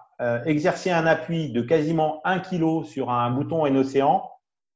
exercer 0.46 0.90
un 0.90 1.06
appui 1.06 1.52
de 1.52 1.62
quasiment 1.62 2.22
1 2.26 2.40
kg 2.40 2.84
sur 2.84 3.12
un 3.12 3.30
bouton 3.30 3.66
et 3.66 3.70
un 3.70 3.76
océan, 3.76 4.28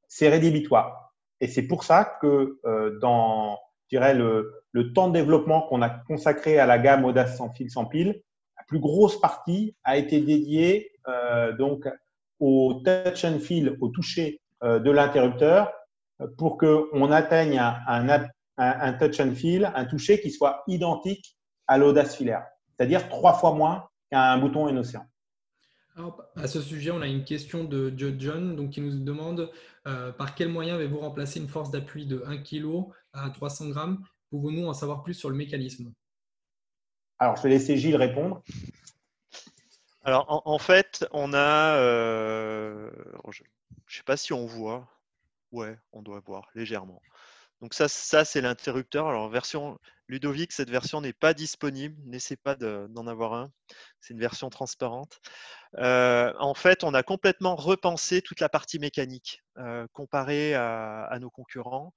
c'est 0.07 0.29
rédhibitoire. 0.29 1.13
Et 1.39 1.47
c'est 1.47 1.63
pour 1.63 1.83
ça 1.83 2.17
que 2.21 2.59
dans 3.01 3.59
dirais, 3.91 4.13
le, 4.13 4.63
le 4.71 4.93
temps 4.93 5.09
de 5.09 5.13
développement 5.13 5.61
qu'on 5.61 5.81
a 5.81 5.89
consacré 5.89 6.57
à 6.59 6.65
la 6.65 6.79
gamme 6.79 7.05
Audace 7.05 7.37
sans 7.37 7.51
fil, 7.51 7.69
sans 7.69 7.85
pile, 7.85 8.21
la 8.57 8.63
plus 8.67 8.79
grosse 8.79 9.19
partie 9.19 9.75
a 9.83 9.97
été 9.97 10.21
dédiée 10.21 10.91
euh, 11.07 11.51
donc 11.53 11.87
au 12.41 12.81
touch 12.83 13.23
and 13.23 13.39
feel, 13.39 13.77
au 13.79 13.87
toucher 13.87 14.41
euh, 14.63 14.79
de 14.79 14.91
l'interrupteur, 14.91 15.71
pour 16.37 16.57
qu'on 16.57 17.11
atteigne 17.11 17.57
un, 17.57 18.27
un, 18.57 18.93
touch 18.93 19.19
and 19.19 19.33
feel, 19.33 19.71
un 19.73 19.85
toucher 19.85 20.19
qui 20.19 20.31
soit 20.31 20.63
identique 20.67 21.37
à 21.67 21.77
l'audace 21.77 22.15
filaire, 22.15 22.45
c'est-à-dire 22.67 23.07
trois 23.09 23.33
fois 23.33 23.53
moins 23.53 23.87
qu'un 24.11 24.37
bouton 24.37 24.67
et 24.67 24.77
océan. 24.77 25.05
Alors, 25.95 26.23
à 26.35 26.47
ce 26.47 26.61
sujet, 26.61 26.91
on 26.91 27.01
a 27.01 27.07
une 27.07 27.23
question 27.23 27.63
de 27.63 27.93
John 27.97 28.55
donc, 28.55 28.71
qui 28.71 28.81
nous 28.81 29.03
demande 29.03 29.51
euh, 29.87 30.11
par 30.11 30.35
quel 30.35 30.49
moyen 30.49 30.75
avez-vous 30.75 30.99
remplacé 30.99 31.39
une 31.39 31.47
force 31.47 31.69
d'appui 31.69 32.05
de 32.05 32.23
1 32.25 32.37
kg 32.37 32.85
à 33.13 33.29
300 33.29 33.69
grammes? 33.69 34.03
Pouvons-nous 34.29 34.67
en 34.67 34.73
savoir 34.73 35.03
plus 35.03 35.13
sur 35.13 35.29
le 35.29 35.35
mécanisme? 35.35 35.91
Alors, 37.19 37.35
je 37.35 37.43
vais 37.43 37.49
laisser 37.49 37.77
Gilles 37.77 37.97
répondre. 37.97 38.41
Alors, 40.03 40.41
en, 40.45 40.57
fait, 40.57 41.05
on 41.11 41.33
a. 41.33 41.77
Euh, 41.77 42.89
je 43.31 43.43
ne 43.43 43.47
sais 43.87 44.03
pas 44.03 44.17
si 44.17 44.33
on 44.33 44.45
voit. 44.45 44.87
Ouais, 45.51 45.77
on 45.91 46.01
doit 46.01 46.21
voir 46.21 46.49
légèrement. 46.55 47.01
Donc, 47.61 47.73
ça, 47.73 47.87
ça 47.87 48.25
c'est 48.25 48.41
l'interrupteur. 48.41 49.07
Alors, 49.07 49.29
version 49.29 49.77
Ludovic, 50.07 50.51
cette 50.51 50.69
version 50.69 51.01
n'est 51.01 51.13
pas 51.13 51.33
disponible. 51.33 51.95
N'essaie 52.05 52.35
pas 52.35 52.55
d'en 52.55 53.07
avoir 53.07 53.33
un. 53.33 53.51
C'est 53.99 54.13
une 54.13 54.19
version 54.19 54.49
transparente. 54.49 55.19
Euh, 55.77 56.33
en 56.39 56.53
fait, 56.53 56.83
on 56.83 56.93
a 56.93 57.03
complètement 57.03 57.55
repensé 57.55 58.21
toute 58.21 58.39
la 58.39 58.49
partie 58.49 58.79
mécanique 58.79 59.41
euh, 59.57 59.87
comparée 59.93 60.55
à, 60.55 61.17
nos 61.21 61.29
concurrents. 61.29 61.93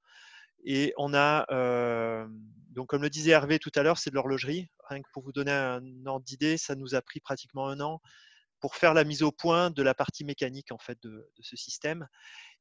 Et 0.65 0.93
on 0.97 1.15
a, 1.15 1.47
euh, 1.51 2.27
donc 2.71 2.89
comme 2.89 3.03
le 3.03 3.11
disait 3.11 3.33
Hervé 3.33 3.59
tout 3.59 3.73
à 3.75 3.83
l'heure, 3.83 3.99
c'est 3.99 4.11
de 4.11 4.15
l'horlogerie. 4.15 4.69
Rien 4.89 5.03
que 5.03 5.09
pour 5.13 5.23
vous 5.23 5.33
donner 5.33 5.53
un 5.53 5.83
ordre 6.07 6.25
d'idée, 6.25 6.57
ça 6.57 6.75
nous 6.75 6.95
a 6.95 7.03
pris 7.03 7.21
pratiquement 7.21 7.69
un 7.69 7.81
an 7.81 8.01
pour 8.61 8.77
faire 8.77 8.95
la 8.95 9.05
mise 9.05 9.23
au 9.23 9.31
point 9.31 9.71
de 9.71 9.83
la 9.83 9.93
partie 9.93 10.25
mécanique 10.25 10.73
en 10.73 10.79
fait 10.79 10.99
de, 11.03 11.31
ce 11.41 11.55
système. 11.55 12.09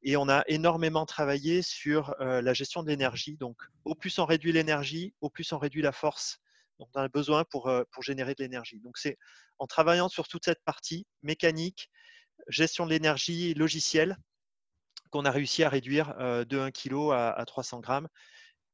Et 0.01 0.17
on 0.17 0.27
a 0.27 0.43
énormément 0.47 1.05
travaillé 1.05 1.61
sur 1.61 2.13
euh, 2.19 2.41
la 2.41 2.53
gestion 2.53 2.83
de 2.83 2.89
l'énergie. 2.89 3.37
Donc, 3.37 3.55
au 3.85 3.95
plus 3.95 4.19
on 4.19 4.25
réduit 4.25 4.51
l'énergie, 4.51 5.13
au 5.21 5.29
plus 5.29 5.49
on 5.53 5.57
réduit 5.57 5.81
la 5.81 5.93
force 5.93 6.39
dont 6.77 6.89
on 6.93 6.99
a 6.99 7.07
besoin 7.07 7.45
pour, 7.45 7.69
euh, 7.69 7.83
pour 7.91 8.03
générer 8.03 8.35
de 8.35 8.43
l'énergie. 8.43 8.81
Donc, 8.81 8.97
c'est 8.97 9.17
en 9.59 9.65
travaillant 9.65 10.09
sur 10.09 10.27
toute 10.27 10.43
cette 10.43 10.61
partie 10.65 11.07
mécanique, 11.21 11.89
gestion 12.49 12.85
de 12.85 12.89
l'énergie, 12.89 13.53
logiciel, 13.53 14.17
qu'on 15.13 15.25
a 15.25 15.31
réussi 15.31 15.63
à 15.63 15.69
réduire 15.69 16.15
euh, 16.19 16.43
de 16.43 16.57
1 16.57 16.71
kg 16.71 17.11
à, 17.13 17.43
300 17.45 17.81
grammes. 17.81 18.07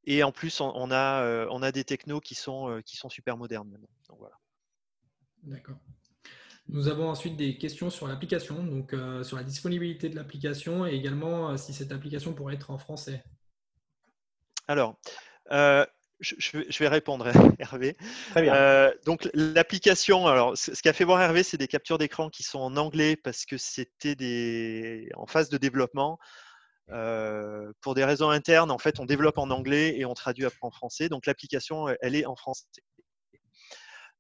Et 0.05 0.23
en 0.23 0.31
plus, 0.31 0.61
on, 0.61 0.89
a, 0.89 1.21
euh, 1.23 1.45
on 1.51 1.61
a 1.61 1.73
des 1.73 1.83
technos 1.83 2.21
qui 2.21 2.33
sont, 2.33 2.69
euh, 2.69 2.81
qui 2.81 2.95
sont 2.95 3.09
super 3.09 3.35
modernes 3.35 3.77
voilà. 4.17 4.39
D'accord. 5.43 5.75
Nous 6.69 6.87
avons 6.87 7.09
ensuite 7.09 7.35
des 7.35 7.57
questions 7.57 7.89
sur 7.89 8.07
l'application, 8.07 8.63
donc 8.63 8.95
sur 9.23 9.37
la 9.37 9.43
disponibilité 9.43 10.09
de 10.09 10.15
l'application 10.15 10.85
et 10.85 10.93
également 10.93 11.57
si 11.57 11.73
cette 11.73 11.91
application 11.91 12.33
pourrait 12.33 12.55
être 12.55 12.71
en 12.71 12.77
français. 12.77 13.23
Alors, 14.67 14.99
je, 16.19 16.79
vais 16.79 16.87
répondre, 16.87 17.27
Hervé. 17.59 17.95
Très 18.31 18.41
bien. 18.41 18.53
Euh, 18.53 18.93
donc, 19.05 19.29
l'application, 19.33 20.27
alors, 20.27 20.57
ce, 20.57 20.71
qu'a 20.81 20.93
fait 20.93 21.03
voir 21.03 21.21
Hervé, 21.21 21.43
c'est 21.43 21.57
des 21.57 21.67
captures 21.67 21.97
d'écran 21.97 22.29
qui 22.29 22.43
sont 22.43 22.59
en 22.59 22.75
anglais 22.77 23.15
parce 23.15 23.45
que 23.45 23.57
c'était 23.57 24.15
des, 24.15 25.09
en 25.15 25.25
phase 25.25 25.49
de 25.49 25.57
développement. 25.57 26.19
Euh, 26.91 27.71
pour 27.81 27.93
des 27.93 28.03
raisons 28.03 28.29
internes, 28.29 28.71
en 28.71 28.79
fait, 28.79 28.99
on 28.99 29.05
développe 29.05 29.37
en 29.37 29.51
anglais 29.51 29.97
et 29.97 30.05
on 30.05 30.13
traduit 30.13 30.45
après 30.45 30.59
en 30.61 30.71
français. 30.71 31.07
Donc, 31.07 31.25
l'application, 31.25 31.87
elle 32.01 32.15
est 32.15 32.25
en 32.25 32.35
français. 32.35 32.65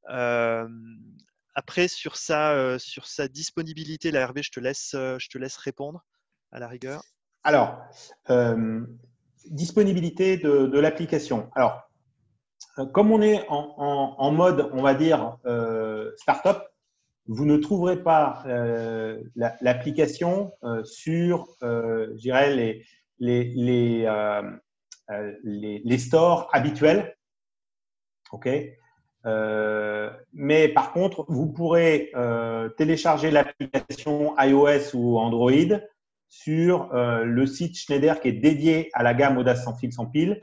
Euh, 0.09 0.67
après, 1.55 1.87
sur 1.87 2.15
sa, 2.15 2.77
sur 2.79 3.07
sa 3.07 3.27
disponibilité, 3.27 4.11
là, 4.11 4.21
Hervé, 4.21 4.43
je 4.43 4.51
te 4.51 4.59
laisse, 4.59 4.91
je 4.93 5.27
te 5.29 5.37
laisse 5.37 5.57
répondre 5.57 6.05
à 6.51 6.59
la 6.59 6.67
rigueur. 6.67 7.01
Alors, 7.43 7.81
disponibilité 9.49 10.37
de, 10.37 10.67
de 10.67 10.79
l'application. 10.79 11.49
Alors, 11.55 11.88
comme 12.93 13.11
on 13.11 13.21
est 13.21 13.45
en, 13.49 14.31
mode, 14.31 14.69
on 14.73 14.81
va 14.81 14.93
dire, 14.93 15.37
euh, 15.45 16.11
startup, 16.17 16.63
vous 17.27 17.45
ne 17.45 17.57
trouverez 17.57 18.01
pas 18.01 18.43
euh, 18.47 19.21
l'application 19.35 20.51
sur, 20.83 21.47
je 21.61 22.15
dirais, 22.15 22.55
les, 22.55 22.85
les, 23.19 24.07
les, 25.43 25.97
stores 25.97 26.49
habituels. 26.53 27.15
OK 28.31 28.49
mais 30.33 30.69
par 30.69 30.93
contre, 30.93 31.25
vous 31.27 31.51
pourrez 31.51 32.11
télécharger 32.77 33.31
l'application 33.31 34.33
iOS 34.39 34.95
ou 34.95 35.19
Android 35.19 35.77
sur 36.29 36.89
le 36.93 37.45
site 37.45 37.77
Schneider 37.77 38.21
qui 38.21 38.29
est 38.29 38.33
dédié 38.33 38.89
à 38.93 39.03
la 39.03 39.13
gamme 39.13 39.37
Audace 39.37 39.65
sans 39.65 39.75
fil 39.75 39.91
sans 39.91 40.05
pile 40.05 40.41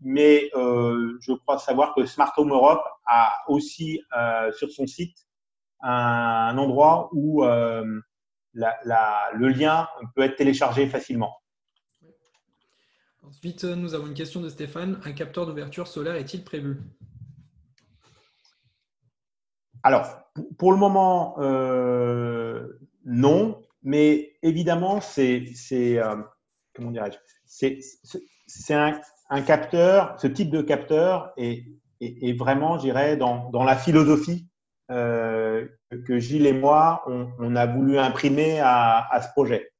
mais 0.00 0.50
euh, 0.54 1.16
je 1.20 1.32
crois 1.32 1.58
savoir 1.58 1.94
que 1.94 2.04
Smart 2.06 2.32
Home 2.36 2.50
Europe 2.50 2.84
a 3.06 3.32
aussi 3.48 4.02
euh, 4.16 4.52
sur 4.52 4.70
son 4.70 4.86
site 4.86 5.16
un 5.80 6.56
endroit 6.58 7.10
où 7.12 7.44
le 7.44 8.02
lien 9.48 9.88
peut 10.14 10.22
être 10.22 10.36
téléchargé 10.36 10.86
facilement. 10.88 11.36
Ensuite, 13.22 13.64
nous 13.64 13.94
avons 13.94 14.06
une 14.06 14.14
question 14.14 14.40
de 14.40 14.48
Stéphane. 14.48 15.00
Un 15.04 15.12
capteur 15.12 15.46
d'ouverture 15.46 15.88
solaire 15.88 16.14
est-il 16.14 16.44
prévu? 16.44 16.78
Alors, 19.82 20.06
pour 20.58 20.72
le 20.72 20.78
moment, 20.78 21.36
euh, 21.38 22.78
non, 23.04 23.62
mais 23.82 24.36
évidemment, 24.42 25.00
c'est 25.00 25.44
euh, 25.78 26.16
comment 26.74 26.90
dirais-je? 26.90 27.18
C'est 27.46 28.74
un, 28.74 29.00
capteur, 29.46 30.14
ce 30.18 30.26
type 30.26 30.50
de 30.50 30.62
capteur 30.62 31.32
est, 31.36 31.64
vraiment, 32.38 32.78
je 32.78 32.82
dirais, 32.82 33.16
dans, 33.16 33.64
la 33.64 33.76
philosophie 33.76 34.48
euh, 34.90 35.66
que 36.06 36.18
Gilles 36.18 36.46
et 36.46 36.52
moi, 36.52 37.04
on, 37.38 37.56
a 37.56 37.66
voulu 37.66 37.98
imprimer 37.98 38.60
à, 38.60 39.20
ce 39.22 39.28
projet 39.32 39.70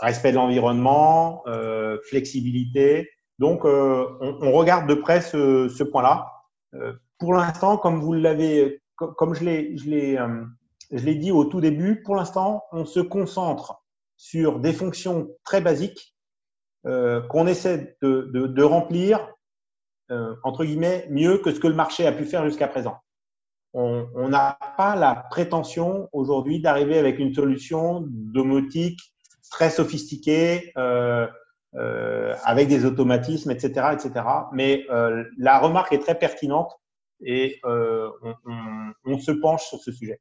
respect 0.00 0.30
de 0.30 0.36
l'environnement, 0.36 1.42
euh, 1.46 1.98
flexibilité. 2.08 3.10
Donc, 3.38 3.64
euh, 3.64 4.06
on, 4.20 4.52
regarde 4.52 4.88
de 4.88 4.94
près 4.94 5.20
ce, 5.20 5.82
point-là. 5.82 6.30
Euh, 6.74 6.92
pour 7.18 7.34
l'instant, 7.34 7.76
comme 7.76 8.00
vous 8.00 8.12
l'avez, 8.12 8.80
comme, 8.96 9.34
je 9.34 9.44
l'ai, 9.44 9.76
je 9.76 9.88
l'ai, 9.88 10.18
je 10.90 11.04
l'ai 11.04 11.14
dit 11.14 11.32
au 11.32 11.44
tout 11.44 11.60
début, 11.60 12.02
pour 12.02 12.16
l'instant, 12.16 12.64
on 12.72 12.84
se 12.84 13.00
concentre 13.00 13.82
sur 14.16 14.58
des 14.58 14.72
fonctions 14.72 15.28
très 15.44 15.60
basiques 15.60 16.09
qu'on 16.84 17.46
essaie 17.46 17.96
de, 18.02 18.30
de, 18.32 18.62
remplir 18.62 19.34
entre 20.42 20.64
guillemets 20.64 21.06
mieux 21.10 21.38
que 21.38 21.52
ce 21.52 21.60
que 21.60 21.68
le 21.68 21.74
marché 21.74 22.06
a 22.06 22.12
pu 22.12 22.24
faire 22.24 22.44
jusqu'à 22.44 22.68
présent. 22.68 22.98
On 23.72 24.28
n'a 24.28 24.58
pas 24.76 24.96
la 24.96 25.14
prétention 25.14 26.08
aujourd'hui 26.12 26.60
d'arriver 26.60 26.98
avec 26.98 27.18
une 27.18 27.34
solution 27.34 28.04
domotique 28.08 29.00
très 29.50 29.70
sophistiqué, 29.70 30.72
euh, 30.78 31.26
euh, 31.74 32.34
avec 32.44 32.68
des 32.68 32.84
automatismes, 32.84 33.50
etc., 33.50 33.88
etc. 33.92 34.24
Mais 34.52 34.86
euh, 34.90 35.24
la 35.36 35.58
remarque 35.58 35.92
est 35.92 35.98
très 35.98 36.18
pertinente 36.18 36.72
et 37.20 37.60
on, 37.64 39.18
se 39.18 39.32
penche 39.32 39.64
sur 39.64 39.78
ce 39.78 39.92
sujet. 39.92 40.20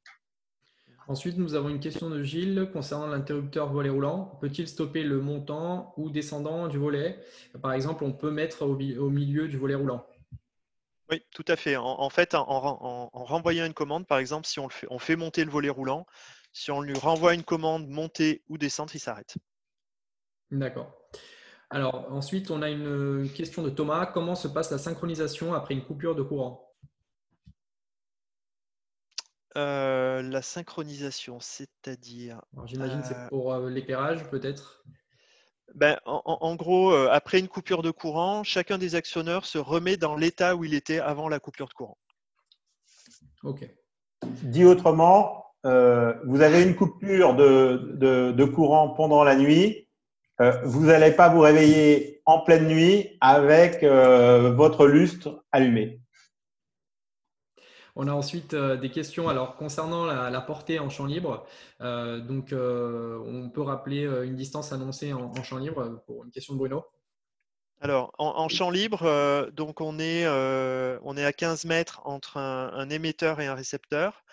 Ensuite, 1.10 1.40
nous 1.40 1.56
avons 1.56 1.70
une 1.70 1.80
question 1.80 2.08
de 2.08 2.22
Gilles 2.22 2.70
concernant 2.72 3.08
l'interrupteur 3.08 3.74
volet 3.74 3.90
roulant. 3.90 4.38
Peut-il 4.42 4.68
stopper 4.68 5.02
le 5.02 5.20
montant 5.20 5.92
ou 5.98 6.12
descendant 6.12 6.68
du 6.68 6.78
volet? 6.78 7.20
Par 7.64 7.74
exemple, 7.74 8.04
on 8.04 8.14
peut 8.14 8.30
mettre 8.30 8.62
au, 8.62 8.76
milieu 9.10 9.48
du 9.48 9.58
volet 9.58 9.74
roulant. 9.74 10.06
Oui, 11.10 11.24
tout 11.34 11.46
à 11.48 11.56
fait. 11.56 11.78
En, 11.78 12.10
fait, 12.12 12.36
en, 12.36 13.10
renvoyant 13.12 13.66
une 13.66 13.74
commande, 13.74 14.06
par 14.06 14.20
exemple, 14.20 14.46
si 14.46 14.60
on, 14.60 14.68
le 14.68 14.72
fait, 14.72 14.86
on 14.92 15.00
fait 15.00 15.16
monter 15.16 15.44
le 15.44 15.50
volet 15.50 15.70
roulant, 15.70 16.06
si 16.54 16.70
on 16.70 16.80
lui 16.80 16.94
renvoie 16.94 17.34
une 17.34 17.44
commande 17.44 17.88
montée 17.88 18.44
ou 18.48 18.60
descente, 18.60 18.94
il 18.94 19.00
s'arrête. 19.00 19.36
D'accord. 20.52 20.94
Alors 21.72 22.06
ensuite, 22.12 22.52
on 22.52 22.62
a 22.62 22.70
une 22.70 23.32
question 23.34 23.64
de 23.64 23.72
Thomas. 23.72 24.06
Comment 24.06 24.36
se 24.36 24.48
passe 24.48 24.70
la 24.70 24.78
synchronisation 24.78 25.56
après 25.56 25.74
une 25.74 25.84
coupure 25.84 26.14
de 26.14 26.22
courant? 26.22 26.69
Euh, 29.58 30.22
La 30.22 30.42
synchronisation, 30.42 31.40
c'est-à-dire 31.40 32.42
J'imagine 32.66 33.02
que 33.02 33.08
c'est 33.08 33.16
euh, 33.16 33.28
pour 33.30 33.54
euh, 33.54 33.70
l'éclairage 33.70 34.30
peut-être? 34.30 34.84
Ben, 35.76 36.00
en, 36.06 36.56
gros, 36.56 36.94
après 36.94 37.40
une 37.40 37.48
coupure 37.48 37.84
de 37.84 37.92
courant, 37.92 38.44
chacun 38.44 38.80
des 38.80 38.96
actionneurs 38.96 39.46
se 39.46 39.60
remet 39.60 39.98
dans 39.98 40.16
l'état 40.16 40.56
où 40.56 40.66
il 40.66 40.74
était 40.74 41.00
avant 41.00 41.30
la 41.30 41.40
coupure 41.40 41.68
de 41.68 41.74
courant. 41.74 41.98
Ok. 43.44 43.70
Dit 44.42 44.66
autrement, 44.66 45.46
euh, 45.66 46.14
vous 46.26 46.42
avez 46.42 46.64
une 46.64 46.76
coupure 46.76 47.36
de, 47.36 48.46
courant 48.46 48.90
pendant 48.90 49.24
la 49.24 49.36
nuit, 49.36 49.88
euh, 50.42 50.62
vous 50.64 50.86
n'allez 50.86 51.12
pas 51.12 51.30
vous 51.30 51.42
réveiller 51.42 52.22
en 52.26 52.40
pleine 52.40 52.68
nuit 52.68 53.18
avec 53.20 53.84
euh, 53.84 54.54
votre 54.54 54.88
lustre 54.88 55.44
allumé. 55.52 55.99
On 58.02 58.08
a 58.08 58.14
ensuite 58.14 58.56
des 58.56 58.92
questions 58.92 59.28
alors 59.28 59.58
concernant 59.58 60.06
la, 60.06 60.42
portée 60.42 60.80
en 60.80 60.90
champ 60.90 61.06
libre. 61.06 61.46
donc, 61.82 62.54
on 62.54 63.50
peut 63.54 63.62
rappeler 63.62 64.04
une 64.04 64.36
distance 64.36 64.72
annoncée 64.72 65.12
en, 65.12 65.44
champ 65.44 65.58
libre 65.58 66.02
pour 66.08 66.24
une 66.24 66.32
question 66.32 66.54
de 66.54 66.60
Bruno. 66.60 66.86
Alors, 67.82 68.14
en, 68.18 68.48
champ 68.48 68.70
libre, 68.70 69.52
donc 69.52 69.82
on 69.82 70.00
est, 70.00 70.26
on 70.28 71.18
est 71.18 71.26
à 71.26 71.34
15 71.34 71.66
mètres 71.66 72.02
entre 72.06 72.38
un 72.38 72.90
émetteur 72.90 73.42
et 73.42 73.48
un 73.48 73.54
récepteur. 73.54 74.24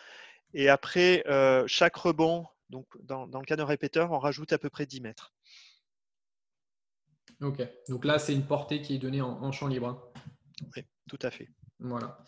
Et 0.55 0.71
après, 0.71 1.23
euh, 1.27 1.65
chaque 1.67 1.97
rebond, 1.97 2.47
donc 2.71 2.87
dans, 3.03 3.27
le 3.27 3.45
cas 3.45 3.57
d'un 3.57 3.67
répéteur, 3.67 4.13
on 4.13 4.19
rajoute 4.19 4.55
à 4.55 4.59
peu 4.59 4.71
près 4.71 4.87
10 4.87 5.03
mètres. 5.03 5.35
Ok, 7.43 7.61
donc 7.89 8.07
là, 8.07 8.19
c'est 8.19 8.33
une 8.33 8.47
portée 8.47 8.81
qui 8.81 8.95
est 8.95 8.99
donnée 8.99 9.21
en, 9.21 9.53
champ 9.53 9.67
libre. 9.67 9.89
Hein. 9.89 10.03
Oui, 10.75 10.83
tout 11.09 11.19
à 11.21 11.31
fait. 11.31 11.49
Voilà. 11.79 12.19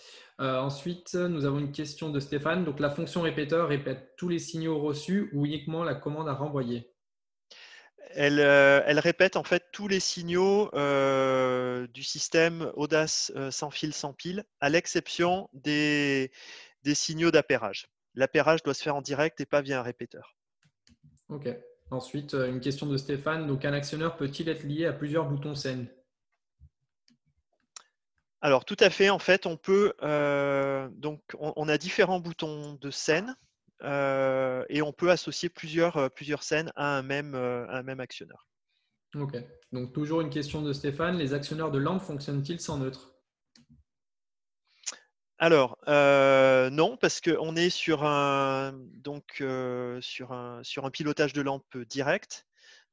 Euh, 0.40 0.58
ensuite, 0.58 1.14
nous 1.14 1.44
avons 1.44 1.58
une 1.58 1.72
question 1.72 2.10
de 2.10 2.20
Stéphane. 2.20 2.64
Donc, 2.64 2.80
la 2.80 2.90
fonction 2.90 3.22
répéteur 3.22 3.68
répète 3.68 4.14
tous 4.16 4.28
les 4.28 4.38
signaux 4.38 4.78
reçus 4.78 5.30
ou 5.32 5.46
uniquement 5.46 5.84
la 5.84 5.94
commande 5.94 6.28
à 6.28 6.34
renvoyer? 6.34 6.92
Elle, 8.14 8.40
euh, 8.40 8.82
elle, 8.86 8.98
répète 8.98 9.36
en 9.36 9.44
fait 9.44 9.64
tous 9.72 9.88
les 9.88 10.00
signaux 10.00 10.70
du 10.72 12.02
système 12.02 12.70
Audace 12.74 13.32
sans 13.50 13.70
fil, 13.70 13.92
sans 13.92 14.12
pile, 14.12 14.44
à 14.60 14.68
l'exception 14.68 15.48
des, 15.52 16.30
des 16.84 16.94
signaux 16.94 17.30
d'appairage 17.30 17.88
l'appairage 18.18 18.62
doit 18.62 18.74
se 18.74 18.82
faire 18.82 18.96
en 18.96 19.02
direct 19.02 19.40
et 19.40 19.46
pas 19.46 19.62
via 19.62 19.80
un 19.80 19.82
répéteur. 19.82 20.36
Ok. 21.28 21.48
Ensuite, 21.90 22.34
euh, 22.34 22.50
une 22.50 22.60
question 22.60 22.86
de 22.86 22.96
Stéphane. 22.96 23.46
Donc, 23.46 23.64
un 23.64 23.72
actionneur 23.72 24.16
peut-il 24.16 24.48
être 24.48 24.64
lié 24.64 24.84
à 24.86 24.92
plusieurs 24.92 25.26
boutons 25.26 25.54
scène? 25.54 25.86
Alors, 28.40 28.64
tout 28.64 28.76
à 28.80 28.90
fait. 28.90 29.10
En 29.10 29.18
fait, 29.18 29.46
on 29.46 29.56
peut. 29.56 29.94
Euh, 30.02 30.88
donc, 30.92 31.20
on, 31.38 31.68
a 31.68 31.78
différents 31.78 32.20
boutons 32.20 32.74
de 32.74 32.90
scène 32.90 33.36
euh, 33.82 34.64
et 34.68 34.82
on 34.82 34.92
peut 34.92 35.10
associer 35.10 35.48
plusieurs, 35.48 36.10
plusieurs 36.12 36.42
scènes 36.42 36.72
à 36.76 36.98
un, 36.98 37.02
même, 37.02 37.34
un 37.34 37.82
même 37.82 38.00
actionneur. 38.00 38.46
Ok. 39.14 39.36
Donc, 39.72 39.92
toujours 39.92 40.20
une 40.20 40.30
question 40.30 40.62
de 40.62 40.72
Stéphane. 40.72 41.16
Les 41.16 41.34
actionneurs 41.34 41.70
de 41.70 41.78
lampe 41.78 42.02
fonctionnent-ils 42.02 42.60
sans 42.60 42.78
neutre? 42.78 43.12
Alors, 45.40 45.78
euh, 45.86 46.68
non, 46.68 46.96
parce 46.96 47.20
qu'on 47.20 47.54
est 47.54 47.70
sur 47.70 48.04
un, 48.04 48.72
donc, 48.94 49.40
euh, 49.40 50.00
sur, 50.00 50.32
un, 50.32 50.62
sur 50.64 50.84
un 50.84 50.90
pilotage 50.90 51.32
de 51.32 51.42
lampe 51.42 51.78
direct. 51.78 52.44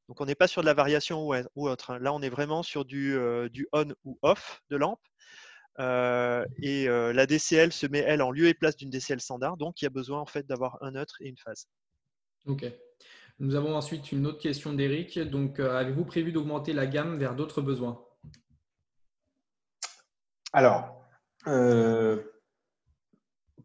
Donc, 0.07 0.21
on 0.21 0.25
n'est 0.25 0.35
pas 0.35 0.47
sur 0.47 0.61
de 0.61 0.67
la 0.67 0.75
variation 0.75 1.27
ou, 1.27 1.67
autre. 1.67 1.91
Hein. 1.91 1.99
Là, 1.99 2.13
on 2.13 2.21
est 2.21 2.29
vraiment 2.29 2.61
sur 2.61 2.85
du, 2.85 3.15
euh, 3.15 3.49
du 3.49 3.67
on 3.73 3.87
ou 4.03 4.19
off 4.21 4.61
de 4.69 4.75
lampe. 4.75 5.01
Et 5.78 6.86
la 6.88 7.26
DCL 7.26 7.71
se 7.71 7.88
met, 7.88 7.99
elle, 7.99 8.21
en 8.21 8.32
lieu 8.32 8.47
et 8.47 8.53
place 8.53 8.76
d'une 8.76 8.89
DCL 8.89 9.19
standard. 9.19 9.57
Donc, 9.57 9.82
il 9.82 9.86
y 9.86 9.88
a 9.88 9.91
besoin 9.91 10.19
en 10.19 10.26
fait 10.26 10.45
d'avoir 10.45 10.78
un 10.82 10.91
neutre 10.91 11.15
et 11.21 11.28
une 11.28 11.38
phase. 11.38 11.67
OK. 12.45 12.65
Nous 13.39 13.55
avons 13.55 13.76
ensuite 13.76 14.11
une 14.11 14.26
autre 14.28 14.39
question 14.39 14.73
d'Eric. 14.73 15.19
Donc, 15.19 15.59
avez-vous 15.59 16.05
prévu 16.05 16.32
d'augmenter 16.32 16.73
la 16.73 16.88
gamme 16.88 17.17
vers 17.17 17.36
d'autres 17.36 17.61
besoins? 17.61 18.01
Alors, 20.53 21.05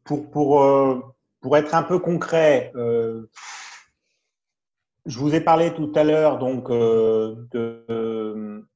pour, 0.04 0.30
pour, 0.30 0.62
euh, 0.62 1.00
pour, 1.40 1.56
être 1.56 1.74
un 1.74 1.82
peu 1.82 1.98
concret, 1.98 2.72
euh, 2.74 3.28
je 5.06 5.18
vous 5.18 5.34
ai 5.34 5.40
parlé 5.40 5.72
tout 5.74 5.92
à 5.94 6.04
l'heure 6.04 6.38
donc 6.38 6.70
euh, 6.70 7.36
de, 7.52 7.84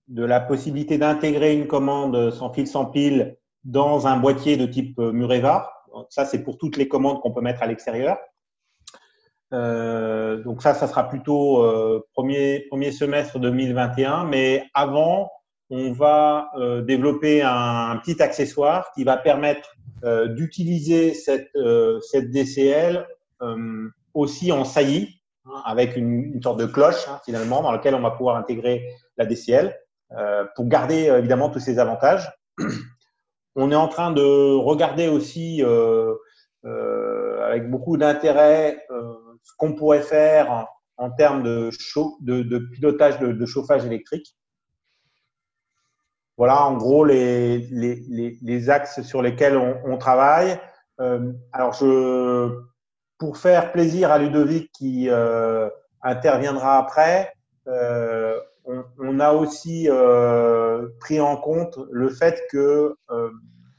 de, 0.09 0.25
la 0.25 0.41
possibilité 0.41 0.99
d'intégrer 0.99 1.55
une 1.55 1.67
commande 1.67 2.31
sans 2.31 2.53
fil 2.53 2.67
sans 2.67 2.87
pile 2.87 3.37
dans 3.65 4.07
un 4.07 4.19
boîtier 4.19 4.57
de 4.57 4.67
type 4.67 4.99
Mureva. 4.99 5.71
ça, 6.11 6.25
c'est 6.25 6.43
pour 6.43 6.59
toutes 6.59 6.77
les 6.77 6.89
commandes 6.89 7.21
qu'on 7.21 7.33
peut 7.33 7.41
mettre 7.41 7.63
à 7.63 7.67
l'extérieur. 7.67 8.19
donc 9.53 10.63
ça, 10.63 10.75
ça 10.75 10.87
sera 10.87 11.09
plutôt 11.09 11.65
premier, 12.13 12.67
premier 12.69 12.93
semestre 12.93 13.39
2021. 13.39 14.25
Mais 14.25 14.65
avant, 14.75 15.31
on 15.71 15.93
va 15.93 16.51
développer 16.87 17.41
un, 17.43 17.97
petit 18.05 18.23
accessoire 18.23 18.91
qui 18.95 19.05
va 19.05 19.17
permettre 19.17 19.75
euh, 20.05 20.29
d'utiliser 20.29 21.15
cette, 21.15 21.49
euh, 21.57 21.99
cette 22.01 22.31
DCL 22.31 23.07
euh, 23.41 23.89
aussi 24.13 24.53
en 24.53 24.65
saillie, 24.65 25.23
hein, 25.47 25.63
avec 25.65 25.97
une, 25.97 26.43
sorte 26.43 26.61
de 26.61 26.67
cloche 26.67 27.09
hein, 27.09 27.21
finalement 27.25 27.63
dans 27.63 27.73
laquelle 27.73 27.95
on 27.95 28.03
va 28.03 28.11
pouvoir 28.11 28.37
intégrer 28.37 28.87
la 29.17 29.25
DCL 29.25 29.75
pour 30.55 30.67
garder 30.67 31.07
évidemment 31.19 31.51
tous 31.51 31.61
ces 31.61 31.79
avantages. 31.79 32.31
On 33.57 33.71
est 33.71 33.77
en 33.77 33.89
train 33.89 34.11
de 34.13 34.55
regarder 34.57 35.09
aussi 35.09 35.63
avec 36.65 37.71
beaucoup 37.71 37.97
d'intérêt 37.97 38.85
ce 39.43 39.53
qu'on 39.59 39.75
pourrait 39.75 40.03
faire 40.03 40.67
en, 40.97 41.11
termes 41.11 41.43
de, 41.43 41.71
de, 42.21 42.59
pilotage 42.59 43.19
de, 43.21 43.47
chauffage 43.47 43.85
électrique. 43.85 44.37
Voilà 46.37 46.65
en 46.65 46.77
gros 46.77 47.05
les, 47.05 47.59
les, 47.71 48.39
les, 48.43 48.71
axes 48.71 49.03
sur 49.03 49.23
lesquels 49.23 49.57
on, 49.57 49.97
travaille. 49.99 50.59
alors, 51.53 51.73
je, 51.75 52.59
pour 53.19 53.39
faire 53.39 53.71
plaisir 53.73 54.11
à 54.11 54.19
Ludovic 54.19 54.71
qui 54.73 55.09
interviendra 56.03 56.79
après, 56.79 57.33
on, 59.15 59.21
a 59.21 59.33
aussi 59.33 59.89
pris 61.01 61.21
en 61.21 61.37
compte 61.37 61.79
le 61.91 62.09
fait 62.09 62.43
que 62.51 62.97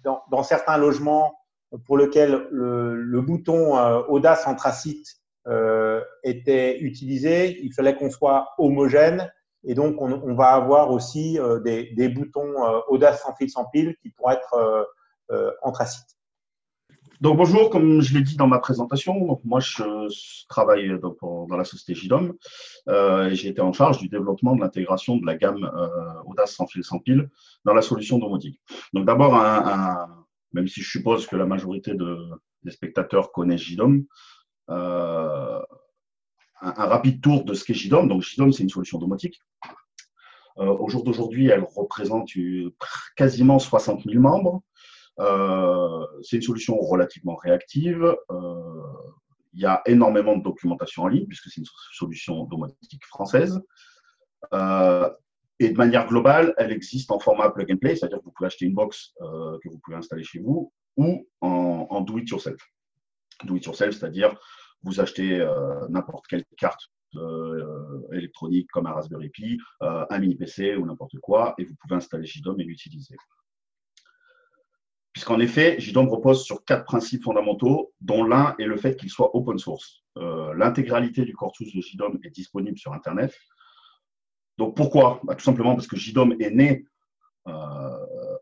dans, 0.04 0.44
certains 0.44 0.78
logements 0.78 1.38
pour 1.86 1.98
lesquels 1.98 2.48
le, 2.52 3.22
bouton 3.22 3.78
Audace 4.08 4.48
Anthracite 4.48 5.08
était 6.24 6.80
utilisé, 6.80 7.60
il 7.62 7.74
fallait 7.74 7.96
qu'on 7.96 8.10
soit 8.10 8.50
homogène 8.58 9.30
et 9.66 9.74
donc, 9.74 10.00
on, 10.00 10.36
va 10.36 10.50
avoir 10.50 10.92
aussi 10.92 11.40
euh, 11.40 11.60
des, 11.60 12.10
boutons 12.10 12.64
euh, 12.64 12.80
Audace 12.88 13.24
sans 13.24 13.34
fil 13.36 13.50
sans 13.50 13.66
pile 13.66 13.96
qui 14.02 14.10
pourraient 14.12 14.36
être 14.36 14.88
euh, 15.32 15.52
anthracite. 15.64 16.14
Donc 17.22 17.38
bonjour, 17.38 17.70
comme 17.70 18.01
je 18.01 18.13
l'ai 18.13 18.22
dit 18.22 18.36
dans 18.36 18.47
ma 18.47 18.59
présentation, 18.59 19.39
moi 19.43 19.59
je 19.59 19.84
travaille 20.47 20.99
dans, 20.99 21.47
la 21.55 21.63
société 21.63 21.95
JDOM 21.95 22.34
et 22.88 23.36
j'ai 23.36 23.49
été 23.49 23.61
en 23.61 23.74
charge 23.74 23.99
du 23.99 24.09
développement 24.09 24.55
de 24.55 24.61
l'intégration 24.61 25.18
de 25.18 25.26
la 25.26 25.36
gamme 25.36 25.70
Audace 26.26 26.55
sans 26.55 26.68
fil 26.68 26.84
sans 26.84 26.99
pile 26.99 27.30
dans 27.63 27.74
la 27.74 27.82
solution 27.82 28.18
domotique. 28.18 28.59
Donc 28.93 29.05
d'abord, 29.05 29.34
même 30.53 30.68
si 30.68 30.82
je 30.82 30.89
suppose 30.89 31.26
que 31.28 31.36
la 31.36 31.45
majorité 31.45 31.93
des 31.95 32.72
spectateurs 32.72 33.32
connaissent 33.32 33.61
JDOM, 33.61 34.05
un, 36.61 36.88
rapide 36.88 37.22
tour 37.22 37.43
de 37.43 37.53
ce 37.53 37.63
qu'est 37.63 37.74
JDOM. 37.74 38.07
Donc, 38.07 38.22
JDOM, 38.22 38.51
c'est 38.51 38.63
une 38.63 38.70
solution 38.70 38.97
domotique. 38.97 39.39
Euh, 40.57 40.68
au 40.68 40.89
jour 40.89 41.03
d'aujourd'hui, 41.03 41.47
elle 41.47 41.66
représente 41.76 42.30
quasiment 43.16 43.59
60 43.59 44.03
000 44.03 44.22
membres. 44.22 44.61
Euh, 45.20 46.05
c'est 46.22 46.38
une 46.38 46.41
solution 46.41 46.78
relativement 46.80 47.36
réactive. 47.36 48.16
Euh, 48.32 48.82
il 49.53 49.61
y 49.61 49.66
a 49.66 49.82
énormément 49.86 50.36
de 50.36 50.43
documentation 50.43 51.03
en 51.03 51.07
ligne, 51.07 51.26
puisque 51.26 51.49
c'est 51.49 51.61
une 51.61 51.68
solution 51.93 52.43
domotique 52.43 53.05
française. 53.05 53.61
et 55.59 55.70
de 55.70 55.78
manière 55.78 56.07
globale, 56.07 56.53
elle 56.57 56.74
existe 56.74 57.09
en 57.11 57.20
format 57.20 57.49
plug 57.49 57.72
and 57.72 57.78
play, 57.78 57.95
c'est-à-dire 57.95 58.20
que 58.20 58.26
vous 58.26 58.32
pouvez 58.32 58.47
acheter 58.47 58.66
une 58.66 58.74
box 58.74 59.13
que 59.20 59.70
vous 59.70 59.80
pouvez 59.80 59.95
installer 59.95 60.24
chez 60.24 60.39
vous, 60.39 60.74
ou 60.97 61.26
en, 61.39 62.01
do 62.01 62.18
it 62.18 62.30
yourself. 62.30 62.61
Do 63.45 63.55
it 63.55 63.66
yourself, 63.66 63.95
c'est-à-dire 63.95 64.36
vous 64.86 64.99
achetez 64.99 65.41
euh, 65.41 65.88
n'importe 65.89 66.28
quelle 66.28 66.45
carte 66.57 66.82
euh, 67.16 68.01
électronique 68.13 68.70
comme 68.72 68.88
un 68.88 68.91
Raspberry 68.91 69.30
Pi, 69.30 69.57
euh, 69.82 70.05
un 70.09 70.20
mini 70.20 70.36
PC 70.36 70.76
ou 70.76 70.86
n'importe 70.86 71.18
quoi, 71.20 71.55
et 71.57 71.66
vous 71.66 71.76
pouvez 71.82 71.95
installer 71.95 72.26
JDOM 72.26 72.59
et 72.59 72.63
l'utiliser. 72.63 73.16
Puisqu'en 75.16 75.39
effet, 75.39 75.80
JDOM 75.80 76.09
repose 76.09 76.43
sur 76.43 76.66
quatre 76.66 76.84
principes 76.84 77.24
fondamentaux, 77.24 77.93
dont 78.01 78.26
l'un 78.26 78.53
est 78.59 78.66
le 78.66 78.76
fait 78.76 78.97
qu'il 78.97 79.09
soit 79.09 79.34
open 79.34 79.57
source. 79.57 80.03
L'intégralité 80.18 81.24
du 81.24 81.34
corpus 81.34 81.74
de 81.74 81.80
JDOM 81.80 82.20
est 82.22 82.32
disponible 82.32 82.78
sur 82.78 82.91
Internet. 82.91 83.34
Donc 84.57 84.76
pourquoi? 84.76 85.22
Bah, 85.24 85.36
Tout 85.36 85.45
simplement 85.45 85.74
parce 85.74 85.88
que 85.88 85.95
JDOM 85.95 86.36
est 86.41 86.51
né, 86.51 86.86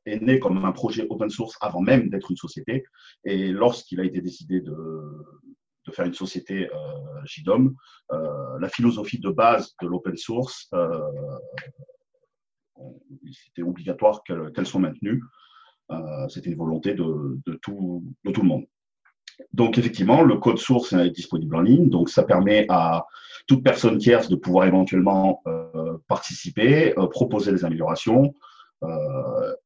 est 0.07 0.19
né 0.19 0.39
comme 0.39 0.65
un 0.65 0.71
projet 0.71 1.05
open 1.11 1.29
source 1.29 1.55
avant 1.61 1.81
même 1.81 2.09
d'être 2.09 2.31
une 2.31 2.37
société. 2.37 2.83
Et 3.23 3.51
lorsqu'il 3.51 3.99
a 3.99 4.03
été 4.03 4.19
décidé 4.19 4.59
de, 4.59 4.73
faire 5.91 6.05
une 6.05 6.13
société 6.15 6.71
euh, 6.73 7.25
JDOM. 7.25 7.75
Euh, 8.11 8.59
la 8.59 8.69
philosophie 8.69 9.19
de 9.19 9.29
base 9.29 9.75
de 9.79 9.87
l'open 9.87 10.17
source, 10.17 10.69
euh, 10.73 10.99
c'était 13.31 13.61
obligatoire 13.61 14.23
qu'elle 14.23 14.65
soit 14.65 14.79
maintenue. 14.79 15.21
C'était 16.29 16.49
une 16.49 16.57
volonté 16.57 16.93
de, 16.93 17.41
tout, 17.61 18.03
le 18.23 18.43
monde. 18.43 18.65
Donc 19.51 19.77
effectivement, 19.77 20.21
le 20.21 20.37
code 20.37 20.57
source 20.57 20.93
est 20.93 21.11
disponible 21.11 21.55
en 21.55 21.61
ligne, 21.61 21.89
donc 21.89 22.09
ça 22.09 22.23
permet 22.23 22.65
à 22.69 23.05
toute 23.47 23.63
personne 23.63 23.97
tierce 23.97 24.29
de 24.29 24.35
pouvoir 24.35 24.65
éventuellement 24.65 25.43
participer, 26.07 26.93
proposer 27.11 27.51
des 27.51 27.65
améliorations. 27.65 28.33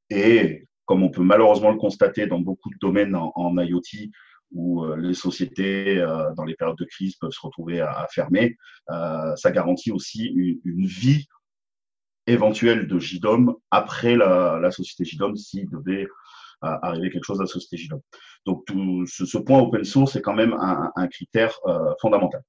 et 0.10 0.68
comme 0.86 1.04
on 1.04 1.10
peut 1.10 1.24
malheureusement 1.24 1.72
le 1.72 1.78
constater 1.78 2.28
dans 2.28 2.40
beaucoup 2.40 2.70
de 2.70 2.78
domaines 2.80 3.16
en 3.16 3.58
IoT, 3.58 4.10
où 4.52 4.84
euh, 4.84 4.96
les 4.98 5.14
sociétés, 5.14 5.98
euh, 5.98 6.34
dans 6.36 6.46
les 6.46 6.56
périodes 6.56 6.78
de 6.78 6.86
crise, 6.86 7.16
peuvent 7.16 7.32
se 7.32 7.42
retrouver 7.42 7.82
à, 7.82 8.06
fermer. 8.12 8.56
Euh, 8.90 9.36
ça 9.36 9.52
garantit 9.52 9.92
aussi 9.92 10.26
une, 10.26 10.86
vie 10.86 11.28
éventuelle 12.28 12.88
de 12.88 13.00
JDOM 13.00 13.56
après 13.72 14.16
la, 14.16 14.70
société 14.72 15.06
JDOM 15.06 15.36
s'il 15.36 15.70
devait 15.70 16.08
arriver 16.62 17.10
quelque 17.10 17.24
chose 17.24 17.40
à 17.40 17.44
la 17.44 17.48
société 17.48 17.78
JDOM. 17.78 18.02
Donc 18.46 18.66
tout 18.66 19.06
ce, 19.08 19.38
point 19.38 19.60
open 19.60 19.84
source 19.84 20.16
est 20.16 20.22
quand 20.22 20.34
même 20.34 20.54
un, 20.54 21.08
critère 21.08 21.58
fondamental. 22.02 22.42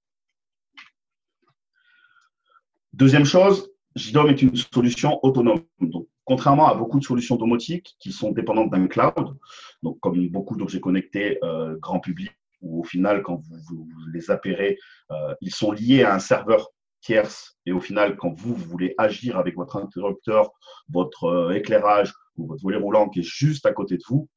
Deuxième 2.92 3.24
chose, 3.24 3.70
JDOM 3.94 4.28
est 4.28 4.42
une 4.42 4.56
solution 4.56 5.20
autonome. 5.22 5.62
Donc, 5.80 6.08
contrairement 6.28 6.68
à 6.68 6.74
beaucoup 6.74 6.98
de 6.98 7.04
solutions 7.04 7.36
domotiques 7.36 7.96
qui 7.98 8.12
sont 8.12 8.32
dépendantes 8.32 8.70
d'un 8.70 8.86
cloud, 8.86 9.36
donc 9.82 9.98
comme 10.00 10.28
beaucoup 10.28 10.56
d'objets 10.56 10.80
connectés 10.80 11.38
euh, 11.42 11.76
grand 11.78 12.00
public, 12.00 12.30
où 12.60 12.80
au 12.80 12.84
final, 12.84 13.22
quand 13.22 13.40
vous, 13.68 13.88
les 14.12 14.30
appérez, 14.30 14.78
euh, 15.10 15.34
ils 15.40 15.54
sont 15.54 15.72
liés 15.72 16.02
à 16.02 16.14
un 16.14 16.18
serveur 16.18 16.68
tierce, 17.00 17.56
et 17.66 17.72
au 17.72 17.80
final, 17.80 18.16
quand 18.16 18.32
vous, 18.32 18.54
voulez 18.54 18.94
agir 18.98 19.38
avec 19.38 19.56
votre 19.56 19.76
interrupteur, 19.76 20.50
votre 20.88 21.24
euh, 21.24 21.54
éclairage 21.54 22.12
ou 22.36 22.46
votre 22.46 22.62
volet 22.62 22.78
roulant 22.78 23.08
qui 23.08 23.20
est 23.20 23.22
juste 23.22 23.66
à 23.66 23.72
côté 23.72 23.96
de 23.96 24.02
vous, 24.08 24.28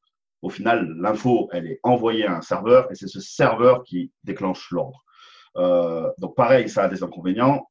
au 0.42 0.50
final, 0.50 0.92
l'info, 0.98 1.50
elle 1.52 1.68
est 1.68 1.80
envoyée 1.84 2.26
à 2.26 2.36
un 2.36 2.42
serveur, 2.42 2.92
et 2.92 2.96
c'est 2.96 3.08
ce 3.08 3.20
serveur 3.20 3.84
qui 3.84 4.12
déclenche 4.24 4.72
l'ordre. 4.72 5.04
donc 6.18 6.36
pareil, 6.36 6.68
ça 6.68 6.86
a 6.86 6.88
des 6.88 7.04
inconvénients 7.04 7.68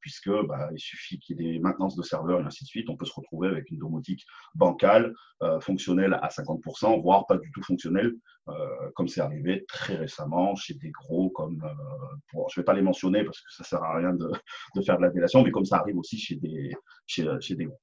puisque 0.00 0.30
bah, 0.46 0.68
il 0.72 0.78
suffit 0.78 1.18
qu'il 1.18 1.40
y 1.40 1.48
ait 1.48 1.52
des 1.52 1.58
maintenances 1.58 1.96
de 1.96 2.02
serveurs 2.02 2.40
et 2.40 2.44
ainsi 2.44 2.64
de 2.64 2.68
suite. 2.68 2.88
On 2.88 2.96
peut 2.96 3.04
se 3.04 3.14
retrouver 3.14 3.48
avec 3.48 3.70
une 3.70 3.78
domotique 3.78 4.24
bancale, 4.54 5.14
euh, 5.42 5.60
fonctionnelle 5.60 6.14
à 6.14 6.28
50%, 6.28 7.00
voire 7.02 7.26
pas 7.26 7.36
du 7.38 7.50
tout 7.52 7.62
fonctionnelle, 7.62 8.14
euh, 8.48 8.90
comme 8.94 9.08
c'est 9.08 9.20
arrivé 9.20 9.64
très 9.68 9.96
récemment 9.96 10.54
chez 10.54 10.74
des 10.74 10.90
gros 10.90 11.30
comme, 11.30 11.62
euh, 11.64 12.38
je 12.48 12.58
ne 12.58 12.62
vais 12.62 12.64
pas 12.64 12.74
les 12.74 12.82
mentionner 12.82 13.24
parce 13.24 13.40
que 13.40 13.52
ça 13.52 13.64
sert 13.64 13.82
à 13.82 13.96
rien 13.96 14.14
de, 14.14 14.30
faire 14.84 14.96
de 14.96 15.02
la 15.02 15.10
délation, 15.10 15.42
mais 15.42 15.50
comme 15.50 15.64
ça 15.64 15.78
arrive 15.78 15.98
aussi 15.98 16.18
chez 16.18 16.36
des, 16.36 16.72
chez, 17.06 17.24
des 17.54 17.66
gros. 17.66 17.78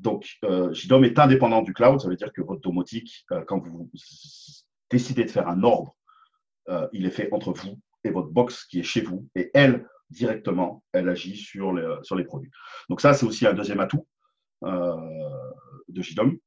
donc, 0.00 0.38
JDOM 0.72 1.04
est 1.04 1.18
indépendant 1.18 1.62
du 1.62 1.72
cloud, 1.72 2.00
ça 2.00 2.08
veut 2.08 2.16
dire 2.16 2.32
que 2.32 2.42
votre 2.42 2.60
domotique, 2.60 3.26
quand 3.46 3.58
vous 3.58 3.90
décidez 4.90 5.24
de 5.24 5.30
faire 5.30 5.48
un 5.48 5.62
ordre, 5.62 5.96
il 6.92 7.06
est 7.06 7.10
fait 7.10 7.28
entre 7.32 7.52
vous 7.52 7.78
et 8.04 8.10
votre 8.10 8.28
box 8.28 8.64
qui 8.66 8.80
est 8.80 8.84
chez 8.84 9.00
vous, 9.00 9.26
et 9.34 9.50
elle, 9.54 9.86
directement, 10.10 10.82
elle 10.92 11.08
agit 11.08 11.36
sur 11.36 11.72
les, 11.72 12.24
produits. 12.24 12.50
Donc 12.88 13.00
ça, 13.00 13.14
c'est 13.14 13.26
aussi 13.26 13.46
un 13.46 13.54
deuxième 13.54 13.80
atout 13.80 14.06
euh, 14.64 14.96
de 15.88 16.02
JDOM. 16.02 16.38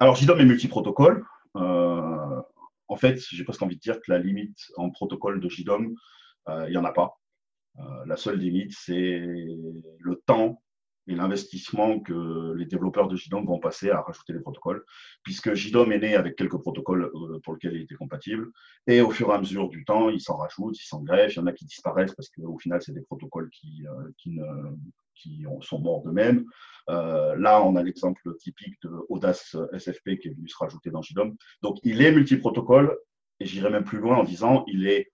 Alors 0.00 0.16
JDOM 0.16 0.40
est 0.40 0.44
multiprotocole. 0.44 1.24
Euh, 1.56 2.40
en 2.88 2.96
fait, 2.96 3.18
j'ai 3.18 3.44
presque 3.44 3.62
envie 3.62 3.76
de 3.76 3.80
dire 3.80 3.96
que 3.96 4.10
la 4.10 4.18
limite 4.18 4.58
en 4.76 4.90
protocole 4.90 5.40
de 5.40 5.48
JDOM, 5.48 5.94
euh, 6.48 6.64
il 6.68 6.70
n'y 6.70 6.76
en 6.76 6.84
a 6.84 6.92
pas. 6.92 7.18
la 8.06 8.16
seule 8.16 8.38
limite, 8.38 8.72
c'est 8.72 9.20
le 9.20 10.22
temps 10.26 10.62
et 11.08 11.14
l'investissement 11.14 12.00
que 12.00 12.54
les 12.54 12.66
développeurs 12.66 13.08
de 13.08 13.16
JDOM 13.16 13.44
vont 13.46 13.58
passer 13.58 13.90
à 13.90 14.00
rajouter 14.00 14.32
des 14.32 14.40
protocoles, 14.40 14.84
puisque 15.22 15.54
JDOM 15.54 15.92
est 15.92 15.98
né 15.98 16.14
avec 16.14 16.36
quelques 16.36 16.58
protocoles 16.58 17.10
euh, 17.14 17.40
pour 17.40 17.54
lesquels 17.54 17.74
il 17.74 17.82
était 17.82 17.94
compatible, 17.94 18.50
et 18.86 19.00
au 19.00 19.10
fur 19.10 19.30
et 19.30 19.34
à 19.34 19.38
mesure 19.38 19.68
du 19.68 19.84
temps, 19.84 20.08
il 20.08 20.20
s'en 20.20 20.36
rajoute, 20.36 20.78
il 20.78 20.84
s'en 20.84 21.02
il 21.04 21.32
y 21.34 21.38
en 21.38 21.46
a 21.46 21.52
qui 21.52 21.64
disparaissent 21.64 22.14
parce 22.14 22.28
qu'au 22.28 22.58
final, 22.58 22.80
c'est 22.82 22.92
des 22.92 23.02
protocoles 23.02 23.50
qui, 23.50 23.84
euh, 23.86 24.70
qui 25.14 25.44
sont 25.60 25.80
morts 25.80 26.02
d'eux-mêmes. 26.02 26.44
Euh, 26.88 27.36
là, 27.36 27.62
on 27.62 27.76
a 27.76 27.82
l'exemple 27.82 28.34
typique 28.38 28.80
de 28.82 28.90
Audace 29.08 29.56
SFP 29.72 30.18
qui 30.18 30.28
est 30.28 30.34
venu 30.34 30.48
se 30.48 30.56
rajouter 30.56 30.90
dans 30.90 31.02
JDOM. 31.02 31.36
Donc, 31.62 31.78
il 31.82 32.02
est 32.02 32.12
multiprotocole, 32.12 32.96
et 33.40 33.46
j'irai 33.46 33.70
même 33.70 33.84
plus 33.84 33.98
loin 33.98 34.18
en 34.18 34.24
disant 34.24 34.64
il 34.68 34.86
est 34.86 35.10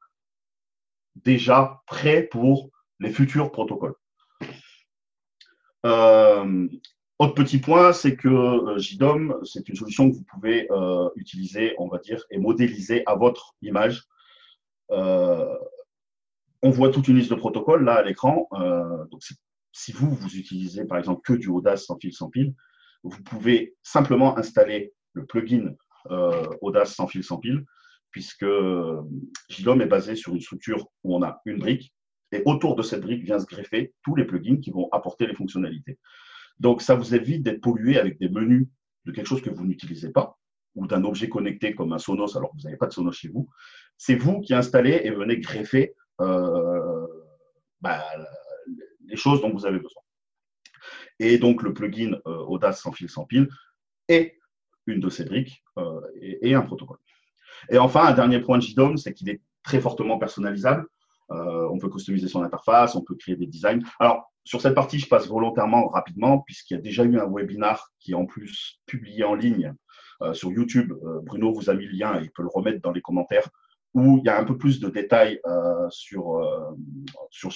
déjà 1.16 1.82
prêt 1.86 2.22
pour 2.22 2.70
les 3.00 3.10
futurs 3.10 3.50
protocoles. 3.50 3.94
Euh, 5.86 6.68
autre 7.18 7.34
petit 7.34 7.58
point, 7.58 7.92
c'est 7.92 8.16
que 8.16 8.28
euh, 8.28 8.78
JDOM, 8.78 9.40
c'est 9.44 9.68
une 9.68 9.76
solution 9.76 10.10
que 10.10 10.16
vous 10.16 10.24
pouvez 10.24 10.70
euh, 10.70 11.08
utiliser, 11.16 11.74
on 11.78 11.88
va 11.88 11.98
dire, 11.98 12.24
et 12.30 12.38
modéliser 12.38 13.02
à 13.06 13.14
votre 13.14 13.54
image. 13.62 14.04
on 14.90 16.70
voit 16.70 16.90
toute 16.90 17.08
une 17.08 17.16
liste 17.16 17.30
de 17.30 17.36
protocoles 17.36 17.84
là 17.84 17.94
à 17.94 18.02
l'écran. 18.02 18.48
si 19.72 19.92
vous, 19.92 20.10
vous 20.10 20.36
utilisez 20.36 20.84
par 20.84 20.98
exemple 20.98 21.22
que 21.22 21.34
du 21.34 21.48
Audace 21.48 21.86
sans 21.86 21.98
fil 21.98 22.12
sans 22.12 22.30
pile, 22.30 22.54
vous 23.04 23.22
pouvez 23.22 23.76
simplement 23.82 24.36
installer 24.36 24.92
le 25.12 25.24
plugin 25.24 25.74
Audace 26.62 26.94
sans 26.94 27.06
fil 27.06 27.22
sans 27.22 27.38
pile, 27.38 27.64
puisque 28.10 28.46
JDOM 29.50 29.80
est 29.82 29.86
basé 29.86 30.16
sur 30.16 30.34
une 30.34 30.40
structure 30.40 30.88
où 31.04 31.14
on 31.16 31.22
a 31.22 31.40
une 31.44 31.58
brique 31.58 31.92
et 32.32 32.42
autour 32.44 32.76
de 32.76 32.82
cette 32.82 33.00
brique 33.00 33.24
vient 33.24 33.38
se 33.38 33.46
greffer 33.46 33.94
tous 34.02 34.14
les 34.14 34.24
plugins 34.24 34.60
qui 34.60 34.70
vont 34.70 34.88
apporter 34.92 35.26
les 35.26 35.34
fonctionnalités. 35.34 35.98
Donc, 36.58 36.82
ça 36.82 36.94
vous 36.94 37.14
évite 37.14 37.42
d'être 37.42 37.60
pollué 37.60 37.98
avec 37.98 38.18
des 38.18 38.28
menus 38.28 38.68
de 39.04 39.12
quelque 39.12 39.26
chose 39.26 39.42
que 39.42 39.50
vous 39.50 39.64
n'utilisez 39.64 40.10
pas 40.10 40.38
ou 40.74 40.86
d'un 40.86 41.04
objet 41.04 41.28
connecté 41.28 41.74
comme 41.74 41.92
un 41.92 41.98
Sonos 41.98 42.36
alors 42.36 42.50
que 42.50 42.56
vous 42.56 42.62
n'avez 42.62 42.76
pas 42.76 42.86
de 42.86 42.92
Sonos 42.92 43.12
chez 43.12 43.28
vous, 43.28 43.48
c'est 43.96 44.14
vous 44.14 44.40
qui 44.40 44.54
installez 44.54 45.00
et 45.04 45.10
venez 45.10 45.38
greffer 45.38 45.94
euh, 46.20 47.06
bah, 47.80 48.04
les 49.06 49.16
choses 49.16 49.40
dont 49.40 49.50
vous 49.50 49.66
avez 49.66 49.78
besoin. 49.78 50.02
Et 51.18 51.38
donc 51.38 51.62
le 51.62 51.74
plugin 51.74 52.18
euh, 52.26 52.44
Audace 52.44 52.80
sans 52.80 52.92
fil 52.92 53.08
sans 53.08 53.24
pile 53.24 53.48
est 54.06 54.38
une 54.86 55.00
de 55.00 55.10
ces 55.10 55.24
briques 55.24 55.62
euh, 55.78 56.00
et, 56.20 56.54
un 56.54 56.62
protocole. 56.62 56.98
Et 57.70 57.78
enfin, 57.78 58.06
un 58.06 58.12
dernier 58.12 58.40
point 58.40 58.58
de 58.58 58.62
JDOM, 58.62 58.96
c'est 58.96 59.12
qu'il 59.12 59.28
est 59.28 59.42
très 59.62 59.80
fortement 59.80 60.18
personnalisable. 60.18 60.86
On 61.30 61.78
peut 61.78 61.90
customiser 61.90 62.28
son 62.28 62.42
interface, 62.42 62.94
on 62.94 63.02
peut 63.02 63.14
créer 63.14 63.36
des 63.36 63.46
designs. 63.46 63.80
Alors, 64.00 64.32
sur 64.44 64.60
cette 64.62 64.74
partie, 64.74 64.98
je 64.98 65.08
passe 65.08 65.28
volontairement 65.28 65.88
rapidement, 65.88 66.40
puisqu'il 66.40 66.74
y 66.74 66.76
a 66.78 66.80
déjà 66.80 67.04
eu 67.04 67.18
un 67.18 67.26
webinar 67.30 67.90
qui 68.00 68.12
est 68.12 68.14
en 68.14 68.24
plus 68.24 68.80
publié 68.86 69.24
en 69.24 69.34
ligne 69.34 69.74
sur 70.32 70.50
YouTube. 70.50 70.94
Bruno 71.24 71.52
vous 71.52 71.68
a 71.68 71.74
mis 71.74 71.84
le 71.84 71.92
lien 71.92 72.18
et 72.18 72.24
il 72.24 72.30
peut 72.30 72.42
le 72.42 72.48
remettre 72.48 72.80
dans 72.80 72.92
les 72.92 73.02
commentaires 73.02 73.48
où 73.94 74.18
il 74.18 74.24
y 74.24 74.28
a 74.28 74.38
un 74.38 74.44
peu 74.44 74.56
plus 74.56 74.80
de 74.80 74.88
détails 74.88 75.40
euh, 75.46 75.88
sur, 75.90 76.36
euh, 76.36 76.70
sur. 77.30 77.50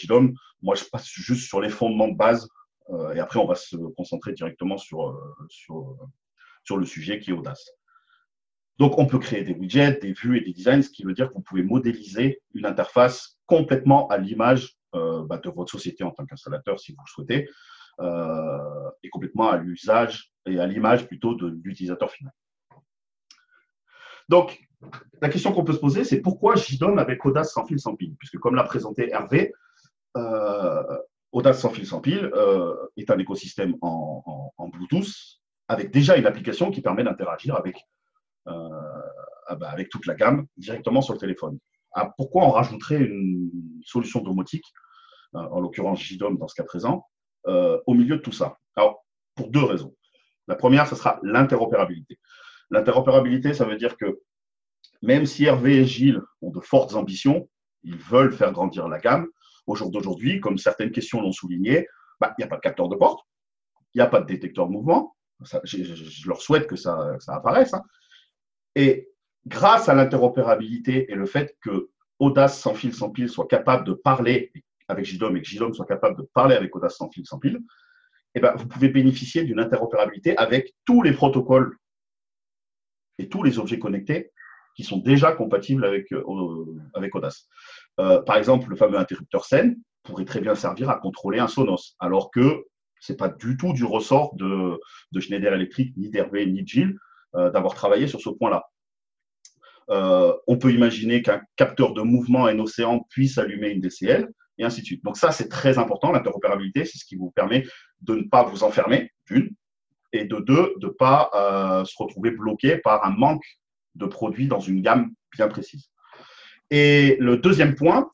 Moi, 0.62 0.75
je 0.75 0.85
passe 0.85 1.07
juste 1.07 1.47
sur 1.47 1.61
les 1.61 1.68
fondements 1.68 2.09
de 2.09 2.16
base 2.16 2.49
euh, 2.91 3.12
et 3.14 3.20
après, 3.20 3.39
on 3.39 3.47
va 3.47 3.55
se 3.55 3.77
concentrer 3.97 4.33
directement 4.33 4.79
sur, 4.79 5.18
sur, 5.49 5.97
sur 6.64 6.77
le 6.77 6.87
sujet 6.87 7.20
qui 7.20 7.31
est 7.31 7.35
Audace. 7.35 7.70
Donc, 8.79 8.99
on 8.99 9.07
peut 9.07 9.18
créer 9.18 9.45
des 9.45 9.53
widgets, 9.53 9.99
des 10.01 10.12
vues 10.12 10.39
et 10.39 10.41
des 10.41 10.53
designs, 10.53 10.83
ce 10.83 10.91
qui 10.91 11.05
veut 11.05 11.14
dire 11.14 11.29
que 11.29 11.35
vous 11.35 11.43
pouvez 11.43 11.62
modéliser 11.62 12.41
une 12.55 12.66
interface 12.66 13.39
complètement 13.47 14.09
à 14.09 14.18
l'image 14.18 14.77
bah, 14.93 15.39
de 15.43 15.51
votre 15.51 15.70
société 15.70 16.05
en 16.05 16.11
tant 16.11 16.27
qu'installateur, 16.27 16.81
si 16.81 16.93
vous 16.93 17.03
le 17.05 17.11
souhaitez, 17.11 17.49
et 19.03 19.09
complètement 19.11 19.51
à 19.51 19.59
l'usage 19.59 20.33
et 20.47 20.59
à 20.59 20.66
l'image 20.66 21.07
plutôt 21.07 21.35
de 21.35 21.47
l'utilisateur 21.62 22.11
final. 22.11 22.33
Donc, 24.29 24.59
la 25.20 25.29
question 25.29 25.53
qu'on 25.53 25.64
peut 25.64 25.73
se 25.73 25.79
poser, 25.79 26.05
c'est 26.05 26.20
pourquoi 26.20 26.57
JDOM 26.57 26.99
avec 26.99 27.25
Audace 27.25 27.53
sans 27.53 27.64
fil 27.64 27.79
sans 27.79 27.95
pile? 27.95 28.16
Puisque 28.16 28.39
comme 28.39 28.55
l'a 28.55 28.64
présenté 28.64 29.11
Hervé, 29.11 29.53
euh, 30.16 30.99
Audace 31.33 31.61
sans 31.61 31.70
fil 31.70 31.87
sans 31.87 32.01
pile 32.01 32.31
euh, 32.35 32.75
est 32.97 33.11
un 33.11 33.18
écosystème 33.18 33.77
en, 33.81 34.53
Bluetooth 34.73 35.41
avec 35.68 35.91
déjà 35.91 36.16
une 36.16 36.27
application 36.27 36.70
qui 36.70 36.81
permet 36.81 37.05
d'interagir 37.05 37.57
avec, 37.57 37.77
euh, 37.77 37.81
avec 38.47 39.88
toute 39.88 40.07
la 40.07 40.14
gamme 40.14 40.47
directement 40.57 41.03
sur 41.03 41.14
le 41.14 41.18
téléphone. 41.18 41.59
Ah, 41.93 42.11
pourquoi 42.16 42.45
on 42.45 42.51
rajouterait 42.51 43.01
une 43.01 43.51
solution 43.84 44.20
domotique, 44.20 44.64
en 45.34 45.61
l'occurrence 45.61 46.01
JDOM 46.03 46.38
dans 46.38 46.49
ce 46.49 46.55
cas 46.55 46.64
présent, 46.64 47.07
au 47.45 47.95
milieu 47.95 48.16
de 48.16 48.22
tout 48.22 48.32
ça? 48.32 48.57
Alors, 48.76 49.05
pour 49.34 49.51
deux 49.51 49.64
raisons. 49.64 49.95
La 50.49 50.57
première, 50.57 50.86
ce 50.86 50.97
sera 50.97 51.18
l'interopérabilité. 51.22 52.18
L'interopérabilité, 52.70 53.55
ça 53.55 53.64
veut 53.64 53.76
dire 53.76 53.97
que 53.97 54.20
même 55.03 55.26
si 55.26 55.45
Hervé 55.45 55.76
et 55.76 55.84
Gilles 55.84 56.20
ont 56.40 56.51
de 56.51 56.61
fortes 56.61 56.95
ambitions, 56.95 57.49
ils 57.82 57.97
veulent 57.97 58.32
faire 58.32 58.53
grandir 58.53 58.88
la 58.88 58.99
gamme. 58.99 59.26
Au 59.66 59.74
jour 59.74 59.90
d'aujourd'hui, 59.90 60.40
comme 60.40 60.59
certaines 60.59 60.90
questions 60.90 61.20
l'ont 61.20 61.32
souligné, 61.32 61.86
bah, 62.20 62.34
il 62.38 62.43
n'y 62.43 62.45
a 62.45 62.49
pas 62.49 62.57
de 62.57 62.61
capteur 62.61 62.88
de 62.88 62.97
porte, 62.97 63.20
il 63.95 63.99
n'y 63.99 64.03
a 64.03 64.07
pas 64.07 64.20
de 64.20 64.26
détecteur 64.26 64.66
de 64.66 64.72
mouvement. 64.72 65.16
je, 65.64 66.28
leur 66.28 66.40
souhaite 66.40 66.66
que 66.66 66.76
ça, 66.76 67.16
apparaisse. 67.28 67.74
Hein. 67.74 67.82
Et 68.75 69.09
grâce 69.47 69.89
à 69.89 69.95
l'interopérabilité 69.95 71.11
et 71.11 71.14
le 71.14 71.27
fait 71.27 71.57
que 71.61 71.91
Audace 72.18 72.61
sans 72.61 72.75
fil 72.75 72.95
sans 72.95 73.11
pile 73.11 73.29
soit 73.29 73.49
capable 73.49 73.85
de 73.85 73.93
parler 73.93 74.53
avec 74.89 75.05
JDOM 75.05 75.37
et 75.37 75.43
que 75.43 75.49
JDOM 75.49 75.75
soit 75.75 75.87
capable 75.87 76.16
de 76.16 76.29
parler 76.35 76.55
avec 76.55 76.75
Audace 76.77 76.97
sans 76.97 77.11
fil 77.11 77.27
sans 77.27 77.39
pile, 77.39 77.61
eh 78.35 78.41
ben, 78.41 78.55
vous 78.57 78.66
pouvez 78.66 78.89
bénéficier 78.89 79.45
d'une 79.45 79.61
interopérabilité 79.61 80.37
avec 80.37 80.75
tous 80.85 81.03
les 81.03 81.12
protocoles 81.12 81.77
et 83.18 83.29
tous 83.29 83.43
les 83.43 83.59
objets 83.59 83.79
connectés 83.79 84.31
qui 84.75 84.85
sont 84.85 84.99
déjà 84.99 85.33
compatibles 85.33 85.85
avec, 85.85 86.12
euh, 86.12 86.23
Audace. 87.12 87.49
Euh, 88.01 88.23
par 88.23 88.37
exemple, 88.37 88.70
le 88.70 88.77
fameux 88.77 88.99
interrupteur 88.99 89.45
SEN 89.45 89.77
pourrait 90.03 90.25
très 90.25 90.41
bien 90.41 90.55
servir 90.55 90.89
à 90.89 90.99
contrôler 90.99 91.39
un 91.39 91.49
Sonos, 91.49 91.95
alors 91.99 92.31
que 92.31 92.64
ce 93.01 93.12
n'est 93.12 93.16
pas 93.16 93.29
du 93.29 93.57
tout 93.57 93.73
du 93.73 93.85
ressort 93.85 94.35
de, 94.37 94.79
de 95.12 95.20
Schneider 95.20 95.53
Electric, 95.53 95.95
ni 95.97 96.09
d'Hervé, 96.09 96.47
ni 96.47 96.62
de 96.62 96.68
Gilles, 96.68 96.97
d'avoir 97.35 97.74
travaillé 97.74 98.07
sur 98.07 98.20
ce 98.20 98.30
point-là. 98.30 98.62
on 99.89 100.59
peut 100.59 100.72
imaginer 100.72 101.22
qu'un 101.22 101.41
capteur 101.57 101.95
de 101.95 102.03
mouvement 102.03 102.45
océan 102.45 103.07
puisse 103.11 103.39
allumer 103.39 103.70
une 103.70 103.80
DCL, 103.80 104.28
et 104.59 104.64
ainsi 104.64 104.80
de 104.80 104.87
suite. 104.87 105.05
Donc 105.05 105.16
ça, 105.16 105.33
c'est 105.33 105.49
très 105.49 105.78
important, 105.78 106.12
l'interopérabilité, 106.12 106.85
c'est 106.85 106.99
ce 106.99 107.05
qui 107.05 107.16
vous 107.16 107.30
permet 107.30 107.64
de 108.01 108.14
ne 108.14 108.22
pas 108.22 108.43
vous 108.45 108.64
enfermer, 108.64 109.11
d'une, 109.26 109.55
et 110.12 110.24
de 110.24 110.37
deux, 110.37 110.74
de 110.78 110.87
ne 110.87 110.93
pas 110.93 111.30
euh, 111.35 111.85
se 111.85 111.95
retrouver 111.97 112.30
bloqué 112.30 112.76
par 112.78 113.05
un 113.05 113.11
manque 113.11 113.45
de 113.95 114.07
produits 114.07 114.47
dans 114.47 114.61
une 114.61 114.83
gamme 114.83 115.12
bien 115.35 115.49
précise. 115.49 115.91
Et 116.70 117.16
le 117.20 117.37
deuxième 117.37 117.74
point, 117.74 118.11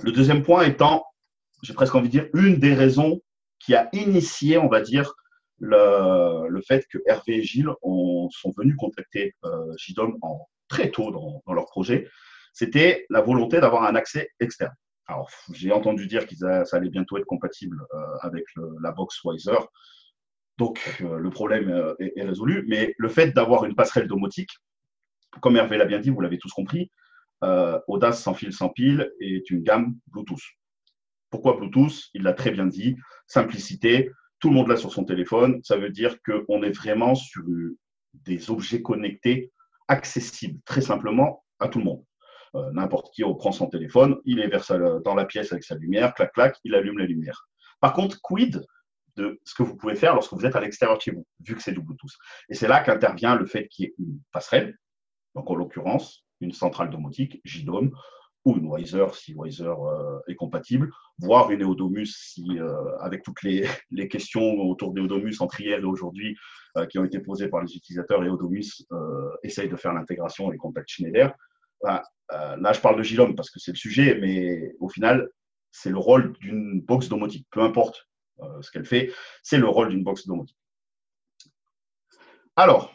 le 0.00 0.12
deuxième 0.12 0.42
point 0.42 0.64
étant, 0.64 1.04
j'ai 1.62 1.74
presque 1.74 1.94
envie 1.94 2.08
de 2.08 2.12
dire, 2.12 2.28
une 2.34 2.58
des 2.58 2.74
raisons 2.74 3.20
qui 3.58 3.74
a 3.74 3.88
initié, 3.92 4.58
on 4.58 4.68
va 4.68 4.80
dire, 4.80 5.12
le, 5.58 6.60
fait 6.66 6.86
que 6.90 6.98
Hervé 7.06 7.36
et 7.36 7.42
Gilles 7.42 7.70
ont, 7.82 8.28
sont 8.30 8.52
venus 8.56 8.76
contacter 8.76 9.34
euh, 9.44 9.72
JDOM 9.76 10.18
en, 10.22 10.46
très 10.72 10.90
tôt 10.90 11.10
dans, 11.10 11.54
leur 11.54 11.66
projet, 11.66 12.08
c'était 12.52 13.06
la 13.10 13.20
volonté 13.20 13.60
d'avoir 13.60 13.84
un 13.84 13.94
accès 13.94 14.30
externe. 14.40 14.74
Alors, 15.06 15.30
j'ai 15.52 15.72
entendu 15.72 16.06
dire 16.06 16.26
que 16.26 16.34
ça 16.34 16.64
allait 16.72 16.88
bientôt 16.88 17.18
être 17.18 17.26
compatible 17.26 17.84
euh, 17.94 18.16
avec 18.20 18.44
la 18.80 18.92
box 18.92 19.22
Wiser. 19.24 19.58
Donc, 20.58 20.80
euh, 21.02 21.18
le 21.18 21.30
problème 21.30 21.68
euh, 21.70 21.94
est, 21.98 22.22
résolu. 22.22 22.64
Mais 22.68 22.94
le 22.96 23.08
fait 23.08 23.32
d'avoir 23.32 23.64
une 23.64 23.74
passerelle 23.74 24.08
domotique, 24.08 24.50
comme 25.40 25.56
Hervé 25.56 25.76
l'a 25.76 25.84
bien 25.84 25.98
dit, 25.98 26.10
vous 26.10 26.20
l'avez 26.20 26.38
tous 26.38 26.52
compris, 26.52 26.90
Audace 27.88 28.22
sans 28.22 28.34
fil 28.34 28.52
sans 28.52 28.68
pile 28.68 29.10
est 29.18 29.50
une 29.50 29.64
gamme 29.64 29.96
Bluetooth. 30.06 30.44
Pourquoi 31.28 31.56
Bluetooth? 31.56 32.10
Il 32.14 32.22
l'a 32.22 32.34
très 32.34 32.52
bien 32.52 32.66
dit. 32.66 32.96
Simplicité. 33.26 34.12
Tout 34.42 34.50
le 34.50 34.56
monde 34.56 34.68
l'a 34.68 34.76
sur 34.76 34.92
son 34.92 35.04
téléphone. 35.04 35.60
Ça 35.62 35.76
veut 35.76 35.90
dire 35.90 36.16
qu'on 36.22 36.62
est 36.64 36.76
vraiment 36.76 37.14
sur 37.14 37.44
des 38.12 38.50
objets 38.50 38.82
connectés 38.82 39.52
accessibles 39.86 40.60
très 40.64 40.80
simplement 40.80 41.44
à 41.60 41.68
tout 41.68 41.78
le 41.78 41.84
monde. 41.84 42.04
N'importe 42.72 43.14
qui 43.14 43.22
prend 43.22 43.52
son 43.52 43.68
téléphone, 43.68 44.18
il 44.24 44.40
est 44.40 44.48
vers 44.48 44.66
dans 45.02 45.14
la 45.14 45.24
pièce 45.24 45.52
avec 45.52 45.64
sa 45.64 45.76
lumière, 45.76 46.12
clac, 46.12 46.32
clac, 46.32 46.56
il 46.64 46.74
allume 46.74 46.98
la 46.98 47.06
lumière. 47.06 47.48
Par 47.80 47.94
contre, 47.94 48.20
quid 48.20 48.66
de 49.16 49.40
ce 49.44 49.54
que 49.54 49.62
vous 49.62 49.76
pouvez 49.76 49.94
faire 49.94 50.14
lorsque 50.14 50.32
vous 50.32 50.44
êtes 50.44 50.56
à 50.56 50.60
l'extérieur 50.60 50.98
de 50.98 51.02
chez 51.02 51.12
vous, 51.12 51.26
vu 51.40 51.54
que 51.54 51.62
c'est 51.62 51.72
du 51.72 51.80
Bluetooth? 51.80 52.10
Et 52.48 52.54
c'est 52.54 52.68
là 52.68 52.80
qu'intervient 52.80 53.36
le 53.36 53.46
fait 53.46 53.68
qu'il 53.68 53.84
y 53.84 53.88
ait 53.88 53.94
une 53.98 54.20
passerelle, 54.32 54.76
donc 55.34 55.48
en 55.50 55.54
l'occurrence 55.54 56.24
une 56.40 56.52
centrale 56.52 56.90
domotique, 56.90 57.40
JDOM, 57.44 57.92
ou 58.44 58.56
une 58.56 58.66
Wiser 58.66 59.06
si 59.14 59.34
Wiser 59.34 59.64
euh, 59.64 60.18
est 60.26 60.34
compatible, 60.34 60.90
voire 61.18 61.50
une 61.50 61.62
Eodomus 61.62 62.16
si, 62.16 62.58
euh, 62.58 62.96
avec 62.98 63.22
toutes 63.22 63.42
les, 63.42 63.66
les, 63.90 64.08
questions 64.08 64.42
autour 64.42 64.92
d'Eodomus 64.92 65.40
entre 65.40 65.60
hier 65.60 65.78
et 65.78 65.84
aujourd'hui 65.84 66.36
euh, 66.76 66.86
qui 66.86 66.98
ont 66.98 67.04
été 67.04 67.20
posées 67.20 67.48
par 67.48 67.62
les 67.62 67.74
utilisateurs, 67.74 68.22
Eodomus 68.24 68.84
essaye 69.42 69.68
de 69.68 69.76
faire 69.76 69.92
l'intégration 69.92 70.52
et 70.52 70.56
contacts 70.56 70.88
Schneider. 70.88 71.32
là, 71.82 72.02
je 72.72 72.80
parle 72.80 72.96
de 72.96 73.02
JDOM 73.02 73.34
parce 73.34 73.50
que 73.50 73.60
c'est 73.60 73.72
le 73.72 73.76
sujet, 73.76 74.18
mais 74.20 74.74
au 74.80 74.88
final, 74.88 75.28
c'est 75.70 75.90
le 75.90 75.98
rôle 75.98 76.32
d'une 76.38 76.80
box 76.80 77.08
domotique. 77.08 77.46
Peu 77.50 77.60
importe 77.60 78.08
ce 78.60 78.70
qu'elle 78.70 78.84
fait, 78.84 79.12
c'est 79.42 79.58
le 79.58 79.68
rôle 79.68 79.90
d'une 79.90 80.02
box 80.02 80.26
domotique. 80.26 80.58
Alors, 82.56 82.94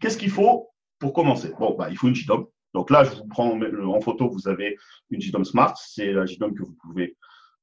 qu'est-ce 0.00 0.18
qu'il 0.18 0.30
faut 0.30 0.70
pour 0.98 1.12
commencer? 1.12 1.52
Bon, 1.58 1.74
bah, 1.76 1.88
il 1.90 1.96
faut 1.96 2.08
une 2.08 2.14
JDOM. 2.14 2.46
Donc 2.74 2.90
là, 2.90 3.04
je 3.04 3.10
vous 3.10 3.26
prends 3.26 3.58
en 3.58 4.00
photo, 4.00 4.28
vous 4.28 4.48
avez 4.48 4.76
une 5.10 5.20
JDOM 5.20 5.44
Smart. 5.44 5.76
C'est 5.76 6.12
la 6.12 6.26
JDOM 6.26 6.54
que 6.54 6.62
vous 6.62 6.76
pouvez, 6.80 7.16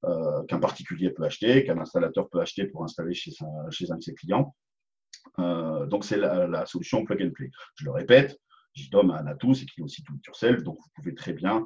euh, 0.06 0.44
qu'un 0.44 0.60
particulier 0.60 1.10
peut 1.12 1.24
acheter, 1.24 1.64
qu'un 1.64 1.80
installateur 1.80 2.30
peut 2.30 2.40
acheter 2.40 2.66
pour 2.66 2.84
installer 2.84 3.14
chez, 3.14 3.32
un 3.42 3.96
de 3.96 4.02
ses 4.04 4.14
clients. 4.14 4.56
Euh, 5.40 5.86
donc 5.86 6.06
c'est 6.06 6.18
la, 6.18 6.66
solution 6.66 7.04
plug 7.06 7.22
and 7.22 7.32
play. 7.32 7.50
Je 7.76 7.86
le 7.86 7.92
répète, 7.92 8.38
JDOM 8.74 9.12
a 9.12 9.20
un 9.20 9.28
atout, 9.28 9.54
c'est 9.54 9.66
qu'il 9.66 9.82
est 9.82 9.86
aussi 9.86 10.04
tout 10.04 10.18
yourself, 10.26 10.64
donc 10.64 10.78
vous 10.78 10.90
pouvez 10.96 11.16
très 11.16 11.34
bien 11.34 11.66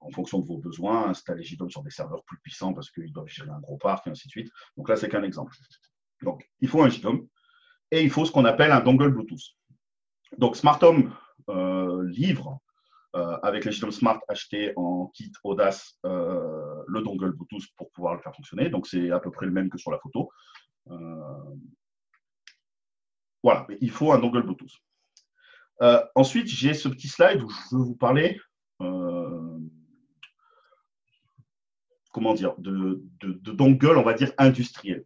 en 0.00 0.10
fonction 0.10 0.38
de 0.38 0.46
vos 0.46 0.58
besoins, 0.58 1.08
installer 1.08 1.42
JDOM 1.42 1.70
sur 1.70 1.82
des 1.82 1.90
serveurs 1.90 2.24
plus 2.24 2.38
puissants 2.38 2.72
parce 2.72 2.90
qu'ils 2.90 3.12
doivent 3.12 3.28
gérer 3.28 3.50
un 3.50 3.60
gros 3.60 3.76
parc, 3.76 4.06
et 4.06 4.10
ainsi 4.10 4.28
de 4.28 4.30
suite. 4.30 4.50
Donc 4.76 4.88
là, 4.88 4.96
c'est 4.96 5.08
qu'un 5.08 5.22
exemple. 5.22 5.54
Donc, 6.22 6.48
il 6.60 6.68
faut 6.68 6.82
un 6.82 6.88
JDOM 6.88 7.26
et 7.90 8.02
il 8.02 8.10
faut 8.10 8.24
ce 8.24 8.32
qu'on 8.32 8.44
appelle 8.44 8.72
un 8.72 8.80
dongle 8.80 9.10
Bluetooth. 9.10 9.56
Donc, 10.38 10.56
Smart 10.56 10.82
Home 10.82 11.14
euh, 11.48 12.06
livre 12.08 12.60
euh, 13.16 13.36
avec 13.42 13.64
les 13.64 13.72
JDOM 13.72 13.90
Smart 13.90 14.20
achetés 14.28 14.72
en 14.76 15.08
kit 15.08 15.32
Audace 15.42 15.98
euh, 16.04 16.82
le 16.86 17.02
dongle 17.02 17.32
Bluetooth 17.32 17.66
pour 17.76 17.90
pouvoir 17.90 18.14
le 18.14 18.20
faire 18.20 18.34
fonctionner. 18.34 18.68
Donc, 18.68 18.86
c'est 18.86 19.10
à 19.10 19.18
peu 19.18 19.30
près 19.30 19.46
le 19.46 19.52
même 19.52 19.68
que 19.68 19.78
sur 19.78 19.90
la 19.90 19.98
photo. 19.98 20.30
voilà, 23.42 23.66
il 23.80 23.90
faut 23.90 24.12
un 24.12 24.18
dongle 24.18 24.42
Bluetooth. 24.42 24.72
ensuite, 26.14 26.46
j'ai 26.46 26.74
ce 26.74 26.88
petit 26.88 27.08
slide 27.08 27.42
où 27.42 27.48
je 27.48 27.76
veux 27.76 27.82
vous 27.82 27.96
parler 27.96 28.38
comment 32.12 32.34
dire, 32.34 32.54
de, 32.58 33.02
de, 33.20 33.94
on 33.96 34.02
va 34.02 34.14
dire, 34.14 34.32
industriel, 34.36 35.04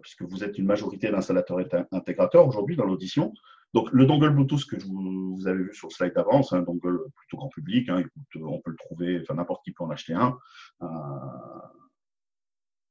puisque 0.00 0.22
vous 0.22 0.44
êtes 0.44 0.58
une 0.58 0.66
majorité 0.66 1.10
d'installateurs 1.10 1.58
intégrateurs 1.92 2.46
aujourd'hui 2.46 2.76
dans 2.76 2.84
l'audition. 2.84 3.34
Donc, 3.72 3.90
le 3.92 4.04
dongle 4.04 4.30
Bluetooth 4.30 4.64
que 4.66 4.76
vous, 4.84 5.46
avez 5.46 5.64
vu 5.64 5.74
sur 5.74 5.88
le 5.88 5.92
slide 5.92 6.14
d'avant, 6.14 6.42
c'est 6.42 6.56
un 6.56 6.62
dongle 6.62 6.98
plutôt 7.16 7.36
grand 7.36 7.48
public. 7.48 7.88
Hein, 7.88 8.02
on 8.36 8.60
peut 8.60 8.70
le 8.70 8.76
trouver, 8.76 9.22
n'importe 9.30 9.64
qui 9.64 9.72
peut 9.72 9.84
en 9.84 9.90
acheter 9.90 10.12
un. 10.12 10.36
Euh, 10.82 10.86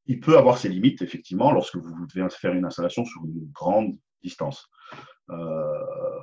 il 0.05 0.19
peut 0.19 0.37
avoir 0.37 0.57
ses 0.57 0.69
limites, 0.69 1.01
effectivement, 1.01 1.51
lorsque 1.51 1.75
vous 1.75 2.07
devez 2.07 2.27
faire 2.29 2.53
une 2.53 2.65
installation 2.65 3.03
sur 3.03 3.23
une 3.25 3.49
grande 3.51 3.97
distance. 4.23 4.69
Euh, 5.29 6.19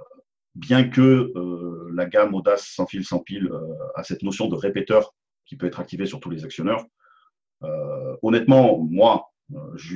bien 0.55 0.89
que 0.89 1.33
euh, 1.37 1.91
la 1.93 2.07
gamme 2.07 2.35
Audace 2.35 2.67
sans 2.75 2.87
fil, 2.87 3.05
sans 3.05 3.21
pile 3.21 3.51
a 3.95 4.03
cette 4.03 4.23
notion 4.23 4.49
de 4.49 4.57
répéteur 4.57 5.15
qui 5.45 5.57
peut 5.57 5.67
être 5.67 5.81
activé 5.81 6.07
sur 6.07 6.19
tous 6.19 6.31
les 6.31 6.45
actionneurs, 6.45 6.85
honnêtement, 8.23 8.79
moi, 8.79 9.27
euh, 9.27 9.36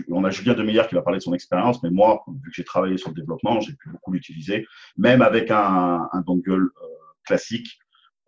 on 0.08 0.24
a 0.24 0.30
Julien 0.30 0.54
Demeyer 0.54 0.82
qui 0.88 0.94
va 0.94 1.02
parler 1.02 1.18
de 1.18 1.22
son 1.22 1.34
expérience, 1.34 1.82
mais 1.82 1.90
moi, 1.90 2.22
vu 2.28 2.50
que 2.50 2.54
j'ai 2.54 2.64
travaillé 2.64 2.96
sur 2.96 3.10
le 3.10 3.14
développement, 3.14 3.60
j'ai 3.60 3.72
pu 3.72 3.90
beaucoup 3.90 4.12
l'utiliser. 4.12 4.66
Même 4.96 5.22
avec 5.22 5.50
un, 5.50 6.08
dongle 6.26 6.52
euh, 6.52 6.86
classique, 7.24 7.78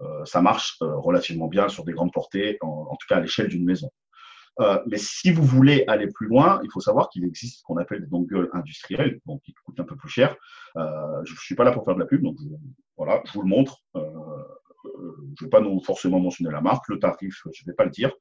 euh, 0.01 0.25
ça 0.25 0.43
marche 0.43 0.77
relativement 0.81 1.49
bien 1.49 1.69
sur 1.69 1.85
des 1.85 1.93
grandes 1.93 2.13
portées, 2.13 2.59
en, 2.61 2.97
tout 2.97 3.07
cas 3.09 3.17
à 3.17 3.21
l'échelle 3.21 3.49
d'une 3.49 3.65
maison. 3.65 3.91
mais 4.87 4.99
si 4.99 5.31
vous 5.33 5.45
voulez 5.45 5.85
aller 5.87 6.09
plus 6.09 6.27
loin, 6.27 6.61
il 6.65 6.71
faut 6.71 6.81
savoir 6.81 7.09
qu'il 7.09 7.25
existe 7.25 7.61
ce 7.61 7.63
qu'on 7.63 7.77
appelle 7.77 8.01
des 8.01 8.09
dongles 8.09 8.51
industriels, 8.53 9.21
donc 9.27 9.43
qui 9.43 9.55
coûtent 9.65 9.81
un 9.81 9.85
peu 9.85 9.97
plus 9.97 10.11
cher. 10.11 10.37
je 10.77 11.33
ne 11.33 11.39
suis 11.39 11.55
pas 11.55 11.65
là 11.65 11.71
pour 11.71 11.85
faire 11.85 11.95
de 11.95 12.01
la 12.01 12.07
pub, 12.07 12.23
donc 12.23 12.37
voilà, 12.97 13.23
je 13.27 13.33
vous 13.33 13.43
le 13.43 13.49
montre. 13.49 13.79
je 13.95 14.01
ne 14.01 15.45
vais 15.45 15.51
pas 15.51 15.61
non, 15.61 15.81
forcément 15.81 16.19
mentionner 16.19 16.51
la 16.51 16.61
marque, 16.61 16.89
le 16.89 16.99
tarif, 16.99 17.43
je 17.53 17.63
ne 17.65 17.71
vais 17.71 17.77
pas 17.77 17.85
le 17.85 17.91
dire. 17.91 18.13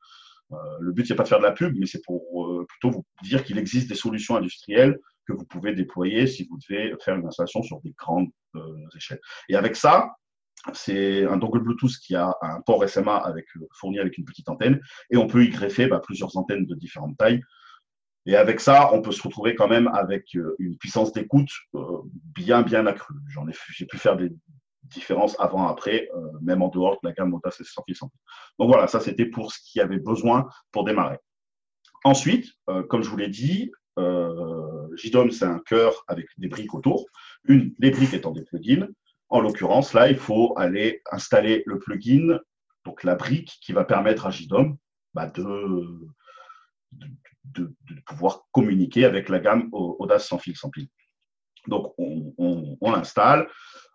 Euh, 0.53 0.77
le 0.79 0.91
but, 0.91 1.05
c'est 1.05 1.15
pas 1.15 1.23
de 1.23 1.27
faire 1.27 1.39
de 1.39 1.43
la 1.43 1.51
pub, 1.51 1.75
mais 1.77 1.85
c'est 1.85 2.03
pour 2.03 2.45
euh, 2.45 2.65
plutôt 2.67 2.89
vous 2.91 3.05
dire 3.23 3.43
qu'il 3.43 3.57
existe 3.57 3.89
des 3.89 3.95
solutions 3.95 4.35
industrielles 4.35 4.99
que 5.27 5.33
vous 5.33 5.45
pouvez 5.45 5.73
déployer 5.73 6.27
si 6.27 6.47
vous 6.49 6.57
devez 6.57 6.93
faire 7.03 7.15
une 7.15 7.27
installation 7.27 7.61
sur 7.63 7.79
des 7.81 7.93
grandes 7.97 8.29
euh, 8.55 8.75
échelles. 8.95 9.21
Et 9.49 9.55
avec 9.55 9.75
ça, 9.75 10.15
c'est 10.73 11.25
un 11.25 11.37
dongle 11.37 11.59
Bluetooth 11.59 11.95
qui 12.03 12.15
a 12.15 12.35
un 12.41 12.61
port 12.61 12.87
SMA 12.87 13.15
avec, 13.15 13.45
fourni 13.73 13.99
avec 13.99 14.17
une 14.17 14.25
petite 14.25 14.47
antenne 14.49 14.79
et 15.09 15.17
on 15.17 15.25
peut 15.25 15.43
y 15.43 15.49
greffer 15.49 15.87
bah, 15.87 16.01
plusieurs 16.03 16.35
antennes 16.37 16.65
de 16.65 16.75
différentes 16.75 17.17
tailles. 17.17 17.41
Et 18.27 18.35
avec 18.35 18.59
ça, 18.59 18.93
on 18.93 19.01
peut 19.01 19.11
se 19.11 19.23
retrouver 19.23 19.55
quand 19.55 19.67
même 19.67 19.87
avec 19.87 20.35
une 20.59 20.77
puissance 20.77 21.11
d'écoute 21.11 21.49
bien, 22.35 22.61
bien 22.61 22.85
accrue. 22.85 23.15
J'en 23.29 23.47
ai, 23.47 23.53
j'ai 23.71 23.87
pu 23.87 23.97
faire 23.97 24.15
des, 24.15 24.31
différence 24.91 25.35
avant, 25.39 25.67
après, 25.67 26.09
euh, 26.15 26.31
même 26.41 26.61
en 26.61 26.67
dehors 26.67 26.99
de 27.01 27.07
la 27.07 27.13
gamme 27.13 27.29
Mota 27.29 27.49
600 27.51 27.83
Donc 28.59 28.69
voilà, 28.69 28.87
ça 28.87 28.99
c'était 28.99 29.25
pour 29.25 29.51
ce 29.51 29.59
qu'il 29.59 29.79
y 29.79 29.83
avait 29.83 29.99
besoin 29.99 30.47
pour 30.71 30.83
démarrer. 30.83 31.17
Ensuite, 32.03 32.47
euh, 32.69 32.83
comme 32.83 33.03
je 33.03 33.09
vous 33.09 33.17
l'ai 33.17 33.29
dit, 33.29 33.71
euh, 33.99 34.87
c'est 34.95 35.43
un 35.43 35.59
cœur 35.59 36.03
avec 36.07 36.27
des 36.37 36.47
briques 36.47 36.73
autour, 36.73 37.05
une 37.45 37.73
briques 37.79 38.13
étant 38.13 38.31
des 38.31 38.43
plugins. 38.43 38.87
En 39.29 39.39
l'occurrence, 39.39 39.93
là, 39.93 40.09
il 40.09 40.17
faut 40.17 40.53
aller 40.57 41.01
installer 41.11 41.63
le 41.65 41.79
plugin, 41.79 42.39
donc 42.85 43.03
la 43.03 43.15
brique 43.15 43.57
qui 43.61 43.71
va 43.71 43.85
permettre 43.85 44.25
à 44.25 44.31
JDOM 44.31 44.77
bah, 45.13 45.27
de, 45.27 46.07
pouvoir 48.05 48.43
communiquer 48.51 49.05
avec 49.05 49.29
la 49.29 49.39
gamme 49.39 49.69
Audace 49.71 50.27
sans 50.27 50.37
fil, 50.37 50.55
sans 50.57 50.69
pile. 50.69 50.87
Donc, 51.67 51.93
on, 51.97 52.77
on 52.81 52.91
l'installe. 52.91 53.47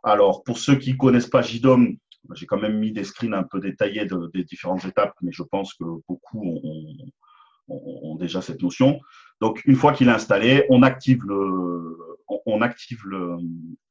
Alors, 0.07 0.45
pour 0.45 0.59
ceux 0.59 0.77
qui 0.77 0.93
ne 0.93 0.97
connaissent 0.97 1.29
pas 1.29 1.43
JDOM, 1.43 1.97
j'ai 2.35 2.47
quand 2.47 2.61
même 2.61 2.79
mis 2.79 2.93
des 2.93 3.03
screens 3.03 3.35
un 3.35 3.43
peu 3.43 3.59
détaillés 3.59 4.07
des 4.33 4.45
différentes 4.45 4.85
étapes, 4.85 5.15
mais 5.21 5.33
je 5.33 5.43
pense 5.43 5.75
que 5.75 5.83
beaucoup 6.09 6.63
ont, 7.67 8.15
déjà 8.15 8.41
cette 8.41 8.63
notion. 8.63 9.01
Donc, 9.41 9.65
une 9.65 9.75
fois 9.75 9.93
qu'il 9.93 10.07
est 10.07 10.13
installé, 10.13 10.65
on 10.71 10.85
active 10.85 11.25
le, 11.25 11.99
on, 12.47 12.63
active 12.63 13.01
le 13.05 13.37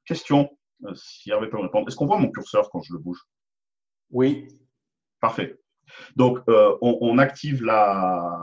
question. 0.05 0.57
Euh, 0.85 0.95
si 0.95 1.31
Hervé 1.31 1.47
peut 1.47 1.57
me 1.57 1.63
répondre. 1.63 1.85
Est-ce 1.89 1.97
qu'on 1.97 2.05
voit 2.05 2.17
mon 2.17 2.31
curseur 2.31 2.69
quand 2.69 2.81
je 2.81 2.93
le 2.93 2.99
bouge? 2.99 3.19
Oui. 4.09 4.47
Parfait. 5.19 5.59
Donc, 6.15 6.39
euh, 6.47 6.77
on, 6.81 7.17
active 7.17 7.61
la, 7.61 8.41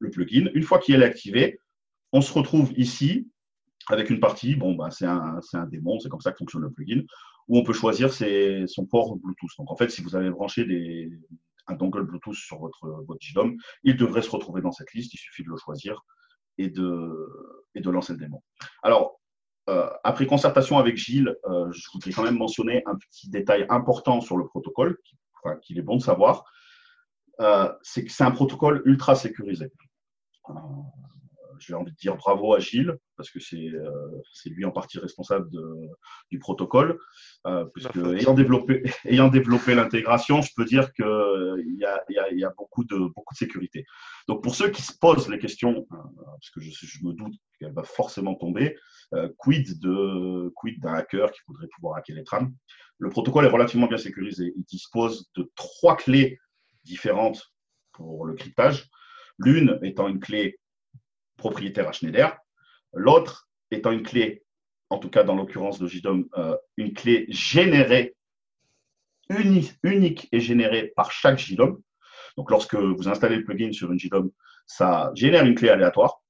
le 0.00 0.10
plugin. 0.10 0.50
Une 0.52 0.62
fois 0.62 0.80
qu'il 0.80 1.00
est 1.00 1.04
activé, 1.04 1.58
on 2.12 2.20
se 2.20 2.32
retrouve 2.34 2.74
ici 2.76 3.30
avec 3.88 4.10
une 4.10 4.20
partie, 4.20 4.56
bon, 4.56 4.74
bah, 4.74 4.90
c'est 4.90 5.06
un, 5.06 5.40
un, 5.52 5.66
démon, 5.66 5.98
c'est 6.00 6.08
comme 6.08 6.20
ça 6.20 6.32
que 6.32 6.38
fonctionne 6.38 6.62
le 6.62 6.70
plugin, 6.70 7.02
où 7.48 7.58
on 7.58 7.62
peut 7.62 7.72
choisir 7.72 8.12
ses, 8.12 8.64
son 8.66 8.86
port 8.86 9.16
Bluetooth. 9.16 9.50
Donc 9.58 9.70
en 9.70 9.76
fait, 9.76 9.90
si 9.90 10.02
vous 10.02 10.16
avez 10.16 10.30
branché 10.30 10.64
des, 10.64 11.10
un 11.68 11.74
dongle 11.74 12.02
Bluetooth 12.02 12.34
sur 12.34 12.58
votre, 12.58 13.04
votre 13.06 13.20
JDOM, 13.20 13.56
il 13.84 13.96
devrait 13.96 14.22
se 14.22 14.30
retrouver 14.30 14.60
dans 14.60 14.72
cette 14.72 14.92
liste, 14.92 15.14
il 15.14 15.18
suffit 15.18 15.44
de 15.44 15.50
le 15.50 15.56
choisir 15.56 16.00
et 16.58 16.68
de, 16.68 17.62
et 17.74 17.80
de 17.80 17.90
lancer 17.90 18.12
le 18.12 18.18
démon. 18.18 18.42
Alors, 18.82 19.20
euh, 19.68 19.90
après 20.04 20.26
concertation 20.26 20.78
avec 20.78 20.96
Gilles, 20.96 21.34
euh, 21.46 21.70
je 21.72 21.82
voudrais 21.92 22.12
quand 22.12 22.22
même 22.22 22.38
mentionner 22.38 22.82
un 22.86 22.96
petit 22.96 23.28
détail 23.28 23.66
important 23.68 24.20
sur 24.20 24.36
le 24.36 24.46
protocole, 24.46 24.98
qu'il 25.62 25.78
est 25.78 25.82
bon 25.82 25.96
de 25.96 26.02
savoir. 26.02 26.44
Euh, 27.40 27.72
c'est 27.82 28.04
que 28.04 28.10
c'est 28.10 28.24
un 28.24 28.30
protocole 28.30 28.82
ultra 28.84 29.14
sécurisé 29.14 29.70
j'ai 31.58 31.74
envie 31.74 31.92
de 31.92 31.96
dire 31.96 32.16
bravo 32.16 32.54
à 32.54 32.58
Gilles, 32.60 32.96
parce 33.16 33.30
que 33.30 33.40
c'est 33.40 33.68
euh, 33.68 34.22
lui 34.46 34.64
en 34.64 34.70
partie 34.70 34.98
responsable 34.98 35.48
du 36.30 36.38
protocole. 36.38 36.98
Euh, 37.46 37.64
puisque 37.74 37.96
ayant 37.96 38.34
développé, 38.34 38.82
ayant 39.04 39.28
développé 39.28 39.74
l'intégration, 39.74 40.42
je 40.42 40.50
peux 40.56 40.64
dire 40.64 40.92
qu'il 40.92 41.04
euh, 41.04 41.62
y 41.78 41.84
a, 41.84 42.02
y, 42.32 42.44
a, 42.44 42.50
beaucoup, 42.56 42.84
de, 42.84 42.96
beaucoup 42.96 43.34
de 43.34 43.38
sécurité. 43.38 43.84
Donc 44.28 44.42
pour 44.42 44.54
ceux 44.54 44.70
qui 44.70 44.82
se 44.82 44.92
posent 44.98 45.28
les 45.28 45.38
questions, 45.38 45.86
parce 45.90 46.50
que 46.54 46.60
je, 46.60 46.70
je 46.70 47.04
me 47.04 47.12
doute 47.12 47.34
qu'elle 47.58 47.72
va 47.72 47.84
forcément 47.84 48.34
tomber, 48.34 48.76
quid 49.38 49.80
de 49.80 50.52
quid 50.56 50.80
d'un 50.80 50.94
hacker 50.94 51.30
qui 51.30 51.40
voudrait 51.46 51.68
pouvoir 51.74 51.98
hacker 51.98 52.16
les 52.16 52.24
trams? 52.24 52.54
Le 52.98 53.10
protocole 53.10 53.44
est 53.44 53.50
relativement 53.50 53.86
bien 53.86 53.98
sécurisé. 53.98 54.52
Il 54.56 54.64
dispose 54.64 55.30
de 55.36 55.50
trois 55.54 55.96
clés 55.96 56.38
différentes 56.84 57.52
pour 57.92 58.26
le 58.26 58.34
cryptage. 58.34 58.88
L'une 59.38 59.78
étant 59.82 60.08
une 60.08 60.20
clé 60.20 60.58
propriétaire 61.36 61.88
à. 61.88 62.38
L'autre 62.92 63.48
étant 63.70 63.90
une 63.92 64.02
clé, 64.02 64.42
en 64.90 64.98
tout 64.98 65.10
cas 65.10 65.24
dans 65.24 65.34
l'occurrence 65.34 65.78
de 65.78 65.86
JDOM, 65.86 66.26
euh, 66.38 66.56
une 66.76 66.94
clé 66.94 67.26
générée, 67.28 68.16
unique, 69.82 70.28
et 70.32 70.40
générée 70.40 70.92
par 70.94 71.10
chaque 71.10 71.38
JDOM. 71.38 71.80
Donc 72.36 72.50
lorsque 72.50 72.74
vous 72.74 73.08
installez 73.08 73.36
le 73.36 73.44
plugin 73.44 73.72
sur 73.72 73.90
une 73.92 73.98
JDOM, 73.98 74.30
ça 74.66 75.10
génère 75.14 75.44
une 75.44 75.54
clé 75.54 75.68
aléatoire. 75.68 76.22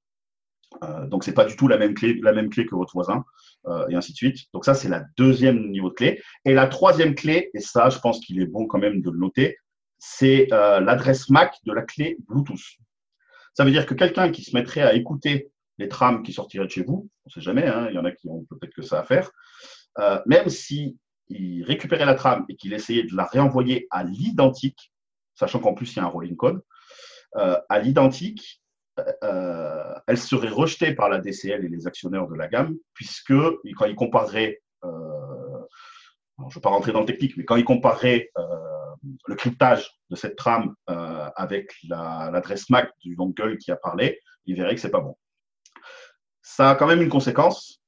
Euh, 0.83 1.07
donc 1.07 1.23
ce 1.23 1.29
n'est 1.29 1.33
pas 1.33 1.45
du 1.45 1.55
tout 1.55 1.67
la 1.67 1.77
même 1.77 1.93
clé, 1.93 2.19
que 2.19 2.75
votre 2.75 2.93
voisin, 2.93 3.23
euh, 3.67 3.87
et 3.89 3.95
ainsi 3.95 4.11
de 4.11 4.17
suite. 4.17 4.39
Donc 4.53 4.65
ça, 4.65 4.73
c'est 4.73 4.89
la 4.89 5.03
deuxième 5.15 5.69
niveau 5.69 5.89
de 5.89 5.95
clé. 5.95 6.21
Et 6.45 6.53
la 6.53 6.67
troisième 6.67 7.15
clé, 7.15 7.49
et 7.53 7.59
ça, 7.59 7.89
je 7.89 7.99
pense 7.99 8.19
qu'il 8.19 8.41
est 8.41 8.47
bon 8.47 8.65
quand 8.65 8.79
même 8.79 9.01
de 9.01 9.11
le 9.11 9.17
noter, 9.17 9.57
c'est 9.99 10.47
l'adresse 10.51 11.29
MAC 11.29 11.55
de 11.65 11.73
la 11.73 11.81
clé 11.81 12.17
Bluetooth. 12.27 12.77
Ça 13.57 13.65
veut 13.65 13.71
dire 13.71 13.87
que 13.87 13.95
quelqu'un 13.95 14.29
qui 14.29 14.43
se 14.43 14.55
mettrait 14.55 14.83
à 14.83 14.93
écouter 14.93 15.49
les 15.79 15.87
trames 15.87 16.21
qui 16.21 16.31
sortiraient 16.31 16.67
de 16.67 16.71
chez 16.71 16.83
vous, 16.83 17.09
on 17.25 17.29
ne 17.29 17.31
sait 17.31 17.41
jamais, 17.41 17.65
hein, 17.65 17.87
il 17.89 17.95
y 17.95 17.97
en 17.97 18.05
a 18.05 18.11
qui 18.11 18.29
ont 18.29 18.45
peut-être 18.51 18.71
que 18.75 18.83
ça 18.83 18.99
à 18.99 19.03
faire, 19.03 19.31
euh, 19.97 20.21
même 20.27 20.47
s'il 20.47 20.95
récupérait 21.63 22.05
la 22.05 22.13
trame 22.13 22.45
et 22.49 22.55
qu'il 22.55 22.71
essayait 22.73 23.01
de 23.01 23.15
la 23.15 23.25
réenvoyer 23.25 23.87
à 23.89 24.03
l'identique, 24.03 24.93
sachant 25.33 25.57
qu'en 25.57 25.73
plus 25.73 25.91
il 25.91 25.97
y 25.97 25.99
a 26.01 26.03
un 26.03 26.07
rolling 26.07 26.35
code, 26.35 26.61
euh, 27.37 27.57
à 27.67 27.79
l'identique, 27.79 28.61
euh, 29.23 29.95
elle 30.05 30.19
serait 30.19 30.49
rejetée 30.49 30.93
par 30.93 31.09
la 31.09 31.17
DCL 31.17 31.65
et 31.65 31.67
les 31.67 31.87
actionnaires 31.87 32.27
de 32.27 32.35
la 32.35 32.47
gamme, 32.47 32.77
puisque 32.93 33.33
quand 33.33 33.85
ils 33.87 33.95
compareraient, 33.95 34.61
je 34.83 34.87
ne 34.87 36.53
vais 36.53 36.61
pas 36.61 36.69
rentrer 36.69 36.91
dans 36.91 36.99
le 36.99 37.07
technique, 37.07 37.35
mais 37.37 37.43
quand 37.43 37.55
ils 37.55 37.65
compareraient 37.65 38.29
le 39.25 39.35
cryptage 39.35 39.89
de 40.09 40.15
cette 40.15 40.35
trame 40.35 40.73
euh, 40.89 41.29
avec 41.35 41.73
l'adresse 41.87 42.69
MAC 42.69 42.89
du 42.99 43.15
dongle 43.15 43.57
qui 43.57 43.71
a 43.71 43.75
parlé, 43.75 44.19
il 44.45 44.55
verrait 44.55 44.75
que 44.75 44.81
c'est 44.81 44.91
pas 44.91 45.01
bon. 45.01 45.17
Ça 46.41 46.71
a 46.71 46.75
quand 46.75 46.87
même 46.87 47.01
une 47.01 47.09
conséquence 47.09 47.81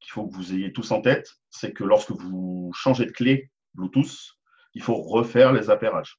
qu'il 0.00 0.12
faut 0.12 0.26
que 0.26 0.34
vous 0.34 0.54
ayez 0.54 0.72
tous 0.72 0.90
en 0.92 1.00
tête, 1.00 1.28
c'est 1.50 1.72
que 1.72 1.84
lorsque 1.84 2.12
vous 2.12 2.70
changez 2.74 3.06
de 3.06 3.10
clé 3.10 3.50
Bluetooth, 3.74 4.36
il 4.74 4.82
faut 4.82 4.94
refaire 4.94 5.52
les 5.52 5.70
appairages. 5.70 6.18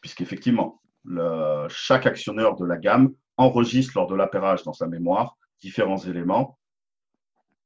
Puisqu'effectivement, 0.00 0.80
chaque 1.68 2.06
actionneur 2.06 2.56
de 2.56 2.64
la 2.64 2.76
gamme 2.76 3.12
enregistre 3.36 3.92
lors 3.96 4.06
de 4.06 4.14
l'appairage 4.14 4.62
dans 4.62 4.72
sa 4.72 4.86
mémoire 4.86 5.36
différents 5.60 5.98
éléments. 5.98 6.58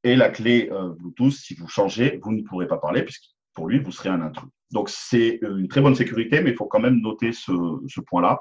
Et 0.05 0.15
la 0.15 0.31
clé 0.31 0.69
euh, 0.71 0.91
Bluetooth, 0.91 1.33
si 1.33 1.55
vous 1.55 1.69
changez, 1.69 2.21
vous 2.23 2.33
ne 2.33 2.43
pourrez 2.43 2.69
pas 2.69 2.79
parler, 2.79 3.03
puisque 3.03 3.31
pour 3.59 3.67
lui, 3.67 3.81
vous 3.81 3.91
serez 3.91 4.09
un 4.09 4.23
intrus. 4.23 4.49
Donc, 4.71 4.89
c'est 4.89 5.41
une 5.43 5.67
très 5.67 5.81
bonne 5.81 5.97
sécurité, 5.97 6.41
mais 6.41 6.51
il 6.51 6.57
faut 6.57 6.67
quand 6.67 6.79
même 6.79 7.01
noter 7.01 7.33
ce, 7.33 8.01
point-là. 8.03 8.41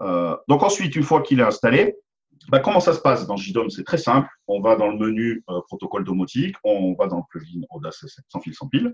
Euh, 0.00 0.36
donc, 0.48 0.64
ensuite, 0.64 0.96
une 0.96 1.04
fois 1.04 1.22
qu'il 1.22 1.38
est 1.38 1.44
installé, 1.44 1.94
bah, 2.48 2.58
comment 2.58 2.80
ça 2.80 2.92
se 2.92 3.00
passe 3.00 3.28
dans 3.28 3.36
JDOM 3.36 3.70
C'est 3.70 3.84
très 3.84 3.98
simple. 3.98 4.28
On 4.48 4.60
va 4.60 4.74
dans 4.74 4.88
le 4.88 4.98
menu 4.98 5.44
euh, 5.48 5.60
protocole 5.68 6.02
domotique, 6.02 6.56
on 6.64 6.96
va 6.98 7.06
dans 7.06 7.18
le 7.18 7.22
plugin 7.30 7.60
Audace 7.70 8.04
sans 8.28 8.40
fil 8.40 8.52
sans 8.52 8.66
pile. 8.66 8.92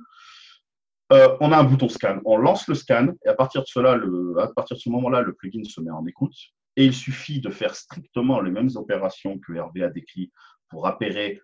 Euh, 1.15 1.35
on 1.41 1.51
a 1.51 1.57
un 1.57 1.65
bouton 1.65 1.89
scan. 1.89 2.19
On 2.27 2.37
lance 2.37 2.69
le 2.69 2.75
scan 2.75 3.09
et 3.25 3.29
à 3.29 3.35
partir 3.35 3.63
de, 3.63 3.67
cela, 3.67 3.99
à 4.39 4.49
partir 4.49 4.77
de 4.77 4.83
ce 4.83 4.91
moment-là, 4.91 5.23
le 5.23 5.33
plugin 5.33 5.65
se 5.65 5.81
met 5.81 5.91
en 5.91 6.05
écoute. 6.07 6.35
Et 6.77 6.85
il 6.85 6.93
suffit 6.93 7.41
de 7.41 7.49
faire 7.49 7.75
strictement 7.75 8.43
les 8.43 8.51
mêmes 8.51 8.71
opérations 8.75 9.39
que 9.39 9.55
Hervé 9.55 9.83
a 9.83 9.89
décrit 9.89 10.31
pour 10.69 10.87
appairer 10.87 11.41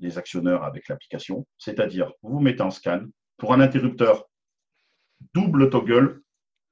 les 0.00 0.18
actionneurs 0.18 0.64
avec 0.64 0.88
l'application. 0.88 1.46
C'est-à-dire, 1.58 2.12
vous 2.22 2.40
mettez 2.40 2.62
en 2.62 2.70
scan. 2.70 3.04
Pour 3.36 3.52
un 3.52 3.60
interrupteur 3.60 4.28
double 5.32 5.70
toggle, 5.70 6.22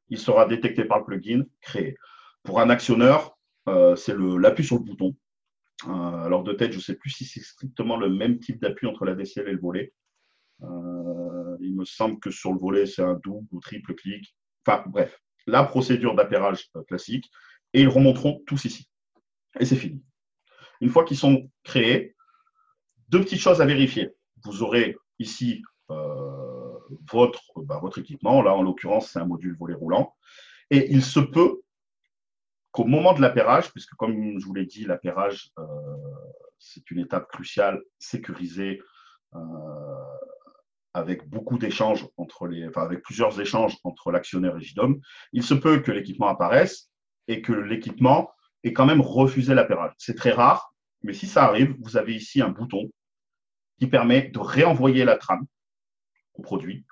il 0.08 0.18
sera 0.18 0.46
détecté 0.46 0.84
par 0.84 0.98
le 0.98 1.04
plugin, 1.04 1.44
créé. 1.60 1.96
Pour 2.42 2.60
un 2.60 2.70
actionneur, 2.70 3.36
c'est 3.96 4.16
l'appui 4.16 4.64
sur 4.64 4.76
le 4.76 4.82
bouton. 4.82 5.16
alors 5.86 6.42
de 6.42 6.52
tête, 6.52 6.72
je 6.72 6.78
ne 6.78 6.82
sais 6.82 6.94
plus 6.94 7.10
si 7.10 7.24
c'est 7.24 7.42
strictement 7.42 7.96
le 7.96 8.08
même 8.08 8.38
type 8.38 8.60
d'appui 8.60 8.86
entre 8.86 9.04
la 9.04 9.14
DCL 9.14 9.48
et 9.48 9.52
le 9.52 9.60
volet. 9.60 9.92
il 10.60 11.74
me 11.74 11.84
semble 11.84 12.20
que 12.20 12.30
sur 12.30 12.52
le 12.52 12.58
volet, 12.58 12.86
c'est 12.86 13.02
un 13.02 13.18
double 13.22 13.48
ou 13.52 13.60
triple 13.60 13.94
clic. 13.94 14.36
Enfin, 14.66 14.84
bref, 14.86 15.18
la 15.46 15.64
procédure 15.64 16.14
d'appairage 16.14 16.70
classique. 16.86 17.30
Et 17.74 17.80
ils 17.82 17.88
remonteront 17.88 18.42
tous 18.46 18.66
ici. 18.66 18.86
Et 19.58 19.64
c'est 19.64 19.76
fini. 19.76 20.02
Une 20.82 20.90
fois 20.90 21.04
qu'ils 21.04 21.16
sont 21.16 21.48
créés, 21.62 22.14
deux 23.08 23.20
petites 23.20 23.40
choses 23.40 23.62
à 23.62 23.66
vérifier. 23.66 24.10
Vous 24.44 24.62
aurez 24.62 24.96
ici 25.18 25.62
euh, 25.90 26.78
votre, 27.10 27.40
bah, 27.56 27.78
votre 27.80 27.98
équipement. 27.98 28.42
Là, 28.42 28.52
en 28.54 28.62
l'occurrence, 28.62 29.10
c'est 29.10 29.20
un 29.20 29.24
module 29.24 29.56
volet 29.56 29.74
roulant. 29.74 30.14
Et 30.70 30.92
il 30.92 31.02
se 31.02 31.20
peut 31.20 31.60
qu'au 32.72 32.84
moment 32.84 33.14
de 33.14 33.20
l'appairage, 33.20 33.70
puisque 33.70 33.94
comme 33.94 34.38
je 34.40 34.44
vous 34.44 34.54
l'ai 34.54 34.66
dit, 34.66 34.84
l'appairage, 34.84 35.52
euh, 35.58 35.64
c'est 36.58 36.90
une 36.90 36.98
étape 36.98 37.28
cruciale, 37.28 37.80
sécurisée, 37.98 38.82
euh, 39.34 39.38
avec 40.94 41.28
beaucoup 41.28 41.58
d'échanges 41.58 42.06
entre 42.16 42.48
les, 42.48 42.68
avec 42.74 43.02
plusieurs 43.02 43.40
échanges 43.40 43.76
entre 43.84 44.10
l'actionnaire 44.10 44.56
et 44.56 44.60
JDOM, 44.60 45.00
il 45.32 45.42
se 45.42 45.54
peut 45.54 45.80
que 45.80 45.92
l'équipement 45.92 46.28
apparaisse 46.28 46.90
et 47.28 47.40
que 47.40 47.52
l'équipement 47.52 48.30
ait 48.64 48.72
quand 48.72 48.86
même 48.86 49.00
refusé 49.00 49.54
l'appairage. 49.54 49.92
C'est 49.98 50.16
très 50.16 50.32
rare, 50.32 50.71
mais 51.02 51.12
si 51.12 51.26
ça 51.26 51.44
arrive, 51.44 51.74
vous 51.80 51.96
avez 51.96 52.14
ici 52.14 52.40
un 52.40 52.48
bouton 52.48 52.90
qui 53.78 53.86
permet 53.86 54.28
de 54.28 54.38
réenvoyer 54.38 55.04
la 55.04 55.16
trame 55.16 55.44
au 56.34 56.42
produit. 56.42 56.84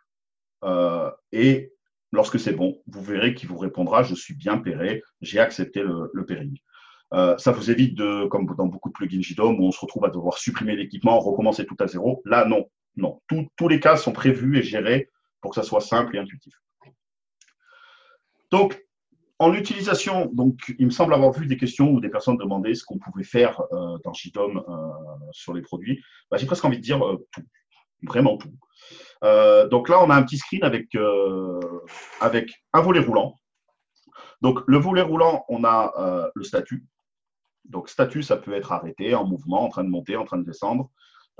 Euh, 0.64 1.10
et 1.32 1.72
lorsque 2.12 2.38
c'est 2.38 2.52
bon, 2.52 2.82
vous 2.86 3.02
verrez 3.02 3.34
qu'il 3.34 3.48
vous 3.48 3.58
répondra 3.58 4.02
Je 4.02 4.14
suis 4.14 4.34
bien 4.34 4.58
péré, 4.58 5.02
j'ai 5.20 5.38
accepté 5.38 5.82
le, 5.82 6.10
le 6.12 6.26
pairing. 6.26 6.58
Euh, 7.12 7.36
ça 7.38 7.50
vous 7.50 7.70
évite 7.70 7.96
de, 7.96 8.26
comme 8.28 8.46
dans 8.56 8.66
beaucoup 8.66 8.88
de 8.88 8.94
plugins 8.94 9.20
JDOM, 9.20 9.58
où 9.58 9.66
on 9.66 9.72
se 9.72 9.80
retrouve 9.80 10.04
à 10.04 10.10
devoir 10.10 10.38
supprimer 10.38 10.76
l'équipement, 10.76 11.18
recommencer 11.18 11.66
tout 11.66 11.76
à 11.80 11.86
zéro. 11.86 12.22
Là, 12.24 12.44
non. 12.44 12.66
Non. 12.96 13.20
tous 13.28 13.68
les 13.68 13.78
cas 13.78 13.96
sont 13.96 14.12
prévus 14.12 14.58
et 14.58 14.62
gérés 14.62 15.08
pour 15.40 15.52
que 15.52 15.54
ça 15.54 15.62
soit 15.62 15.80
simple 15.80 16.16
et 16.16 16.18
intuitif. 16.18 16.54
Donc, 18.50 18.84
en 19.40 19.54
utilisation, 19.54 20.26
donc, 20.34 20.74
il 20.78 20.84
me 20.84 20.90
semble 20.90 21.14
avoir 21.14 21.32
vu 21.32 21.46
des 21.46 21.56
questions 21.56 21.90
où 21.90 21.98
des 21.98 22.10
personnes 22.10 22.36
demandaient 22.36 22.74
ce 22.74 22.84
qu'on 22.84 22.98
pouvait 22.98 23.24
faire 23.24 23.58
euh, 23.72 23.96
dans 24.04 24.12
JDOM 24.12 24.58
euh, 24.58 24.72
sur 25.32 25.54
les 25.54 25.62
produits. 25.62 26.04
Bah, 26.30 26.36
j'ai 26.36 26.44
presque 26.44 26.64
envie 26.66 26.76
de 26.76 26.82
dire 26.82 27.02
euh, 27.02 27.26
tout, 27.32 27.42
vraiment 28.02 28.36
tout. 28.36 28.52
donc 29.70 29.88
là, 29.88 30.04
on 30.04 30.10
a 30.10 30.14
un 30.14 30.22
petit 30.24 30.36
screen 30.36 30.62
avec, 30.62 30.94
avec 32.20 32.52
un 32.74 32.80
volet 32.82 33.00
roulant. 33.00 33.34
Donc 34.42 34.60
le 34.66 34.76
volet 34.76 35.02
roulant, 35.02 35.44
on 35.48 35.64
a 35.64 36.30
le 36.34 36.44
statut. 36.44 36.86
Donc 37.64 37.88
statut, 37.88 38.22
ça 38.22 38.36
peut 38.36 38.52
être 38.52 38.72
arrêté, 38.72 39.14
en 39.14 39.26
mouvement, 39.26 39.64
en 39.64 39.68
train 39.68 39.84
de 39.84 39.90
monter, 39.90 40.16
en 40.16 40.24
train 40.24 40.38
de 40.38 40.44
descendre, 40.44 40.90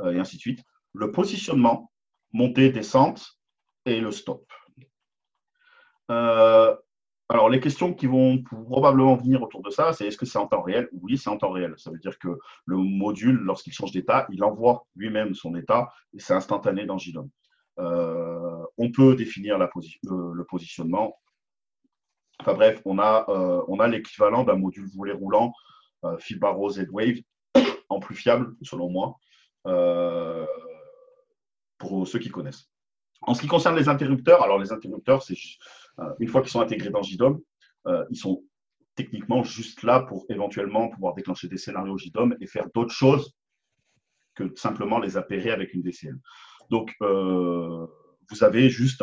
et 0.05 0.19
ainsi 0.19 0.37
de 0.37 0.41
suite. 0.41 0.61
Le 0.95 1.11
positionnement, 1.13 1.91
montée, 2.33 2.71
descente, 2.71 3.39
et 3.85 4.01
le 4.01 4.11
stop. 4.11 4.47
Alors, 7.33 7.49
les 7.49 7.61
questions 7.61 7.95
qui 7.95 8.09
vont 8.09 8.43
probablement 8.43 9.15
venir 9.15 9.41
autour 9.41 9.63
de 9.63 9.71
ça, 9.71 9.93
c'est 9.93 10.05
est-ce 10.05 10.17
que 10.17 10.27
c'est 10.27 10.39
en 10.39 10.49
temps 10.49 10.63
réel? 10.63 10.89
Oui, 10.93 11.17
c'est 11.17 11.31
en 11.31 11.37
temps 11.37 11.53
réel. 11.53 11.75
Ça 11.77 11.93
veut 11.93 11.99
dire 12.01 12.19
que 12.19 12.37
le 12.67 12.77
module, 12.77 13.37
lorsqu'il 13.37 13.73
change 13.73 13.93
d'état, 13.93 14.27
il 14.33 14.43
envoie 14.43 14.85
lui-même 14.97 15.33
son 15.33 15.55
état 15.55 15.93
et 16.13 16.19
c'est 16.19 16.35
instantané 16.35 16.87
dans 16.87 16.99
JDOM. 16.99 17.31
Euh, 17.79 18.65
on 18.79 18.91
peut 18.91 19.15
définir 19.15 19.59
le, 19.59 20.45
positionnement. 20.45 21.21
Enfin 22.41 22.55
bref, 22.55 22.83
on 22.85 22.99
a, 22.99 23.25
euh, 23.29 23.87
l'équivalent 23.87 24.43
d'un 24.43 24.57
module 24.57 24.89
volet 24.97 25.13
roulant 25.13 25.53
euh, 26.05 26.19
Filbaro 26.19 26.69
Z-Wave 26.71 27.19
en 27.89 28.01
plus 28.01 28.17
fiable, 28.17 28.57
selon 28.63 28.91
moi, 28.91 29.15
euh, 29.69 30.47
pour 31.79 32.09
ceux 32.09 32.19
qui 32.19 32.29
connaissent. 32.29 32.69
En 33.23 33.35
ce 33.35 33.43
qui 33.43 33.47
concerne 33.47 33.77
les 33.77 33.89
interrupteurs, 33.89 34.43
alors 34.43 34.59
les 34.59 34.73
interrupteurs, 34.73 35.23
c'est 35.23 35.35
euh, 35.35 35.37
une 36.19 36.29
fois 36.29 36.43
qu'ils 36.43 36.51
sont 36.51 36.61
intégrés 36.61 36.91
dans 36.91 37.03
JDOM, 37.03 37.41
euh, 37.87 38.05
ils 38.11 38.17
sont 38.17 38.43
techniquement 38.95 39.43
juste 39.43 39.83
là 39.83 40.01
pour 40.01 40.27
éventuellement 40.29 40.89
pouvoir 40.89 41.15
déclencher 41.15 41.49
des 41.49 41.57
scénarios 41.57 41.97
JDOM 41.97 42.37
et 42.41 42.47
faire 42.47 42.67
d'autres 42.75 42.93
choses 42.93 43.35
que 44.35 44.53
simplement 44.57 44.99
les 44.99 45.17
appairer 45.17 45.51
avec 45.51 45.75
une 45.75 45.83
DCL. 45.83 46.17
Donc, 46.71 46.95
euh, 47.03 47.87
vous 48.31 48.45
avez 48.45 48.69
juste 48.69 49.03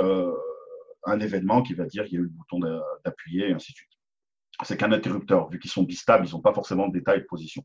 un 1.05 1.19
événement 1.19 1.61
qui 1.61 1.73
va 1.73 1.85
dire 1.85 2.05
qu'il 2.05 2.13
y 2.13 2.17
a 2.17 2.19
eu 2.21 2.23
le 2.23 2.29
bouton 2.29 2.59
d'appuyer 3.03 3.49
et 3.49 3.53
ainsi 3.53 3.73
de 3.73 3.77
suite. 3.77 3.89
C'est 4.63 4.77
qu'un 4.77 4.91
interrupteur, 4.91 5.49
vu 5.49 5.59
qu'ils 5.59 5.71
sont 5.71 5.83
bistables, 5.83 6.25
ils 6.27 6.31
n'ont 6.31 6.41
pas 6.41 6.53
forcément 6.53 6.87
de 6.87 6.93
détails 6.93 7.21
de 7.21 7.25
position. 7.25 7.63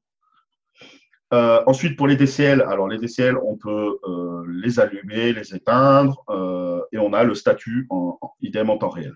ensuite, 1.31 1.97
pour 1.97 2.09
les 2.09 2.17
DCL, 2.17 2.63
alors 2.63 2.89
les 2.89 2.99
DCL, 2.99 3.37
on 3.39 3.57
peut 3.57 3.99
les 4.49 4.81
allumer, 4.81 5.33
les 5.33 5.55
éteindre, 5.55 6.25
et 6.93 6.99
on 6.99 7.13
a 7.13 7.25
le 7.25 7.35
statut 7.35 7.87
en, 7.91 8.19
idem 8.41 8.71
en 8.71 8.79
temps 8.79 8.91
réel. 8.91 9.15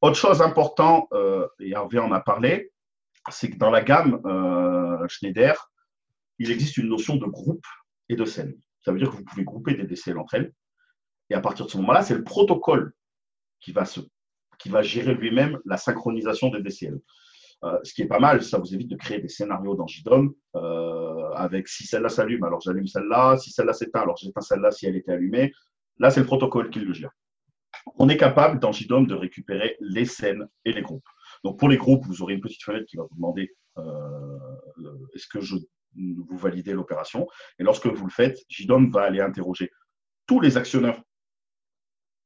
Autre 0.00 0.16
chose 0.16 0.42
importante, 0.42 1.08
euh, 1.12 1.46
et 1.60 1.70
Hervé 1.70 1.98
en 1.98 2.12
a 2.12 2.20
parlé, 2.20 2.72
c'est 3.30 3.50
que 3.50 3.56
dans 3.56 3.70
la 3.70 3.82
gamme 3.82 4.20
euh, 4.26 5.06
Schneider, 5.08 5.70
il 6.38 6.50
existe 6.50 6.76
une 6.76 6.88
notion 6.88 7.16
de 7.16 7.26
groupe 7.26 7.64
et 8.08 8.16
de 8.16 8.24
scène. 8.24 8.54
Ça 8.84 8.92
veut 8.92 8.98
dire 8.98 9.10
que 9.10 9.16
vous 9.16 9.24
pouvez 9.24 9.44
grouper 9.44 9.74
des 9.74 9.84
DCL 9.84 10.18
entre 10.18 10.34
elles. 10.34 10.52
Et 11.30 11.34
à 11.34 11.40
partir 11.40 11.66
de 11.66 11.70
ce 11.70 11.76
moment-là, 11.78 12.02
c'est 12.02 12.14
le 12.14 12.24
protocole 12.24 12.92
qui 13.60 13.72
va, 13.72 13.84
se, 13.84 14.00
qui 14.58 14.68
va 14.68 14.82
gérer 14.82 15.14
lui-même 15.14 15.58
la 15.64 15.76
synchronisation 15.76 16.50
des 16.50 16.62
DCL. 16.62 16.98
Euh, 17.64 17.78
ce 17.82 17.94
qui 17.94 18.02
est 18.02 18.06
pas 18.06 18.20
mal, 18.20 18.42
ça 18.42 18.58
vous 18.58 18.74
évite 18.74 18.88
de 18.88 18.96
créer 18.96 19.18
des 19.18 19.28
scénarios 19.28 19.74
dans 19.74 19.86
JDOM 19.86 20.34
avec 21.34 21.68
si 21.68 21.86
celle-là 21.86 22.08
s'allume, 22.08 22.44
alors 22.44 22.60
j'allume 22.60 22.86
celle-là, 22.86 23.36
si 23.36 23.50
celle-là 23.50 23.72
s'éteint, 23.72 24.00
alors 24.00 24.16
j'éteins 24.16 24.40
celle-là 24.40 24.70
si 24.70 24.86
elle 24.86 24.96
était 24.96 25.12
allumée. 25.12 25.52
Là, 25.98 26.10
c'est 26.10 26.20
le 26.20 26.26
protocole 26.26 26.70
qui 26.70 26.80
le 26.80 26.92
gère. 26.92 27.10
On 27.96 28.08
est 28.08 28.16
capable 28.16 28.58
dans 28.58 28.72
JDOM 28.72 29.06
de 29.06 29.14
récupérer 29.14 29.76
les 29.80 30.04
scènes 30.04 30.48
et 30.64 30.72
les 30.72 30.82
groupes. 30.82 31.06
Donc 31.44 31.58
pour 31.58 31.68
les 31.68 31.76
groupes, 31.76 32.04
vous 32.06 32.22
aurez 32.22 32.34
une 32.34 32.40
petite 32.40 32.62
fenêtre 32.62 32.86
qui 32.86 32.96
va 32.96 33.04
vous 33.04 33.14
demander 33.14 33.54
euh, 33.78 34.38
est-ce 35.14 35.26
que 35.28 35.40
je, 35.40 35.56
vous 35.94 36.36
validez 36.36 36.72
l'opération? 36.72 37.28
Et 37.58 37.62
lorsque 37.62 37.86
vous 37.86 38.04
le 38.04 38.10
faites, 38.10 38.38
JDOM 38.48 38.90
va 38.90 39.02
aller 39.02 39.20
interroger 39.20 39.70
tous 40.26 40.40
les 40.40 40.56
actionneurs 40.56 41.00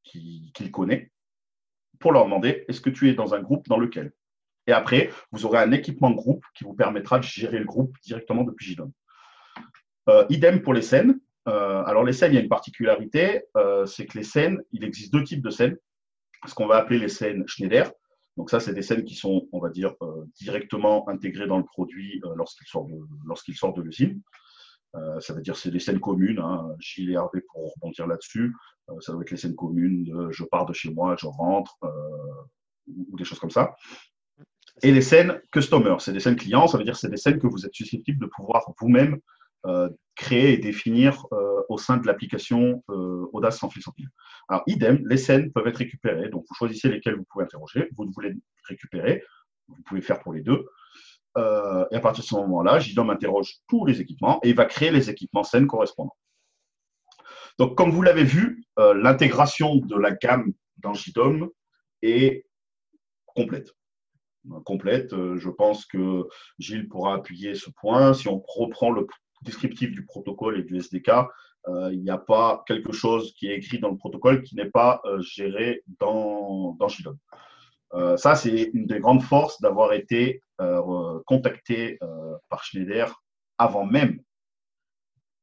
qu'il 0.03 0.71
connaît 0.73 1.13
pour 1.99 2.13
leur 2.13 2.25
demander 2.25 2.65
est-ce 2.69 2.81
que 2.81 2.91
tu 2.91 3.11
es 3.11 3.15
dans 3.15 3.35
un 3.35 3.41
groupe 3.41 3.69
dans 3.69 3.79
lequel? 3.79 4.13
Et 4.67 4.73
après, 4.73 5.11
vous 5.33 5.47
aurez 5.47 5.59
un 5.59 5.73
équipement 5.73 6.11
groupe 6.11 6.45
qui 6.55 6.65
vous 6.65 6.75
permettra 6.75 7.19
de 7.19 7.25
gérer 7.25 7.59
le 7.59 7.65
groupe 7.65 7.95
directement 8.03 8.45
depuis 8.45 8.73
JDOM. 8.73 8.93
Euh, 10.09 10.25
idem 10.31 10.63
pour 10.63 10.75
les 10.75 10.83
scènes. 10.83 11.21
Euh, 11.49 11.83
alors 11.85 12.05
les 12.05 12.13
scènes, 12.13 12.33
il 12.33 12.35
y 12.37 12.39
a 12.39 12.43
une 12.43 12.49
particularité, 12.49 13.43
euh, 13.57 13.87
c'est 13.87 14.07
que 14.07 14.19
les 14.19 14.25
scènes, 14.25 14.61
il 14.73 14.85
existe 14.85 15.13
deux 15.13 15.25
types 15.25 15.43
de 15.43 15.51
scènes, 15.51 15.77
ce 16.47 16.55
qu'on 16.55 16.67
va 16.67 16.77
appeler 16.77 16.99
les 16.99 17.09
scènes 17.09 17.45
Schneider. 17.47 17.91
Donc 18.37 18.51
ça, 18.51 18.61
c'est 18.61 18.75
des 18.75 18.83
scènes 18.83 19.05
qui 19.05 19.15
sont, 19.15 19.49
on 19.53 19.59
va 19.59 19.71
dire, 19.71 19.95
euh, 20.03 20.25
directement 20.39 21.09
intégrées 21.09 21.47
dans 21.47 21.59
le 21.59 21.65
produit 21.65 22.23
lorsqu'il 22.37 22.67
sort 22.67 22.87
de, 23.75 23.83
l'usine. 23.83 24.23
ça 25.21 25.35
veut 25.35 25.43
dire 25.43 25.57
c'est 25.57 25.71
des 25.71 25.81
scènes 25.81 26.01
communes. 26.01 26.39
Hein, 26.39 26.69
Gilles 26.79 27.11
et 27.11 27.15
Hervé 27.15 27.43
pour 27.53 27.73
rebondir 27.75 28.07
là-dessus. 28.07 28.55
ça 29.01 29.13
doit 29.13 29.23
être 29.23 29.31
les 29.31 29.37
scènes 29.37 29.57
communes 29.57 30.05
de 30.05 30.31
je 30.31 30.45
pars 30.45 30.67
de 30.67 30.73
chez 30.73 30.91
moi, 30.91 31.17
je 31.19 31.27
rentre, 31.27 31.77
ou 32.87 33.17
des 33.17 33.25
choses 33.25 33.39
comme 33.39 33.51
ça. 33.51 33.75
Et 34.83 34.93
les 34.93 35.03
scènes 35.03 35.41
customer, 35.53 35.97
c'est 35.99 36.13
des 36.13 36.21
scènes 36.21 36.37
clients, 36.37 36.67
ça 36.67 36.79
veut 36.79 36.85
dire 36.85 36.97
c'est 36.97 37.11
des 37.11 37.17
scènes 37.17 37.39
que 37.39 37.47
vous 37.47 37.67
êtes 37.67 37.75
susceptible 37.75 38.21
de 38.21 38.31
pouvoir 38.31 38.65
vous-même 38.81 39.21
créer 40.21 40.53
et 40.53 40.59
définir 40.59 41.27
euh, 41.33 41.63
au 41.71 41.79
sein 41.79 41.97
de 41.97 42.07
l'application 42.07 42.85
euh, 42.91 43.27
Audace 43.33 43.59
sans 43.59 43.71
fil 43.71 43.83
sans 43.83 43.93
pile. 43.93 44.11
Alors, 44.49 44.63
idem, 44.67 45.03
les 45.09 45.17
scènes 45.17 45.51
peuvent 45.51 45.67
être 45.67 45.79
récupérées. 45.79 46.29
Donc, 46.29 46.45
vous 46.47 46.55
choisissez 46.55 46.91
lesquelles 46.91 47.17
vous 47.17 47.25
pouvez 47.31 47.45
interroger. 47.45 47.89
Vous 47.97 48.07
voulez 48.15 48.35
récupérer. 48.65 49.23
Vous 49.69 49.83
pouvez 49.87 50.03
faire 50.03 50.21
pour 50.21 50.35
les 50.35 50.43
deux. 50.43 50.67
et 51.37 51.97
à 51.97 52.01
partir 52.01 52.23
de 52.23 52.29
ce 52.29 52.35
moment-là, 52.35 52.81
JDOM 52.81 53.09
interroge 53.09 53.59
tous 53.69 53.87
les 53.87 54.01
équipements 54.01 54.41
et 54.43 54.53
va 54.53 54.67
créer 54.67 54.91
les 54.91 55.09
équipements 55.09 55.45
scènes 55.45 55.69
correspondants. 55.69 56.17
Donc, 57.59 57.77
comme 57.77 57.91
vous 57.91 58.03
l'avez 58.03 58.25
vu, 58.25 58.65
l'intégration 58.77 59.77
de 59.77 59.97
la 59.97 60.11
gamme 60.11 60.53
dans 60.79 60.93
JDOM 60.93 61.49
est 62.03 62.45
complète 63.27 63.73
complète. 64.65 65.11
Je 65.13 65.51
pense 65.51 65.85
que 65.87 66.27
Gilles 66.59 66.89
pourra 66.89 67.15
appuyer 67.15 67.55
ce 67.55 67.71
point. 67.71 68.15
Si 68.15 68.27
on 68.29 68.43
reprend 68.47 68.91
le 68.91 69.07
descriptif 69.43 69.91
du 69.93 70.05
protocole 70.05 70.59
et 70.59 70.63
du 70.63 70.77
SDK, 70.77 71.11
euh, 71.69 71.93
il 71.93 72.01
n'y 72.03 72.11
a 72.11 72.19
pas 72.19 72.65
quelque 72.67 72.93
chose 72.93 73.35
qui 73.35 73.49
est 73.49 73.57
écrit 73.57 73.79
dans 73.79 73.91
le 73.91 73.97
protocole 73.97 74.43
qui 74.43 74.57
n'est 74.57 74.71
pas 74.71 75.01
euh, 75.05 75.21
géré 75.21 75.83
dans, 75.99 76.77
dans 76.79 76.89
euh, 77.93 78.17
ça, 78.17 78.35
c'est 78.35 78.71
une 78.73 78.87
des 78.87 79.01
grandes 79.01 79.23
forces 79.23 79.61
d'avoir 79.61 79.93
été 79.93 80.43
contacté 81.27 81.99
par 82.51 82.63
Schneider 82.65 83.23
avant 83.57 83.87
même 83.87 84.21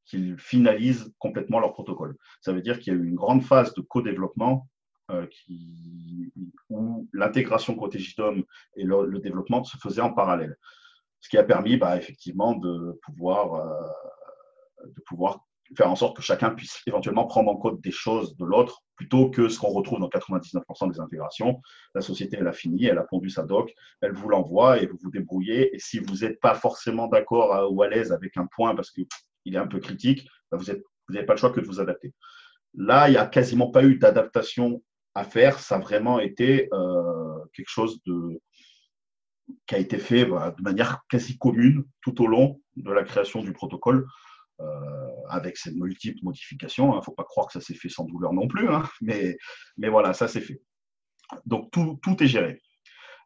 qu'ils 0.05 0.37
finalisent 0.37 1.11
complètement 1.17 1.59
leur 1.59 1.73
protocole. 1.73 2.15
Ça 2.39 2.53
veut 2.53 2.61
dire 2.61 2.79
qu'il 2.79 2.93
y 2.93 2.95
a 2.95 2.99
eu 2.99 3.07
une 3.07 3.15
grande 3.15 3.41
phase 3.41 3.73
de 3.73 3.81
co-développement 3.81 4.67
où 6.69 7.09
l'intégration 7.13 7.75
côté 7.75 7.97
JDOM 7.97 8.43
et 8.75 8.83
le, 8.83 9.19
développement 9.19 9.63
se 9.63 9.75
faisaient 9.77 10.01
en 10.01 10.13
parallèle. 10.13 10.55
Ce 11.27 11.29
qui 11.29 11.37
a 11.37 11.43
permis 11.43 11.75
bah, 11.75 11.97
effectivement 11.97 12.55
de 12.55 12.97
pouvoir, 13.03 13.55
euh, 13.55 14.85
de 14.85 15.01
pouvoir 15.05 15.45
faire 15.75 15.91
en 15.91 15.97
sorte 15.97 16.15
que 16.15 16.21
chacun 16.21 16.51
puisse 16.51 16.81
éventuellement 16.87 17.27
prendre 17.27 17.51
en 17.51 17.57
compte 17.57 17.81
des 17.81 17.91
choses 17.91 18.37
de 18.37 18.45
l'autre 18.45 18.81
plutôt 18.95 19.29
que 19.29 19.49
ce 19.49 19.59
qu'on 19.59 19.67
retrouve 19.67 19.99
dans 19.99 20.07
99% 20.07 20.89
des 20.89 21.01
intégrations. 21.01 21.59
La 21.93 21.99
société, 21.99 22.37
elle 22.39 22.47
a 22.47 22.53
fini, 22.53 22.85
elle 22.85 22.97
a 22.97 23.03
pondu 23.03 23.29
sa 23.29 23.43
doc, 23.43 23.73
elle 23.99 24.13
vous 24.13 24.29
l'envoie 24.29 24.81
et 24.81 24.85
vous 24.85 24.95
vous 25.03 25.11
débrouillez. 25.11 25.75
Et 25.75 25.79
si 25.79 25.99
vous 25.99 26.19
n'êtes 26.19 26.39
pas 26.39 26.55
forcément 26.55 27.07
d'accord 27.07 27.73
ou 27.73 27.81
à 27.81 27.89
l'aise 27.89 28.13
avec 28.13 28.37
un 28.37 28.45
point 28.45 28.73
parce 28.73 28.89
qu'il 28.89 29.05
est 29.47 29.57
un 29.57 29.67
peu 29.67 29.81
critique, 29.81 30.29
bah, 30.49 30.57
vous 30.57 30.63
n'avez 31.09 31.25
pas 31.25 31.33
le 31.33 31.39
choix 31.39 31.51
que 31.51 31.59
de 31.59 31.65
vous 31.65 31.81
adapter. 31.81 32.13
Là, 32.73 33.09
il 33.09 33.11
n'y 33.11 33.17
a 33.17 33.25
quasiment 33.25 33.69
pas 33.69 33.83
eu 33.83 33.97
d'adaptation 33.97 34.81
à 35.13 35.25
faire. 35.25 35.59
Ça 35.59 35.75
a 35.75 35.79
vraiment 35.79 36.21
été 36.21 36.69
euh, 36.71 37.37
quelque 37.53 37.69
chose 37.69 38.01
de, 38.05 38.39
qui 39.65 39.75
a 39.75 39.77
été 39.77 39.97
fait 39.97 40.25
bah, 40.25 40.53
de 40.57 40.61
manière 40.61 41.03
quasi 41.09 41.37
commune 41.37 41.83
tout 42.01 42.21
au 42.21 42.27
long 42.27 42.61
de 42.75 42.91
la 42.91 43.03
création 43.03 43.41
du 43.41 43.53
protocole. 43.53 44.07
Euh, 44.59 45.07
avec 45.29 45.55
ces 45.55 45.71
multiples 45.71 46.17
modifications. 46.23 46.87
Il 46.87 46.93
hein. 46.93 46.97
ne 46.97 47.01
faut 47.01 47.11
pas 47.11 47.23
croire 47.23 47.45
que 47.45 47.53
ça 47.53 47.61
s'est 47.61 47.75
fait 47.75 47.89
sans 47.89 48.05
douleur 48.05 48.33
non 48.33 48.47
plus, 48.47 48.67
hein. 48.69 48.83
mais, 49.01 49.37
voilà, 49.77 50.13
ça 50.13 50.27
s'est 50.27 50.41
fait. 50.41 50.61
Donc 51.45 51.69
tout, 51.71 51.99
tout 52.01 52.23
est 52.23 52.27
géré. 52.27 52.59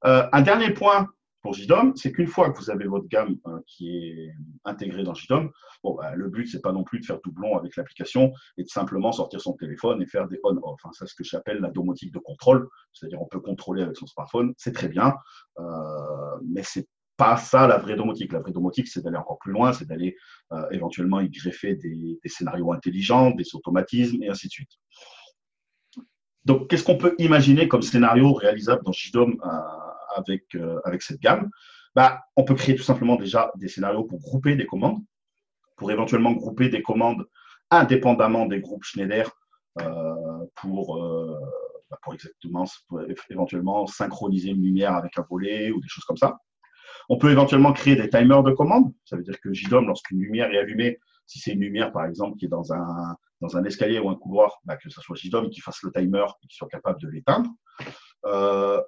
Euh, 0.04 0.28
un 0.34 0.42
dernier 0.42 0.72
point 0.72 1.08
pour 1.42 1.54
JDOM, 1.54 1.96
c'est 1.96 2.12
qu'une 2.12 2.28
fois 2.28 2.52
que 2.52 2.60
vous 2.60 2.70
avez 2.70 2.86
votre 2.86 3.08
gamme 3.08 3.38
hein, 3.46 3.62
qui 3.66 3.98
est 3.98 4.34
intégrée 4.64 5.04
dans 5.04 5.14
JDOM, 5.14 5.52
bon, 5.84 5.96
bah, 5.96 6.16
le 6.16 6.30
but, 6.30 6.48
c'est 6.48 6.62
pas 6.62 6.72
non 6.72 6.84
plus 6.84 7.00
de 7.00 7.06
faire 7.06 7.20
doublon 7.24 7.58
avec 7.58 7.76
l'application 7.76 8.32
et 8.58 8.64
de 8.64 8.70
simplement 8.70 9.12
sortir 9.12 9.42
son 9.42 9.54
téléphone 9.54 10.02
et 10.02 10.06
faire 10.06 10.28
des 10.28 10.40
on-off. 10.44 10.80
Hein. 10.84 10.90
C'est 10.94 11.08
ce 11.08 11.16
que 11.16 11.24
j'appelle 11.24 11.60
la 11.60 11.70
domotique 11.70 12.14
de 12.14 12.20
contrôle, 12.20 12.68
c'est-à-dire 12.94 13.22
on 13.22 13.28
peut 13.28 13.40
contrôler 13.40 13.82
avec 13.82 13.98
son 13.98 14.08
smartphone, 14.08 14.54
c'est 14.58 14.74
très 14.74 14.88
bien, 14.88 15.16
euh, 15.60 15.64
mais 16.48 16.64
c'est 16.64 16.88
pas 17.18 17.38
ça 17.38 17.68
la 17.68 17.78
vraie 17.78 17.96
domotique. 17.96 18.32
La 18.32 18.40
vraie 18.40 18.52
domotique, 18.52 18.88
c'est 18.88 19.04
d'aller 19.04 19.18
encore 19.18 19.38
plus 19.38 19.52
loin, 19.52 19.74
c'est 19.74 19.86
d'aller 19.86 20.16
euh, 20.54 20.68
éventuellement 20.72 21.20
y 21.20 21.30
greffer 21.30 21.76
des, 21.76 22.20
scénarios 22.26 22.74
intelligents, 22.74 23.32
des 23.32 23.46
automatismes 23.54 24.24
et 24.24 24.30
ainsi 24.30 24.48
de 24.48 24.52
suite. 24.52 24.72
Donc, 26.46 26.68
qu'est-ce 26.68 26.84
qu'on 26.84 26.98
peut 26.98 27.14
imaginer 27.20 27.68
comme 27.68 27.84
scénario 27.84 28.34
réalisable 28.34 28.84
dans 28.84 28.92
JDOM 28.92 29.38
euh, 29.44 29.91
avec, 30.16 30.56
euh, 30.56 30.80
avec 30.84 31.02
cette 31.02 31.20
gamme 31.20 31.50
bah, 31.96 32.24
On 32.36 32.44
peut 32.44 32.56
créer 32.56 32.76
tout 32.76 32.84
simplement 32.84 33.16
déjà 33.16 33.52
des 33.56 33.68
scénarios 33.68 34.04
pour 34.04 34.20
grouper 34.20 34.56
des 34.56 34.66
commandes, 34.66 35.02
pour 35.78 35.92
éventuellement 35.92 36.34
grouper 36.34 36.70
des 36.70 36.82
commandes 36.82 37.28
indépendamment 37.70 38.46
des 38.48 38.60
groupes 38.60 38.84
Schneider 38.84 39.32
pour, 40.56 40.98
bah, 41.90 41.98
pour 42.02 42.14
exactement, 42.14 42.66
éventuellement 43.30 43.86
synchroniser 43.88 44.50
une 44.50 44.64
lumière 44.64 44.94
avec 44.94 45.18
un 45.18 45.26
volet 45.30 45.72
ou 45.72 45.80
des 45.80 45.88
choses 45.88 46.06
comme 46.06 46.18
ça. 46.18 46.38
On 47.10 47.18
peut 47.18 47.32
éventuellement 47.32 47.74
créer 47.74 47.96
des 47.96 48.10
timers 48.10 48.44
de 48.44 48.52
commande. 48.52 48.94
Ça 49.06 49.18
veut 49.18 49.24
dire 49.24 49.40
que 49.42 49.54
JDOM, 49.54 49.86
lorsqu'une 49.86 50.20
lumière 50.20 50.52
est 50.52 50.58
allumée, 50.58 51.00
si 51.26 51.40
c'est 51.40 51.52
une 51.52 51.60
lumière, 51.60 51.92
par 51.92 52.06
exemple, 52.06 52.38
qui 52.38 52.46
est 52.46 52.50
dans 52.50 52.74
un, 52.74 53.16
dans 53.42 53.58
un 53.58 53.64
escalier 53.66 54.00
ou 54.00 54.10
un 54.10 54.16
couloir, 54.16 54.60
bah, 54.64 54.78
que 54.78 54.90
ce 54.90 55.02
soit 55.02 55.16
JDOM 55.16 55.50
qui 55.50 55.60
fasse 55.60 55.84
le 55.84 55.92
timer 55.92 56.26
et 56.44 56.48
qui 56.48 56.56
soit 56.56 56.70
capable 56.70 57.02
de 57.02 57.10
l'éteindre. 57.10 57.50
Euh, 58.26 58.82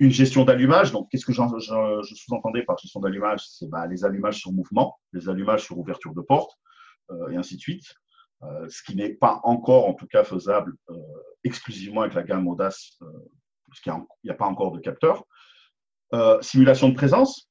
une 0.00 0.10
gestion 0.10 0.44
d'allumage. 0.44 0.90
Donc, 0.90 1.08
qu'est-ce 1.10 1.26
que 1.26 1.32
je 1.32 2.14
sous-entendais 2.14 2.64
par 2.64 2.76
gestion 2.78 3.00
d'allumage? 3.00 3.46
C'est 3.46 3.68
bah, 3.68 3.86
les 3.86 4.04
allumages 4.04 4.38
sur 4.38 4.52
mouvement, 4.52 4.98
les 5.12 5.28
allumages 5.28 5.64
sur 5.64 5.78
ouverture 5.78 6.14
de 6.14 6.22
porte, 6.22 6.58
euh, 7.10 7.28
et 7.28 7.36
ainsi 7.36 7.56
de 7.56 7.60
suite. 7.60 7.84
Euh, 8.42 8.66
ce 8.68 8.82
qui 8.82 8.96
n'est 8.96 9.12
pas 9.12 9.40
encore, 9.44 9.86
en 9.86 9.94
tout 9.94 10.06
cas, 10.06 10.24
faisable 10.24 10.74
exclusivement 11.44 12.00
avec 12.00 12.14
la 12.14 12.22
gamme 12.22 12.48
Audace, 12.48 12.98
parce 13.68 13.80
qu'il 13.80 13.92
n'y 14.24 14.30
a, 14.30 14.34
pas 14.34 14.46
encore 14.46 14.72
de 14.72 14.80
capteur. 14.80 15.24
Euh, 16.14 16.40
simulation 16.40 16.88
de 16.88 16.94
présence. 16.94 17.48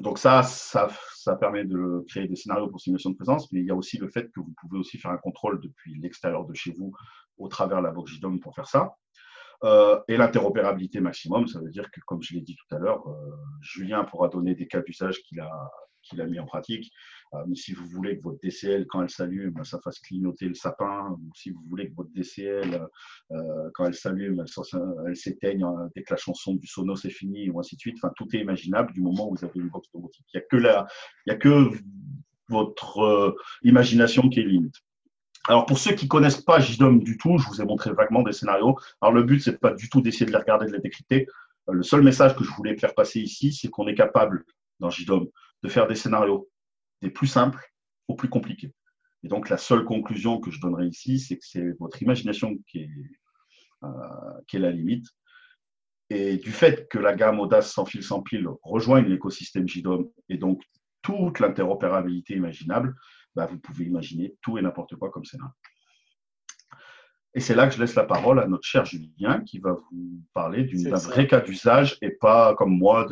Donc 0.00 0.18
ça, 0.18 0.42
ça, 0.42 0.88
ça, 1.14 1.36
permet 1.36 1.64
de 1.64 2.04
créer 2.08 2.26
des 2.26 2.34
scénarios 2.34 2.68
pour 2.68 2.80
simulation 2.80 3.10
de 3.10 3.14
présence, 3.14 3.52
mais 3.52 3.60
il 3.60 3.66
y 3.66 3.70
a 3.70 3.76
aussi 3.76 3.98
le 3.98 4.08
fait 4.08 4.24
que 4.32 4.40
vous 4.40 4.52
pouvez 4.60 4.78
aussi 4.78 4.98
faire 4.98 5.12
un 5.12 5.18
contrôle 5.18 5.60
depuis 5.60 5.94
l'extérieur 6.00 6.44
de 6.44 6.54
chez 6.54 6.72
vous 6.72 6.92
au 7.38 7.46
travers 7.46 7.78
de 7.78 7.84
la 7.84 7.92
box 7.92 8.10
JDOM 8.10 8.40
pour 8.40 8.54
faire 8.54 8.66
ça. 8.66 8.96
Euh, 9.64 9.98
et 10.08 10.16
l'interopérabilité 10.16 11.00
maximum, 11.00 11.46
ça 11.46 11.60
veut 11.60 11.70
dire 11.70 11.90
que, 11.90 12.00
comme 12.06 12.22
je 12.22 12.34
l'ai 12.34 12.42
dit 12.42 12.56
tout 12.56 12.74
à 12.74 12.78
l'heure, 12.78 13.06
euh, 13.08 13.30
Julien 13.62 14.04
pourra 14.04 14.28
donner 14.28 14.54
des 14.54 14.66
cas 14.66 14.82
d'usage 14.82 15.22
qu'il 15.22 15.40
a, 15.40 15.70
qu'il 16.02 16.20
a 16.20 16.26
mis 16.26 16.38
en 16.38 16.44
pratique. 16.44 16.92
Euh, 17.32 17.54
si 17.54 17.72
vous 17.72 17.86
voulez 17.86 18.18
que 18.18 18.22
votre 18.24 18.38
DCL, 18.42 18.86
quand 18.86 19.02
elle 19.02 19.08
s'allume, 19.08 19.64
ça 19.64 19.80
fasse 19.82 20.00
clignoter 20.00 20.48
le 20.48 20.54
sapin, 20.54 21.10
ou 21.12 21.30
si 21.34 21.50
vous 21.50 21.62
voulez 21.68 21.88
que 21.88 21.94
votre 21.94 22.10
DCL, 22.12 22.86
quand 23.72 23.86
elle 23.86 23.94
s'allume, 23.94 24.44
elle, 25.06 25.16
s'éteigne 25.16 25.66
dès 25.96 26.02
que 26.02 26.12
la 26.12 26.18
chanson 26.18 26.54
du 26.54 26.66
sono 26.66 26.94
c'est 26.94 27.10
fini, 27.10 27.48
ou 27.48 27.58
ainsi 27.58 27.76
de 27.76 27.80
suite. 27.80 27.96
Enfin, 28.02 28.12
tout 28.16 28.28
est 28.34 28.40
imaginable 28.40 28.92
du 28.92 29.00
moment 29.00 29.30
où 29.30 29.34
vous 29.34 29.44
avez 29.44 29.58
une 29.58 29.70
box 29.70 29.88
domotique. 29.94 30.26
Il 30.34 30.60
n'y 30.60 30.70
a 30.70 30.86
a 31.28 31.36
que 31.36 31.70
votre 32.48 33.34
imagination 33.62 34.28
qui 34.28 34.40
est 34.40 34.44
limite. 34.44 34.76
Alors 35.46 35.66
pour 35.66 35.78
ceux 35.78 35.94
qui 35.94 36.08
connaissent 36.08 36.40
pas 36.40 36.58
JDOM 36.58 37.02
du 37.02 37.18
tout, 37.18 37.38
je 37.38 37.46
vous 37.48 37.60
ai 37.60 37.64
montré 37.64 37.92
vaguement 37.92 38.22
des 38.22 38.32
scénarios. 38.32 38.78
Alors 39.00 39.12
le 39.12 39.22
but 39.22 39.40
c'est 39.40 39.60
pas 39.60 39.72
du 39.72 39.88
tout 39.88 40.00
d'essayer 40.00 40.26
de 40.26 40.30
les 40.30 40.38
regarder, 40.38 40.66
de 40.66 40.72
les 40.72 40.80
décrypter. 40.80 41.26
Le 41.68 41.82
seul 41.82 42.02
message 42.02 42.34
que 42.36 42.44
je 42.44 42.50
voulais 42.50 42.76
faire 42.76 42.94
passer 42.94 43.20
ici, 43.20 43.52
c'est 43.52 43.68
qu'on 43.68 43.86
est 43.86 43.94
capable 43.94 44.44
dans 44.80 44.90
JDOM 44.90 45.28
de 45.62 45.68
faire 45.68 45.86
des 45.86 45.94
scénarios 45.94 46.48
des 47.02 47.10
plus 47.10 47.26
simples 47.26 47.62
aux 48.08 48.14
plus 48.14 48.28
compliqués. 48.28 48.72
Et 49.22 49.28
donc, 49.28 49.48
la 49.48 49.56
seule 49.56 49.84
conclusion 49.84 50.38
que 50.38 50.50
je 50.50 50.60
donnerai 50.60 50.86
ici, 50.86 51.18
c'est 51.18 51.38
que 51.38 51.44
c'est 51.44 51.72
votre 51.78 52.02
imagination 52.02 52.56
qui 52.68 52.80
est, 52.80 52.90
euh, 53.82 53.88
qui 54.46 54.56
est 54.56 54.60
la 54.60 54.70
limite. 54.70 55.06
Et 56.10 56.36
du 56.36 56.52
fait 56.52 56.86
que 56.90 56.98
la 56.98 57.14
gamme 57.14 57.40
Audace 57.40 57.72
sans 57.72 57.86
fil 57.86 58.02
sans 58.02 58.20
pile 58.20 58.46
rejoigne 58.62 59.06
l'écosystème 59.06 59.66
JDOM 59.66 60.10
et 60.28 60.36
donc 60.36 60.62
toute 61.00 61.40
l'interopérabilité 61.40 62.34
imaginable, 62.34 62.94
bah, 63.34 63.46
vous 63.46 63.58
pouvez 63.58 63.84
imaginer 63.84 64.36
tout 64.42 64.58
et 64.58 64.62
n'importe 64.62 64.96
quoi 64.96 65.10
comme 65.10 65.24
scénario. 65.24 65.52
Et 67.36 67.40
c'est 67.40 67.54
là 67.54 67.66
que 67.66 67.74
je 67.74 67.80
laisse 67.80 67.96
la 67.96 68.04
parole 68.04 68.38
à 68.38 68.46
notre 68.46 68.64
cher 68.64 68.84
Julien 68.84 69.40
qui 69.40 69.58
va 69.58 69.72
vous 69.72 70.22
parler 70.34 70.64
d'un 70.64 70.96
vrai 70.96 71.26
cas 71.26 71.40
d'usage 71.40 71.98
et 72.00 72.10
pas 72.10 72.54
comme 72.54 72.78
moi 72.78 73.08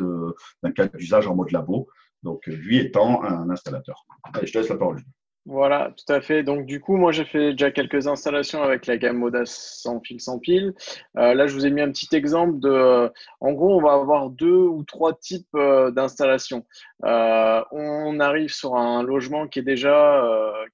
d'un 0.63 0.71
cas 0.71 0.87
d'usage 0.87 1.27
en 1.27 1.35
mode 1.35 1.51
labo. 1.51 1.89
Donc, 2.23 2.45
lui 2.47 2.77
étant 2.77 3.21
un 3.23 3.49
installateur. 3.49 4.05
Allez, 4.33 4.47
je 4.47 4.53
te 4.53 4.57
laisse 4.59 4.69
la 4.69 4.77
parole. 4.77 5.01
Voilà, 5.45 5.93
tout 5.97 6.13
à 6.13 6.21
fait. 6.21 6.41
Donc, 6.41 6.65
du 6.65 6.79
coup, 6.79 6.95
moi, 6.95 7.11
j'ai 7.11 7.25
fait 7.25 7.51
déjà 7.51 7.69
quelques 7.69 8.07
installations 8.07 8.63
avec 8.63 8.85
la 8.87 8.97
gamme 8.97 9.21
Audace 9.23 9.81
sans 9.81 9.99
fil, 9.99 10.21
sans 10.21 10.39
pile. 10.39 10.73
Euh, 11.17 11.33
là, 11.33 11.47
je 11.47 11.53
vous 11.53 11.65
ai 11.65 11.69
mis 11.69 11.81
un 11.81 11.91
petit 11.91 12.07
exemple 12.15 12.59
de. 12.61 13.11
En 13.41 13.51
gros, 13.51 13.75
on 13.77 13.81
va 13.81 13.91
avoir 13.91 14.29
deux 14.29 14.47
ou 14.55 14.83
trois 14.85 15.13
types 15.13 15.53
euh, 15.55 15.91
d'installations. 15.91 16.65
Euh, 17.03 17.61
on 17.71 18.21
arrive 18.21 18.53
sur 18.53 18.77
un 18.77 19.03
logement 19.03 19.47
qui 19.49 19.59
est 19.59 19.63
déjà 19.63 20.23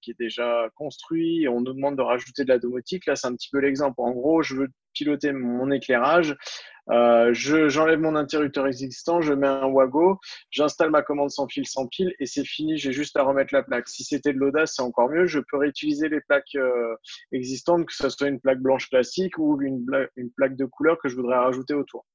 qui 0.02 0.12
est 0.12 0.20
déjà 0.20 0.70
construit. 0.76 1.44
Et 1.44 1.48
on 1.48 1.62
nous 1.62 1.74
demande 1.74 1.98
de 1.98 2.04
rajouter 2.04 2.44
de 2.44 2.50
la 2.50 2.60
domotique. 2.60 3.08
Là, 3.08 3.16
c'est 3.16 3.28
un 3.28 3.34
petit 3.34 3.50
peu 3.52 3.58
l'exemple. 3.58 4.00
En 4.00 4.12
gros, 4.12 4.44
je 4.44 4.56
veux 4.56 4.68
piloter 4.94 5.32
mon 5.32 5.72
éclairage. 5.72 6.36
Euh, 6.92 7.32
j'enlève 7.34 8.00
mon 8.00 8.16
interrupteur 8.16 8.68
existant, 8.68 9.22
je 9.22 9.34
mets 9.34 9.48
un 9.48 9.68
Wago, 9.68 10.20
j'installe 10.50 10.90
ma 10.90 11.02
commande 11.02 11.30
sans 11.30 11.48
fil, 11.48 11.68
sans 11.68 11.88
pile 11.88 12.14
et 12.20 12.26
c'est 12.26 12.46
fini. 12.46 12.78
J'ai 12.78 12.92
juste 12.92 13.16
à 13.18 13.24
remettre 13.24 13.54
la 13.54 13.64
plaque. 13.64 13.88
Si 13.88 14.04
c'était 14.04 14.34
de 14.34 14.40
l'audace, 14.40 14.74
c'est 14.76 14.82
encore 14.82 15.10
mieux. 15.10 15.28
Je 15.28 15.40
peux 15.40 15.58
réutiliser 15.58 16.10
les 16.10 16.22
plaques 16.22 16.56
euh, 16.56 16.96
existantes, 17.32 17.86
que 17.86 17.94
ce 17.94 18.10
soit 18.10 18.28
une 18.28 18.40
plaque 18.40 18.60
blanche 18.60 18.90
classique 18.90 19.38
ou 19.38 19.62
une, 19.62 19.86
plaque 20.36 20.56
de 20.56 20.66
couleur 20.66 20.98
que 20.98 21.10
je 21.10 21.16
voudrais 21.16 21.38
rajouter 21.38 21.74
autour. 21.74 22.06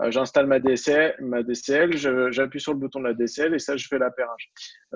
Euh, 0.00 0.10
j'installe 0.10 0.46
ma 0.46 0.60
DCL, 0.60 1.16
ma 1.20 1.42
DCL 1.42 1.96
j'appuie 2.32 2.60
sur 2.60 2.72
le 2.72 2.78
bouton 2.78 3.00
de 3.00 3.04
la 3.04 3.14
DCL 3.14 3.54
et 3.54 3.58
ça, 3.58 3.76
je 3.76 3.86
fais 3.86 3.98
l'appairage. 3.98 4.50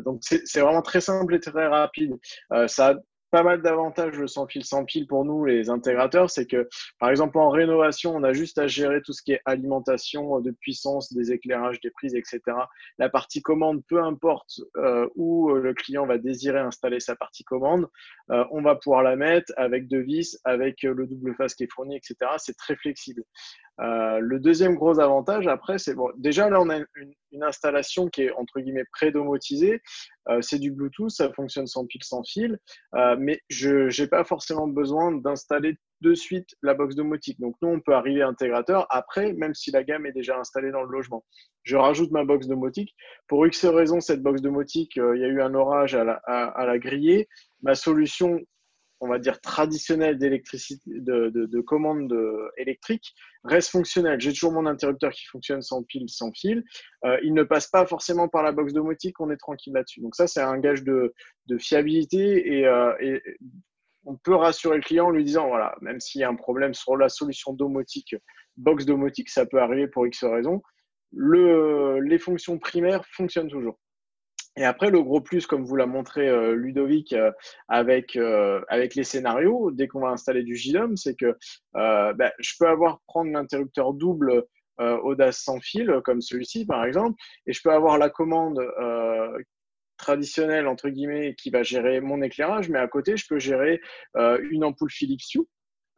Donc, 0.04 0.20
c'est 0.22 0.60
vraiment 0.60 0.82
très 0.82 1.00
simple 1.00 1.34
et 1.34 1.40
très 1.40 1.66
rapide. 1.66 2.14
Euh, 2.52 2.66
ça 2.68 2.96
pas 3.34 3.42
mal 3.42 3.62
d'avantages 3.62 4.24
sans 4.26 4.46
fil 4.46 4.64
sans 4.64 4.84
pile 4.84 5.08
pour 5.08 5.24
nous, 5.24 5.44
les 5.44 5.68
intégrateurs. 5.68 6.30
C'est 6.30 6.46
que, 6.46 6.68
par 7.00 7.10
exemple, 7.10 7.36
en 7.36 7.50
rénovation, 7.50 8.14
on 8.14 8.22
a 8.22 8.32
juste 8.32 8.58
à 8.58 8.68
gérer 8.68 9.02
tout 9.02 9.12
ce 9.12 9.24
qui 9.24 9.32
est 9.32 9.40
alimentation 9.44 10.38
de 10.38 10.52
puissance, 10.52 11.12
des 11.12 11.32
éclairages, 11.32 11.80
des 11.80 11.90
prises, 11.90 12.14
etc. 12.14 12.40
La 12.96 13.08
partie 13.08 13.42
commande, 13.42 13.82
peu 13.88 14.00
importe 14.00 14.60
euh, 14.76 15.08
où 15.16 15.50
euh, 15.50 15.60
le 15.60 15.74
client 15.74 16.06
va 16.06 16.16
désirer 16.16 16.60
installer 16.60 17.00
sa 17.00 17.16
partie 17.16 17.42
commande, 17.42 17.88
euh, 18.30 18.44
on 18.52 18.62
va 18.62 18.76
pouvoir 18.76 19.02
la 19.02 19.16
mettre 19.16 19.52
avec 19.56 19.88
deux 19.88 20.02
vis, 20.02 20.38
avec 20.44 20.84
le 20.84 21.04
double 21.04 21.34
face 21.34 21.56
qui 21.56 21.64
est 21.64 21.72
fourni, 21.72 21.96
etc. 21.96 22.30
C'est 22.38 22.56
très 22.56 22.76
flexible. 22.76 23.24
Euh, 23.80 24.18
le 24.20 24.38
deuxième 24.38 24.76
gros 24.76 25.00
avantage, 25.00 25.48
après, 25.48 25.78
c'est 25.78 25.94
bon, 25.94 26.08
déjà 26.16 26.48
là, 26.48 26.60
on 26.60 26.70
a 26.70 26.76
une, 26.76 27.14
installation 27.42 28.08
qui 28.08 28.22
est 28.22 28.32
entre 28.32 28.60
guillemets 28.60 28.84
prédomotisée. 28.92 29.82
Euh, 30.28 30.40
c'est 30.40 30.58
du 30.58 30.70
Bluetooth, 30.70 31.10
ça 31.10 31.32
fonctionne 31.32 31.66
sans 31.66 31.86
pile, 31.86 32.02
sans 32.02 32.22
fil, 32.24 32.58
euh, 32.94 33.16
mais 33.18 33.40
je 33.48 34.00
n'ai 34.00 34.08
pas 34.08 34.24
forcément 34.24 34.66
besoin 34.66 35.12
d'installer 35.12 35.76
de 36.00 36.14
suite 36.14 36.50
la 36.62 36.74
box 36.74 36.94
domotique. 36.94 37.40
Donc 37.40 37.56
nous, 37.62 37.68
on 37.68 37.80
peut 37.80 37.94
arriver 37.94 38.22
intégrateur 38.22 38.86
après, 38.90 39.32
même 39.32 39.54
si 39.54 39.70
la 39.70 39.84
gamme 39.84 40.06
est 40.06 40.12
déjà 40.12 40.38
installée 40.38 40.70
dans 40.70 40.82
le 40.82 40.90
logement. 40.90 41.24
Je 41.62 41.76
rajoute 41.76 42.10
ma 42.10 42.24
box 42.24 42.46
domotique. 42.46 42.94
Pour 43.26 43.46
X 43.46 43.64
raison, 43.64 44.00
cette 44.00 44.22
box 44.22 44.42
domotique, 44.42 44.98
euh, 44.98 45.16
il 45.16 45.22
y 45.22 45.24
a 45.24 45.28
eu 45.28 45.40
un 45.40 45.54
orage 45.54 45.94
à 45.94 46.04
la, 46.04 46.14
à 46.26 46.66
la 46.66 46.78
griller. 46.78 47.28
Ma 47.62 47.74
solution 47.74 48.40
on 49.04 49.08
va 49.08 49.18
dire, 49.18 49.40
traditionnel 49.40 50.18
d'électricité, 50.18 50.82
de, 50.86 51.28
de, 51.28 51.60
commande 51.60 52.12
électrique 52.56 53.14
reste 53.44 53.70
fonctionnel. 53.70 54.20
J'ai 54.20 54.32
toujours 54.32 54.52
mon 54.52 54.66
interrupteur 54.66 55.12
qui 55.12 55.26
fonctionne 55.26 55.62
sans 55.62 55.82
pile, 55.82 56.08
sans 56.08 56.32
fil. 56.32 56.64
Euh, 57.04 57.18
il 57.22 57.34
ne 57.34 57.42
passe 57.42 57.66
pas 57.68 57.86
forcément 57.86 58.28
par 58.28 58.42
la 58.42 58.52
box 58.52 58.72
domotique, 58.72 59.20
on 59.20 59.30
est 59.30 59.36
tranquille 59.36 59.74
là-dessus. 59.74 60.00
Donc 60.00 60.16
ça, 60.16 60.26
c'est 60.26 60.40
un 60.40 60.58
gage 60.58 60.82
de, 60.82 61.12
fiabilité 61.58 62.64
euh, 62.64 62.94
et, 63.00 63.22
on 64.06 64.16
peut 64.16 64.34
rassurer 64.34 64.76
le 64.76 64.82
client 64.82 65.06
en 65.06 65.10
lui 65.10 65.24
disant, 65.24 65.48
voilà, 65.48 65.74
même 65.80 66.00
s'il 66.00 66.20
y 66.20 66.24
a 66.24 66.28
un 66.28 66.34
problème 66.34 66.74
sur 66.74 66.96
la 66.96 67.08
solution 67.08 67.54
domotique, 67.54 68.14
box 68.56 68.84
domotique, 68.84 69.30
ça 69.30 69.46
peut 69.46 69.60
arriver 69.60 69.88
pour 69.88 70.06
X 70.06 70.24
raisons, 70.24 70.62
le, 71.12 72.00
les 72.00 72.18
fonctions 72.18 72.58
primaires 72.58 73.04
fonctionnent 73.06 73.48
toujours. 73.48 73.78
Et 74.56 74.64
après, 74.64 74.90
le 74.90 75.02
gros 75.02 75.20
plus, 75.20 75.46
comme 75.46 75.64
vous 75.64 75.74
l'a 75.76 75.86
montré 75.86 76.28
euh, 76.28 76.54
Ludovic 76.54 77.12
euh, 77.12 77.32
avec, 77.68 78.16
euh, 78.16 78.60
avec 78.68 78.94
les 78.94 79.02
scénarios, 79.02 79.72
dès 79.72 79.88
qu'on 79.88 80.00
va 80.00 80.10
installer 80.10 80.44
du 80.44 80.54
JDOM, 80.54 80.96
c'est 80.96 81.16
que 81.16 81.36
ben, 81.72 82.30
je 82.38 82.52
peux 82.58 82.68
avoir 82.68 83.00
prendre 83.06 83.32
l'interrupteur 83.32 83.94
double 83.94 84.44
Audace 84.78 85.38
sans 85.38 85.60
fil, 85.60 86.00
comme 86.04 86.20
celui-ci 86.20 86.66
par 86.66 86.84
exemple, 86.84 87.16
et 87.46 87.52
je 87.52 87.60
peux 87.62 87.70
avoir 87.70 87.98
la 87.98 88.10
commande 88.10 88.60
traditionnelle, 89.96 90.66
entre 90.66 90.88
guillemets, 90.88 91.34
qui 91.36 91.50
va 91.50 91.62
gérer 91.62 92.00
mon 92.00 92.22
éclairage, 92.22 92.68
mais 92.68 92.78
à 92.78 92.88
côté, 92.88 93.16
je 93.16 93.26
peux 93.28 93.38
gérer 93.38 93.80
une 94.16 94.64
ampoule 94.64 94.90
Philips 94.90 95.22
Hue 95.34 95.46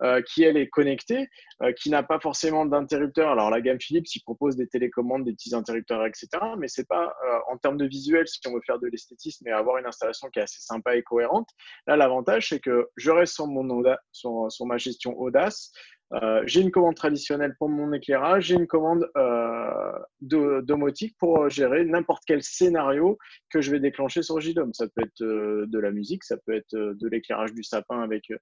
euh, 0.02 0.20
qui 0.22 0.42
elle 0.42 0.56
est 0.56 0.68
connectée, 0.68 1.28
euh, 1.62 1.72
qui 1.72 1.88
n'a 1.88 2.02
pas 2.02 2.20
forcément 2.20 2.66
d'interrupteur. 2.66 3.30
Alors 3.30 3.50
la 3.50 3.60
gamme 3.60 3.80
Philips, 3.80 4.14
il 4.14 4.20
propose 4.20 4.54
des 4.56 4.68
télécommandes, 4.68 5.24
des 5.24 5.32
petits 5.32 5.54
interrupteurs, 5.54 6.04
etc. 6.04 6.28
Mais 6.58 6.68
c'est 6.68 6.86
pas 6.86 7.14
euh, 7.26 7.38
en 7.50 7.56
termes 7.56 7.78
de 7.78 7.86
visuel, 7.86 8.28
si 8.28 8.40
on 8.46 8.52
veut 8.52 8.60
faire 8.66 8.78
de 8.78 8.88
l'esthétisme 8.88 9.48
et 9.48 9.52
avoir 9.52 9.78
une 9.78 9.86
installation 9.86 10.28
qui 10.28 10.38
est 10.38 10.42
assez 10.42 10.60
sympa 10.60 10.96
et 10.96 11.02
cohérente. 11.02 11.48
Là, 11.86 11.96
l'avantage, 11.96 12.50
c'est 12.50 12.60
que 12.60 12.88
je 12.96 13.10
reste 13.10 13.34
sur, 13.34 13.46
mon 13.46 13.82
sur, 14.12 14.46
sur 14.50 14.66
ma 14.66 14.76
gestion 14.76 15.18
Audace. 15.18 15.72
Euh, 16.12 16.42
j'ai 16.46 16.60
une 16.60 16.70
commande 16.70 16.94
traditionnelle 16.94 17.56
pour 17.58 17.68
mon 17.68 17.92
éclairage, 17.92 18.46
j'ai 18.46 18.54
une 18.54 18.68
commande 18.68 19.10
euh, 19.16 20.62
domotique 20.62 21.16
pour 21.18 21.48
gérer 21.48 21.84
n'importe 21.84 22.22
quel 22.26 22.42
scénario 22.42 23.18
que 23.50 23.60
je 23.60 23.70
vais 23.70 23.80
déclencher 23.80 24.22
sur 24.22 24.40
JDOM. 24.40 24.72
Ça 24.72 24.86
peut 24.88 25.02
être 25.02 25.22
euh, 25.22 25.66
de 25.66 25.78
la 25.78 25.90
musique, 25.90 26.22
ça 26.22 26.36
peut 26.36 26.54
être 26.54 26.74
euh, 26.74 26.94
de 26.94 27.08
l'éclairage 27.08 27.52
du 27.52 27.64
sapin 27.64 28.00
avec, 28.02 28.32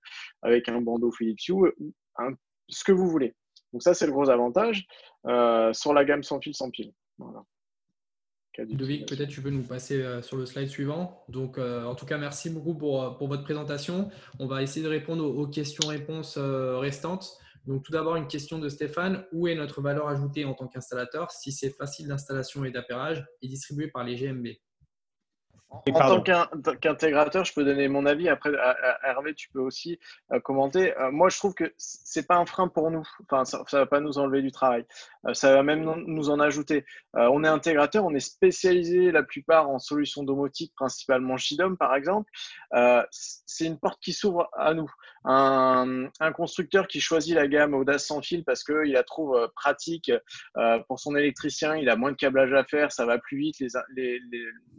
avec 0.42 0.68
un 0.68 0.80
bandeau 0.80 1.10
Philips 1.10 1.48
Hue, 1.48 1.72
ce 2.68 2.84
que 2.84 2.92
vous 2.92 3.08
voulez. 3.08 3.34
Donc 3.72 3.82
ça, 3.82 3.94
c'est 3.94 4.06
le 4.06 4.12
gros 4.12 4.28
avantage 4.30 4.86
sur 5.72 5.94
la 5.94 6.04
gamme 6.04 6.22
sans 6.22 6.40
fil, 6.40 6.54
sans 6.54 6.70
pile. 6.70 6.92
Ludovic, 8.56 9.08
peut-être 9.08 9.30
tu 9.30 9.42
peux 9.42 9.50
nous 9.50 9.64
passer 9.64 10.22
sur 10.22 10.36
le 10.36 10.46
slide 10.46 10.68
suivant. 10.68 11.24
Donc, 11.28 11.58
en 11.58 11.94
tout 11.96 12.06
cas, 12.06 12.18
merci 12.18 12.50
beaucoup 12.50 12.74
pour, 12.74 13.16
pour, 13.16 13.26
votre 13.26 13.42
présentation. 13.42 14.10
On 14.38 14.46
va 14.46 14.62
essayer 14.62 14.84
de 14.84 14.90
répondre 14.90 15.24
aux 15.24 15.48
questions-réponses 15.48 16.38
restantes. 16.38 17.40
Donc, 17.66 17.82
tout 17.82 17.92
d'abord, 17.92 18.16
une 18.16 18.28
question 18.28 18.58
de 18.58 18.68
Stéphane. 18.68 19.24
Où 19.32 19.48
est 19.48 19.54
notre 19.54 19.80
valeur 19.80 20.08
ajoutée 20.08 20.44
en 20.44 20.54
tant 20.54 20.68
qu'installateur 20.68 21.30
si 21.30 21.52
c'est 21.52 21.70
facile 21.70 22.08
d'installation 22.08 22.64
et 22.64 22.70
d'appairage 22.70 23.24
et 23.42 23.48
distribué 23.48 23.88
par 23.88 24.04
les 24.04 24.16
GMB 24.16 24.48
en 25.92 26.20
tant 26.20 26.74
qu'intégrateur, 26.80 27.44
je 27.44 27.52
peux 27.52 27.64
donner 27.64 27.88
mon 27.88 28.06
avis. 28.06 28.28
Après, 28.28 28.50
Hervé, 29.02 29.34
tu 29.34 29.48
peux 29.50 29.60
aussi 29.60 29.98
euh, 30.32 30.40
commenter. 30.40 30.96
Euh, 30.98 31.10
moi, 31.10 31.28
je 31.28 31.38
trouve 31.38 31.54
que 31.54 31.72
c'est 31.76 32.26
pas 32.26 32.36
un 32.36 32.46
frein 32.46 32.68
pour 32.68 32.90
nous. 32.90 33.06
Enfin, 33.24 33.44
ça, 33.44 33.58
ne 33.58 33.78
va 33.78 33.86
pas 33.86 34.00
nous 34.00 34.18
enlever 34.18 34.42
du 34.42 34.52
travail. 34.52 34.84
Euh, 35.26 35.34
ça 35.34 35.54
va 35.54 35.62
même 35.62 35.82
nous 36.06 36.30
en 36.30 36.40
ajouter. 36.40 36.84
on 37.14 37.44
est 37.44 37.48
intégrateur, 37.48 38.04
on 38.04 38.14
est 38.14 38.20
spécialisé 38.20 39.10
la 39.10 39.22
plupart 39.22 39.68
en 39.68 39.78
solutions 39.78 40.22
domotiques, 40.22 40.74
principalement 40.74 41.36
Shidom, 41.36 41.76
par 41.76 41.94
exemple. 41.94 42.30
c'est 43.10 43.66
une 43.66 43.78
porte 43.78 44.00
qui 44.00 44.12
s'ouvre 44.12 44.48
à 44.52 44.74
nous. 44.74 44.90
Un, 45.24 46.10
constructeur 46.34 46.86
qui 46.88 47.00
choisit 47.00 47.34
la 47.34 47.46
gamme 47.46 47.74
Audace 47.74 48.06
sans 48.06 48.22
fil 48.22 48.44
parce 48.44 48.64
qu'il 48.64 48.92
la 48.92 49.02
trouve 49.02 49.50
pratique 49.54 50.10
pour 50.86 51.00
son 51.00 51.16
électricien, 51.16 51.76
il 51.76 51.88
a 51.88 51.96
moins 51.96 52.12
de 52.12 52.16
câblage 52.16 52.52
à 52.52 52.64
faire, 52.64 52.92
ça 52.92 53.06
va 53.06 53.18
plus 53.18 53.38
vite, 53.38 53.56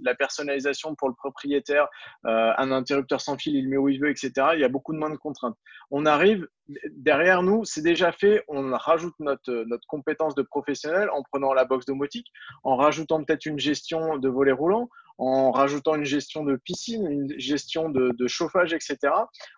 la 0.01 0.15
personnalisation 0.15 0.95
pour 0.95 1.09
le 1.09 1.15
propriétaire, 1.15 1.87
euh, 2.25 2.51
un 2.57 2.71
interrupteur 2.71 3.21
sans 3.21 3.37
fil, 3.37 3.55
il 3.55 3.67
met 3.67 3.77
où 3.77 3.89
il 3.89 3.99
veut, 3.99 4.09
etc. 4.09 4.31
Il 4.53 4.59
y 4.59 4.63
a 4.63 4.69
beaucoup 4.69 4.93
de 4.93 4.97
moins 4.97 5.09
de 5.09 5.15
contraintes. 5.15 5.57
On 5.91 6.05
arrive, 6.05 6.47
derrière 6.91 7.43
nous, 7.43 7.65
c'est 7.65 7.81
déjà 7.81 8.11
fait, 8.11 8.43
on 8.47 8.71
rajoute 8.75 9.15
notre, 9.19 9.51
notre 9.67 9.87
compétence 9.87 10.35
de 10.35 10.41
professionnel 10.41 11.09
en 11.11 11.23
prenant 11.23 11.53
la 11.53 11.65
box 11.65 11.85
domotique, 11.85 12.31
en 12.63 12.75
rajoutant 12.75 13.23
peut-être 13.23 13.45
une 13.45 13.59
gestion 13.59 14.17
de 14.17 14.29
volet 14.29 14.51
roulant, 14.51 14.89
en 15.17 15.51
rajoutant 15.51 15.95
une 15.95 16.03
gestion 16.03 16.43
de 16.43 16.55
piscine, 16.57 17.07
une 17.09 17.39
gestion 17.39 17.89
de, 17.89 18.27
chauffage, 18.27 18.73
etc., 18.73 18.97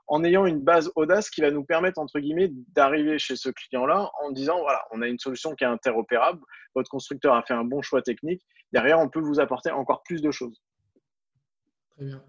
en 0.08 0.24
ayant 0.24 0.46
une 0.46 0.60
base 0.60 0.92
audace 0.96 1.30
qui 1.30 1.42
va 1.42 1.52
nous 1.52 1.64
permettre, 1.64 2.00
entre 2.00 2.20
guillemets, 2.20 2.52
d'arriver 2.74 3.18
chez 3.18 3.36
ce 3.36 3.50
client-là 3.50 4.12
en 4.24 4.32
disant, 4.32 4.60
voilà, 4.60 4.84
on 4.92 5.02
a 5.02 5.08
une 5.08 5.20
solution 5.20 5.56
qui 5.56 5.64
est 5.64 5.68
interopérable, 5.68 6.40
votre 6.76 6.90
constructeur 6.90 7.34
a 7.34 7.42
fait 7.42 7.54
un 7.54 7.64
bon 7.64 7.82
choix 7.82 8.02
technique, 8.02 8.46
derrière, 8.72 9.00
on 9.00 9.10
peut 9.10 9.20
vous 9.20 9.40
apporter 9.40 9.72
encore 9.72 10.04
plus 10.04 10.22
de 10.22 10.32
choses. 10.32 10.62
Très 11.96 12.06
bien. 12.06 12.24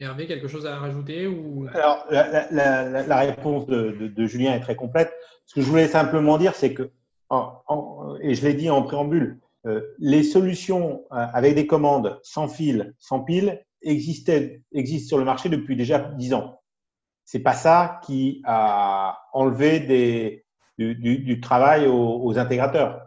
Hervé, 0.00 0.26
quelque 0.26 0.48
chose 0.48 0.66
à 0.66 0.78
rajouter 0.78 1.26
ou... 1.26 1.66
Alors, 1.74 2.06
la, 2.10 3.18
réponse 3.18 3.66
de, 3.66 4.26
Julien 4.26 4.54
est 4.54 4.60
très 4.60 4.76
complète. 4.76 5.12
Ce 5.44 5.54
que 5.54 5.60
je 5.60 5.66
voulais 5.66 5.88
simplement 5.88 6.38
dire, 6.38 6.54
c'est 6.54 6.72
que, 6.72 6.90
et 8.22 8.34
je 8.34 8.46
l'ai 8.46 8.54
dit 8.54 8.70
en 8.70 8.82
préambule, 8.82 9.38
euh, 9.42 9.49
les 9.98 10.22
solutions 10.22 11.04
euh, 11.12 11.26
avec 11.32 11.54
des 11.54 11.66
commandes 11.66 12.18
sans 12.22 12.48
fil, 12.48 12.94
sans 12.98 13.20
pile, 13.20 13.64
existaient, 13.82 14.62
existent 14.72 15.08
sur 15.08 15.18
le 15.18 15.24
marché 15.24 15.48
depuis 15.48 15.76
déjà 15.76 15.98
10 15.98 16.34
ans. 16.34 16.60
C'est 17.24 17.40
pas 17.40 17.52
ça 17.52 18.00
qui 18.04 18.42
a 18.44 19.18
enlevé 19.32 19.80
des, 19.80 20.44
du, 20.78 21.40
travail 21.40 21.86
aux, 21.86 22.38
intégrateurs. 22.38 23.06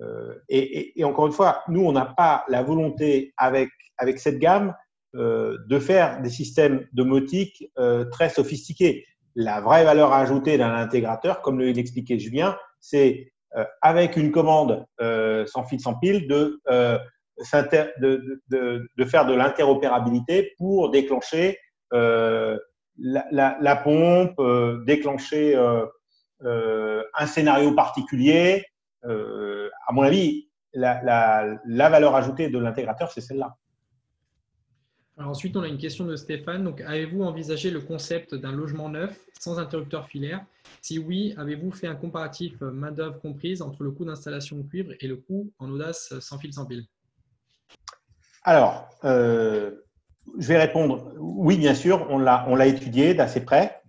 Euh, 0.00 0.34
et, 0.48 0.98
et, 0.98 1.04
encore 1.04 1.26
une 1.26 1.32
fois, 1.32 1.62
nous, 1.68 1.82
on 1.82 1.92
n'a 1.92 2.06
pas 2.06 2.44
la 2.48 2.62
volonté 2.62 3.32
avec, 3.36 3.68
avec 3.98 4.18
cette 4.18 4.38
gamme 4.38 4.74
euh, 5.16 5.58
de 5.66 5.80
faire 5.80 6.22
des 6.22 6.30
systèmes 6.30 6.86
domotiques 6.92 7.68
euh, 7.80 8.04
très 8.04 8.28
sophistiqués. 8.28 9.04
La 9.34 9.60
vraie 9.60 9.82
valeur 9.82 10.12
ajoutée 10.12 10.56
d'un 10.56 10.72
intégrateur, 10.72 11.42
comme 11.42 11.60
l'expliquait 11.60 12.16
Julien, 12.16 12.56
c'est 12.78 13.10
euh, 13.18 13.39
avec 13.82 14.16
une 14.16 14.30
commande 14.32 14.84
sans 15.46 15.64
fil, 15.64 15.80
sans 15.80 15.94
pile, 15.94 16.28
de, 16.28 16.60
de, 17.98 18.88
de, 18.96 19.04
faire 19.04 19.26
de 19.26 19.34
l'interopérabilité 19.34 20.52
pour 20.58 20.90
déclencher 20.90 21.58
la, 21.90 23.76
pompe, 23.82 24.40
déclencher 24.86 25.56
un 26.44 27.26
scénario 27.26 27.72
particulier. 27.74 28.64
à 29.04 29.92
mon 29.92 30.02
avis, 30.02 30.48
la, 30.72 31.58
la 31.64 31.88
valeur 31.88 32.14
ajoutée 32.14 32.48
de 32.48 32.58
l'intégrateur, 32.58 33.10
c'est 33.10 33.20
celle-là 33.20 33.56
ensuite, 35.26 35.56
on 35.56 35.62
a 35.62 35.68
une 35.68 35.78
question 35.78 36.04
de 36.04 36.16
Stéphane. 36.16 36.64
Donc, 36.64 36.80
avez-vous 36.80 37.22
envisagé 37.22 37.70
le 37.70 37.80
concept 37.80 38.34
d'un 38.34 38.52
logement 38.52 38.88
neuf 38.88 39.18
sans 39.38 39.58
interrupteur 39.58 40.06
filaire? 40.06 40.44
Si 40.82 40.98
oui, 40.98 41.34
avez-vous 41.36 41.70
fait 41.72 41.86
un 41.86 41.94
comparatif 41.94 42.60
main-d'œuvre 42.60 43.20
comprise 43.20 43.62
entre 43.62 43.82
le 43.82 43.90
coût 43.90 44.04
d'installation 44.04 44.62
cuivre 44.62 44.92
et 45.00 45.06
le 45.06 45.16
coût 45.16 45.50
en 45.58 45.70
audace 45.70 46.18
sans 46.20 46.38
fil 46.38 46.52
sans 46.52 46.66
pile? 46.66 46.86
Alors, 48.42 48.88
euh, 49.04 49.72
je 50.38 50.48
vais 50.48 50.58
répondre 50.58 51.12
oui, 51.18 51.58
bien 51.58 51.74
sûr, 51.74 52.06
on 52.10 52.18
l'a 52.18 52.66
étudié 52.66 53.14
d'assez 53.14 53.44
près. 53.44 53.82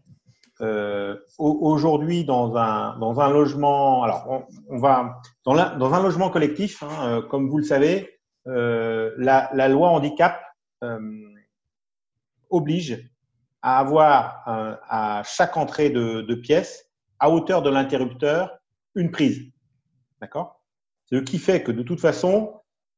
Euh, 0.59 1.15
aujourd'hui, 1.39 2.23
dans 2.23 2.55
un, 2.55 2.97
dans 2.99 3.19
un 3.19 3.29
logement, 3.31 4.03
alors 4.03 4.45
on, 4.69 4.77
va 4.77 5.21
dans, 5.43 5.55
dans, 5.55 5.93
un 5.93 6.03
logement 6.03 6.29
collectif, 6.29 6.83
hein, 6.83 6.89
euh, 7.03 7.21
comme 7.21 7.49
vous 7.49 7.57
le 7.57 7.63
savez, 7.63 8.19
la, 8.45 9.67
loi 9.69 9.89
handicap 9.89 10.39
oblige 12.49 13.09
à 13.61 13.79
avoir 13.79 14.43
à 14.89 15.21
chaque 15.23 15.57
entrée 15.57 15.89
de, 15.89 16.35
pièce, 16.35 16.89
à 17.19 17.29
hauteur 17.29 17.61
de 17.61 17.69
l'interrupteur, 17.69 18.57
une 18.95 19.11
prise. 19.11 19.51
D'accord? 20.19 20.61
Ce 21.11 21.15
qui 21.17 21.37
fait 21.37 21.63
que 21.63 21.71
de 21.71 21.83
toute 21.83 21.99
façon, 21.99 22.53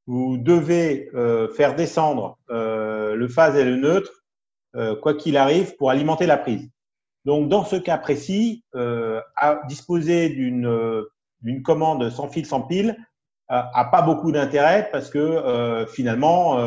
vous 0.06 0.38
devez 0.38 1.10
euh, 1.14 1.50
faire 1.54 1.76
descendre 1.76 2.38
euh, 2.50 3.16
le 3.16 3.28
phase 3.28 3.56
et 3.56 3.64
le 3.64 3.76
neutre, 3.76 4.12
quoi 5.02 5.14
qu'il 5.14 5.38
arrive, 5.38 5.76
pour 5.76 5.92
alimenter 5.92 6.26
la 6.26 6.38
prise. 6.38 6.68
Donc, 7.26 7.48
dans 7.48 7.64
ce 7.64 7.76
cas 7.76 8.00
précis, 8.00 8.66
à 8.74 9.62
disposer 9.68 10.30
d'une 10.30 11.04
d'une 11.42 11.62
commande 11.62 12.10
sans 12.10 12.28
fil, 12.28 12.46
sans 12.46 12.62
pile, 12.62 12.98
a 13.50 13.86
pas 13.86 14.02
beaucoup 14.02 14.32
d'intérêt 14.32 14.90
parce 14.92 15.12
que 15.12 15.86
finalement, 15.90 16.58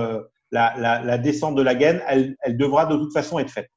la, 0.52 1.18
descente 1.18 1.54
de 1.54 1.62
la 1.62 1.74
gaine, 1.74 2.02
elle, 2.08 2.36
devra 2.56 2.86
de 2.86 2.96
toute 2.96 3.12
façon 3.12 3.38
être 3.38 3.50
faite. 3.50 3.70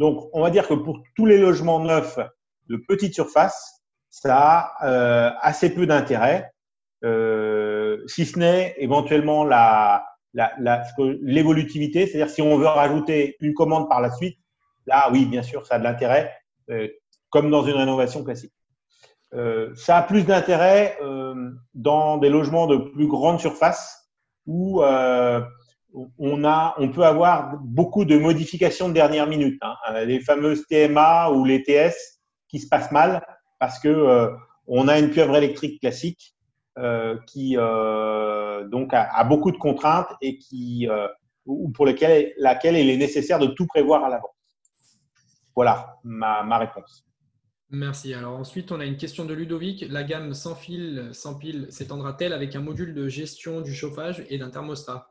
Donc, 0.00 0.30
on 0.32 0.40
va 0.40 0.50
dire 0.50 0.66
que 0.66 0.72
pour 0.72 1.02
tous 1.14 1.26
les 1.26 1.36
logements 1.36 1.78
neufs 1.78 2.18
de 2.70 2.76
petite 2.88 3.12
surface, 3.12 3.82
ça 4.08 4.38
a 4.38 4.88
euh, 4.88 5.30
assez 5.42 5.74
peu 5.74 5.86
d'intérêt, 5.86 6.50
euh, 7.04 8.02
si 8.06 8.24
ce 8.24 8.38
n'est 8.38 8.74
éventuellement 8.78 9.44
l'évolutivité, 11.22 12.06
c'est-à-dire 12.06 12.30
si 12.30 12.40
on 12.40 12.56
veut 12.56 12.66
rajouter 12.66 13.36
une 13.40 13.52
commande 13.52 13.90
par 13.90 14.00
la 14.00 14.10
suite, 14.10 14.38
là, 14.86 15.10
oui, 15.12 15.26
bien 15.26 15.42
sûr, 15.42 15.66
ça 15.66 15.74
a 15.74 15.78
de 15.78 15.84
l'intérêt, 15.84 16.34
euh, 16.70 16.88
comme 17.28 17.50
dans 17.50 17.62
une 17.64 17.76
rénovation 17.76 18.24
classique. 18.24 18.54
Ça 19.76 19.98
a 19.98 20.02
plus 20.02 20.24
d'intérêt 20.24 20.98
dans 21.74 22.16
des 22.16 22.28
logements 22.28 22.66
de 22.66 22.76
plus 22.76 23.06
grande 23.06 23.38
surface 23.38 24.10
où 24.44 24.82
on, 26.18 26.44
a, 26.44 26.74
on 26.78 26.90
peut 26.90 27.04
avoir 27.04 27.58
beaucoup 27.58 28.04
de 28.04 28.16
modifications 28.16 28.88
de 28.88 28.94
dernière 28.94 29.26
minute. 29.26 29.60
Hein. 29.62 30.04
Les 30.04 30.20
fameuses 30.20 30.66
TMA 30.66 31.30
ou 31.30 31.44
les 31.44 31.62
TS 31.62 32.20
qui 32.48 32.58
se 32.58 32.68
passent 32.68 32.92
mal 32.92 33.24
parce 33.58 33.78
que 33.78 34.30
on 34.66 34.88
a 34.88 34.98
une 34.98 35.10
pieuvre 35.10 35.36
électrique 35.36 35.80
classique 35.80 36.34
qui 37.26 37.56
donc 37.56 38.94
a, 38.94 39.24
beaucoup 39.24 39.50
de 39.50 39.58
contraintes 39.58 40.10
et 40.20 40.38
qui 40.38 40.88
ou 41.46 41.70
pour 41.70 41.86
laquelle 41.86 42.76
il 42.76 42.90
est 42.90 42.96
nécessaire 42.96 43.38
de 43.38 43.46
tout 43.46 43.66
prévoir 43.66 44.04
à 44.04 44.08
l'avance. 44.08 44.30
Voilà 45.54 45.96
ma, 46.04 46.42
ma 46.42 46.58
réponse. 46.58 47.04
Merci. 47.72 48.14
Alors 48.14 48.36
ensuite, 48.36 48.72
on 48.72 48.80
a 48.80 48.84
une 48.84 48.96
question 48.96 49.24
de 49.24 49.32
Ludovic. 49.32 49.84
La 49.88 50.02
gamme 50.02 50.34
sans 50.34 50.56
fil, 50.56 51.10
sans 51.12 51.36
pile 51.36 51.66
s'étendra-t-elle 51.70 52.32
avec 52.32 52.56
un 52.56 52.60
module 52.60 52.94
de 52.94 53.08
gestion 53.08 53.60
du 53.60 53.72
chauffage 53.72 54.24
et 54.28 54.38
d'un 54.38 54.50
thermostat? 54.50 55.08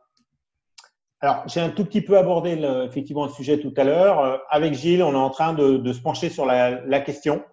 Alors, 1.21 1.43
j'ai 1.47 1.59
un 1.59 1.69
tout 1.69 1.83
petit 1.83 2.01
peu 2.01 2.17
abordé 2.17 2.51
effectivement 2.85 3.25
le 3.25 3.31
sujet 3.31 3.59
tout 3.59 3.73
à 3.75 3.83
l'heure. 3.83 4.19
Euh, 4.19 4.37
avec 4.49 4.73
Gilles, 4.73 5.03
on 5.03 5.11
est 5.11 5.17
en 5.17 5.29
train 5.29 5.53
de, 5.53 5.91
se 5.91 5.99
pencher 5.99 6.29
sur 6.29 6.45
la, 6.45 6.99
question. 7.01 7.43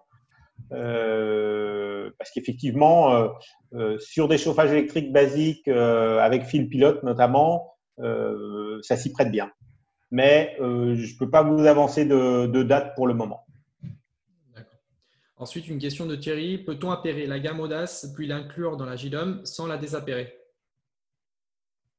Euh, 0.71 2.09
parce 2.17 2.31
qu'effectivement, 2.31 3.29
euh, 3.73 3.97
sur 3.99 4.27
des 4.27 4.37
chauffages 4.37 4.71
électriques 4.71 5.11
basiques, 5.11 5.67
avec 5.67 6.43
fil 6.43 6.69
pilote 6.69 7.03
notamment, 7.03 7.75
ça 8.81 8.95
s'y 8.95 9.11
prête 9.11 9.31
bien. 9.31 9.51
Mais 10.11 10.55
je 10.59 10.63
ne 10.63 11.17
peux 11.19 11.29
pas 11.29 11.43
vous 11.43 11.65
avancer 11.65 12.05
de 12.05 12.63
date 12.63 12.95
pour 12.95 13.07
le 13.07 13.13
moment. 13.13 13.43
Ensuite, 15.39 15.67
une 15.67 15.77
question 15.77 16.07
de 16.07 16.15
Thierry. 16.15 16.57
Peut-on 16.57 16.89
appairer 16.89 17.27
la 17.27 17.39
gamme 17.39 17.59
Audace 17.59 18.11
puis 18.15 18.25
l'inclure 18.25 18.75
dans 18.75 18.85
la 18.85 18.95
JDOM 18.95 19.45
sans 19.45 19.67
la 19.67 19.77
désappairer? 19.77 20.33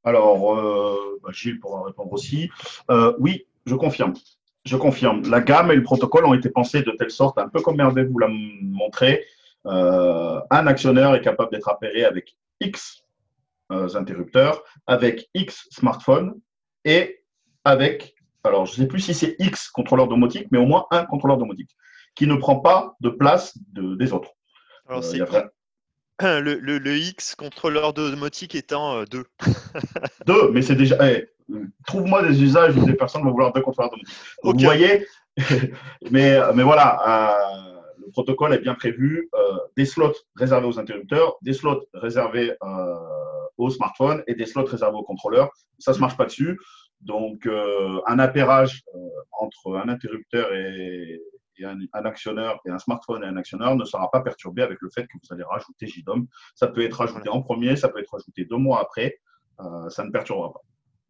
Alors, 0.05 0.55
euh, 0.55 1.21
bah, 1.23 1.31
Gilles 1.33 1.61
pourra 1.61 1.85
répondre 1.85 2.13
aussi. 2.13 2.51
Euh, 2.91 3.15
oui, 3.19 3.47
je 3.67 3.75
confirme. 3.75 4.15
Je 4.65 4.77
confirme. 4.77 5.23
La 5.29 5.41
gamme 5.41 5.71
et 5.71 5.77
le 5.77 5.83
protocole 5.83 6.27
ont 6.27 6.35
été 6.35 6.51
pensés 6.51 6.83
de 6.83 6.91
telle 6.93 7.11
sorte, 7.11 7.39
un 7.39 7.49
peu 7.49 7.61
comme 7.61 7.81
Hervé 7.81 8.05
vous 8.05 8.19
l'a 8.19 8.29
montré, 8.29 9.25
euh, 9.67 10.41
un 10.51 10.67
actionneur 10.67 11.15
est 11.15 11.21
capable 11.21 11.51
d'être 11.51 11.69
appairé 11.69 12.05
avec 12.05 12.37
X 12.61 13.05
interrupteurs, 13.71 14.63
avec 14.87 15.29
X 15.35 15.69
smartphones 15.71 16.41
et 16.87 17.23
avec, 17.65 18.15
alors 18.45 18.65
je 18.65 18.73
ne 18.73 18.77
sais 18.77 18.87
plus 18.87 19.01
si 19.01 19.13
c'est 19.13 19.37
X 19.39 19.69
contrôleur 19.69 20.09
domotique, 20.09 20.47
mais 20.51 20.59
au 20.59 20.65
moins 20.65 20.87
un 20.91 21.05
contrôleur 21.05 21.37
domotique 21.37 21.77
qui 22.15 22.27
ne 22.27 22.35
prend 22.35 22.61
pas 22.61 22.97
de 23.01 23.11
place 23.11 23.59
des 23.75 24.13
autres. 24.13 24.31
Alors, 24.89 25.05
c'est 25.05 25.21
le, 26.23 26.59
le, 26.59 26.97
X 26.97 27.35
contrôleur 27.35 27.93
domotique 27.93 28.55
étant 28.55 29.05
2. 29.05 29.19
Euh, 29.19 29.25
2, 30.27 30.51
mais 30.53 30.63
c'est 30.63 30.75
déjà. 30.75 30.97
Eh, 31.09 31.29
trouve-moi 31.87 32.23
des 32.23 32.43
usages 32.43 32.77
où 32.77 32.85
des 32.85 32.95
personnes 32.95 33.23
vont 33.23 33.31
vouloir 33.31 33.53
deux 33.53 33.61
contrôleurs 33.61 33.91
domotiques. 33.91 34.17
Vous 34.43 34.59
voyez, 34.59 35.07
mais, 36.11 36.39
mais 36.55 36.63
voilà, 36.65 37.31
euh, 37.31 37.81
le 38.05 38.11
protocole 38.11 38.53
est 38.55 38.59
bien 38.59 38.75
prévu. 38.75 39.31
des 39.77 39.85
slots 39.85 40.15
réservés 40.35 40.67
aux 40.67 40.79
interrupteurs, 40.79 41.37
des 41.43 41.53
slots 41.53 41.85
réservés 41.95 42.53
aux 43.57 43.71
smartphones 43.71 44.23
et 44.27 44.35
des 44.35 44.47
slots 44.47 44.65
réservés 44.65 44.97
aux 44.97 45.05
contrôleurs. 45.05 45.51
Ça 45.79 45.93
ne 45.93 45.97
se 45.97 46.01
marche 46.01 46.17
pas 46.17 46.27
dessus. 46.27 46.59
Donc, 47.01 47.49
un 48.07 48.19
appairage 48.19 48.83
entre 49.31 49.77
un 49.77 49.89
interrupteur 49.89 50.53
et, 50.53 51.21
un, 51.65 52.05
actionneur 52.05 52.61
et 52.65 52.71
un 52.71 52.79
smartphone 52.79 53.25
et 53.25 53.27
un 53.27 53.37
actionneur 53.37 53.77
ne 53.77 53.85
sera 53.85 54.11
pas 54.11 54.21
perturbé 54.21 54.63
avec 54.63 54.79
le 54.81 54.91
fait 54.91 55.07
que 55.07 55.17
vous 55.23 55.33
allez 55.33 55.45
rajouter 55.45 55.87
JDOM. 55.87 56.27
Ça 56.55 56.69
peut 56.69 56.83
être 56.83 57.01
ajouté 57.01 57.29
en 57.29 57.43
premier, 57.43 57.77
ça 57.77 57.89
peut 57.89 58.01
être 58.01 58.15
ajouté 58.15 58.45
deux 58.45 58.57
mois 58.57 58.81
après, 58.81 59.21
euh, 59.61 59.89
ça 59.91 60.05
ne 60.05 60.11
perturbera 60.11 60.53
pas. 60.53 60.61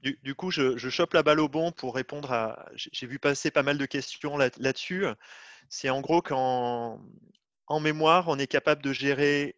Du, 0.01 0.35
coup, 0.37 0.53
je, 0.53 0.77
chope 0.77 1.15
la 1.15 1.25
balle 1.25 1.41
au 1.41 1.49
bon 1.49 1.73
pour 1.73 1.97
répondre 1.97 2.33
à. 2.33 2.69
J'ai 2.77 3.07
vu 3.09 3.19
passer 3.19 3.51
pas 3.51 3.65
mal 3.65 3.79
de 3.79 3.85
questions 3.85 4.37
là-dessus. 4.37 5.07
C'est 5.69 5.91
en 5.91 6.01
gros 6.01 6.23
qu'en 6.23 7.01
en 7.67 7.81
mémoire, 7.81 8.29
on 8.29 8.39
est 8.39 8.47
capable 8.47 8.81
de 8.83 8.93
gérer 8.93 9.57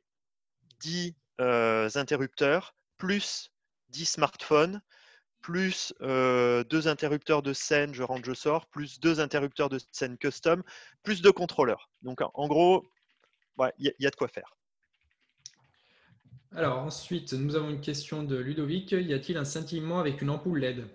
10 0.81 1.15
euh, 1.41 1.89
interrupteurs 1.95 2.75
plus 2.97 3.51
10 3.91 4.07
smartphones 4.07 4.81
plus 5.41 5.95
deux 6.01 6.89
interrupteurs 6.89 7.43
de 7.43 7.53
scène, 7.53 7.95
je 7.95 8.03
rentre, 8.03 8.25
je 8.25 8.35
sors, 8.35 8.67
plus 8.67 9.01
deux 9.01 9.21
interrupteurs 9.21 9.69
de 9.69 9.79
scène 9.93 10.17
custom, 10.19 10.62
plus 11.03 11.23
deux 11.23 11.33
contrôleurs. 11.33 11.91
Donc 12.03 12.21
en 12.21 12.49
gros, 12.49 12.91
il 13.79 13.93
y, 13.99 14.07
a 14.07 14.11
de 14.11 14.17
quoi 14.17 14.29
faire. 14.29 14.57
Alors 16.55 16.79
ensuite, 16.79 17.33
nous 17.33 17.57
avons 17.57 17.71
une 17.71 17.81
question 17.81 18.23
de 18.23 18.37
Ludovic. 18.37 18.93
Y 18.93 19.15
a-t-il 19.15 19.37
un 19.37 19.45
scintillement 19.45 20.01
avec 20.01 20.21
une 20.23 20.31
ampoule 20.31 20.61
LED 20.61 20.87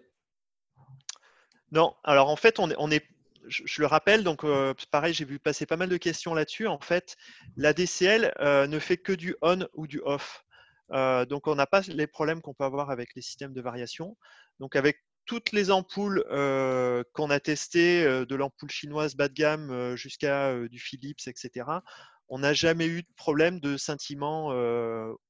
Non. 1.72 1.96
Alors 2.04 2.30
en 2.30 2.36
fait, 2.36 2.60
on 2.60 2.92
est, 2.92 3.06
je, 3.48 3.82
le 3.82 3.88
rappelle, 3.88 4.24
donc 4.24 4.46
pareil, 4.92 5.14
j'ai 5.14 5.26
vu 5.26 5.40
passer 5.40 5.66
pas 5.66 5.78
mal 5.78 5.90
de 5.90 5.98
questions 5.98 6.34
là-dessus. 6.34 6.68
En 6.68 6.80
fait, 6.80 7.16
la 7.56 7.74
DCL 7.74 8.34
ne 8.42 8.80
fait 8.80 8.98
que 8.98 9.14
du 9.14 9.36
on 9.42 9.68
ou 9.74 9.88
du 9.88 10.02
off. 10.04 10.45
Euh, 10.92 11.26
donc, 11.26 11.48
on 11.48 11.56
n'a 11.56 11.68
pas 11.68 11.82
les 11.82 12.08
problèmes 12.08 12.42
qu'on 12.42 12.54
peut 12.54 12.64
avoir 12.64 12.90
avec 12.90 13.16
les 13.16 13.22
systèmes 13.22 13.54
de 13.54 13.62
variation. 13.62 14.18
Donc, 14.60 14.76
avec 14.76 15.04
toutes 15.26 15.52
les 15.52 15.72
ampoules 15.72 16.24
euh, 16.30 17.04
qu'on 17.14 17.30
a 17.30 17.40
testées, 17.40 18.04
euh, 18.04 18.26
de 18.26 18.36
l'ampoule 18.36 18.70
chinoise 18.70 19.16
bas 19.16 19.28
de 19.28 19.34
gamme 19.34 19.96
jusqu'à 19.96 20.56
du 20.68 20.80
Philips, 20.80 21.28
etc., 21.28 21.82
on 22.28 22.40
n'a 22.40 22.54
jamais 22.54 22.88
eu 22.88 23.04
de 23.04 23.14
problème 23.16 23.60
de 23.60 23.78
scintillement 23.78 24.50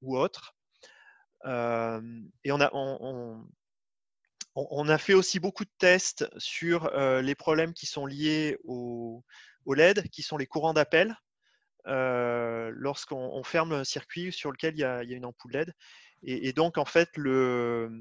ou 0.01 0.17
autre. 0.17 0.55
et 1.45 2.51
on 2.51 2.59
a, 4.89 4.97
fait 4.97 5.13
aussi 5.13 5.39
beaucoup 5.39 5.65
de 5.65 5.71
tests 5.77 6.25
sur 6.37 6.89
les 7.21 7.35
problèmes 7.35 7.73
qui 7.73 7.85
sont 7.85 8.05
liés 8.05 8.57
au, 8.63 9.23
au 9.65 9.73
LED, 9.73 10.09
qui 10.09 10.21
sont 10.21 10.37
les 10.37 10.47
courants 10.47 10.73
d'appel. 10.73 11.17
Euh, 11.87 12.71
lorsqu'on 12.75 13.43
ferme 13.43 13.71
un 13.73 13.83
circuit 13.83 14.31
sur 14.31 14.51
lequel 14.51 14.73
il 14.75 14.79
y 14.79 14.83
a, 14.83 15.03
une 15.03 15.25
ampoule 15.25 15.51
LED. 15.51 15.73
Et, 16.23 16.53
donc, 16.53 16.77
en 16.79 16.85
fait, 16.85 17.09
le, 17.15 17.91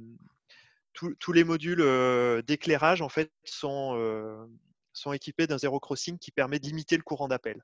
tous 0.92 1.32
les 1.32 1.44
modules 1.44 1.82
euh, 1.82 2.40
d'éclairage 2.42 3.02
en 3.02 3.10
fait, 3.10 3.30
sont, 3.44 3.94
euh, 3.98 4.46
sont 4.94 5.12
équipés 5.12 5.46
d'un 5.46 5.58
zéro 5.58 5.80
crossing 5.80 6.18
qui 6.18 6.30
permet 6.30 6.58
d'imiter 6.58 6.96
le 6.96 7.02
courant 7.02 7.28
d'appel. 7.28 7.62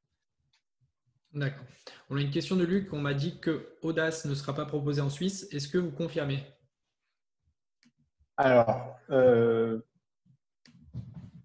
D'accord. 1.33 1.65
On 2.11 2.17
a 2.17 2.21
une 2.21 2.31
question 2.31 2.57
de 2.57 2.65
Luc. 2.65 2.93
On 2.93 3.01
m'a 3.01 3.15
dit 3.15 3.41
que 3.41 3.77
Audace 3.81 4.27
ne 4.27 4.35
sera 4.35 4.55
pas 4.55 4.67
proposé 4.67 5.01
en 5.01 5.09
Suisse. 5.09 5.47
Est-ce 5.53 5.69
que 5.69 5.79
vous 5.79 5.93
confirmez? 5.93 6.45
Alors, 8.37 8.99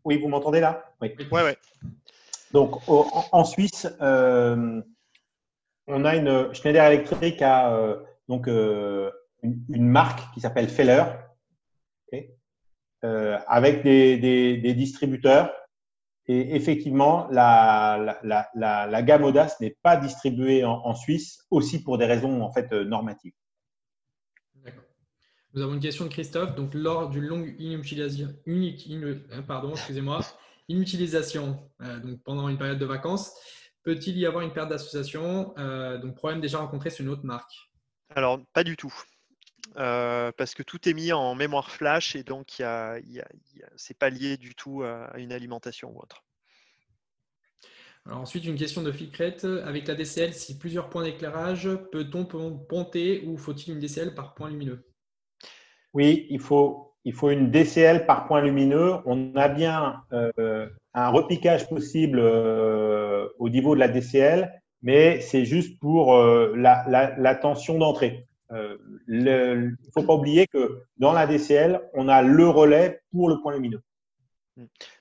oui, 0.04 0.20
vous 0.20 0.28
m'entendez 0.28 0.60
là? 0.60 0.94
Oui, 1.02 1.16
oui. 1.18 1.28
Ouais. 1.32 1.58
Donc, 2.52 2.82
en, 2.88 3.44
Suisse, 3.44 3.88
euh, 4.02 4.82
on 5.88 6.06
a 6.06 6.16
une 6.16 6.54
Schneider 6.54 6.86
Electric 6.86 7.42
a 7.42 7.76
euh, 7.76 8.00
donc 8.28 8.48
euh, 8.48 9.12
une, 9.44 9.88
marque 9.88 10.34
qui 10.34 10.42
s'appelle 10.42 10.70
Feller, 10.70 11.04
avec 13.02 13.84
des, 13.84 14.74
distributeurs. 14.74 15.52
Et 16.28 16.56
effectivement, 16.56 17.28
la, 17.30 19.02
gamme 19.04 19.24
Audace 19.24 19.60
n'est 19.60 19.78
pas 19.84 19.98
distribuée 19.98 20.64
en, 20.64 20.94
Suisse, 20.96 21.46
aussi 21.52 21.84
pour 21.84 21.98
des 21.98 22.06
raisons 22.06 22.42
en 22.42 22.52
fait 22.52 22.72
normatives. 22.72 23.34
Nous 25.54 25.62
avons 25.62 25.76
une 25.76 25.80
question 25.80 26.04
de 26.04 26.10
Christophe. 26.10 26.54
Donc, 26.56 26.74
lors 26.74 27.10
d'une 27.10 27.24
longue 27.24 27.56
inutilisation, 27.60 28.28
pardon, 29.48 29.72
excusez-moi, 29.72 30.20
Inutilisation 30.68 31.70
euh, 31.82 32.00
donc 32.00 32.22
pendant 32.24 32.50
une 32.50 32.58
période 32.58 32.80
de 32.80 32.86
vacances. 32.86 33.34
Peut-il 33.84 34.18
y 34.18 34.26
avoir 34.26 34.44
une 34.44 34.52
perte 34.52 34.70
d'association 34.70 35.54
euh, 35.60 36.00
Donc, 36.00 36.16
problème 36.16 36.42
déjà 36.42 36.58
rencontré 36.58 36.90
sur 36.90 37.04
une 37.04 37.12
autre 37.12 37.26
marque? 37.26 37.54
Alors, 38.16 38.40
pas 38.54 38.64
du 38.64 38.76
tout. 38.76 38.94
Euh, 39.78 40.32
parce 40.38 40.54
que 40.54 40.64
tout 40.64 40.88
est 40.90 40.94
mis 40.94 41.12
en 41.12 41.36
mémoire 41.36 41.70
flash 41.70 42.16
et 42.16 42.24
donc 42.24 42.48
ce 42.58 43.02
n'est 43.04 43.96
pas 44.00 44.10
lié 44.10 44.38
du 44.38 44.56
tout 44.56 44.84
à 44.84 45.18
une 45.18 45.32
alimentation 45.32 45.92
ou 45.92 46.00
autre. 46.00 46.24
Alors 48.06 48.20
ensuite, 48.20 48.46
une 48.46 48.56
question 48.56 48.84
de 48.84 48.92
Ficret. 48.92 49.44
Avec 49.64 49.88
la 49.88 49.96
DCL, 49.96 50.34
si 50.34 50.58
plusieurs 50.58 50.90
points 50.90 51.04
d'éclairage, 51.04 51.68
peut-on 51.92 52.26
ponter 52.26 53.24
ou 53.26 53.38
faut-il 53.38 53.74
une 53.74 53.80
DCL 53.80 54.14
par 54.14 54.36
point 54.36 54.50
lumineux? 54.50 54.86
Oui, 55.94 56.28
il 56.30 56.40
faut 56.40 56.95
il 57.06 57.14
faut 57.14 57.30
une 57.30 57.52
DCL 57.52 58.06
par 58.08 58.28
point 58.28 58.42
lumineux. 58.42 58.96
On 59.06 59.36
a 59.36 59.48
bien 59.48 60.04
euh, 60.12 60.68
un 60.96 61.10
repiquage 61.10 61.70
possible 61.70 62.20
euh, 62.20 63.28
au 63.38 63.50
niveau 63.50 63.76
de 63.76 63.80
la 63.80 63.88
DCL, 63.88 64.52
mais 64.82 65.22
c'est 65.22 65.46
juste 65.46 65.80
pour 65.80 66.16
euh, 66.16 66.54
la, 66.58 67.36
tension 67.36 67.78
d'entrée. 67.78 68.28
Il 69.08 69.24
ne 69.24 69.72
faut 69.94 70.04
pas 70.04 70.16
oublier 70.16 70.48
que 70.48 70.84
dans 70.98 71.14
la 71.14 71.28
DCL, 71.28 71.82
on 71.94 72.08
a 72.08 72.22
le 72.22 72.48
relais 72.48 73.02
pour 73.12 73.30
le 73.30 73.40
point 73.40 73.54
lumineux. 73.54 73.82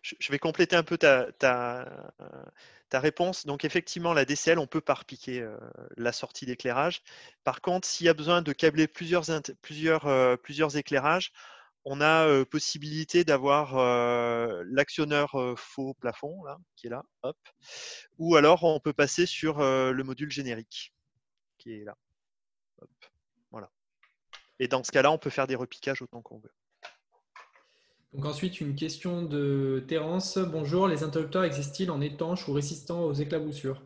Je 0.02 0.32
vais 0.32 0.38
compléter 0.38 0.76
un 0.76 0.82
peu 0.82 0.98
ta, 0.98 1.26
réponse. 2.92 3.46
Donc, 3.46 3.64
effectivement, 3.64 4.12
la 4.12 4.24
DCL, 4.24 4.58
on 4.58 4.66
peut 4.66 4.80
pas 4.80 4.94
repiquer 4.94 5.46
la 5.96 6.12
sortie 6.12 6.46
d'éclairage. 6.46 7.02
Par 7.44 7.60
contre, 7.60 7.86
s'il 7.86 8.06
y 8.06 8.08
a 8.08 8.14
besoin 8.14 8.42
de 8.42 8.52
câbler 8.52 8.88
plusieurs 8.88 9.26
éclairages, 10.76 11.32
on 11.84 12.00
a 12.00 12.44
possibilité 12.46 13.24
d'avoir 13.24 13.76
l'actionneur 14.66 15.34
faux 15.56 15.94
plafond, 15.94 16.42
là, 16.44 16.58
qui 16.76 16.86
est 16.86 16.90
là, 16.90 17.02
hop. 17.22 17.36
ou 18.18 18.36
alors 18.36 18.64
on 18.64 18.80
peut 18.80 18.92
passer 18.92 19.26
sur 19.26 19.58
le 19.58 20.02
module 20.02 20.30
générique, 20.30 20.94
qui 21.58 21.74
est 21.74 21.84
là. 21.84 21.96
Voilà. 23.50 23.70
Et 24.58 24.68
dans 24.68 24.82
ce 24.82 24.92
cas-là, 24.92 25.10
on 25.10 25.18
peut 25.18 25.30
faire 25.30 25.46
des 25.46 25.56
repiquages 25.56 26.02
autant 26.02 26.22
qu'on 26.22 26.38
veut. 26.38 26.52
Donc 28.14 28.26
ensuite, 28.26 28.60
une 28.60 28.76
question 28.76 29.22
de 29.22 29.84
Terence. 29.88 30.38
Bonjour, 30.38 30.86
les 30.86 31.02
interrupteurs 31.02 31.42
existent-ils 31.42 31.90
en 31.90 32.00
étanche 32.00 32.46
ou 32.46 32.52
résistants 32.52 33.02
aux 33.02 33.12
éclaboussures? 33.12 33.82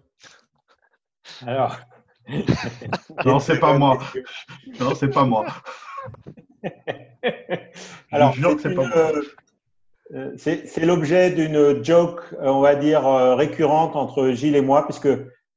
Alors. 1.47 1.79
non, 3.25 3.39
c'est 3.41 3.59
pas 3.59 3.79
moi. 3.79 3.99
Non, 4.81 4.95
c'est 4.95 5.09
pas 5.09 5.25
moi. 5.25 5.47
Alors, 8.13 8.35
euh, 8.43 9.23
euh, 10.15 10.33
c'est 10.37 10.85
l'objet 10.85 11.31
d'une 11.31 11.85
joke, 11.85 12.23
euh, 12.35 12.47
on 12.47 12.61
va 12.61 12.75
dire, 12.75 13.05
récurrente 13.37 13.97
entre 13.97 14.31
Gilles 14.31 14.57
et 14.57 14.61
moi, 14.61 14.85
puisque 14.87 15.09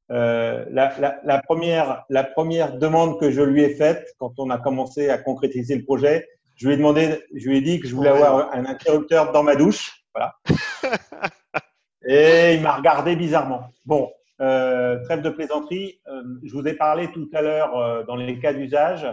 la, 0.10 1.42
première, 1.46 2.04
la 2.10 2.24
première 2.24 2.78
demande 2.78 3.20
que 3.20 3.32
je 3.32 3.42
lui 3.42 3.64
ai 3.64 3.74
faite 3.76 4.14
quand 4.20 4.34
on 4.38 4.50
a 4.50 4.58
commencé 4.58 5.10
à 5.10 5.18
concrétiser 5.18 5.76
le 5.76 5.84
projet, 5.84 6.28
je 6.56 6.68
lui 6.68 6.74
ai 6.74 6.78
demandé, 6.78 7.24
je 7.34 7.48
lui 7.48 7.58
ai 7.58 7.62
dit 7.62 7.80
que 7.80 7.88
je 7.88 7.96
voulais 7.96 8.10
avoir 8.10 8.54
un 8.54 8.66
interrupteur 8.66 9.32
dans 9.32 9.44
ma 9.44 9.56
douche. 9.56 10.04
Voilà. 10.14 10.36
Et 12.06 12.56
il 12.56 12.62
m'a 12.62 12.76
regardé 12.76 13.16
bizarrement. 13.16 13.70
Bon, 13.86 14.12
trêve 14.38 15.22
de 15.22 15.30
plaisanterie. 15.30 16.02
je 16.44 16.54
vous 16.54 16.68
ai 16.68 16.74
parlé 16.74 17.10
tout 17.12 17.30
à 17.34 17.42
l'heure 17.42 18.06
dans 18.06 18.16
les 18.16 18.38
cas 18.40 18.54
d'usage 18.54 19.08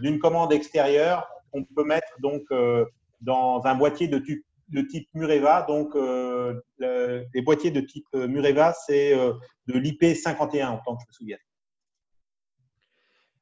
d'une 0.00 0.18
commande 0.18 0.52
extérieure 0.52 1.28
qu'on 1.52 1.64
peut 1.64 1.84
mettre 1.84 2.08
donc 2.20 2.42
euh, 2.50 2.84
dans 3.20 3.62
un 3.64 3.74
boîtier 3.74 4.08
de, 4.08 4.18
de 4.18 4.82
type 4.82 5.08
Mureva. 5.14 5.62
Donc, 5.62 5.94
euh, 5.94 6.60
les 6.78 7.42
boîtiers 7.42 7.70
de 7.70 7.80
type 7.80 8.06
Mureva, 8.14 8.72
c'est 8.72 9.14
de 9.14 9.74
l'IP51 9.74 10.66
en 10.66 10.78
tant 10.78 10.96
que 10.96 11.02
je 11.02 11.08
me 11.08 11.12
souviens. 11.12 11.38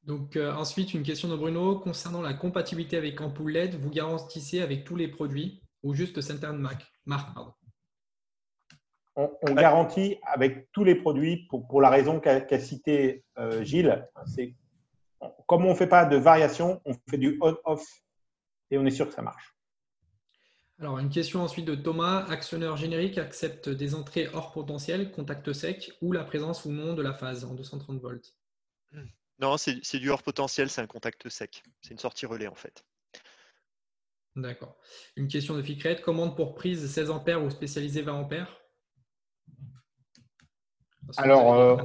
Donc, 0.05 0.37
ensuite, 0.37 0.95
une 0.95 1.03
question 1.03 1.28
de 1.28 1.37
Bruno. 1.37 1.78
Concernant 1.78 2.20
la 2.20 2.35
compatibilité 2.35 2.97
avec 2.97 3.20
ampoule 3.20 3.53
LED, 3.53 3.74
vous 3.77 3.91
garantissez 3.91 4.61
avec 4.61 4.85
tous 4.85 4.97
les 4.97 5.09
produits 5.09 5.62
ou 5.82 5.95
juste 5.95 6.20
certaines 6.20 6.59
marques 6.59 6.87
pardon? 7.35 7.53
On, 9.16 9.55
garantit 9.55 10.16
avec 10.23 10.70
tous 10.73 10.85
les 10.85 10.95
produits 10.95 11.47
pour, 11.51 11.66
pour 11.66 11.82
la 11.82 11.91
raison 11.91 12.20
qu'a 12.20 12.59
cité 12.59 13.24
Gilles. 13.62 14.09
C'est 14.24 14.55
comme 15.47 15.64
on 15.64 15.70
ne 15.70 15.74
fait 15.74 15.86
pas 15.86 16.05
de 16.05 16.16
variation, 16.16 16.80
on 16.84 16.94
fait 17.09 17.18
du 17.18 17.38
on-off 17.40 18.02
et 18.70 18.78
on 18.78 18.86
est 18.86 18.90
sûr 18.90 19.09
que 19.09 19.14
ça 19.14 19.22
marche. 19.22 19.55
Alors, 20.78 20.98
une 20.98 21.10
question 21.10 21.42
ensuite 21.42 21.66
de 21.66 21.74
Thomas. 21.74 22.24
Actionneur 22.30 22.76
générique 22.76 23.18
accepte 23.18 23.68
des 23.68 23.94
entrées 23.94 24.28
hors 24.32 24.51
potentiel, 24.52 25.10
contact 25.10 25.52
sec 25.52 25.92
ou 26.01 26.12
la 26.12 26.24
présence 26.24 26.64
ou 26.64 26.70
non 26.70 26.94
de 26.94 27.02
la 27.02 27.12
phase 27.12 27.44
en 27.44 27.55
230 27.55 28.01
volts? 28.01 28.34
Non, 29.38 29.56
c'est 29.59 29.98
du 29.98 30.10
hors 30.10 30.22
potentiel, 30.22 30.70
c'est 30.70 30.80
un 30.80 30.86
contact 30.86 31.28
sec. 31.28 31.62
C'est 31.82 31.92
une 31.92 31.98
sortie 31.98 32.24
relais 32.24 32.47
en 32.47 32.55
fait. 32.55 32.84
D'accord. 34.36 34.78
Une 35.16 35.28
question 35.28 35.55
de 35.55 35.62
Ficret. 35.62 36.01
Commande 36.01 36.34
pour 36.34 36.55
prise 36.55 36.90
16 36.90 37.10
ampères 37.10 37.42
ou 37.42 37.51
spécialisé 37.51 38.01
20 38.01 38.12
ampères 38.14 38.60
Alors, 41.18 41.55
euh, 41.55 41.76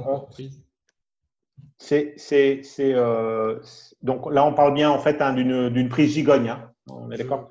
c'est, 1.78 2.62
euh, 2.80 3.60
donc 4.02 4.32
là, 4.32 4.44
on 4.44 4.54
parle 4.54 4.74
bien 4.74 4.90
en 4.90 4.98
fait 4.98 5.20
hein, 5.20 5.32
d'une 5.32 5.88
prise 5.88 6.12
gigogne. 6.12 6.48
Hein. 6.48 6.72
On 6.90 7.10
est 7.10 7.18
d'accord? 7.18 7.50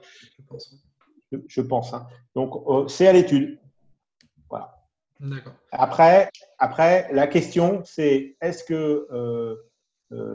Je 1.48 1.62
pense. 1.62 1.94
Hein. 1.94 2.08
Donc, 2.36 2.56
euh, 2.68 2.88
c'est 2.88 3.08
à 3.08 3.14
l'étude. 3.14 3.60
Voilà. 4.50 4.76
D'accord. 5.20 5.54
Après, 5.72 6.30
après, 6.60 7.10
la 7.14 7.28
question, 7.28 7.82
c'est 7.86 8.36
est-ce 8.42 8.64
que 8.64 9.08
euh, 9.12 9.56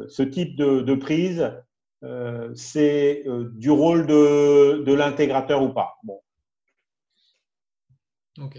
ce 0.09 0.23
type 0.23 0.57
de, 0.57 0.95
prise, 0.95 1.53
c'est 2.55 3.25
du 3.53 3.71
rôle 3.71 4.07
de, 4.07 4.83
de 4.85 4.95
l'intégrateur 4.95 5.63
ou 5.63 5.71
pas? 5.71 5.99
Bon. 6.05 6.21
Ok. 8.39 8.59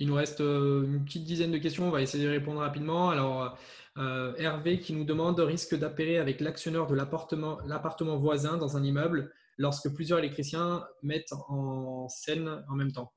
Il 0.00 0.08
nous 0.08 0.14
reste 0.14 0.40
une 0.40 1.04
petite 1.04 1.24
dizaine 1.24 1.52
de 1.52 1.58
questions. 1.58 1.86
On 1.86 1.90
va 1.90 2.00
essayer 2.00 2.24
de 2.24 2.30
répondre 2.30 2.60
rapidement. 2.60 3.10
Alors, 3.10 3.54
euh, 3.98 4.32
Hervé 4.38 4.80
qui 4.80 4.94
nous 4.94 5.04
demande 5.04 5.38
risque 5.40 5.76
d'appairer 5.76 6.16
avec 6.16 6.40
l'actionneur 6.40 6.86
de 6.86 6.94
l'appartement 6.94 8.16
voisin 8.16 8.56
dans 8.56 8.78
un 8.78 8.82
immeuble 8.82 9.30
lorsque 9.58 9.92
plusieurs 9.92 10.18
électriciens 10.18 10.86
mettent 11.02 11.34
en 11.48 12.08
scène 12.08 12.64
en 12.70 12.76
même 12.76 12.92
temps? 12.92 13.12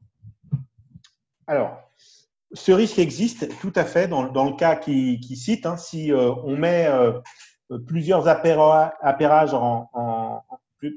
Alors, 1.47 1.89
ce 2.51 2.73
risque 2.73 2.99
existe 2.99 3.47
tout 3.61 3.73
à 3.75 3.85
fait 3.85 4.09
dans, 4.09 4.23
le 4.23 4.57
cas 4.57 4.75
qui, 4.75 5.35
cite. 5.37 5.65
Hein. 5.65 5.77
si 5.77 6.11
euh, 6.11 6.33
on 6.43 6.57
met 6.57 6.87
euh, 6.87 7.13
plusieurs 7.87 8.27
en, 8.27 8.91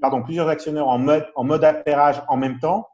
pardon, 0.01 0.23
plusieurs 0.25 0.49
actionneurs 0.49 0.89
en 0.89 0.99
mode, 0.99 1.29
en 1.37 1.45
mode 1.45 1.63
appairage 1.63 2.21
en 2.27 2.37
même 2.37 2.59
temps 2.59 2.89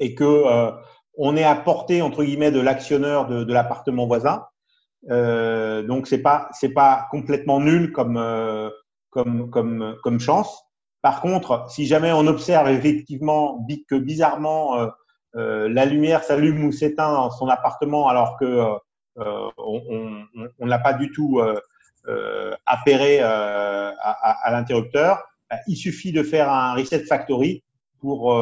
et 0.00 0.14
que 0.14 0.72
on 1.16 1.36
est 1.36 1.44
à 1.44 1.54
portée 1.54 2.02
entre 2.02 2.24
guillemets 2.24 2.50
de 2.50 2.60
l'actionneur 2.60 3.26
de 3.26 3.52
l'appartement 3.52 4.06
voisin, 4.06 4.44
euh, 5.08 5.82
donc 5.82 6.06
c'est 6.06 6.18
pas 6.20 6.48
c'est 6.52 6.70
pas 6.70 7.06
complètement 7.10 7.60
nul 7.60 7.92
comme 7.92 8.16
euh, 8.16 8.70
comme 9.10 9.50
comme 9.50 9.96
comme 10.02 10.20
chance. 10.20 10.62
Par 11.02 11.22
contre, 11.22 11.66
si 11.70 11.86
jamais 11.86 12.12
on 12.12 12.26
observe 12.26 12.68
effectivement 12.68 13.66
que 13.88 13.96
bizarrement 13.96 14.78
euh, 14.78 14.88
euh 15.36 15.68
la 15.68 15.86
lumière 15.86 16.22
s'allume 16.22 16.64
ou 16.64 16.72
s'éteint 16.72 17.12
dans 17.12 17.30
son 17.30 17.48
appartement 17.48 18.08
alors 18.08 18.36
que 18.38 18.44
euh, 19.18 19.50
on 19.56 20.26
on 20.58 20.66
l'a 20.66 20.78
pas 20.78 20.92
du 20.92 21.10
tout 21.10 21.40
appairé 22.66 23.20
à, 23.20 23.94
à, 24.00 24.48
à 24.48 24.50
l'interrupteur, 24.50 25.22
bah, 25.48 25.56
il 25.66 25.76
suffit 25.76 26.12
de 26.12 26.22
faire 26.22 26.50
un 26.50 26.74
reset 26.74 27.04
factory 27.04 27.62
pour 28.00 28.32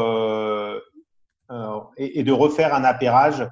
et, 1.97 2.19
et, 2.19 2.23
de 2.23 2.33
refaire 2.33 2.75
un 2.75 2.85
appairage 2.85 3.47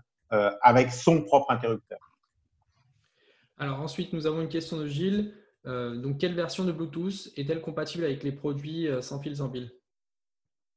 avec 0.63 0.93
son 0.93 1.23
propre 1.23 1.51
interrupteur. 1.51 1.99
Alors 3.59 3.81
ensuite, 3.81 4.13
nous 4.13 4.27
avons 4.27 4.43
une 4.43 4.49
question 4.49 4.77
de 4.77 4.87
Gilles. 4.87 5.35
Euh, 5.67 5.97
donc, 5.97 6.19
quelle 6.19 6.35
version 6.35 6.65
de 6.65 6.73
Bluetooth 6.73 7.31
est-elle 7.37 7.61
compatible 7.61 8.05
avec 8.05 8.23
les 8.23 8.33
produits 8.33 8.87
euh, 8.87 9.01
sans 9.01 9.21
fil 9.21 9.37
sans 9.37 9.49
pile 9.49 9.73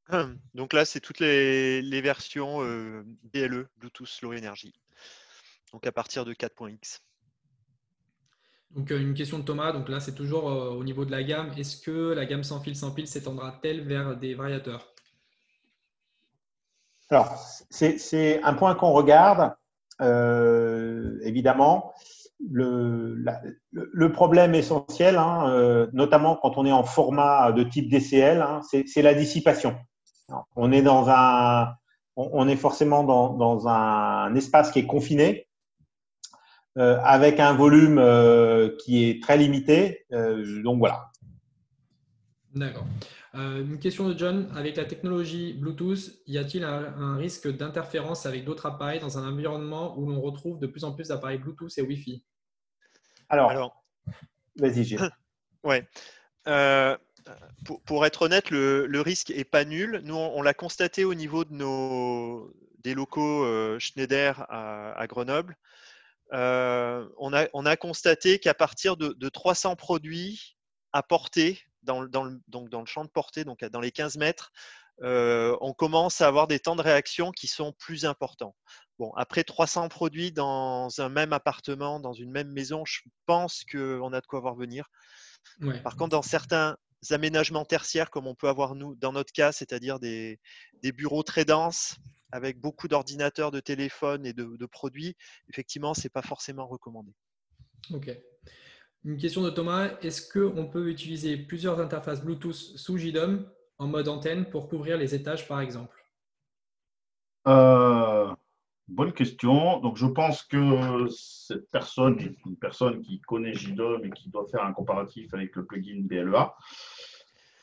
Donc 0.54 0.74
là, 0.74 0.86
c'est 0.86 1.00
toutes 1.00 1.20
les, 1.20 2.02
versions 2.02 2.64
euh, 2.64 3.04
BLE, 3.34 3.70
Bluetooth 3.78 4.22
Low 4.22 4.34
Energy. 4.34 4.74
Donc 5.74 5.86
à 5.86 5.92
partir 5.92 6.26
de 6.26 6.34
4.x. 6.34 7.04
Donc 8.72 8.90
une 8.92 9.14
question 9.14 9.40
de 9.40 9.44
Thomas. 9.44 9.72
Donc 9.72 9.90
là, 9.90 10.00
c'est 10.00 10.16
toujours 10.16 10.46
au 10.46 10.84
niveau 10.84 11.06
de 11.06 11.12
la 11.12 11.24
gamme. 11.24 11.52
Est-ce 11.58 11.82
que 11.82 12.14
la 12.14 12.26
gamme 12.26 12.44
sans 12.44 12.60
fil 12.62 12.76
sans 12.76 12.92
pile 12.92 13.08
s'étendra-t-elle 13.08 13.82
vers 13.82 14.16
des 14.16 14.34
variateurs? 14.34 14.94
Alors, 17.10 17.38
c'est 17.70 18.44
un 18.44 18.54
point 18.54 18.76
qu'on 18.76 18.92
regarde, 18.92 19.54
évidemment 21.24 21.94
le, 22.48 24.08
problème 24.08 24.56
essentiel, 24.56 25.18
hein, 25.18 25.50
euh, 25.50 25.88
notamment 25.94 26.36
quand 26.36 26.58
on 26.58 26.66
est 26.66 26.72
en 26.72 26.84
format 26.84 27.52
de 27.52 27.64
type 27.64 27.90
DCL, 27.90 28.42
hein, 28.42 28.62
c'est 28.64 29.02
la 29.02 29.14
dissipation. 29.14 29.78
on 30.56 30.72
est 30.72 30.82
dans 30.82 31.10
un, 31.10 31.74
on, 32.16 32.48
est 32.48 32.56
forcément 32.56 33.04
dans, 33.04 33.68
un 33.68 34.34
espace 34.36 34.72
qui 34.72 34.80
est 34.80 34.86
confiné, 34.86 35.48
euh, 36.78 37.00
avec 37.04 37.40
un 37.40 37.54
volume 37.54 37.98
euh, 37.98 38.76
qui 38.80 39.10
est 39.10 39.22
très 39.22 39.38
limité. 39.38 40.06
donc 40.12 40.80
voilà. 40.80 41.08
D'accord. 42.56 42.86
Une 43.34 43.80
question 43.80 44.08
de 44.10 44.18
John. 44.18 44.52
Avec 44.56 44.76
la 44.78 44.86
technologie 44.86 45.54
Bluetooth, 45.54 46.22
y 46.28 46.38
a-t-il 46.38 46.64
un, 46.64 47.18
risque 47.18 47.48
d'interférence 47.48 48.26
avec 48.26 48.46
d'autres 48.46 48.66
appareils 48.66 49.00
dans 49.00 49.18
un 49.18 49.32
environnement 49.32 49.98
où 49.98 50.08
l'on 50.10 50.22
retrouve 50.22 50.60
de 50.60 50.68
plus 50.68 50.84
en 50.84 50.94
plus 50.94 51.10
d'appareils 51.10 51.38
Bluetooth 51.38 51.78
et 51.78 51.82
Wi-Fi? 51.82 52.24
Alors, 53.30 53.84
vas-y, 54.56 54.84
Gilles. 54.84 55.10
ouais. 55.64 55.88
Euh, 56.48 56.98
pour, 57.86 58.06
être 58.06 58.24
honnête, 58.24 58.50
le, 58.50 59.02
risque 59.02 59.30
est 59.30 59.44
pas 59.44 59.66
nul. 59.66 60.02
Nous, 60.04 60.16
on, 60.16 60.42
l'a 60.42 60.54
constaté 60.54 61.06
au 61.06 61.14
niveau 61.14 61.46
de 61.46 61.54
nos, 61.54 62.52
des 62.80 62.96
locaux 62.96 63.46
Schneider 63.78 64.46
à, 64.50 65.06
Grenoble. 65.08 65.56
on, 66.32 67.34
a, 67.34 67.48
on, 67.54 67.66
a, 67.66 67.76
constaté 67.76 68.40
qu'à 68.40 68.56
partir 68.56 68.98
de, 68.98 69.10
de, 69.10 69.30
300 69.30 69.76
produits 69.76 70.58
à 70.92 71.04
portée, 71.04 71.60
dans, 71.84 72.06
dans, 72.06 72.24
le, 72.24 72.40
donc 72.48 72.70
dans 72.70 72.82
le 72.82 72.86
champ 72.86 73.04
de 73.04 73.10
portée, 73.10 73.44
donc 73.44 73.64
dans 73.64 73.82
les 73.82 73.92
15 73.92 74.18
mètres, 74.18 74.52
on 75.02 75.74
commence 75.74 76.22
à 76.22 76.28
avoir 76.28 76.48
des 76.48 76.60
temps 76.60 76.76
de 76.76 76.82
réaction 76.82 77.32
qui 77.32 77.48
sont 77.48 77.74
plus 77.74 78.06
importants. 78.06 78.56
Bon, 79.00 79.14
après 79.16 79.46
300 79.46 79.88
produits 79.88 80.34
dans 80.34 80.90
un 81.00 81.08
même 81.08 81.32
appartement, 81.32 82.02
dans 82.02 82.12
une 82.12 82.32
même 82.32 82.52
maison, 82.52 82.84
je 82.86 83.00
pense 83.26 83.64
qu'on 83.72 84.12
a 84.12 84.20
de 84.20 84.28
quoi 84.28 84.42
voir 84.42 84.56
venir. 84.56 84.90
Par 85.84 85.96
contre, 85.96 86.10
dans 86.10 86.22
certains 86.22 86.78
aménagements 87.12 87.66
tertiaires, 87.66 88.10
comme 88.10 88.28
on 88.28 88.36
peut 88.36 88.50
avoir 88.50 88.76
nous, 88.76 88.96
dans 88.96 89.14
notre 89.14 89.32
cas, 89.32 89.52
c'est-à-dire 89.52 90.00
des, 90.00 90.40
bureaux 90.84 91.24
très 91.24 91.46
denses, 91.46 91.96
avec 92.32 92.60
beaucoup 92.60 92.88
d'ordinateurs, 92.88 93.52
de 93.52 93.60
téléphones 93.60 94.26
et 94.26 94.34
de, 94.34 94.66
produits, 94.66 95.16
effectivement, 95.50 95.94
ce 95.94 96.04
n'est 96.04 96.10
pas 96.10 96.22
forcément 96.22 96.68
recommandé. 96.68 97.14
Ok. 97.92 98.12
Une 99.06 99.18
question 99.18 99.42
de 99.42 99.50
Thomas. 99.50 99.92
Est-ce 100.02 100.32
qu'on 100.32 100.68
peut 100.68 100.90
utiliser 100.90 101.38
plusieurs 101.38 101.80
interfaces 101.80 102.24
Bluetooth 102.24 102.54
sous 102.54 102.98
JDOM 102.98 103.50
en 103.78 103.88
mode 103.88 104.08
antenne 104.08 104.46
pour 104.46 104.68
couvrir 104.68 104.98
les 104.98 105.16
étages, 105.16 105.48
par 105.48 105.62
exemple? 105.62 105.96
Euh, 107.48 108.30
Bonne 108.90 109.14
question. 109.14 109.80
Donc, 109.82 109.98
je 109.98 110.08
pense 110.08 110.42
que 110.42 111.08
cette 111.10 111.70
personne 111.70 112.18
une 112.48 112.58
personne 112.58 113.02
qui 113.02 113.22
connaît 113.22 113.54
JDOM 113.54 114.04
et 114.04 114.10
qui 114.10 114.30
doit 114.30 114.48
faire 114.48 114.64
un 114.64 114.74
comparatif 114.74 115.32
avec 115.32 115.56
le 115.56 115.64
plugin 115.64 116.02
BLEA. 116.02 116.56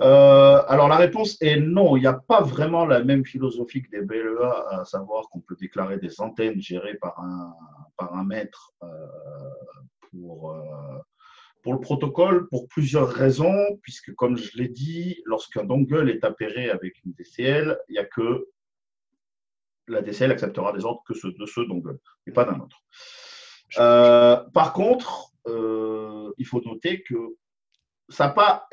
Euh, 0.03 0.63
alors, 0.69 0.87
la 0.89 0.97
réponse 0.97 1.37
est 1.43 1.59
non. 1.59 1.97
Il 1.97 2.03
n'y 2.03 2.07
a 2.07 2.13
pas 2.13 2.43
vraiment 2.43 2.87
la 2.87 3.03
même 3.03 3.25
philosophie 3.27 3.83
que 3.83 3.91
des 3.91 4.03
BLEA, 4.03 4.67
à 4.71 4.85
savoir 4.85 5.29
qu'on 5.29 5.41
peut 5.41 5.57
déclarer 5.59 5.99
des 5.99 6.21
antennes 6.21 6.61
gérées 6.61 6.95
par 6.95 7.19
un, 7.19 7.53
par 7.97 8.15
maître 8.25 8.73
euh, 8.85 8.87
pour, 10.13 10.55
pour 11.67 11.75
le 11.75 11.81
protocole, 11.81 12.49
pour 12.49 12.69
plusieurs 12.69 13.09
raisons, 13.09 13.77
puisque, 13.83 14.15
comme 14.15 14.37
je 14.37 14.57
l'ai 14.57 14.69
dit, 14.69 15.21
lorsqu'un 15.25 15.65
dongle 15.65 16.09
est 16.09 16.23
appairé 16.23 16.71
avec 16.71 16.95
une 17.05 17.13
DCL, 17.15 17.77
il 17.89 17.93
n'y 17.95 17.99
a 17.99 18.05
que 18.05 18.47
la 19.89 20.01
DCL 20.01 20.31
acceptera 20.31 20.73
des 20.73 20.85
ordres 20.85 21.03
que 21.05 21.13
ceux 21.13 21.33
de 21.33 21.45
ce 21.45 21.61
dongle, 21.63 21.99
et 22.29 22.31
pas 22.31 22.45
d'un 22.45 22.61
autre. 22.61 22.77
Euh, 23.79 24.37
par 24.55 24.75
contre, 24.75 25.33
euh, 25.49 26.31
il 26.39 26.47
faut 26.47 26.63
noter 26.65 27.03
que 27.03 27.17
ça 28.11 28.29
pas. 28.29 28.69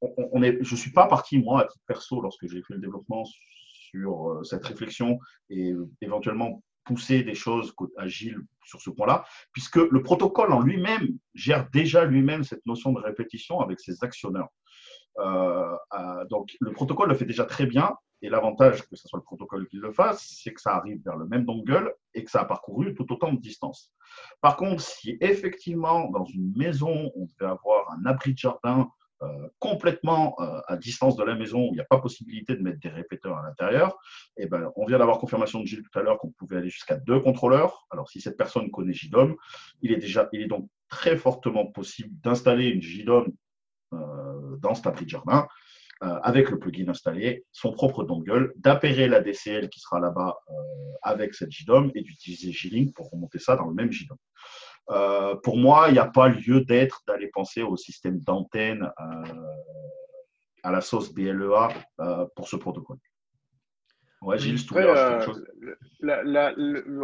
On 0.00 0.42
est, 0.42 0.56
je 0.64 0.72
ne 0.72 0.78
suis 0.78 0.92
pas 0.92 1.06
parti, 1.08 1.36
moi, 1.36 1.60
à 1.60 1.66
titre 1.66 1.84
perso, 1.86 2.22
lorsque 2.22 2.48
j'ai 2.48 2.62
fait 2.62 2.72
le 2.72 2.80
développement 2.80 3.26
sur 3.26 4.30
euh, 4.30 4.44
cette 4.44 4.64
réflexion 4.64 5.18
et 5.50 5.74
éventuellement 6.00 6.62
pousser 6.84 7.22
des 7.22 7.34
choses 7.34 7.74
agiles 7.96 8.40
sur 8.64 8.80
ce 8.80 8.90
point-là, 8.90 9.24
puisque 9.52 9.76
le 9.76 10.02
protocole 10.02 10.52
en 10.52 10.60
lui-même 10.60 11.18
gère 11.34 11.68
déjà 11.70 12.04
lui-même 12.04 12.44
cette 12.44 12.64
notion 12.66 12.92
de 12.92 13.00
répétition 13.00 13.60
avec 13.60 13.80
ses 13.80 14.02
actionneurs. 14.04 14.48
donc, 16.30 16.56
le 16.60 16.72
protocole 16.72 17.08
le 17.08 17.14
fait 17.14 17.24
déjà 17.24 17.44
très 17.44 17.66
bien 17.66 17.94
et 18.22 18.30
l'avantage 18.30 18.88
que 18.88 18.96
ce 18.96 19.06
soit 19.06 19.18
le 19.18 19.24
protocole 19.24 19.68
qui 19.68 19.76
le 19.76 19.92
fasse, 19.92 20.40
c'est 20.42 20.54
que 20.54 20.60
ça 20.60 20.74
arrive 20.76 21.02
vers 21.04 21.16
le 21.16 21.26
même 21.26 21.44
dongle 21.44 21.94
et 22.14 22.24
que 22.24 22.30
ça 22.30 22.40
a 22.40 22.44
parcouru 22.46 22.94
tout 22.94 23.12
autant 23.12 23.32
de 23.32 23.38
distance. 23.38 23.92
Par 24.40 24.56
contre, 24.56 24.80
si 24.80 25.18
effectivement, 25.20 26.10
dans 26.10 26.24
une 26.24 26.52
maison, 26.56 27.12
on 27.16 27.26
devait 27.26 27.50
avoir 27.50 27.92
un 27.92 28.06
abri 28.06 28.32
de 28.32 28.38
jardin 28.38 28.90
euh, 29.22 29.48
complètement 29.60 30.34
euh, 30.40 30.60
à 30.66 30.76
distance 30.76 31.16
de 31.16 31.22
la 31.22 31.34
maison, 31.36 31.60
où 31.60 31.68
il 31.68 31.74
n'y 31.74 31.80
a 31.80 31.84
pas 31.84 31.98
possibilité 31.98 32.56
de 32.56 32.62
mettre 32.62 32.80
des 32.80 32.88
répéteurs 32.88 33.38
à 33.38 33.42
l'intérieur, 33.44 33.96
eh 34.36 34.46
ben, 34.46 34.70
on 34.76 34.86
vient 34.86 34.98
d'avoir 34.98 35.18
confirmation 35.18 35.60
de 35.60 35.66
Gilles 35.66 35.82
tout 35.82 35.98
à 35.98 36.02
l'heure 36.02 36.18
qu'on 36.18 36.32
pouvait 36.32 36.56
aller 36.56 36.68
jusqu'à 36.68 36.96
deux 36.96 37.20
contrôleurs. 37.20 37.86
Alors, 37.90 38.10
si 38.10 38.20
cette 38.20 38.36
personne 38.36 38.70
connaît 38.70 38.92
JDOM, 38.92 39.36
il 39.82 39.92
est, 39.92 39.98
déjà, 39.98 40.28
il 40.32 40.42
est 40.42 40.46
donc 40.46 40.68
très 40.88 41.16
fortement 41.16 41.66
possible 41.66 42.10
d'installer 42.22 42.68
une 42.68 42.82
JDOM 42.82 43.32
euh, 43.92 44.56
dans 44.58 44.74
cet 44.74 44.86
abri 44.86 45.04
de 45.04 45.10
jardin 45.10 45.46
avec 46.00 46.50
le 46.50 46.58
plugin 46.58 46.86
installé, 46.88 47.46
son 47.50 47.72
propre 47.72 48.04
dongle, 48.04 48.52
d'appairer 48.56 49.08
la 49.08 49.20
DCL 49.20 49.70
qui 49.70 49.80
sera 49.80 50.00
là-bas 50.00 50.36
avec 51.00 51.32
cette 51.32 51.50
JDOM 51.50 51.92
et 51.94 52.02
d'utiliser 52.02 52.52
G-Link 52.52 52.94
pour 52.94 53.08
remonter 53.10 53.38
ça 53.38 53.56
dans 53.56 53.68
le 53.68 53.74
même 53.74 53.90
JDOM. 53.90 54.18
Euh, 54.90 55.34
pour 55.36 55.56
moi, 55.56 55.86
il 55.88 55.92
n'y 55.92 55.98
a 55.98 56.06
pas 56.06 56.28
lieu 56.28 56.60
d'être 56.62 57.02
d'aller 57.06 57.28
penser 57.28 57.62
au 57.62 57.76
système 57.76 58.18
d'antenne 58.20 58.90
à 60.62 60.70
la 60.70 60.80
sauce 60.80 61.12
BLEA 61.12 61.68
pour 62.36 62.48
ce 62.48 62.56
protocole. 62.56 62.98
Ouais, 64.20 64.38
Gilles, 64.38 64.58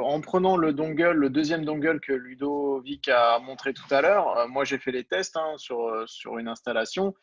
en 0.03 0.21
prenant 0.23 0.57
le 0.57 0.73
dongle, 0.73 1.11
le 1.11 1.29
deuxième 1.29 1.67
dongle 1.67 2.01
que 2.01 2.15
Ludovic 2.15 3.09
a 3.09 3.39
montré 3.41 3.75
tout 3.75 3.95
à 3.95 4.01
l'heure, 4.01 4.49
moi 4.49 4.65
j'ai 4.65 4.79
fait 4.79 4.93
les 4.93 5.05
tests 5.05 5.37
hein, 5.37 5.55
sur, 5.59 6.05
sur 6.07 6.39
une 6.39 6.49
installation. 6.49 7.15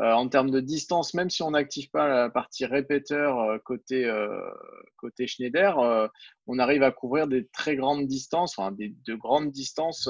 Euh, 0.00 0.12
en 0.12 0.28
termes 0.28 0.50
de 0.50 0.58
distance, 0.58 1.14
même 1.14 1.30
si 1.30 1.44
on 1.44 1.52
n'active 1.52 1.88
pas 1.90 2.08
la 2.08 2.28
partie 2.28 2.66
répéteur 2.66 3.38
euh, 3.38 3.58
côté, 3.58 4.04
euh, 4.04 4.50
côté 4.96 5.28
Schneider, 5.28 5.78
on 6.46 6.58
arrive 6.58 6.82
à 6.82 6.90
couvrir 6.90 7.28
des 7.28 7.46
très 7.48 7.76
grandes 7.76 8.06
distances, 8.06 8.58
enfin 8.58 8.72
des, 8.72 8.92
de 9.06 9.14
grandes 9.14 9.52
distances 9.52 10.08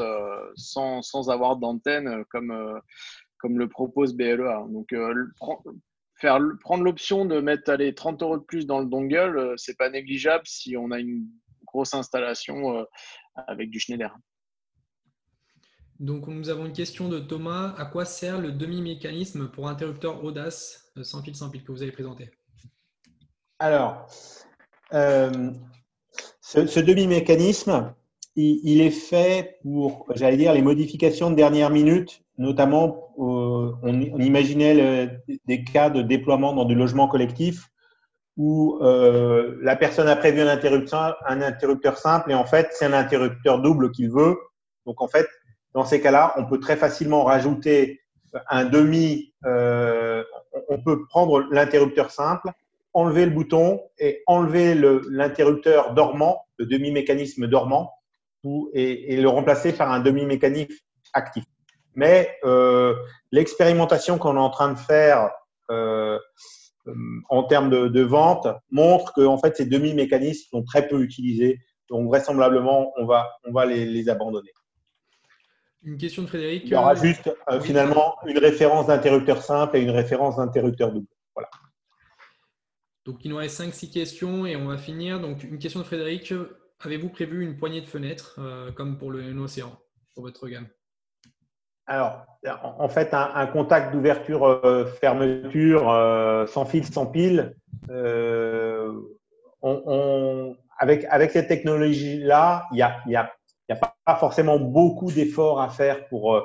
sans, 0.56 1.02
sans, 1.02 1.30
avoir 1.30 1.56
d'antenne 1.56 2.24
comme, 2.30 2.80
comme 3.38 3.58
le 3.58 3.68
propose 3.68 4.14
BLEA. 4.14 4.64
Donc, 4.70 4.94
faire, 6.14 6.38
prendre 6.60 6.84
l'option 6.84 7.26
de 7.26 7.40
mettre 7.40 7.70
allez, 7.70 7.94
30 7.94 8.22
euros 8.22 8.38
de 8.38 8.44
plus 8.44 8.66
dans 8.66 8.80
le 8.80 8.86
dongle, 8.86 9.54
c'est 9.56 9.76
pas 9.76 9.90
négligeable 9.90 10.46
si 10.46 10.76
on 10.76 10.92
a 10.92 11.00
une 11.00 11.28
grosse 11.66 11.92
installation 11.92 12.86
avec 13.48 13.68
du 13.70 13.80
Schneider. 13.80 14.16
Donc, 16.00 16.26
nous 16.26 16.48
avons 16.48 16.66
une 16.66 16.72
question 16.72 17.08
de 17.08 17.20
Thomas. 17.20 17.74
À 17.78 17.84
quoi 17.84 18.04
sert 18.04 18.40
le 18.40 18.50
demi-mécanisme 18.50 19.48
pour 19.48 19.68
interrupteur 19.68 20.24
Audace 20.24 20.90
euh, 20.96 21.04
sans 21.04 21.22
fil 21.22 21.36
sans 21.36 21.50
pile 21.50 21.62
que 21.62 21.70
vous 21.70 21.82
avez 21.82 21.92
présenté? 21.92 22.30
Alors, 23.60 24.08
euh, 24.92 25.52
ce, 26.40 26.80
demi-mécanisme, 26.80 27.94
il, 28.34 28.80
est 28.80 28.90
fait 28.90 29.58
pour, 29.62 30.06
j'allais 30.14 30.36
dire, 30.36 30.52
les 30.52 30.62
modifications 30.62 31.30
de 31.30 31.36
dernière 31.36 31.70
minute, 31.70 32.22
notamment, 32.38 33.14
euh, 33.18 33.72
on, 33.82 34.20
imaginait 34.20 35.22
des 35.46 35.62
cas 35.62 35.90
de 35.90 36.02
déploiement 36.02 36.52
dans 36.52 36.64
du 36.64 36.74
logement 36.74 37.06
collectif 37.06 37.68
où 38.36 38.80
la 38.80 39.76
personne 39.76 40.08
a 40.08 40.16
prévu 40.16 40.40
un 40.40 40.48
interrupteur, 40.48 41.16
un 41.28 41.40
interrupteur 41.40 41.96
simple 41.96 42.32
et 42.32 42.34
en 42.34 42.44
fait, 42.44 42.66
c'est 42.72 42.84
un 42.84 42.92
interrupteur 42.92 43.62
double 43.62 43.92
qu'il 43.92 44.10
veut. 44.10 44.36
Donc, 44.86 45.00
en 45.00 45.06
fait, 45.06 45.28
dans 45.74 45.84
ces 45.84 46.00
cas-là, 46.00 46.32
on 46.36 46.46
peut 46.46 46.60
très 46.60 46.76
facilement 46.76 47.24
rajouter 47.24 48.00
un 48.48 48.64
demi. 48.64 49.34
Euh, 49.44 50.22
on 50.68 50.80
peut 50.80 51.04
prendre 51.06 51.44
l'interrupteur 51.50 52.10
simple, 52.10 52.48
enlever 52.92 53.26
le 53.26 53.32
bouton 53.32 53.82
et 53.98 54.22
enlever 54.26 54.74
l'interrupteur 55.10 55.94
dormant, 55.94 56.46
le 56.58 56.66
demi-mécanisme 56.66 57.48
dormant, 57.48 57.92
et, 58.72 59.16
le 59.16 59.28
remplacer 59.28 59.72
par 59.72 59.90
un 59.90 60.00
demi-mécanisme 60.00 60.72
actif. 61.12 61.44
Mais 61.96 62.30
euh, 62.44 62.94
l'expérimentation 63.32 64.18
qu'on 64.18 64.36
est 64.36 64.40
en 64.40 64.50
train 64.50 64.72
de 64.72 64.78
faire 64.78 65.30
euh, 65.70 66.18
en 67.30 67.44
termes 67.44 67.70
de, 67.70 68.02
vente 68.02 68.46
montre 68.70 69.12
que 69.12 69.22
en 69.22 69.38
fait, 69.38 69.56
ces 69.56 69.66
demi-mécanismes 69.66 70.48
sont 70.50 70.62
très 70.62 70.86
peu 70.86 71.02
utilisés. 71.02 71.58
Donc, 71.88 72.06
vraisemblablement, 72.08 72.92
on 72.96 73.06
va, 73.06 73.28
on 73.44 73.52
va 73.52 73.66
les 73.66 74.08
abandonner. 74.08 74.50
Une 75.84 75.98
question 75.98 76.22
de 76.22 76.28
Frédéric. 76.28 76.62
Il 76.64 76.70
y 76.70 76.74
aura 76.74 76.94
juste 76.94 77.30
euh, 77.50 77.60
finalement 77.60 78.16
une 78.26 78.38
référence 78.38 78.86
d'interrupteur 78.86 79.42
simple 79.42 79.76
et 79.76 79.82
une 79.82 79.90
référence 79.90 80.36
d'interrupteur 80.36 80.90
double. 80.92 81.06
Voilà. 81.34 81.50
Donc 83.04 83.22
il 83.24 83.30
nous 83.30 83.36
reste 83.36 83.60
5-6 83.60 83.92
questions 83.92 84.46
et 84.46 84.56
on 84.56 84.66
va 84.66 84.78
finir. 84.78 85.20
Donc 85.20 85.44
une 85.44 85.58
question 85.58 85.80
de 85.80 85.84
Frédéric. 85.84 86.32
Avez-vous 86.80 87.10
prévu 87.10 87.42
une 87.42 87.56
poignée 87.56 87.82
de 87.82 87.86
fenêtres 87.86 88.36
euh, 88.38 88.72
comme 88.72 88.98
pour 88.98 89.10
l'océan 89.10 89.78
pour 90.14 90.24
votre 90.24 90.48
gamme? 90.48 90.68
Alors, 91.86 92.24
en 92.62 92.88
fait, 92.88 93.12
un, 93.12 93.46
contact 93.46 93.92
d'ouverture-fermeture 93.92 95.90
euh, 95.90 96.46
sans 96.46 96.64
fil, 96.64 96.82
sans 96.86 97.04
pile, 97.04 97.54
avec, 100.78 101.04
avec 101.10 101.30
cette 101.30 101.48
technologie-là, 101.48 102.66
il 102.72 102.78
y 102.78 102.82
a, 102.82 103.02
y 103.06 103.16
a 103.16 103.30
n'y 103.68 103.76
a 103.76 103.94
pas, 104.04 104.16
forcément 104.16 104.58
beaucoup 104.58 105.10
d'efforts 105.10 105.60
à 105.60 105.68
faire 105.68 106.06
pour, 106.08 106.34
euh, 106.34 106.42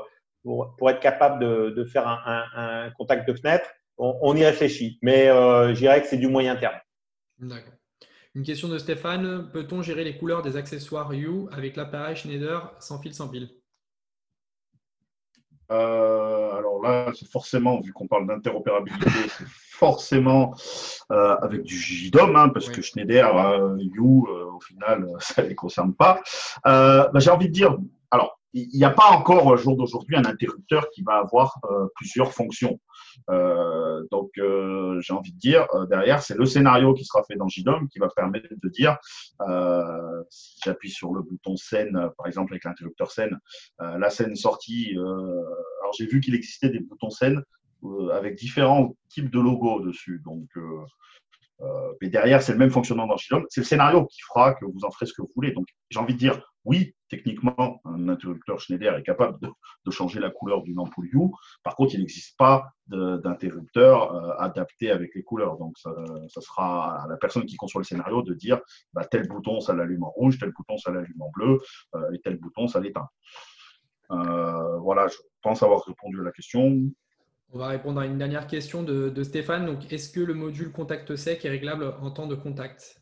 être 0.88 1.00
capable 1.00 1.74
de, 1.74 1.84
faire 1.84 2.08
un, 2.08 2.90
contact 2.98 3.28
de 3.28 3.34
fenêtre. 3.34 3.70
On, 3.98 4.36
y 4.36 4.46
réfléchit, 4.46 4.98
mais 5.02 5.28
euh, 5.28 5.74
je 5.74 5.80
dirais 5.80 6.02
que 6.02 6.08
c'est 6.08 6.18
du 6.18 6.28
moyen 6.28 6.56
terme. 6.56 6.78
D'accord. 7.40 7.74
Une 8.36 8.44
question 8.44 8.70
de 8.70 8.78
Stéphane. 8.78 9.50
Peut-on 9.52 9.82
gérer 9.82 10.06
les 10.06 10.18
couleurs 10.18 10.42
des 10.42 10.56
accessoires 10.56 11.12
U 11.12 11.50
avec 11.52 11.76
l'appareil 11.76 12.16
Schneider 12.16 12.74
sans 12.80 13.02
fil 13.02 13.14
sans 13.14 13.28
pile 13.28 13.50
euh, 15.72 16.52
alors 16.56 16.82
là, 16.82 17.12
c'est 17.14 17.30
forcément, 17.30 17.80
vu 17.80 17.94
qu'on 17.94 18.08
parle 18.08 18.28
d'interopérabilité, 18.28 19.10
c'est 19.10 19.48
forcément 19.48 20.54
euh, 21.12 21.36
avec 21.42 21.64
du 21.64 21.76
JDOM, 21.76 22.36
hein, 22.36 22.50
parce 22.50 22.70
que 22.70 22.82
Schneider, 22.82 23.38
euh, 23.38 23.78
You, 23.80 24.28
au 24.28 24.60
final, 24.60 25.08
ça 25.20 25.44
ne 25.44 25.48
les 25.48 25.56
concerne 25.56 25.94
pas. 25.94 26.22
Bah, 26.66 27.12
j'ai 27.16 27.32
envie 27.32 27.48
de 27.48 27.54
dire, 27.54 27.78
alors, 28.12 28.40
il 28.54 28.76
n'y 28.76 28.84
a 28.84 28.90
pas 28.90 29.12
encore, 29.12 29.46
au 29.46 29.58
jour 29.58 29.78
d'aujourd'hui, 29.78 30.16
un 30.16 30.26
interrupteur 30.26 30.90
qui 30.90 31.04
va 31.04 31.18
avoir 31.18 31.60
plusieurs 31.96 32.34
fonctions. 32.34 32.80
Euh, 33.30 34.04
donc, 34.12 34.32
euh, 34.38 35.00
j'ai 35.02 35.14
envie 35.14 35.32
de 35.32 35.38
dire, 35.38 35.68
euh, 35.74 35.86
derrière, 35.86 36.22
c'est 36.22 36.38
le 36.38 36.46
scénario 36.46 36.94
qui 36.94 37.06
sera 37.06 37.24
fait 37.24 37.36
dans 37.36 37.48
JDOM 37.48 37.88
qui 37.90 38.00
va 38.00 38.08
permettre 38.10 38.48
de 38.52 38.70
dire, 38.70 38.98
si 40.30 40.60
j'appuie 40.64 40.90
sur 40.90 41.14
le 41.14 41.22
bouton 41.22 41.56
scène, 41.56 42.10
par 42.18 42.28
exemple 42.28 42.54
avec 42.54 42.64
l'interrupteur 42.64 43.12
scène, 43.12 43.40
la 43.80 44.10
scène 44.10 44.36
sortie, 44.36 44.96
alors 44.98 45.94
j'ai 45.98 46.06
vu 46.06 46.20
qu'il 46.20 46.36
existait 46.36 46.70
des 46.70 46.80
boutons 46.80 47.10
scène 47.10 47.42
avec 48.12 48.36
différents 48.36 48.96
types 49.10 49.30
de 49.30 49.40
logos 49.40 49.82
dessus. 49.82 50.22
Donc, 50.26 50.50
mais 52.02 52.10
derrière, 52.10 52.42
c'est 52.42 52.54
le 52.54 52.58
même 52.58 52.72
fonctionnement 52.72 53.08
dans 53.08 53.18
Shilom. 53.18 53.46
C'est 53.50 53.62
le 53.62 53.66
scénario 53.66 54.06
qui 54.06 54.22
fera 54.22 54.54
que 54.54 54.66
vous 54.66 54.84
en 54.84 54.92
ferez 54.92 55.06
ce 55.06 55.14
que 55.14 55.22
vous 55.22 55.32
voulez. 55.36 55.52
Donc, 55.52 55.68
j'ai 55.90 56.00
envie 56.00 56.14
de 56.14 56.20
dire, 56.20 56.42
oui, 56.66 56.94
techniquement, 57.10 57.82
un 57.86 58.08
interrupteur 58.08 58.60
Schneider 58.60 58.96
est 58.96 59.04
capable 59.04 59.40
de, 59.40 59.92
changer 59.92 60.20
la 60.20 60.30
couleur 60.30 60.62
d'une 60.62 60.80
ampoule 60.80 61.10
You. 61.12 61.36
Par 61.64 61.76
contre, 61.76 61.96
il 61.96 62.00
n'existe 62.00 62.38
pas 62.38 62.72
d'interrupteur 62.88 64.14
euh, 64.14 64.36
adapté 64.38 64.92
avec 64.92 65.16
les 65.16 65.24
couleurs. 65.24 65.58
Donc, 65.58 65.78
ça, 65.80 65.92
sera 66.42 67.04
à 67.04 67.08
la 67.08 67.18
personne 67.18 67.46
qui 67.46 67.56
conçoit 67.56 67.82
le 67.82 67.86
scénario 67.86 68.22
de 68.22 68.36
dire, 68.36 68.62
bah, 68.94 69.04
tel 69.06 69.28
bouton, 69.28 69.60
ça 69.60 69.74
l'allume 69.74 70.04
en 70.04 70.12
rouge, 70.12 70.38
tel 70.40 70.52
bouton, 70.52 70.78
ça 70.78 70.92
l'allume 70.92 71.22
en 71.22 71.32
bleu, 71.32 71.58
euh, 71.96 72.12
et 72.14 72.20
tel 72.20 72.38
bouton, 72.38 72.68
ça 72.68 72.80
l'éteint. 72.80 73.08
voilà, 74.10 75.08
je 75.08 75.18
pense 75.42 75.64
avoir 75.64 75.84
répondu 75.86 76.22
à 76.22 76.24
la 76.24 76.32
question. 76.32 76.92
On 77.52 77.58
va 77.58 77.68
répondre 77.68 78.00
à 78.00 78.06
une 78.06 78.20
dernière 78.20 78.46
question 78.46 78.84
de, 78.84 79.24
Stéphane. 79.24 79.66
Donc, 79.66 79.92
est-ce 79.92 80.12
que 80.12 80.20
le 80.20 80.36
module 80.36 80.72
contact 80.72 81.16
sec 81.16 81.44
est 81.46 81.50
réglable 81.50 81.96
en 82.00 82.12
temps 82.12 82.28
de 82.28 82.36
contact? 82.36 83.02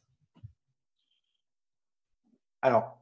Alors, 2.61 2.96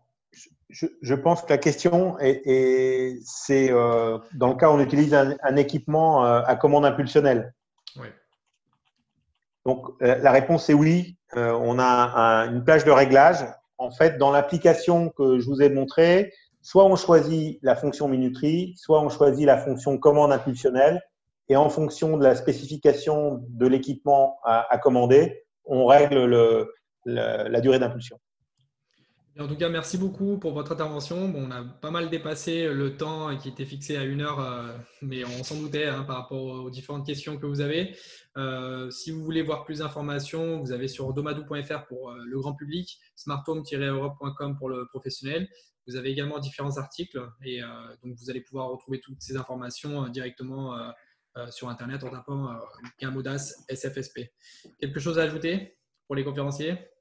je, 0.70 1.14
pense 1.14 1.44
que 1.44 1.50
la 1.50 1.58
question 1.58 2.18
est, 2.20 3.20
c'est 3.24 3.72
euh, 3.72 4.18
dans 4.34 4.50
le 4.50 4.56
cas 4.56 4.70
où 4.70 4.74
on 4.74 4.80
utilise 4.80 5.14
un, 5.14 5.56
équipement 5.56 6.26
euh, 6.26 6.42
à 6.46 6.56
commande 6.56 6.86
impulsionnelle. 6.86 7.54
Oui. 7.98 8.08
Donc, 9.66 9.86
euh, 10.02 10.18
la 10.18 10.32
réponse 10.32 10.70
est 10.70 10.74
oui. 10.74 11.18
on 11.36 11.80
a 11.80 12.48
une 12.52 12.64
plage 12.64 12.84
de 12.84 12.92
réglage. 12.92 13.46
En 13.78 13.92
fait, 13.92 14.18
dans 14.18 14.32
l'application 14.32 15.10
que 15.10 15.40
je 15.40 15.46
vous 15.46 15.62
ai 15.62 15.70
montrée, 15.70 16.32
soit 16.62 16.86
on 16.86 16.96
choisit 16.96 17.60
la 17.62 17.76
fonction 17.76 18.08
minuterie, 18.08 18.74
soit 18.78 19.02
on 19.02 19.10
choisit 19.10 19.46
la 19.46 19.58
fonction 19.58 19.98
commande 19.98 20.32
impulsionnelle 20.32 21.02
et 21.50 21.56
en 21.56 21.70
fonction 21.70 22.18
de 22.18 22.24
la 22.24 22.36
spécification 22.36 23.44
de 23.50 23.68
l'équipement 23.68 24.40
à, 24.44 24.78
commander, 24.80 25.44
on 25.66 25.86
règle 25.86 26.26
le, 26.26 26.74
la 27.06 27.62
durée 27.62 27.78
d'impulsion. 27.78 28.18
En 29.38 29.48
tout 29.48 29.58
cas, 29.58 29.68
merci 29.68 29.98
beaucoup 29.98 30.38
pour 30.38 30.54
votre 30.54 30.72
intervention. 30.72 31.28
Bon, 31.28 31.48
on 31.48 31.52
a 31.52 31.62
pas 31.62 31.92
mal 31.92 32.10
dépassé 32.10 32.72
le 32.72 32.96
temps 32.96 33.36
qui 33.38 33.50
était 33.50 33.66
fixé 33.66 33.98
à 33.98 34.04
une 34.04 34.22
heure, 34.22 34.40
euh, 34.40 34.78
mais 35.02 35.26
on 35.26 35.44
s'en 35.44 35.60
doutait 35.60 35.88
hein, 35.88 36.04
par 36.04 36.16
rapport 36.16 36.46
aux 36.46 36.70
différentes 36.70 37.06
questions 37.06 37.38
que 37.38 37.46
vous 37.46 37.60
avez. 37.60 37.98
Euh, 38.38 38.90
si 38.92 39.12
vous 39.12 39.22
voulez 39.22 39.42
voir 39.42 39.66
plus 39.66 39.80
d'informations, 39.80 40.62
vous 40.62 40.72
avez 40.72 40.88
sur 40.88 41.14
domadou.fr 41.14 41.86
pour 41.86 42.12
euh, 42.12 42.24
le 42.26 42.40
grand 42.40 42.54
public, 42.54 42.98
smarthome-europe.com 43.18 44.56
pour 44.58 44.70
le 44.70 44.88
professionnel. 44.88 45.50
Vous 45.86 45.98
avez 45.98 46.12
également 46.12 46.40
différents 46.40 46.78
articles 46.78 47.22
et 47.44 47.62
donc 48.04 48.16
vous 48.18 48.32
allez 48.32 48.42
pouvoir 48.42 48.70
retrouver 48.70 49.00
toutes 49.00 49.22
ces 49.22 49.38
informations 49.38 50.08
directement 50.08 50.76
euh, 51.38 51.52
sur 51.52 51.68
Internet 51.68 52.04
en 52.06 52.10
tapant 52.10 52.58
audace 53.16 53.66
SFSP. 53.68 54.32
Quelque 54.80 55.02
chose 55.02 55.20
à 55.20 55.24
ajouter 55.24 55.78
pour 56.08 56.16
les 56.16 56.24
conférenciers? 56.24 56.95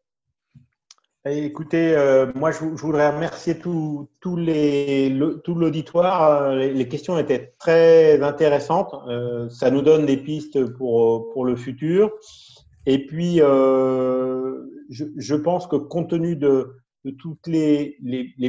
Écoutez, 1.26 1.96
euh, 1.96 2.30
moi 2.34 2.50
je, 2.50 2.58
voudrais 2.58 3.08
remercier 3.08 3.58
tout, 3.58 4.08
l'auditoire. 5.46 6.42
Euh, 6.42 6.56
les, 6.56 6.88
questions 6.88 7.18
étaient 7.18 7.52
très 7.58 8.22
intéressantes. 8.22 8.94
ça 9.50 9.70
nous 9.70 9.80
donne 9.80 10.04
des 10.04 10.18
pistes 10.18 10.64
pour, 10.64 11.44
le 11.44 11.56
futur. 11.56 12.12
Et 12.86 13.06
puis, 13.06 13.36
je, 14.90 15.34
pense 15.34 15.66
que 15.66 15.76
compte 15.76 16.10
tenu 16.10 16.36
de, 16.36 16.76
toutes 17.18 17.46
les, 17.46 17.96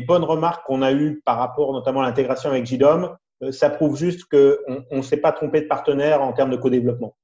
bonnes 0.06 0.26
remarques 0.26 0.65
qu'on 0.65 0.81
a 0.81 0.91
eues 0.91 1.22
par 1.26 1.38
rapport 1.38 1.72
notamment 1.72 2.02
à 2.02 2.06
l'intégration 2.06 2.49
avec 2.49 2.65
JDOM, 2.65 3.15
euh, 3.43 3.52
ça 3.52 3.69
prouve 3.69 3.97
juste 3.97 4.26
qu'on 4.26 4.85
ne 4.91 5.02
s'est 5.02 5.18
pas 5.18 5.31
trompé 5.31 5.61
de 5.61 5.68
partenaire 5.68 6.22
en 6.22 6.34
termes 6.34 6.52
de 6.52 6.57
co-développement. 6.57 7.15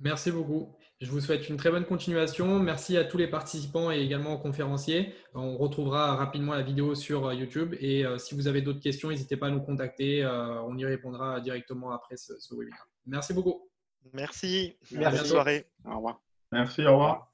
Merci 0.00 0.30
beaucoup. 0.30 0.74
Je 1.02 1.10
vous 1.10 1.20
souhaite 1.20 1.48
une 1.48 1.56
très 1.56 1.70
bonne 1.70 1.84
continuation. 1.84 2.60
Merci 2.60 2.96
à 2.96 3.04
tous 3.04 3.18
les 3.18 3.26
participants 3.26 3.90
et 3.90 3.98
également 3.98 4.34
aux 4.34 4.38
conférenciers. 4.38 5.12
On 5.34 5.56
retrouvera 5.56 6.14
rapidement 6.14 6.54
la 6.54 6.62
vidéo 6.62 6.94
sur 6.94 7.26
euh, 7.26 7.34
YouTube. 7.34 7.74
Et 7.80 8.06
euh, 8.06 8.18
si 8.18 8.36
vous 8.36 8.46
avez 8.46 8.62
d'autres 8.62 8.78
questions, 8.78 9.08
n'hésitez 9.10 9.36
pas 9.36 9.48
à 9.48 9.50
nous 9.50 9.60
contacter. 9.60 10.24
on 10.24 10.78
y 10.78 10.84
répondra 10.84 11.40
directement 11.40 11.90
après 11.90 12.16
ce, 12.16 12.32
webinaire. 12.54 12.86
Merci 13.04 13.34
beaucoup. 13.34 13.68
Merci. 14.12 14.76
Merci. 14.92 15.18
Bonne 15.18 15.26
soirée. 15.26 15.66
Au 15.84 15.96
revoir. 15.96 16.22
Merci. 16.52 16.86
Au 16.86 16.92
revoir. 16.92 17.28